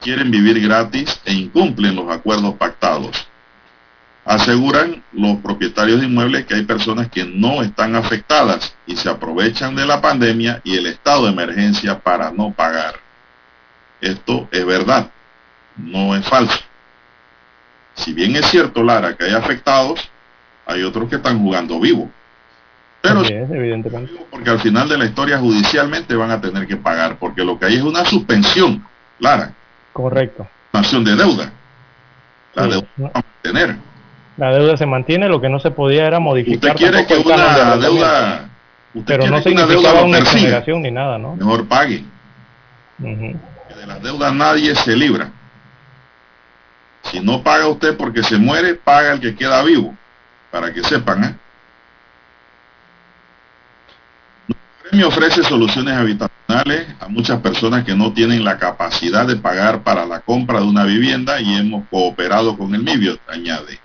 quieren 0.00 0.30
vivir 0.30 0.60
gratis 0.60 1.20
e 1.24 1.32
incumplen 1.32 1.96
los 1.96 2.10
acuerdos 2.10 2.54
pactados. 2.54 3.28
Aseguran 4.26 5.02
los 5.12 5.38
propietarios 5.38 6.00
de 6.00 6.06
inmuebles 6.06 6.46
que 6.46 6.54
hay 6.54 6.64
personas 6.64 7.08
que 7.08 7.24
no 7.24 7.62
están 7.62 7.94
afectadas 7.96 8.74
y 8.86 8.96
se 8.96 9.08
aprovechan 9.08 9.74
de 9.74 9.86
la 9.86 10.00
pandemia 10.00 10.60
y 10.64 10.76
el 10.76 10.86
estado 10.86 11.24
de 11.24 11.32
emergencia 11.32 11.98
para 12.00 12.30
no 12.30 12.52
pagar. 12.52 12.94
Esto 14.00 14.48
es 14.50 14.64
verdad, 14.64 15.10
no 15.76 16.14
es 16.14 16.26
falso. 16.26 16.58
Si 17.94 18.12
bien 18.12 18.34
es 18.36 18.46
cierto, 18.46 18.82
Lara, 18.82 19.16
que 19.16 19.24
hay 19.24 19.34
afectados, 19.34 20.10
hay 20.66 20.82
otros 20.82 21.08
que 21.08 21.16
están 21.16 21.40
jugando 21.40 21.78
vivo. 21.80 22.10
Pero 23.00 23.22
evidentemente. 23.22 24.12
porque 24.30 24.48
al 24.48 24.58
final 24.60 24.88
de 24.88 24.96
la 24.96 25.04
historia 25.04 25.38
judicialmente 25.38 26.16
van 26.16 26.30
a 26.30 26.40
tener 26.40 26.66
que 26.66 26.76
pagar, 26.76 27.18
porque 27.18 27.44
lo 27.44 27.58
que 27.58 27.66
hay 27.66 27.74
es 27.74 27.82
una 27.82 28.04
suspensión, 28.04 28.82
Lara. 29.18 29.52
Correcto. 29.92 30.48
Suspensión 30.72 31.04
de 31.04 31.14
deuda. 31.14 31.52
La 32.54 32.66
deuda 32.66 32.86
va 33.02 33.10
a 33.14 33.22
mantener. 33.22 33.76
La 34.36 34.54
deuda 34.54 34.76
se 34.76 34.86
mantiene, 34.86 35.28
lo 35.28 35.40
que 35.40 35.48
no 35.48 35.60
se 35.60 35.70
podía 35.70 36.06
era 36.06 36.18
modificar. 36.18 36.74
Usted 36.74 36.76
quiere 36.76 37.06
que 37.06 37.16
una 37.16 37.76
deuda, 37.76 38.48
pero 39.06 39.26
no 39.28 39.40
significaba 39.42 40.02
una 40.02 40.18
exoneración 40.18 40.82
ni 40.82 40.90
nada, 40.90 41.18
¿no? 41.18 41.36
Mejor 41.36 41.66
pague. 41.66 42.04
De 42.98 43.86
las 43.86 44.02
deudas 44.02 44.32
nadie 44.34 44.74
se 44.74 44.96
libra. 44.96 45.30
Si 47.14 47.20
no 47.20 47.44
paga 47.44 47.68
usted 47.68 47.96
porque 47.96 48.24
se 48.24 48.38
muere, 48.38 48.74
paga 48.74 49.12
el 49.12 49.20
que 49.20 49.36
queda 49.36 49.62
vivo, 49.62 49.96
para 50.50 50.74
que 50.74 50.82
sepan. 50.82 51.22
¿eh? 51.22 51.36
Premio 54.82 55.06
ofrece 55.06 55.44
soluciones 55.44 55.94
habitacionales 55.94 56.88
a 56.98 57.06
muchas 57.06 57.38
personas 57.38 57.84
que 57.84 57.94
no 57.94 58.12
tienen 58.12 58.42
la 58.42 58.58
capacidad 58.58 59.28
de 59.28 59.36
pagar 59.36 59.84
para 59.84 60.04
la 60.06 60.22
compra 60.22 60.58
de 60.58 60.66
una 60.66 60.82
vivienda 60.82 61.40
y 61.40 61.54
hemos 61.54 61.86
cooperado 61.88 62.58
con 62.58 62.74
el 62.74 62.82
MIBIO, 62.82 63.16
añade. 63.28 63.78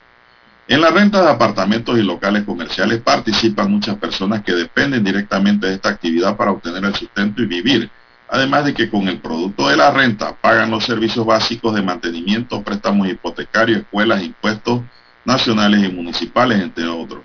En 0.67 0.81
la 0.81 0.89
renta 0.89 1.21
de 1.21 1.29
apartamentos 1.29 1.99
y 1.99 2.01
locales 2.01 2.45
comerciales 2.45 2.99
participan 2.99 3.69
muchas 3.69 3.97
personas 3.97 4.41
que 4.41 4.53
dependen 4.53 5.03
directamente 5.03 5.67
de 5.67 5.75
esta 5.75 5.89
actividad 5.89 6.35
para 6.35 6.49
obtener 6.49 6.83
el 6.83 6.95
sustento 6.95 7.43
y 7.43 7.45
vivir 7.45 7.91
además 8.29 8.65
de 8.65 8.73
que 8.73 8.89
con 8.89 9.07
el 9.07 9.19
producto 9.19 9.67
de 9.69 9.77
la 9.77 9.91
renta 9.91 10.35
pagan 10.35 10.71
los 10.71 10.85
servicios 10.85 11.25
básicos 11.25 11.73
de 11.73 11.81
mantenimiento, 11.81 12.61
préstamos 12.61 13.07
hipotecarios, 13.07 13.79
escuelas, 13.79 14.23
impuestos 14.23 14.81
nacionales 15.25 15.83
y 15.83 15.91
municipales, 15.91 16.61
entre 16.61 16.87
otros. 16.87 17.21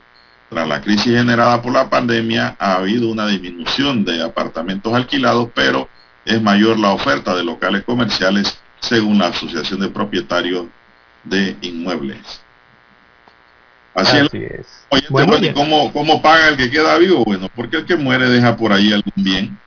Tras 0.49 0.67
la 0.67 0.81
crisis 0.81 1.15
generada 1.15 1.61
por 1.61 1.73
la 1.73 1.91
pandemia 1.91 2.57
ha 2.59 2.77
habido 2.77 3.11
una 3.11 3.27
disminución 3.27 4.05
de 4.05 4.23
apartamentos 4.23 4.95
alquilados, 4.95 5.49
pero 5.55 5.89
es 6.25 6.41
mayor 6.41 6.79
la 6.79 6.93
oferta 6.93 7.35
de 7.35 7.45
locales 7.45 7.85
comerciales 7.85 8.59
según 8.81 9.19
la 9.19 9.29
Asociación 9.29 9.81
de 9.81 9.89
Propietarios 9.89 10.67
de 11.23 11.57
Inmuebles. 11.61 12.41
Así, 13.95 14.19
es. 14.33 14.87
¿cómo, 15.55 15.93
¿cómo 15.93 16.21
paga 16.21 16.49
el 16.49 16.57
que 16.57 16.71
queda 16.71 16.99
vivo? 16.99 17.25
Bueno, 17.25 17.49
porque 17.55 17.79
el 17.79 17.85
que 17.85 17.97
muere 17.97 18.29
deja 18.29 18.57
por 18.57 18.73
ahí 18.73 18.93
algún 18.93 19.13
bien 19.17 19.59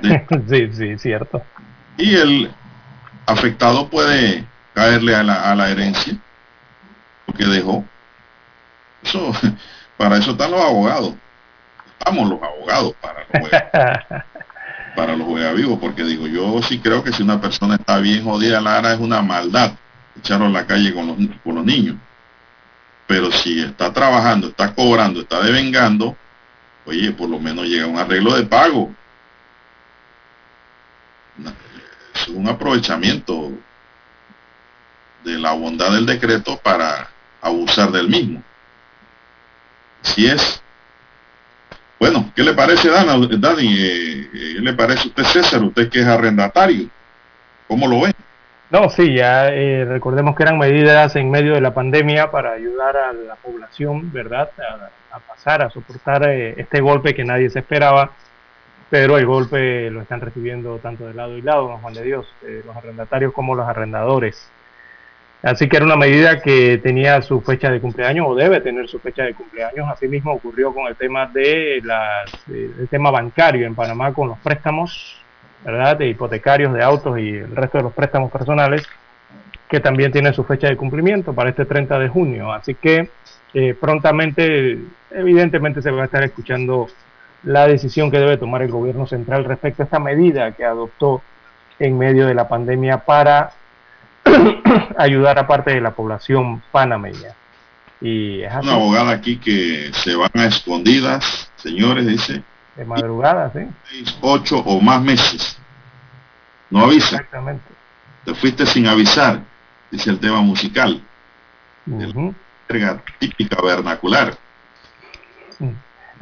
sí, 0.48 0.72
sí, 0.72 0.98
cierto. 0.98 1.42
Y 1.96 2.14
el 2.14 2.50
afectado 3.26 3.88
puede 3.88 4.46
caerle 4.74 5.14
a 5.14 5.22
la, 5.22 5.50
a 5.50 5.54
la 5.54 5.70
herencia 5.70 6.16
que 7.36 7.44
dejó. 7.46 7.84
Eso, 9.02 9.32
para 9.96 10.16
eso 10.16 10.32
están 10.32 10.50
los 10.50 10.60
abogados. 10.60 11.14
Estamos 11.98 12.28
los 12.28 12.42
abogados 12.42 12.94
para 13.00 13.22
para 14.96 15.16
los 15.16 15.26
vivos, 15.54 15.78
porque 15.80 16.04
digo, 16.04 16.26
yo 16.26 16.60
sí 16.62 16.78
creo 16.78 17.02
que 17.02 17.12
si 17.12 17.22
una 17.22 17.40
persona 17.40 17.76
está 17.76 17.98
bien 17.98 18.24
jodida, 18.24 18.60
Lara, 18.60 18.92
es 18.92 19.00
una 19.00 19.22
maldad 19.22 19.72
echarlo 20.18 20.46
a 20.46 20.50
la 20.50 20.66
calle 20.66 20.92
con 20.92 21.06
los, 21.06 21.16
con 21.42 21.54
los 21.54 21.64
niños. 21.64 21.96
Pero 23.06 23.30
si 23.32 23.60
está 23.60 23.92
trabajando, 23.92 24.48
está 24.48 24.74
cobrando, 24.74 25.20
está 25.20 25.40
devengando, 25.42 26.16
oye, 26.86 27.10
por 27.12 27.28
lo 27.28 27.38
menos 27.38 27.66
llega 27.66 27.86
un 27.86 27.98
arreglo 27.98 28.34
de 28.36 28.44
pago. 28.44 28.92
Un 32.34 32.48
aprovechamiento 32.48 33.52
de 35.24 35.38
la 35.38 35.52
bondad 35.52 35.92
del 35.92 36.06
decreto 36.06 36.58
para 36.58 37.08
abusar 37.40 37.90
del 37.90 38.08
mismo. 38.08 38.42
Si 40.02 40.26
es. 40.26 40.62
Bueno, 41.98 42.32
¿qué 42.34 42.42
le 42.42 42.54
parece, 42.54 42.88
Dani? 42.90 43.66
Eh, 43.66 44.20
eh, 44.20 44.28
¿Qué 44.32 44.60
le 44.60 44.72
parece 44.74 45.02
a 45.02 45.06
usted, 45.06 45.22
César? 45.24 45.62
Usted 45.62 45.88
que 45.88 46.00
es 46.00 46.06
arrendatario. 46.06 46.88
¿Cómo 47.68 47.86
lo 47.86 48.02
ve? 48.02 48.12
No, 48.70 48.88
sí, 48.88 49.14
ya 49.14 49.48
eh, 49.48 49.84
recordemos 49.84 50.34
que 50.34 50.42
eran 50.42 50.58
medidas 50.58 51.14
en 51.14 51.30
medio 51.30 51.54
de 51.54 51.60
la 51.60 51.74
pandemia 51.74 52.30
para 52.30 52.52
ayudar 52.52 52.96
a 52.96 53.12
la 53.12 53.36
población, 53.36 54.10
¿verdad? 54.12 54.50
A, 55.12 55.18
pasar, 55.20 55.62
a 55.62 55.70
soportar 55.70 56.28
este 56.28 56.80
golpe 56.80 57.14
que 57.14 57.22
nadie 57.22 57.50
se 57.50 57.58
esperaba, 57.58 58.12
pero 58.92 59.16
el 59.16 59.24
golpe 59.24 59.88
lo 59.88 60.02
están 60.02 60.20
recibiendo 60.20 60.76
tanto 60.76 61.06
de 61.06 61.14
lado 61.14 61.38
y 61.38 61.40
lado, 61.40 61.78
Juan 61.78 61.94
de 61.94 62.02
Dios, 62.02 62.26
los 62.66 62.76
arrendatarios 62.76 63.32
como 63.32 63.54
los 63.54 63.66
arrendadores. 63.66 64.50
Así 65.42 65.66
que 65.66 65.78
era 65.78 65.86
una 65.86 65.96
medida 65.96 66.42
que 66.42 66.76
tenía 66.76 67.22
su 67.22 67.40
fecha 67.40 67.70
de 67.70 67.80
cumpleaños 67.80 68.26
o 68.28 68.34
debe 68.34 68.60
tener 68.60 68.86
su 68.90 68.98
fecha 68.98 69.22
de 69.22 69.32
cumpleaños. 69.32 69.88
Asimismo 69.88 70.34
ocurrió 70.34 70.74
con 70.74 70.88
el 70.88 70.96
tema 70.96 71.24
de 71.24 71.80
las, 71.82 72.34
el 72.50 72.86
tema 72.90 73.10
bancario 73.10 73.66
en 73.66 73.74
Panamá 73.74 74.12
con 74.12 74.28
los 74.28 74.38
préstamos, 74.40 75.18
¿verdad? 75.64 75.96
De 75.96 76.08
hipotecarios, 76.08 76.74
de 76.74 76.82
autos 76.82 77.18
y 77.18 77.30
el 77.30 77.56
resto 77.56 77.78
de 77.78 77.84
los 77.84 77.94
préstamos 77.94 78.30
personales, 78.30 78.86
que 79.70 79.80
también 79.80 80.12
tiene 80.12 80.34
su 80.34 80.44
fecha 80.44 80.68
de 80.68 80.76
cumplimiento 80.76 81.32
para 81.32 81.48
este 81.48 81.64
30 81.64 81.98
de 81.98 82.08
junio. 82.10 82.52
Así 82.52 82.74
que 82.74 83.08
eh, 83.54 83.72
prontamente, 83.72 84.80
evidentemente, 85.10 85.80
se 85.80 85.90
va 85.90 86.02
a 86.02 86.04
estar 86.04 86.22
escuchando 86.24 86.88
la 87.44 87.66
decisión 87.66 88.10
que 88.10 88.18
debe 88.18 88.36
tomar 88.36 88.62
el 88.62 88.70
gobierno 88.70 89.06
central 89.06 89.44
respecto 89.44 89.82
a 89.82 89.84
esta 89.84 89.98
medida 89.98 90.52
que 90.52 90.64
adoptó 90.64 91.22
en 91.78 91.98
medio 91.98 92.26
de 92.26 92.34
la 92.34 92.48
pandemia 92.48 92.98
para 92.98 93.52
ayudar 94.98 95.38
a 95.38 95.46
parte 95.46 95.72
de 95.72 95.80
la 95.80 95.92
población 95.92 96.62
panameña. 96.70 97.34
Y 98.00 98.42
es 98.42 98.52
Una 98.62 98.74
abogada 98.74 99.12
aquí 99.12 99.36
que 99.38 99.90
se 99.92 100.14
van 100.16 100.30
a 100.34 100.46
escondidas, 100.46 101.50
señores, 101.56 102.06
dice. 102.06 102.42
De 102.76 102.84
madrugada, 102.84 103.52
sí. 103.52 103.68
Ocho 104.20 104.58
o 104.58 104.80
más 104.80 105.02
meses. 105.02 105.58
No 106.70 106.84
avisa. 106.84 107.16
Exactamente. 107.16 107.64
Te 108.24 108.34
fuiste 108.34 108.66
sin 108.66 108.86
avisar, 108.86 109.40
dice 109.90 110.10
el 110.10 110.18
tema 110.18 110.40
musical. 110.40 111.02
típica 113.18 113.60
vernacular. 113.62 114.36
Mm. 115.58 115.70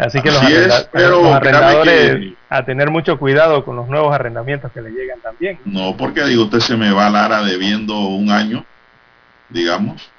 Así 0.00 0.22
que 0.22 0.30
los, 0.30 0.42
arrendadores 0.42 2.32
a 2.48 2.64
tener 2.64 2.90
mucho 2.90 3.18
cuidado 3.18 3.64
con 3.64 3.76
los 3.76 3.86
nuevos 3.88 4.14
arrendamientos 4.14 4.72
que 4.72 4.80
le 4.80 4.90
llegan 4.90 5.20
también. 5.20 5.58
No, 5.66 5.94
porque 5.96 6.24
digo, 6.24 6.44
usted 6.44 6.60
se 6.60 6.76
me 6.76 6.90
va 6.90 7.06
a 7.06 7.10
Lara 7.10 7.42
debiendo 7.42 7.98
un 7.98 8.30
año, 8.30 8.64
digamos. 9.50 10.10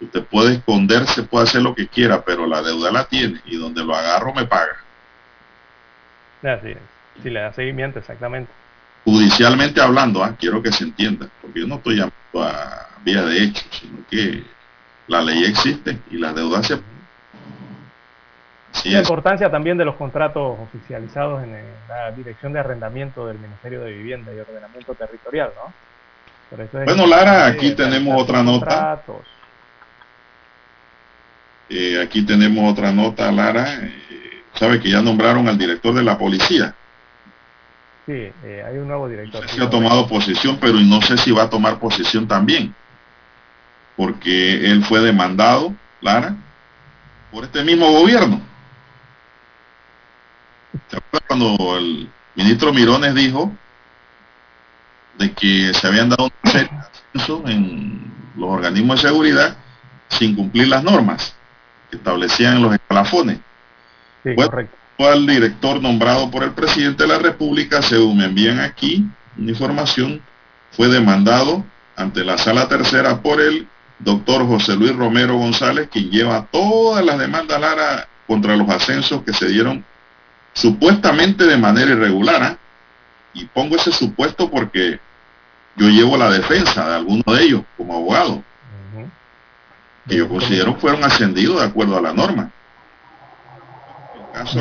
Usted 0.00 0.22
puede 0.24 0.54
esconderse, 0.54 1.22
puede 1.22 1.44
hacer 1.44 1.62
lo 1.62 1.74
que 1.74 1.88
quiera, 1.88 2.22
pero 2.22 2.46
la 2.46 2.60
deuda 2.60 2.92
la 2.92 3.04
tiene 3.04 3.40
y 3.46 3.56
donde 3.56 3.82
lo 3.82 3.96
agarro 3.96 4.34
me 4.34 4.44
paga. 4.44 4.76
Así 6.42 6.72
es. 6.72 6.78
Si 7.22 7.30
le 7.30 7.40
da 7.40 7.52
seguimiento, 7.54 8.00
exactamente. 8.00 8.50
Judicialmente 9.04 9.80
hablando, 9.80 10.22
ah, 10.22 10.36
quiero 10.38 10.62
que 10.62 10.72
se 10.72 10.84
entienda, 10.84 11.26
porque 11.40 11.60
yo 11.60 11.66
no 11.66 11.76
estoy 11.76 11.96
llamando 11.96 12.42
a 12.42 12.88
vía 13.02 13.22
de 13.22 13.44
hecho, 13.44 13.64
sino 13.70 13.98
que 14.10 14.44
la 15.08 15.22
ley 15.22 15.44
existe 15.44 15.98
y 16.10 16.18
la 16.18 16.32
deuda 16.32 16.62
se 16.62 16.80
la 18.84 18.98
importancia 18.98 19.50
también 19.50 19.76
de 19.76 19.84
los 19.84 19.96
contratos 19.96 20.58
oficializados 20.60 21.42
en 21.44 21.52
la 21.88 22.10
Dirección 22.12 22.52
de 22.52 22.60
Arrendamiento 22.60 23.26
del 23.26 23.38
Ministerio 23.38 23.82
de 23.82 23.92
Vivienda 23.92 24.32
y 24.34 24.38
Ordenamiento 24.38 24.94
Territorial, 24.94 25.52
¿no? 25.56 25.72
bueno, 26.84 27.06
Lara, 27.06 27.46
aquí 27.46 27.72
tenemos 27.72 28.20
otra 28.20 28.42
nota. 28.42 29.02
Eh, 31.68 32.00
aquí 32.02 32.22
tenemos 32.22 32.70
otra 32.70 32.92
nota, 32.92 33.32
Lara. 33.32 33.78
Eh, 33.82 34.42
sabe 34.54 34.78
que 34.78 34.90
ya 34.90 35.00
nombraron 35.00 35.48
al 35.48 35.56
director 35.56 35.94
de 35.94 36.02
la 36.02 36.18
policía. 36.18 36.74
Sí, 38.04 38.12
eh, 38.44 38.64
hay 38.66 38.76
un 38.76 38.88
nuevo 38.88 39.08
director. 39.08 39.44
No 39.56 39.64
ha 39.64 39.70
tomado 39.70 40.06
posesión, 40.06 40.58
pero 40.60 40.74
no 40.74 41.00
sé 41.00 41.16
si 41.16 41.30
va 41.30 41.44
a 41.44 41.50
tomar 41.50 41.78
posesión 41.78 42.28
también. 42.28 42.74
Porque 43.96 44.70
él 44.70 44.84
fue 44.84 45.00
demandado, 45.00 45.72
Lara, 46.00 46.34
por 47.30 47.44
este 47.44 47.64
mismo 47.64 47.90
gobierno. 47.92 48.51
¿Se 50.88 50.96
acuerdan 50.96 51.26
cuando 51.26 51.76
el 51.76 52.08
ministro 52.34 52.72
Mirones 52.72 53.14
dijo 53.14 53.52
de 55.18 55.32
que 55.32 55.72
se 55.74 55.86
habían 55.86 56.08
dado 56.08 56.24
un 56.24 56.32
ascenso 56.42 57.42
en 57.46 58.12
los 58.36 58.50
organismos 58.50 59.02
de 59.02 59.08
seguridad 59.08 59.56
sin 60.08 60.34
cumplir 60.34 60.68
las 60.68 60.82
normas 60.82 61.34
que 61.90 61.96
establecían 61.98 62.62
los 62.62 62.74
escalafones? 62.74 63.38
Sí. 64.22 64.30
Al 64.98 65.26
director 65.26 65.80
nombrado 65.82 66.30
por 66.30 66.44
el 66.44 66.52
presidente 66.52 67.02
de 67.02 67.08
la 67.08 67.18
República, 67.18 67.82
según 67.82 68.18
me 68.18 68.26
envían 68.26 68.60
aquí 68.60 69.04
una 69.36 69.50
información, 69.50 70.22
fue 70.70 70.88
demandado 70.88 71.64
ante 71.96 72.24
la 72.24 72.38
sala 72.38 72.68
tercera 72.68 73.20
por 73.20 73.40
el 73.40 73.66
doctor 73.98 74.46
José 74.46 74.76
Luis 74.76 74.94
Romero 74.94 75.36
González, 75.36 75.88
quien 75.90 76.10
lleva 76.10 76.46
todas 76.50 77.04
las 77.04 77.18
demandas 77.18 77.60
Lara 77.60 78.08
contra 78.26 78.56
los 78.56 78.68
ascensos 78.68 79.22
que 79.22 79.32
se 79.32 79.48
dieron 79.48 79.84
supuestamente 80.52 81.44
de 81.44 81.56
manera 81.56 81.92
irregular. 81.92 82.42
¿ah? 82.42 82.56
Y 83.34 83.46
pongo 83.46 83.76
ese 83.76 83.92
supuesto 83.92 84.50
porque 84.50 85.00
yo 85.76 85.88
llevo 85.88 86.16
la 86.16 86.30
defensa 86.30 86.88
de 86.88 86.94
alguno 86.96 87.22
de 87.26 87.42
ellos 87.42 87.62
como 87.76 87.94
abogado, 87.94 88.42
que 90.06 90.16
yo 90.16 90.28
considero 90.28 90.74
fueron 90.74 91.04
ascendidos 91.04 91.60
de 91.60 91.66
acuerdo 91.66 91.96
a 91.96 92.02
la 92.02 92.12
norma. 92.12 92.50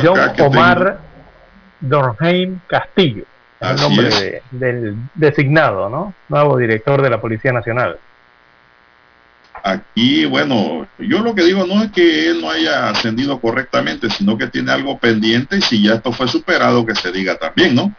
John 0.02 0.20
Omar 0.40 1.00
Dorheim 1.80 2.60
Castillo, 2.68 3.26
el 3.60 3.76
nombre 3.76 4.42
del 4.52 4.96
designado, 5.16 5.90
¿no? 5.90 6.14
Nuevo 6.30 6.58
director 6.58 7.02
de 7.02 7.10
la 7.10 7.20
Policía 7.20 7.52
Nacional. 7.52 7.98
Aquí, 9.64 10.26
bueno, 10.26 10.88
yo 10.98 11.20
lo 11.20 11.36
que 11.36 11.44
digo 11.44 11.66
no 11.68 11.84
es 11.84 11.92
que 11.92 12.30
él 12.30 12.42
no 12.42 12.50
haya 12.50 12.90
ascendido 12.90 13.40
correctamente, 13.40 14.10
sino 14.10 14.38
que 14.38 14.48
tiene 14.48 14.72
algo 14.72 14.98
pendiente 14.98 15.58
y 15.58 15.62
si 15.62 15.84
ya 15.84 15.96
esto 15.96 16.12
fue 16.12 16.28
superado, 16.28 16.86
que 16.86 16.96
se 16.96 17.12
diga 17.12 17.38
también, 17.38 17.76
¿no? 17.76 17.96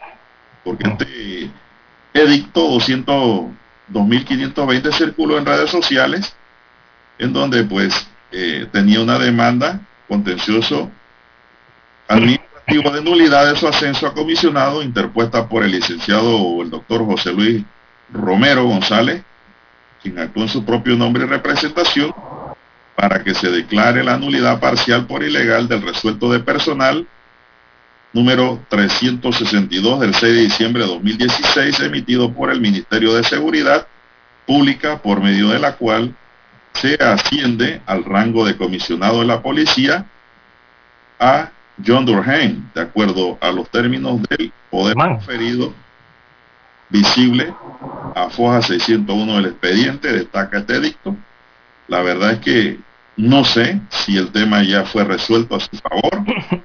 Porque 0.63 0.89
este 0.89 1.49
edicto 2.13 2.67
200, 2.67 3.45
2520 3.87 4.91
circuló 4.91 5.37
en 5.37 5.45
redes 5.45 5.69
sociales, 5.69 6.35
en 7.17 7.31
donde 7.31 7.63
pues 7.63 8.07
eh, 8.31 8.67
tenía 8.71 9.01
una 9.01 9.17
demanda 9.17 9.79
contencioso 10.07 10.91
administrativo 12.07 12.91
de 12.91 13.01
nulidad 13.01 13.51
de 13.51 13.57
su 13.57 13.67
ascenso 13.67 14.07
a 14.07 14.13
comisionado 14.13 14.81
interpuesta 14.81 15.47
por 15.47 15.63
el 15.63 15.71
licenciado 15.71 16.61
el 16.61 16.69
doctor 16.69 17.05
José 17.05 17.31
Luis 17.31 17.63
Romero 18.11 18.65
González, 18.65 19.23
quien 20.03 20.19
actuó 20.19 20.43
en 20.43 20.49
su 20.49 20.65
propio 20.65 20.95
nombre 20.95 21.23
y 21.23 21.27
representación, 21.27 22.13
para 22.95 23.23
que 23.23 23.33
se 23.33 23.49
declare 23.49 24.03
la 24.03 24.17
nulidad 24.17 24.59
parcial 24.59 25.07
por 25.07 25.23
ilegal 25.23 25.67
del 25.67 25.81
resuelto 25.81 26.31
de 26.31 26.41
personal 26.41 27.07
número 28.11 28.59
362 28.69 29.99
del 30.01 30.13
6 30.13 30.21
de 30.35 30.41
diciembre 30.41 30.83
de 30.83 30.89
2016, 30.89 31.79
emitido 31.79 32.31
por 32.31 32.51
el 32.51 32.61
Ministerio 32.61 33.15
de 33.15 33.23
Seguridad 33.23 33.87
Pública, 34.45 35.01
por 35.01 35.21
medio 35.21 35.49
de 35.49 35.59
la 35.59 35.77
cual 35.77 36.13
se 36.73 36.95
asciende 36.95 37.81
al 37.85 38.03
rango 38.03 38.45
de 38.45 38.57
comisionado 38.57 39.21
de 39.21 39.25
la 39.25 39.41
policía 39.41 40.05
a 41.19 41.49
John 41.85 42.05
Durham, 42.05 42.69
de 42.75 42.81
acuerdo 42.81 43.37
a 43.41 43.51
los 43.51 43.69
términos 43.69 44.21
del 44.29 44.51
poder 44.69 44.95
conferido 44.95 45.73
visible 46.93 47.51
a 48.15 48.29
foja 48.29 48.61
601 48.61 49.35
del 49.35 49.45
expediente, 49.47 50.13
destaca 50.13 50.59
este 50.59 50.75
edicto. 50.75 51.15
La 51.87 52.03
verdad 52.03 52.33
es 52.33 52.39
que 52.39 52.79
no 53.17 53.43
sé 53.43 53.81
si 53.89 54.15
el 54.15 54.31
tema 54.31 54.61
ya 54.63 54.85
fue 54.85 55.03
resuelto 55.03 55.55
a 55.55 55.59
su 55.59 55.75
favor 55.77 56.23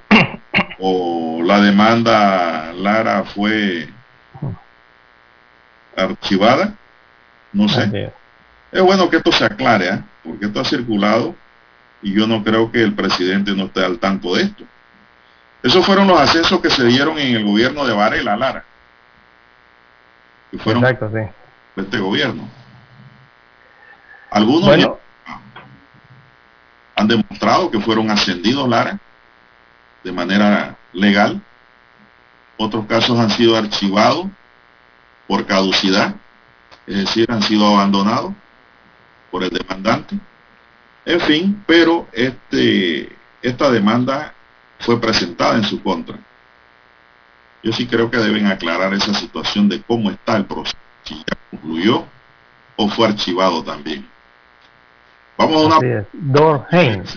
o 0.79 1.41
la 1.43 1.59
demanda 1.59 2.71
Lara 2.73 3.23
fue 3.23 3.89
archivada. 5.97 6.75
No 7.51 7.67
sé. 7.67 8.13
Es 8.71 8.81
bueno 8.83 9.09
que 9.09 9.17
esto 9.17 9.31
se 9.31 9.45
aclare, 9.45 9.89
¿eh? 9.89 10.03
porque 10.23 10.45
esto 10.45 10.59
ha 10.59 10.65
circulado 10.65 11.35
y 12.03 12.13
yo 12.13 12.27
no 12.27 12.43
creo 12.43 12.71
que 12.71 12.83
el 12.83 12.93
presidente 12.93 13.55
no 13.55 13.65
esté 13.65 13.83
al 13.83 13.97
tanto 13.97 14.35
de 14.35 14.43
esto. 14.43 14.63
Esos 15.63 15.83
fueron 15.83 16.07
los 16.07 16.19
ascensos 16.19 16.61
que 16.61 16.69
se 16.69 16.85
dieron 16.85 17.17
en 17.17 17.35
el 17.35 17.43
gobierno 17.43 17.85
de 17.85 17.93
Varela 17.93 18.37
Lara. 18.37 18.63
Que 20.51 20.57
fueron 20.57 20.83
Exacto, 20.83 21.09
sí. 21.09 21.29
de 21.75 21.81
este 21.83 21.99
gobierno. 21.99 22.47
Algunos 24.31 24.77
ya 24.77 24.93
han 26.95 27.07
demostrado 27.07 27.71
que 27.71 27.79
fueron 27.79 28.11
ascendidos 28.11 28.67
Lara 28.67 28.99
de 30.03 30.11
manera 30.11 30.75
legal. 30.91 31.41
Otros 32.57 32.85
casos 32.87 33.17
han 33.17 33.29
sido 33.29 33.55
archivados 33.55 34.27
por 35.27 35.45
caducidad, 35.45 36.15
es 36.85 36.97
decir, 36.97 37.31
han 37.31 37.41
sido 37.41 37.67
abandonados 37.67 38.33
por 39.31 39.43
el 39.43 39.49
demandante. 39.49 40.19
En 41.05 41.21
fin, 41.21 41.63
pero 41.65 42.07
este, 42.11 43.15
esta 43.41 43.71
demanda 43.71 44.33
fue 44.79 44.99
presentada 44.99 45.55
en 45.55 45.63
su 45.63 45.81
contra. 45.81 46.17
Yo 47.63 47.73
sí 47.73 47.87
creo 47.87 48.09
que 48.09 48.17
deben 48.17 48.47
aclarar 48.47 48.93
esa 48.93 49.13
situación 49.13 49.67
de 49.67 49.81
cómo 49.81 50.09
está 50.11 50.37
el 50.37 50.45
proceso, 50.45 50.77
si 51.03 51.15
ya 51.15 51.37
concluyó 51.51 52.05
o 52.77 52.87
fue 52.89 53.07
archivado 53.07 53.63
también. 53.63 54.07
Vamos 55.37 55.63
a 55.73 55.77
una... 55.79 56.05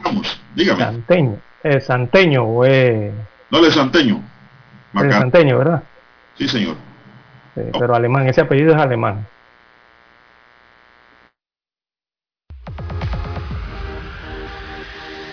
Vamos, 0.05 0.41
dígame. 0.55 0.81
Santeño. 0.81 1.37
Eh, 1.63 1.81
Santeño 1.81 2.43
o 2.45 2.65
es... 2.65 3.13
No, 3.51 3.59
el 3.65 3.73
Santeño. 3.73 4.21
Macar- 4.93 5.13
Santeño, 5.21 5.59
¿verdad? 5.59 5.83
Sí, 6.37 6.49
señor. 6.49 6.77
Sí, 7.55 7.61
pero 7.79 7.95
alemán, 7.95 8.29
ese 8.29 8.41
apellido 8.41 8.75
es 8.75 8.81
alemán. 8.81 9.27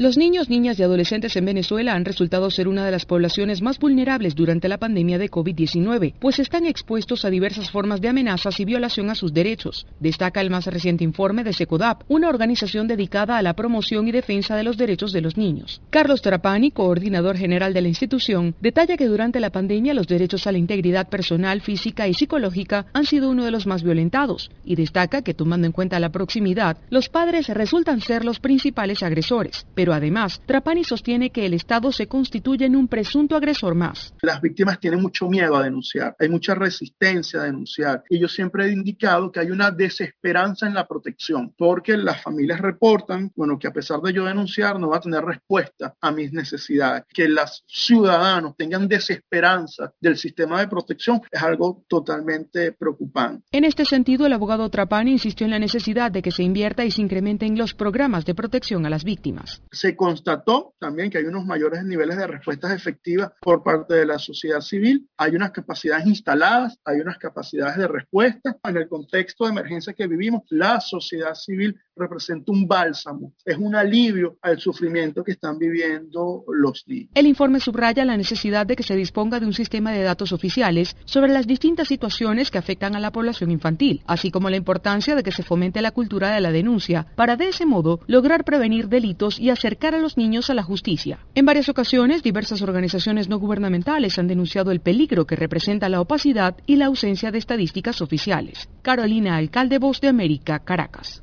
Los 0.00 0.16
niños, 0.16 0.48
niñas 0.48 0.78
y 0.78 0.82
adolescentes 0.82 1.36
en 1.36 1.44
Venezuela 1.44 1.92
han 1.92 2.06
resultado 2.06 2.50
ser 2.50 2.68
una 2.68 2.86
de 2.86 2.90
las 2.90 3.04
poblaciones 3.04 3.60
más 3.60 3.78
vulnerables 3.78 4.34
durante 4.34 4.66
la 4.66 4.78
pandemia 4.78 5.18
de 5.18 5.30
COVID-19, 5.30 6.14
pues 6.18 6.38
están 6.38 6.64
expuestos 6.64 7.26
a 7.26 7.28
diversas 7.28 7.70
formas 7.70 8.00
de 8.00 8.08
amenazas 8.08 8.58
y 8.60 8.64
violación 8.64 9.10
a 9.10 9.14
sus 9.14 9.34
derechos, 9.34 9.86
destaca 9.98 10.40
el 10.40 10.48
más 10.48 10.64
reciente 10.64 11.04
informe 11.04 11.44
de 11.44 11.52
SECODAP, 11.52 12.04
una 12.08 12.30
organización 12.30 12.88
dedicada 12.88 13.36
a 13.36 13.42
la 13.42 13.52
promoción 13.52 14.08
y 14.08 14.10
defensa 14.10 14.56
de 14.56 14.62
los 14.62 14.78
derechos 14.78 15.12
de 15.12 15.20
los 15.20 15.36
niños. 15.36 15.82
Carlos 15.90 16.22
Trapani, 16.22 16.70
coordinador 16.70 17.36
general 17.36 17.74
de 17.74 17.82
la 17.82 17.88
institución, 17.88 18.54
detalla 18.62 18.96
que 18.96 19.04
durante 19.04 19.38
la 19.38 19.50
pandemia 19.50 19.92
los 19.92 20.06
derechos 20.06 20.46
a 20.46 20.52
la 20.52 20.56
integridad 20.56 21.10
personal, 21.10 21.60
física 21.60 22.08
y 22.08 22.14
psicológica 22.14 22.86
han 22.94 23.04
sido 23.04 23.28
uno 23.28 23.44
de 23.44 23.50
los 23.50 23.66
más 23.66 23.82
violentados, 23.82 24.50
y 24.64 24.76
destaca 24.76 25.20
que 25.20 25.34
tomando 25.34 25.66
en 25.66 25.74
cuenta 25.74 26.00
la 26.00 26.08
proximidad, 26.08 26.78
los 26.88 27.10
padres 27.10 27.48
resultan 27.48 28.00
ser 28.00 28.24
los 28.24 28.40
principales 28.40 29.02
agresores, 29.02 29.66
pero 29.74 29.89
además, 29.92 30.40
Trapani 30.46 30.84
sostiene 30.84 31.30
que 31.30 31.46
el 31.46 31.54
Estado 31.54 31.92
se 31.92 32.06
constituye 32.06 32.66
en 32.66 32.76
un 32.76 32.88
presunto 32.88 33.36
agresor 33.36 33.74
más. 33.74 34.14
Las 34.22 34.40
víctimas 34.40 34.80
tienen 34.80 35.00
mucho 35.00 35.28
miedo 35.28 35.56
a 35.56 35.62
denunciar, 35.62 36.16
hay 36.18 36.28
mucha 36.28 36.54
resistencia 36.54 37.40
a 37.40 37.44
denunciar 37.44 38.04
y 38.08 38.18
yo 38.18 38.28
siempre 38.28 38.66
he 38.66 38.72
indicado 38.72 39.30
que 39.30 39.40
hay 39.40 39.50
una 39.50 39.70
desesperanza 39.70 40.66
en 40.66 40.74
la 40.74 40.86
protección 40.86 41.54
porque 41.56 41.96
las 41.96 42.22
familias 42.22 42.60
reportan, 42.60 43.32
bueno, 43.34 43.58
que 43.58 43.68
a 43.68 43.72
pesar 43.72 44.00
de 44.00 44.12
yo 44.12 44.24
denunciar 44.24 44.78
no 44.78 44.88
va 44.88 44.98
a 44.98 45.00
tener 45.00 45.24
respuesta 45.24 45.94
a 46.00 46.10
mis 46.10 46.32
necesidades, 46.32 47.04
que 47.12 47.28
los 47.28 47.64
ciudadanos 47.66 48.56
tengan 48.56 48.88
desesperanza 48.88 49.92
del 50.00 50.16
sistema 50.16 50.60
de 50.60 50.68
protección 50.68 51.20
es 51.30 51.42
algo 51.42 51.84
totalmente 51.88 52.72
preocupante. 52.72 53.44
En 53.52 53.64
este 53.64 53.84
sentido, 53.84 54.26
el 54.26 54.32
abogado 54.32 54.68
Trapani 54.68 55.12
insistió 55.12 55.44
en 55.44 55.52
la 55.52 55.58
necesidad 55.58 56.10
de 56.10 56.22
que 56.22 56.30
se 56.30 56.42
invierta 56.42 56.84
y 56.84 56.90
se 56.90 57.02
incrementen 57.02 57.58
los 57.58 57.74
programas 57.74 58.24
de 58.24 58.34
protección 58.34 58.86
a 58.86 58.90
las 58.90 59.04
víctimas. 59.04 59.62
Se 59.80 59.96
constató 59.96 60.74
también 60.78 61.08
que 61.08 61.16
hay 61.16 61.24
unos 61.24 61.46
mayores 61.46 61.82
niveles 61.84 62.18
de 62.18 62.26
respuestas 62.26 62.72
efectivas 62.72 63.32
por 63.40 63.62
parte 63.62 63.94
de 63.94 64.04
la 64.04 64.18
sociedad 64.18 64.60
civil, 64.60 65.08
hay 65.16 65.34
unas 65.34 65.52
capacidades 65.52 66.06
instaladas, 66.06 66.78
hay 66.84 67.00
unas 67.00 67.16
capacidades 67.16 67.78
de 67.78 67.88
respuesta. 67.88 68.58
En 68.64 68.76
el 68.76 68.90
contexto 68.90 69.44
de 69.44 69.52
emergencia 69.52 69.94
que 69.94 70.06
vivimos, 70.06 70.42
la 70.50 70.82
sociedad 70.82 71.34
civil 71.34 71.80
representa 72.00 72.50
un 72.52 72.66
bálsamo, 72.66 73.34
es 73.44 73.56
un 73.56 73.74
alivio 73.76 74.38
al 74.42 74.58
sufrimiento 74.58 75.22
que 75.22 75.32
están 75.32 75.58
viviendo 75.58 76.44
los 76.48 76.84
niños. 76.86 77.10
El 77.14 77.26
informe 77.26 77.60
subraya 77.60 78.04
la 78.04 78.16
necesidad 78.16 78.66
de 78.66 78.76
que 78.76 78.82
se 78.82 78.96
disponga 78.96 79.38
de 79.40 79.46
un 79.46 79.52
sistema 79.52 79.92
de 79.92 80.02
datos 80.02 80.32
oficiales 80.32 80.96
sobre 81.04 81.32
las 81.32 81.46
distintas 81.46 81.88
situaciones 81.88 82.50
que 82.50 82.58
afectan 82.58 82.96
a 82.96 83.00
la 83.00 83.12
población 83.12 83.50
infantil, 83.50 84.02
así 84.06 84.30
como 84.30 84.50
la 84.50 84.56
importancia 84.56 85.14
de 85.14 85.22
que 85.22 85.32
se 85.32 85.42
fomente 85.42 85.82
la 85.82 85.92
cultura 85.92 86.34
de 86.34 86.40
la 86.40 86.52
denuncia 86.52 87.06
para 87.16 87.36
de 87.36 87.48
ese 87.48 87.66
modo 87.66 88.00
lograr 88.06 88.44
prevenir 88.44 88.88
delitos 88.88 89.38
y 89.38 89.50
acercar 89.50 89.94
a 89.94 89.98
los 89.98 90.16
niños 90.16 90.50
a 90.50 90.54
la 90.54 90.62
justicia. 90.62 91.20
En 91.34 91.46
varias 91.46 91.68
ocasiones, 91.68 92.22
diversas 92.22 92.62
organizaciones 92.62 93.28
no 93.28 93.38
gubernamentales 93.38 94.18
han 94.18 94.28
denunciado 94.28 94.70
el 94.70 94.80
peligro 94.80 95.26
que 95.26 95.36
representa 95.36 95.88
la 95.88 96.00
opacidad 96.00 96.56
y 96.66 96.76
la 96.76 96.86
ausencia 96.86 97.30
de 97.30 97.38
estadísticas 97.38 98.00
oficiales. 98.00 98.68
Carolina 98.82 99.36
Alcalde, 99.36 99.78
Voz 99.78 100.00
de 100.00 100.08
América, 100.08 100.60
Caracas. 100.60 101.22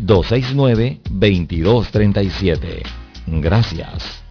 269-2237. 0.00 2.82
Gracias. 3.26 4.25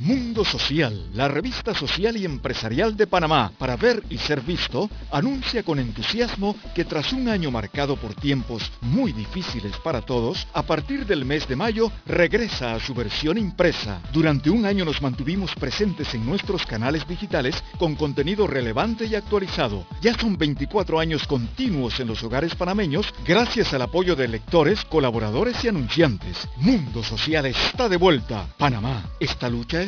Mundo 0.00 0.44
Social, 0.44 1.10
la 1.12 1.26
revista 1.26 1.74
social 1.74 2.16
y 2.16 2.24
empresarial 2.24 2.96
de 2.96 3.08
Panamá, 3.08 3.50
para 3.58 3.76
ver 3.76 4.04
y 4.08 4.18
ser 4.18 4.40
visto, 4.42 4.88
anuncia 5.10 5.64
con 5.64 5.80
entusiasmo 5.80 6.54
que 6.72 6.84
tras 6.84 7.12
un 7.12 7.28
año 7.28 7.50
marcado 7.50 7.96
por 7.96 8.14
tiempos 8.14 8.70
muy 8.80 9.12
difíciles 9.12 9.76
para 9.78 10.02
todos, 10.02 10.46
a 10.54 10.62
partir 10.62 11.04
del 11.04 11.24
mes 11.24 11.48
de 11.48 11.56
mayo 11.56 11.90
regresa 12.06 12.74
a 12.74 12.80
su 12.80 12.94
versión 12.94 13.38
impresa. 13.38 14.00
Durante 14.12 14.50
un 14.50 14.66
año 14.66 14.84
nos 14.84 15.02
mantuvimos 15.02 15.52
presentes 15.56 16.14
en 16.14 16.24
nuestros 16.24 16.64
canales 16.64 17.06
digitales 17.08 17.56
con 17.76 17.96
contenido 17.96 18.46
relevante 18.46 19.06
y 19.06 19.16
actualizado. 19.16 19.84
Ya 20.00 20.16
son 20.16 20.38
24 20.38 21.00
años 21.00 21.26
continuos 21.26 21.98
en 21.98 22.06
los 22.06 22.22
hogares 22.22 22.54
panameños 22.54 23.12
gracias 23.26 23.74
al 23.74 23.82
apoyo 23.82 24.14
de 24.14 24.28
lectores, 24.28 24.84
colaboradores 24.84 25.64
y 25.64 25.68
anunciantes. 25.68 26.48
Mundo 26.56 27.02
Social 27.02 27.46
está 27.46 27.88
de 27.88 27.96
vuelta. 27.96 28.46
Panamá, 28.56 29.10
esta 29.18 29.50
lucha 29.50 29.82
es 29.82 29.87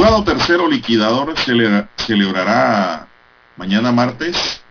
Juzgado 0.00 0.24
tercero 0.24 0.66
liquidador 0.66 1.34
cele- 1.36 1.86
celebrará 1.96 3.06
mañana 3.58 3.92
martes 3.92 4.62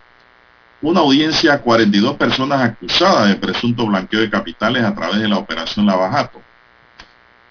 una 0.82 0.98
audiencia 1.00 1.52
a 1.52 1.60
42 1.60 2.16
personas 2.16 2.60
acusadas 2.60 3.28
de 3.28 3.36
presunto 3.36 3.86
blanqueo 3.86 4.22
de 4.22 4.28
capitales 4.28 4.82
a 4.82 4.92
través 4.92 5.20
de 5.20 5.28
la 5.28 5.36
operación 5.38 5.86
Lavajato. 5.86 6.42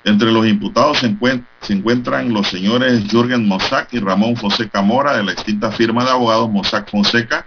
Entre 0.04 0.30
los 0.30 0.46
imputados 0.46 0.98
se, 0.98 1.74
encuentran 1.74 2.34
los 2.34 2.48
señores 2.50 3.02
Jürgen 3.10 3.48
Mossack 3.48 3.94
y 3.94 4.00
Ramón 4.00 4.36
Fonseca 4.36 4.82
Mora 4.82 5.16
de 5.16 5.24
la 5.24 5.32
extinta 5.32 5.72
firma 5.72 6.04
de 6.04 6.12
abogados 6.12 6.50
Mossack 6.50 6.92
Fonseca, 6.92 7.46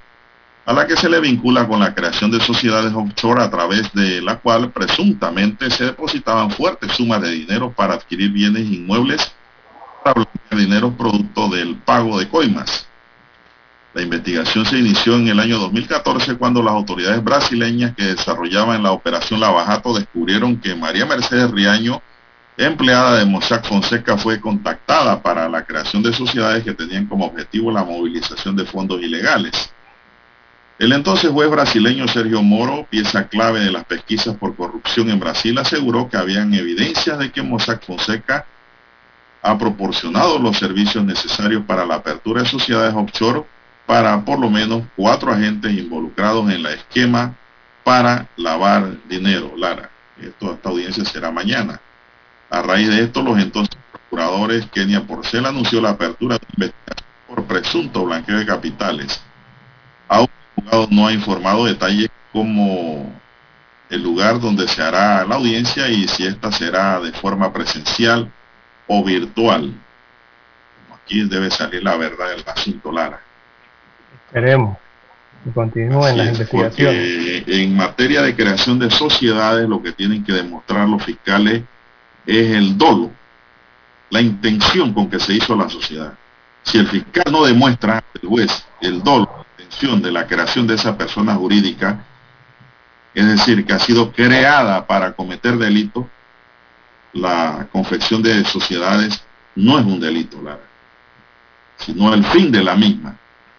a 0.64 0.72
la 0.72 0.86
que 0.86 0.96
se 0.96 1.10
le 1.10 1.20
vincula 1.20 1.68
con 1.68 1.78
la 1.80 1.94
creación 1.94 2.30
de 2.30 2.40
sociedades 2.40 2.94
offshore 2.94 3.42
a 3.42 3.50
través 3.50 3.92
de 3.92 4.22
la 4.22 4.36
cual 4.36 4.70
presuntamente 4.70 5.70
se 5.70 5.84
depositaban 5.84 6.50
fuertes 6.50 6.92
sumas 6.92 7.20
de 7.20 7.32
dinero 7.32 7.70
para 7.70 7.92
adquirir 7.94 8.30
bienes 8.30 8.62
inmuebles 8.62 9.34
dinero 10.50 10.92
producto 10.92 11.48
del 11.48 11.76
pago 11.76 12.18
de 12.18 12.28
coimas. 12.28 12.86
La 13.94 14.02
investigación 14.02 14.64
se 14.64 14.78
inició 14.78 15.16
en 15.16 15.28
el 15.28 15.38
año 15.38 15.58
2014 15.58 16.36
cuando 16.36 16.62
las 16.62 16.72
autoridades 16.72 17.22
brasileñas 17.22 17.94
que 17.94 18.06
desarrollaban 18.06 18.82
la 18.82 18.92
operación 18.92 19.40
Lavajato 19.40 19.94
descubrieron 19.94 20.56
que 20.56 20.74
María 20.74 21.04
Mercedes 21.04 21.50
Riaño, 21.50 22.00
empleada 22.56 23.18
de 23.18 23.26
Mossack 23.26 23.66
Fonseca, 23.66 24.16
fue 24.16 24.40
contactada 24.40 25.22
para 25.22 25.48
la 25.48 25.64
creación 25.64 26.02
de 26.02 26.12
sociedades 26.12 26.64
que 26.64 26.72
tenían 26.72 27.06
como 27.06 27.26
objetivo 27.26 27.70
la 27.70 27.84
movilización 27.84 28.56
de 28.56 28.64
fondos 28.64 29.02
ilegales. 29.02 29.72
El 30.78 30.92
entonces 30.92 31.30
juez 31.30 31.50
brasileño 31.50 32.08
Sergio 32.08 32.42
Moro, 32.42 32.86
pieza 32.88 33.28
clave 33.28 33.60
de 33.60 33.70
las 33.70 33.84
pesquisas 33.84 34.34
por 34.36 34.56
corrupción 34.56 35.10
en 35.10 35.20
Brasil, 35.20 35.56
aseguró 35.58 36.08
que 36.08 36.16
habían 36.16 36.52
evidencias 36.54 37.18
de 37.18 37.30
que 37.30 37.42
Mossack 37.42 37.84
Fonseca 37.84 38.46
ha 39.42 39.58
proporcionado 39.58 40.38
los 40.38 40.56
servicios 40.56 41.04
necesarios 41.04 41.64
para 41.66 41.84
la 41.84 41.96
apertura 41.96 42.42
de 42.42 42.48
sociedades 42.48 42.94
offshore 42.94 43.44
para 43.86 44.24
por 44.24 44.38
lo 44.38 44.48
menos 44.48 44.84
cuatro 44.96 45.32
agentes 45.32 45.72
involucrados 45.72 46.48
en 46.50 46.62
la 46.62 46.72
esquema 46.72 47.34
para 47.82 48.28
lavar 48.36 48.96
dinero, 49.08 49.52
Lara. 49.56 49.90
Esto, 50.20 50.52
esta 50.52 50.68
audiencia 50.68 51.04
será 51.04 51.32
mañana. 51.32 51.80
A 52.48 52.62
raíz 52.62 52.88
de 52.88 53.02
esto, 53.02 53.22
los 53.22 53.38
entonces 53.38 53.76
procuradores 53.90 54.66
Kenia 54.66 55.04
Porcel 55.04 55.44
anunció 55.44 55.80
la 55.80 55.90
apertura 55.90 56.38
de 56.38 56.46
investigación 56.54 57.08
por 57.26 57.44
presunto 57.44 58.04
blanqueo 58.04 58.38
de 58.38 58.46
capitales. 58.46 59.20
Aún 60.06 60.28
el 60.56 60.62
juzgado 60.62 60.88
no 60.90 61.06
ha 61.08 61.12
informado 61.12 61.64
detalles 61.64 62.08
como 62.32 63.12
el 63.90 64.02
lugar 64.02 64.38
donde 64.38 64.68
se 64.68 64.82
hará 64.82 65.24
la 65.24 65.34
audiencia 65.34 65.88
y 65.88 66.06
si 66.06 66.24
esta 66.24 66.52
será 66.52 67.00
de 67.00 67.12
forma 67.12 67.52
presencial 67.52 68.30
o 68.92 69.02
virtual. 69.02 69.72
Aquí 70.94 71.24
debe 71.24 71.50
salir 71.50 71.82
la 71.82 71.96
verdad 71.96 72.28
del 72.28 72.44
asunto, 72.46 72.92
Lara. 72.92 73.20
Esperemos 74.26 74.76
que 75.44 75.50
continúen 75.50 76.16
las 76.16 76.28
investigaciones. 76.28 77.44
En 77.46 77.74
materia 77.74 78.22
de 78.22 78.36
creación 78.36 78.78
de 78.78 78.90
sociedades, 78.90 79.68
lo 79.68 79.82
que 79.82 79.92
tienen 79.92 80.22
que 80.22 80.32
demostrar 80.32 80.88
los 80.88 81.02
fiscales 81.02 81.62
es 82.26 82.50
el 82.50 82.76
dolo, 82.76 83.10
la 84.10 84.20
intención 84.20 84.92
con 84.92 85.08
que 85.08 85.18
se 85.18 85.34
hizo 85.34 85.56
la 85.56 85.68
sociedad. 85.68 86.12
Si 86.62 86.78
el 86.78 86.86
fiscal 86.86 87.32
no 87.32 87.44
demuestra, 87.44 88.04
el 88.20 88.28
juez, 88.28 88.64
el 88.80 89.02
dolo, 89.02 89.28
la 89.56 89.64
intención 89.64 90.02
de 90.02 90.12
la 90.12 90.26
creación 90.26 90.66
de 90.66 90.74
esa 90.74 90.96
persona 90.96 91.34
jurídica, 91.34 92.04
es 93.14 93.26
decir, 93.26 93.64
que 93.64 93.72
ha 93.72 93.78
sido 93.78 94.12
creada 94.12 94.86
para 94.86 95.12
cometer 95.12 95.56
delito, 95.56 96.08
la 97.12 97.66
confección 97.72 98.22
de 98.22 98.44
sociedades 98.44 99.22
no 99.54 99.78
es 99.78 99.84
un 99.84 100.00
delito, 100.00 100.38
sino 101.76 102.12
el 102.14 102.24
fin 102.24 102.50
de 102.50 102.62
la 102.62 102.74
misma. 102.74 103.16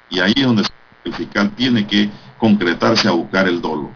Y 0.10 0.20
ahí 0.20 0.34
es 0.36 0.46
donde 0.46 0.64
el 1.04 1.14
fiscal 1.14 1.52
tiene 1.52 1.86
que 1.86 2.10
concretarse 2.38 3.08
a 3.08 3.12
buscar 3.12 3.48
el 3.48 3.62
dolo. 3.62 3.92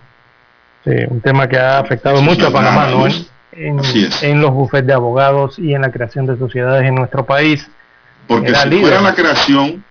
Sí, 0.84 0.91
un 1.09 1.21
tema 1.21 1.47
que 1.47 1.57
ha 1.57 1.79
afectado 1.79 2.21
mucho 2.21 2.47
a 2.47 2.51
Panamá, 2.51 2.88
¿no? 2.88 3.07
En, 3.51 3.81
en, 4.21 4.41
los 4.41 4.51
bufetes 4.51 4.88
de 4.88 4.93
abogados 4.93 5.57
y 5.57 5.73
en 5.73 5.81
la 5.81 5.91
creación 5.91 6.27
de 6.27 6.38
sociedades 6.38 6.88
en 6.88 6.95
nuestro 6.95 7.25
país. 7.25 7.67
Porque 8.27 8.53
si 8.53 8.69
fuera 8.81 9.01
la 9.01 9.15
creación 9.15 9.84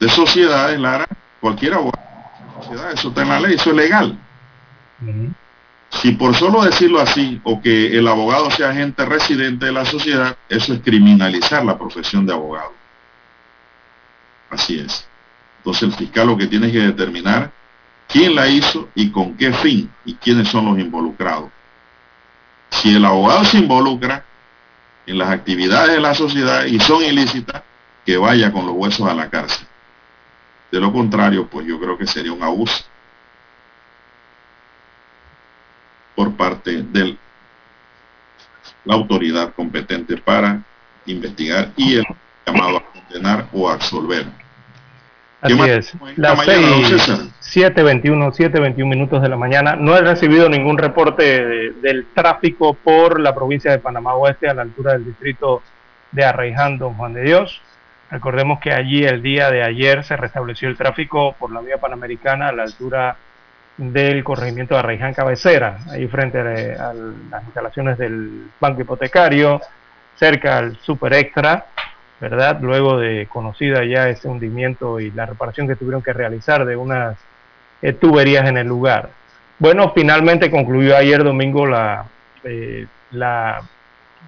de 0.00 0.08
sociedades, 0.08 0.80
Lara, 0.80 1.06
cualquier 1.40 1.74
abogado, 1.74 1.98
eso 2.94 3.08
está 3.08 3.22
en 3.22 3.28
la 3.28 3.40
ley, 3.40 3.54
eso 3.54 3.70
es 3.70 3.76
legal. 3.76 4.18
Si 6.00 6.12
por 6.12 6.34
solo 6.34 6.62
decirlo 6.62 7.00
así, 7.00 7.40
o 7.44 7.60
que 7.60 7.96
el 7.96 8.08
abogado 8.08 8.50
sea 8.50 8.70
agente 8.70 9.04
residente 9.04 9.66
de 9.66 9.72
la 9.72 9.84
sociedad, 9.84 10.36
eso 10.48 10.74
es 10.74 10.80
criminalizar 10.80 11.64
la 11.64 11.78
profesión 11.78 12.26
de 12.26 12.32
abogado. 12.32 12.72
Así 14.50 14.78
es. 14.78 15.06
Entonces 15.58 15.82
el 15.84 15.92
fiscal 15.92 16.26
lo 16.26 16.36
que 16.36 16.46
tiene 16.46 16.70
que 16.70 16.80
determinar 16.80 17.50
quién 18.08 18.34
la 18.34 18.48
hizo 18.48 18.88
y 18.94 19.10
con 19.10 19.36
qué 19.36 19.52
fin 19.52 19.90
y 20.04 20.14
quiénes 20.14 20.48
son 20.48 20.66
los 20.66 20.78
involucrados. 20.78 21.50
Si 22.70 22.94
el 22.94 23.04
abogado 23.04 23.44
se 23.44 23.58
involucra 23.58 24.24
en 25.06 25.18
las 25.18 25.30
actividades 25.30 25.94
de 25.94 26.00
la 26.00 26.14
sociedad 26.14 26.64
y 26.64 26.80
son 26.80 27.02
ilícitas, 27.04 27.62
que 28.04 28.16
vaya 28.16 28.52
con 28.52 28.66
los 28.66 28.74
huesos 28.74 29.08
a 29.08 29.14
la 29.14 29.30
cárcel. 29.30 29.66
De 30.70 30.80
lo 30.80 30.92
contrario, 30.92 31.48
pues 31.48 31.66
yo 31.66 31.80
creo 31.80 31.96
que 31.96 32.06
sería 32.06 32.32
un 32.32 32.42
abuso 32.42 32.84
por 36.14 36.36
parte 36.36 36.82
de 36.82 37.16
la 38.84 38.94
autoridad 38.94 39.52
competente 39.54 40.16
para 40.16 40.62
investigar 41.06 41.70
y 41.76 41.96
el 41.96 42.04
llamado 42.46 42.78
a 42.78 42.84
condenar 42.84 43.46
o 43.52 43.68
absolver. 43.68 44.26
Así 45.40 45.60
es. 45.68 45.92
Las 46.16 46.38
7.21, 46.38 48.32
7.21 48.32 48.86
minutos 48.86 49.20
de 49.20 49.28
la 49.28 49.36
mañana. 49.36 49.76
No 49.76 49.94
he 49.94 50.00
recibido 50.00 50.48
ningún 50.48 50.78
reporte 50.78 51.72
del 51.82 52.06
tráfico 52.14 52.72
por 52.72 53.20
la 53.20 53.34
provincia 53.34 53.70
de 53.70 53.78
Panamá 53.78 54.14
Oeste 54.14 54.48
a 54.48 54.54
la 54.54 54.62
altura 54.62 54.92
del 54.92 55.04
distrito 55.04 55.62
de 56.12 56.24
Arraiján, 56.24 56.78
Don 56.78 56.94
Juan 56.94 57.12
de 57.12 57.24
Dios. 57.24 57.60
Recordemos 58.10 58.58
que 58.60 58.72
allí 58.72 59.04
el 59.04 59.20
día 59.20 59.50
de 59.50 59.62
ayer 59.62 60.04
se 60.04 60.16
restableció 60.16 60.68
el 60.68 60.78
tráfico 60.78 61.34
por 61.38 61.52
la 61.52 61.60
vía 61.60 61.76
panamericana 61.76 62.48
a 62.48 62.52
la 62.52 62.62
altura 62.62 63.16
del 63.76 64.22
corregimiento 64.22 64.74
de 64.74 64.80
Arraiján 64.80 65.14
Cabecera, 65.14 65.78
ahí 65.90 66.06
frente 66.06 66.38
a, 66.40 66.92
las 66.94 67.44
instalaciones 67.44 67.98
del 67.98 68.50
banco 68.60 68.82
hipotecario, 68.82 69.60
cerca 70.16 70.58
al 70.58 70.76
Super 70.78 71.12
Extra 71.14 71.66
¿verdad? 72.20 72.58
Luego 72.60 72.98
de 72.98 73.26
conocida 73.26 73.84
ya 73.84 74.08
ese 74.08 74.28
hundimiento 74.28 75.00
y 75.00 75.10
la 75.10 75.26
reparación 75.26 75.68
que 75.68 75.76
tuvieron 75.76 76.02
que 76.02 76.12
realizar 76.12 76.64
de 76.64 76.76
unas 76.76 77.18
eh, 77.82 77.92
tuberías 77.92 78.48
en 78.48 78.56
el 78.56 78.66
lugar. 78.66 79.10
Bueno, 79.58 79.92
finalmente 79.94 80.50
concluyó 80.50 80.96
ayer 80.96 81.22
domingo 81.22 81.66
la, 81.66 82.06
eh, 82.44 82.86
la, 83.10 83.60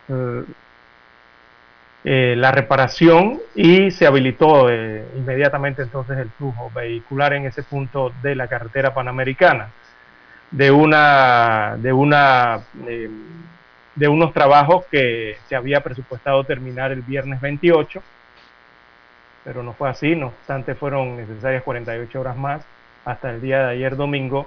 eh, 0.09 0.43
la 2.09 2.53
reparación 2.53 3.41
y 3.57 3.91
se 3.91 4.07
habilitó 4.07 4.71
inmediatamente 4.71 5.83
entonces 5.83 6.17
el 6.19 6.31
flujo 6.31 6.71
vehicular 6.73 7.33
en 7.33 7.47
ese 7.47 7.65
punto 7.65 8.13
de 8.23 8.37
la 8.37 8.47
carretera 8.47 8.95
panamericana. 8.95 9.71
De 10.53 10.71
una 10.71 11.77
de 11.79 11.93
una 11.93 12.61
de 13.97 14.09
unos 14.09 14.33
trabajos 14.33 14.85
que 14.91 15.37
se 15.49 15.57
había 15.57 15.81
presupuestado 15.83 16.45
terminar 16.45 16.93
el 16.93 17.03
viernes 17.03 17.41
28, 17.41 18.03
pero 19.43 19.63
no 19.63 19.73
fue 19.73 19.89
así, 19.89 20.15
no 20.15 20.29
obstante 20.29 20.75
fueron 20.75 21.17
necesarias 21.17 21.63
48 21.63 22.21
horas 22.21 22.37
más 22.37 22.65
hasta 23.05 23.31
el 23.31 23.41
día 23.41 23.67
de 23.67 23.73
ayer 23.73 23.97
domingo 23.97 24.47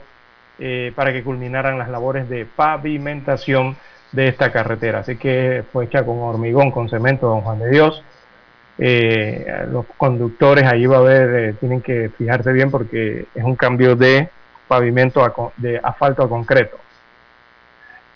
eh, 0.59 0.91
para 0.95 1.11
que 1.11 1.23
culminaran 1.23 1.79
las 1.79 1.89
labores 1.89 2.29
de 2.29 2.45
pavimentación 2.45 3.75
de 4.11 4.27
esta 4.27 4.51
carretera. 4.51 4.99
Así 4.99 5.17
que 5.17 5.63
fue 5.71 5.85
hecha 5.85 6.05
con 6.05 6.19
hormigón, 6.19 6.71
con 6.71 6.89
cemento, 6.89 7.27
don 7.27 7.41
Juan 7.41 7.59
de 7.59 7.69
Dios. 7.69 8.03
Eh, 8.77 9.65
los 9.71 9.85
conductores 9.97 10.65
allí 10.65 10.85
va 10.85 10.97
a 10.97 11.01
ver, 11.01 11.35
eh, 11.35 11.53
tienen 11.59 11.81
que 11.81 12.09
fijarse 12.17 12.53
bien 12.53 12.71
porque 12.71 13.25
es 13.35 13.43
un 13.43 13.57
cambio 13.57 13.95
de 13.97 14.29
pavimento 14.69 15.51
de 15.57 15.79
asfalto 15.83 16.23
a 16.23 16.29
concreto. 16.29 16.77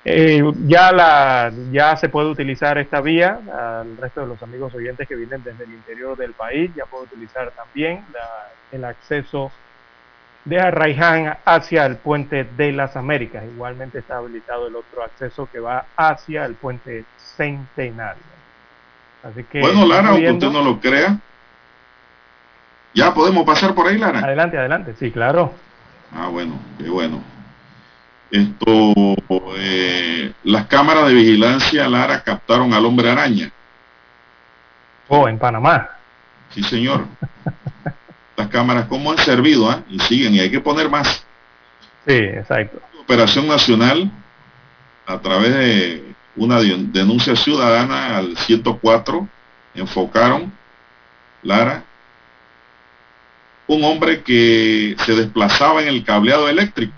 Eh, 0.05 0.41
ya, 0.65 0.91
la, 0.91 1.51
ya 1.71 1.95
se 1.97 2.09
puede 2.09 2.29
utilizar 2.29 2.77
esta 2.77 3.01
vía, 3.01 3.39
al 3.53 3.97
resto 3.97 4.21
de 4.21 4.27
los 4.27 4.41
amigos 4.41 4.73
oyentes 4.73 5.07
que 5.07 5.15
vienen 5.15 5.43
desde 5.43 5.63
el 5.65 5.73
interior 5.73 6.17
del 6.17 6.33
país, 6.33 6.71
ya 6.75 6.85
puede 6.85 7.05
utilizar 7.05 7.51
también 7.51 8.03
el 8.71 8.85
acceso 8.85 9.51
de 10.45 10.59
Arraiján 10.59 11.37
hacia 11.45 11.85
el 11.85 11.97
puente 11.97 12.43
de 12.43 12.71
las 12.71 12.95
Américas. 12.95 13.43
Igualmente 13.45 13.99
está 13.99 14.17
habilitado 14.17 14.67
el 14.67 14.75
otro 14.75 15.03
acceso 15.03 15.47
que 15.51 15.59
va 15.59 15.85
hacia 15.95 16.45
el 16.45 16.55
puente 16.55 17.05
Centenario. 17.17 18.23
Así 19.23 19.43
que, 19.45 19.61
bueno, 19.61 19.85
Lara, 19.85 20.09
aunque 20.09 20.31
usted 20.31 20.49
no 20.49 20.61
lo 20.61 20.79
crea, 20.79 21.17
ya 22.93 23.13
podemos 23.13 23.45
pasar 23.45 23.73
por 23.73 23.87
ahí, 23.87 23.97
Lara. 23.97 24.19
Adelante, 24.19 24.57
adelante, 24.57 24.95
sí, 24.99 25.11
claro. 25.11 25.53
Ah, 26.13 26.27
bueno, 26.27 26.59
qué 26.77 26.89
bueno. 26.89 27.23
Esto, 28.29 28.93
eh, 29.57 30.33
las 30.43 30.65
cámaras 30.65 31.07
de 31.07 31.13
vigilancia 31.13 31.87
Lara 31.87 32.23
captaron 32.23 32.73
al 32.73 32.85
hombre 32.85 33.09
araña. 33.09 33.51
Oh, 35.07 35.27
en 35.27 35.37
Panamá. 35.37 35.89
Sí, 36.49 36.63
señor. 36.63 37.05
Las 38.35 38.47
cámaras 38.47 38.85
cómo 38.87 39.11
han 39.11 39.17
servido 39.19 39.69
¿ah? 39.69 39.83
y 39.89 39.99
siguen 39.99 40.33
y 40.33 40.39
hay 40.39 40.49
que 40.49 40.59
poner 40.59 40.89
más. 40.89 41.25
Sí, 42.07 42.13
exacto. 42.13 42.81
Operación 42.99 43.47
Nacional 43.47 44.11
a 45.05 45.19
través 45.19 45.53
de 45.53 46.15
una 46.35 46.59
denuncia 46.59 47.35
ciudadana 47.35 48.17
al 48.17 48.37
104 48.37 49.27
enfocaron, 49.75 50.51
Lara, 51.41 51.83
un 53.67 53.83
hombre 53.83 54.23
que 54.23 54.95
se 55.05 55.15
desplazaba 55.15 55.81
en 55.81 55.87
el 55.87 56.03
cableado 56.03 56.49
eléctrico 56.49 56.93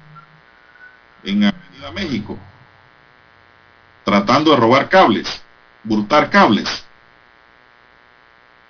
en 1.23 1.43
Avenida 1.43 1.91
México, 1.91 2.37
tratando 4.03 4.51
de 4.51 4.57
robar 4.57 4.89
cables, 4.89 5.41
burtar 5.83 6.29
cables. 6.29 6.85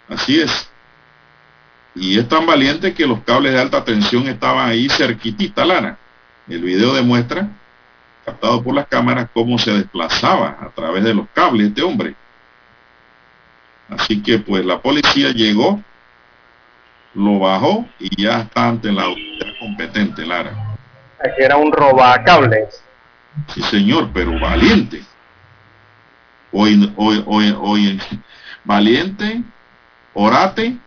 Así 0.08 0.40
es. 0.40 0.70
Y 1.96 2.20
es 2.20 2.28
tan 2.28 2.46
valiente 2.46 2.94
que 2.94 3.08
los 3.08 3.22
cables 3.22 3.54
de 3.54 3.60
alta 3.60 3.84
tensión 3.86 4.28
estaban 4.28 4.70
ahí 4.70 4.90
cerquitita, 4.90 5.64
Lara. 5.64 5.98
El 6.48 6.62
video 6.62 6.94
demuestra, 6.94 7.48
captado 8.26 8.62
por 8.62 8.76
las 8.76 8.88
cámaras, 8.88 9.30
cómo 9.34 9.58
se 9.58 9.72
desplazaba 9.72 10.58
a 10.60 10.70
través 10.70 11.06
de 11.06 11.14
los 11.14 11.28
cables 11.34 11.70
este 11.70 11.82
hombre. 11.82 12.16
Así 13.90 14.22
que 14.22 14.40
pues 14.40 14.66
la 14.66 14.82
policía 14.82 15.32
llegó, 15.32 15.82
lo 17.14 17.40
bajó 17.40 17.88
y 17.98 18.24
ya 18.24 18.42
está 18.42 18.68
ante 18.68 18.92
la 18.92 19.04
autoridad 19.04 19.54
competente, 19.60 20.26
Lara. 20.26 20.52
Era 21.38 21.56
un 21.56 21.72
robacables. 21.72 22.84
Sí, 23.54 23.62
señor, 23.64 24.10
pero 24.14 24.38
valiente. 24.38 25.02
Hoy, 26.52 26.94
hoy, 26.98 27.24
hoy, 27.26 27.56
hoy, 27.58 28.02
valiente, 28.66 29.42
orate 30.14 30.78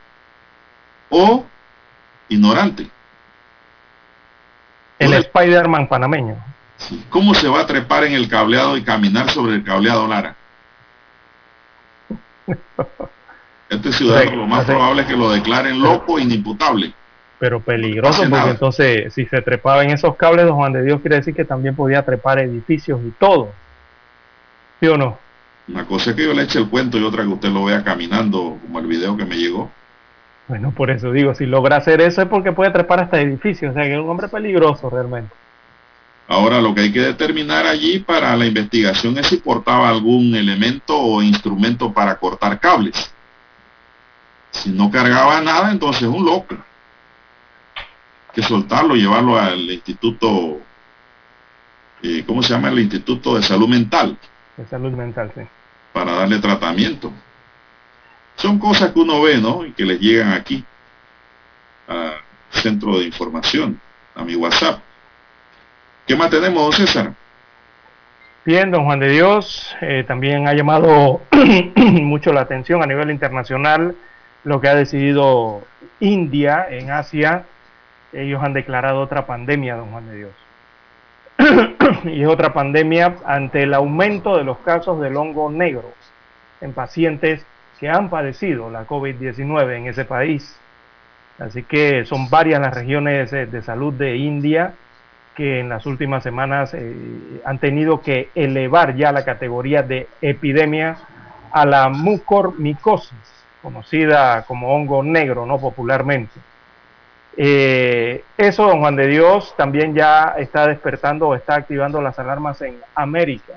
o 1.10 1.44
ignorante. 2.28 2.88
El 4.98 5.14
Spider-Man 5.14 5.88
panameño. 5.88 6.36
¿Cómo 7.08 7.34
se 7.34 7.48
va 7.48 7.60
a 7.60 7.66
trepar 7.66 8.04
en 8.04 8.12
el 8.12 8.28
cableado 8.28 8.76
y 8.76 8.82
caminar 8.82 9.30
sobre 9.30 9.56
el 9.56 9.64
cableado, 9.64 10.06
Lara? 10.06 10.36
Este 13.68 13.92
ciudadano 13.92 14.34
lo 14.34 14.46
más 14.46 14.64
probable 14.64 15.02
es 15.02 15.08
que 15.08 15.16
lo 15.16 15.30
declaren 15.30 15.78
loco 15.78 16.18
e 16.18 16.22
inimputable. 16.22 16.94
Pero 17.38 17.60
peligroso, 17.60 18.24
porque 18.28 18.50
entonces 18.50 19.12
si 19.12 19.26
se 19.26 19.42
trepaba 19.42 19.84
en 19.84 19.90
esos 19.90 20.16
cables, 20.16 20.46
don 20.46 20.56
Juan 20.56 20.72
de 20.72 20.82
Dios 20.82 21.00
quiere 21.02 21.16
decir 21.16 21.34
que 21.34 21.44
también 21.44 21.76
podía 21.76 22.02
trepar 22.02 22.38
edificios 22.38 22.98
y 23.06 23.10
todo. 23.10 23.52
¿Sí 24.80 24.88
o 24.88 24.96
no? 24.96 25.18
Una 25.68 25.84
cosa 25.84 26.10
es 26.10 26.16
que 26.16 26.24
yo 26.24 26.32
le 26.32 26.44
eche 26.44 26.58
el 26.58 26.70
cuento 26.70 26.96
y 26.96 27.04
otra 27.04 27.22
que 27.24 27.28
usted 27.28 27.50
lo 27.50 27.64
vea 27.64 27.84
caminando, 27.84 28.58
como 28.62 28.78
el 28.78 28.86
video 28.86 29.16
que 29.16 29.26
me 29.26 29.36
llegó. 29.36 29.70
Bueno, 30.48 30.72
por 30.72 30.90
eso 30.90 31.12
digo, 31.12 31.34
si 31.34 31.44
logra 31.44 31.76
hacer 31.76 32.00
eso 32.00 32.22
es 32.22 32.28
porque 32.28 32.52
puede 32.52 32.70
trepar 32.70 33.00
hasta 33.00 33.20
edificios, 33.20 33.70
o 33.70 33.74
sea 33.74 33.84
que 33.84 33.92
es 33.92 34.00
un 34.00 34.08
hombre 34.08 34.28
peligroso 34.28 34.88
realmente. 34.88 35.30
Ahora 36.26 36.60
lo 36.60 36.74
que 36.74 36.82
hay 36.82 36.92
que 36.92 37.00
determinar 37.00 37.66
allí 37.66 38.00
para 38.00 38.34
la 38.34 38.46
investigación 38.46 39.16
es 39.18 39.26
si 39.26 39.38
portaba 39.38 39.88
algún 39.88 40.34
elemento 40.34 40.98
o 40.98 41.22
instrumento 41.22 41.92
para 41.92 42.16
cortar 42.16 42.58
cables. 42.60 43.12
Si 44.50 44.70
no 44.70 44.90
cargaba 44.90 45.40
nada, 45.40 45.70
entonces 45.70 46.02
es 46.02 46.08
un 46.08 46.24
loco. 46.24 46.54
Hay 46.54 48.34
que 48.34 48.42
soltarlo, 48.42 48.94
llevarlo 48.94 49.38
al 49.38 49.60
instituto, 49.70 50.60
eh, 52.02 52.24
¿cómo 52.26 52.42
se 52.42 52.54
llama? 52.54 52.68
El 52.68 52.78
Instituto 52.78 53.36
de 53.36 53.42
Salud 53.42 53.68
Mental. 53.68 54.16
De 54.56 54.66
Salud 54.66 54.92
Mental, 54.92 55.30
sí. 55.34 55.42
Para 55.92 56.12
darle 56.12 56.38
tratamiento. 56.38 57.12
Son 58.38 58.58
cosas 58.58 58.92
que 58.92 59.00
uno 59.00 59.20
ve, 59.20 59.38
¿no? 59.38 59.64
Y 59.64 59.72
que 59.72 59.84
les 59.84 59.98
llegan 59.98 60.32
aquí, 60.32 60.64
al 61.88 62.14
centro 62.50 62.98
de 62.98 63.04
información, 63.04 63.80
a 64.14 64.22
mi 64.24 64.36
WhatsApp. 64.36 64.80
¿Qué 66.06 66.14
más 66.14 66.30
tenemos, 66.30 66.62
don 66.62 66.72
César? 66.72 67.12
Bien, 68.44 68.70
don 68.70 68.84
Juan 68.84 69.00
de 69.00 69.08
Dios, 69.10 69.76
eh, 69.80 70.04
también 70.06 70.46
ha 70.46 70.54
llamado 70.54 71.20
mucho 71.76 72.32
la 72.32 72.42
atención 72.42 72.80
a 72.80 72.86
nivel 72.86 73.10
internacional 73.10 73.96
lo 74.44 74.60
que 74.60 74.68
ha 74.68 74.74
decidido 74.76 75.62
India 75.98 76.64
en 76.70 76.92
Asia. 76.92 77.44
Ellos 78.12 78.40
han 78.42 78.52
declarado 78.52 79.00
otra 79.00 79.26
pandemia, 79.26 79.74
don 79.74 79.90
Juan 79.90 80.08
de 80.08 80.16
Dios. 80.16 80.32
y 82.04 82.22
es 82.22 82.28
otra 82.28 82.52
pandemia 82.52 83.16
ante 83.26 83.64
el 83.64 83.74
aumento 83.74 84.36
de 84.36 84.44
los 84.44 84.58
casos 84.58 85.00
del 85.00 85.16
hongo 85.16 85.50
negro 85.50 85.92
en 86.60 86.72
pacientes 86.72 87.44
que 87.78 87.88
han 87.88 88.10
padecido 88.10 88.70
la 88.70 88.86
COVID-19 88.86 89.76
en 89.76 89.86
ese 89.86 90.04
país. 90.04 90.58
Así 91.38 91.62
que 91.62 92.04
son 92.04 92.28
varias 92.28 92.60
las 92.60 92.74
regiones 92.74 93.32
eh, 93.32 93.46
de 93.46 93.62
salud 93.62 93.92
de 93.94 94.16
India 94.16 94.74
que 95.38 95.60
en 95.60 95.68
las 95.68 95.86
últimas 95.86 96.24
semanas 96.24 96.74
eh, 96.74 97.40
han 97.44 97.60
tenido 97.60 98.00
que 98.00 98.30
elevar 98.34 98.96
ya 98.96 99.12
la 99.12 99.24
categoría 99.24 99.84
de 99.84 100.08
epidemia 100.20 100.96
a 101.52 101.64
la 101.64 101.88
mucormicosis, 101.88 103.46
conocida 103.62 104.42
como 104.42 104.74
hongo 104.74 105.04
negro, 105.04 105.46
no 105.46 105.60
popularmente. 105.60 106.40
Eh, 107.36 108.24
eso, 108.36 108.64
don 108.66 108.80
Juan 108.80 108.96
de 108.96 109.06
Dios, 109.06 109.54
también 109.56 109.94
ya 109.94 110.34
está 110.38 110.66
despertando 110.66 111.28
o 111.28 111.36
está 111.36 111.54
activando 111.54 112.02
las 112.02 112.18
alarmas 112.18 112.60
en 112.62 112.74
América 112.96 113.52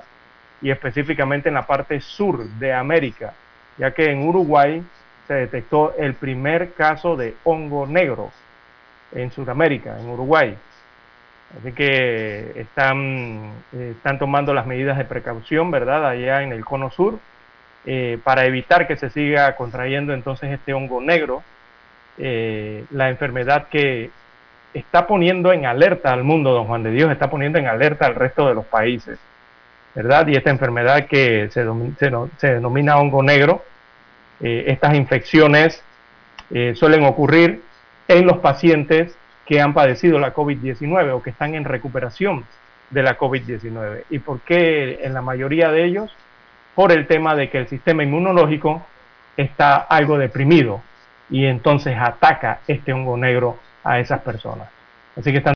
y 0.60 0.70
específicamente 0.70 1.48
en 1.48 1.56
la 1.56 1.66
parte 1.66 2.00
sur 2.00 2.44
de 2.44 2.72
América, 2.72 3.34
ya 3.78 3.92
que 3.92 4.10
en 4.10 4.26
Uruguay 4.26 4.82
se 5.26 5.34
detectó 5.34 5.94
el 5.96 6.14
primer 6.14 6.72
caso 6.72 7.16
de 7.16 7.34
hongo 7.44 7.86
negro 7.86 8.30
en 9.12 9.30
Sudamérica, 9.30 9.98
en 9.98 10.08
Uruguay. 10.08 10.56
Así 11.58 11.72
que 11.72 12.52
están, 12.56 13.52
eh, 13.72 13.94
tomando 14.18 14.54
las 14.54 14.66
medidas 14.66 14.96
de 14.96 15.04
precaución, 15.04 15.70
¿verdad? 15.70 16.06
Allá 16.06 16.42
en 16.42 16.52
el 16.52 16.64
cono 16.64 16.90
sur, 16.90 17.18
eh, 17.84 18.18
para 18.24 18.46
evitar 18.46 18.86
que 18.86 18.96
se 18.96 19.10
siga 19.10 19.54
contrayendo 19.56 20.14
entonces 20.14 20.50
este 20.50 20.72
hongo 20.72 21.00
negro, 21.00 21.42
eh, 22.18 22.84
la 22.90 23.10
enfermedad 23.10 23.68
que 23.68 24.10
está 24.72 25.06
poniendo 25.06 25.52
en 25.52 25.66
alerta 25.66 26.12
al 26.12 26.24
mundo, 26.24 26.52
don 26.52 26.66
Juan 26.66 26.82
de 26.82 26.90
Dios, 26.90 27.10
está 27.10 27.28
poniendo 27.28 27.58
en 27.58 27.66
alerta 27.66 28.06
al 28.06 28.14
resto 28.14 28.48
de 28.48 28.54
los 28.54 28.64
países, 28.64 29.18
¿verdad? 29.94 30.26
Y 30.28 30.36
esta 30.36 30.50
enfermedad 30.50 31.06
que 31.06 31.48
se, 31.50 31.64
se 32.38 32.46
denomina 32.46 32.98
hongo 32.98 33.22
negro, 33.22 33.64
estas 34.40 34.94
infecciones 34.94 35.82
suelen 36.74 37.04
ocurrir 37.04 37.62
en 38.08 38.26
los 38.26 38.38
pacientes 38.38 39.16
que 39.46 39.60
han 39.60 39.74
padecido 39.74 40.18
la 40.18 40.34
COVID-19 40.34 41.12
o 41.12 41.22
que 41.22 41.30
están 41.30 41.54
en 41.54 41.64
recuperación 41.64 42.44
de 42.90 43.02
la 43.02 43.18
COVID-19. 43.18 44.04
¿Y 44.10 44.18
por 44.18 44.40
qué 44.40 45.00
en 45.02 45.14
la 45.14 45.22
mayoría 45.22 45.70
de 45.70 45.84
ellos? 45.84 46.14
Por 46.74 46.92
el 46.92 47.06
tema 47.06 47.34
de 47.34 47.50
que 47.50 47.58
el 47.58 47.68
sistema 47.68 48.02
inmunológico 48.02 48.84
está 49.36 49.76
algo 49.76 50.18
deprimido 50.18 50.82
y 51.30 51.46
entonces 51.46 51.96
ataca 51.98 52.60
este 52.66 52.92
hongo 52.92 53.16
negro 53.16 53.58
a 53.84 53.98
esas 53.98 54.20
personas. 54.20 54.68
Así 55.16 55.32
que 55.32 55.38
están 55.38 55.50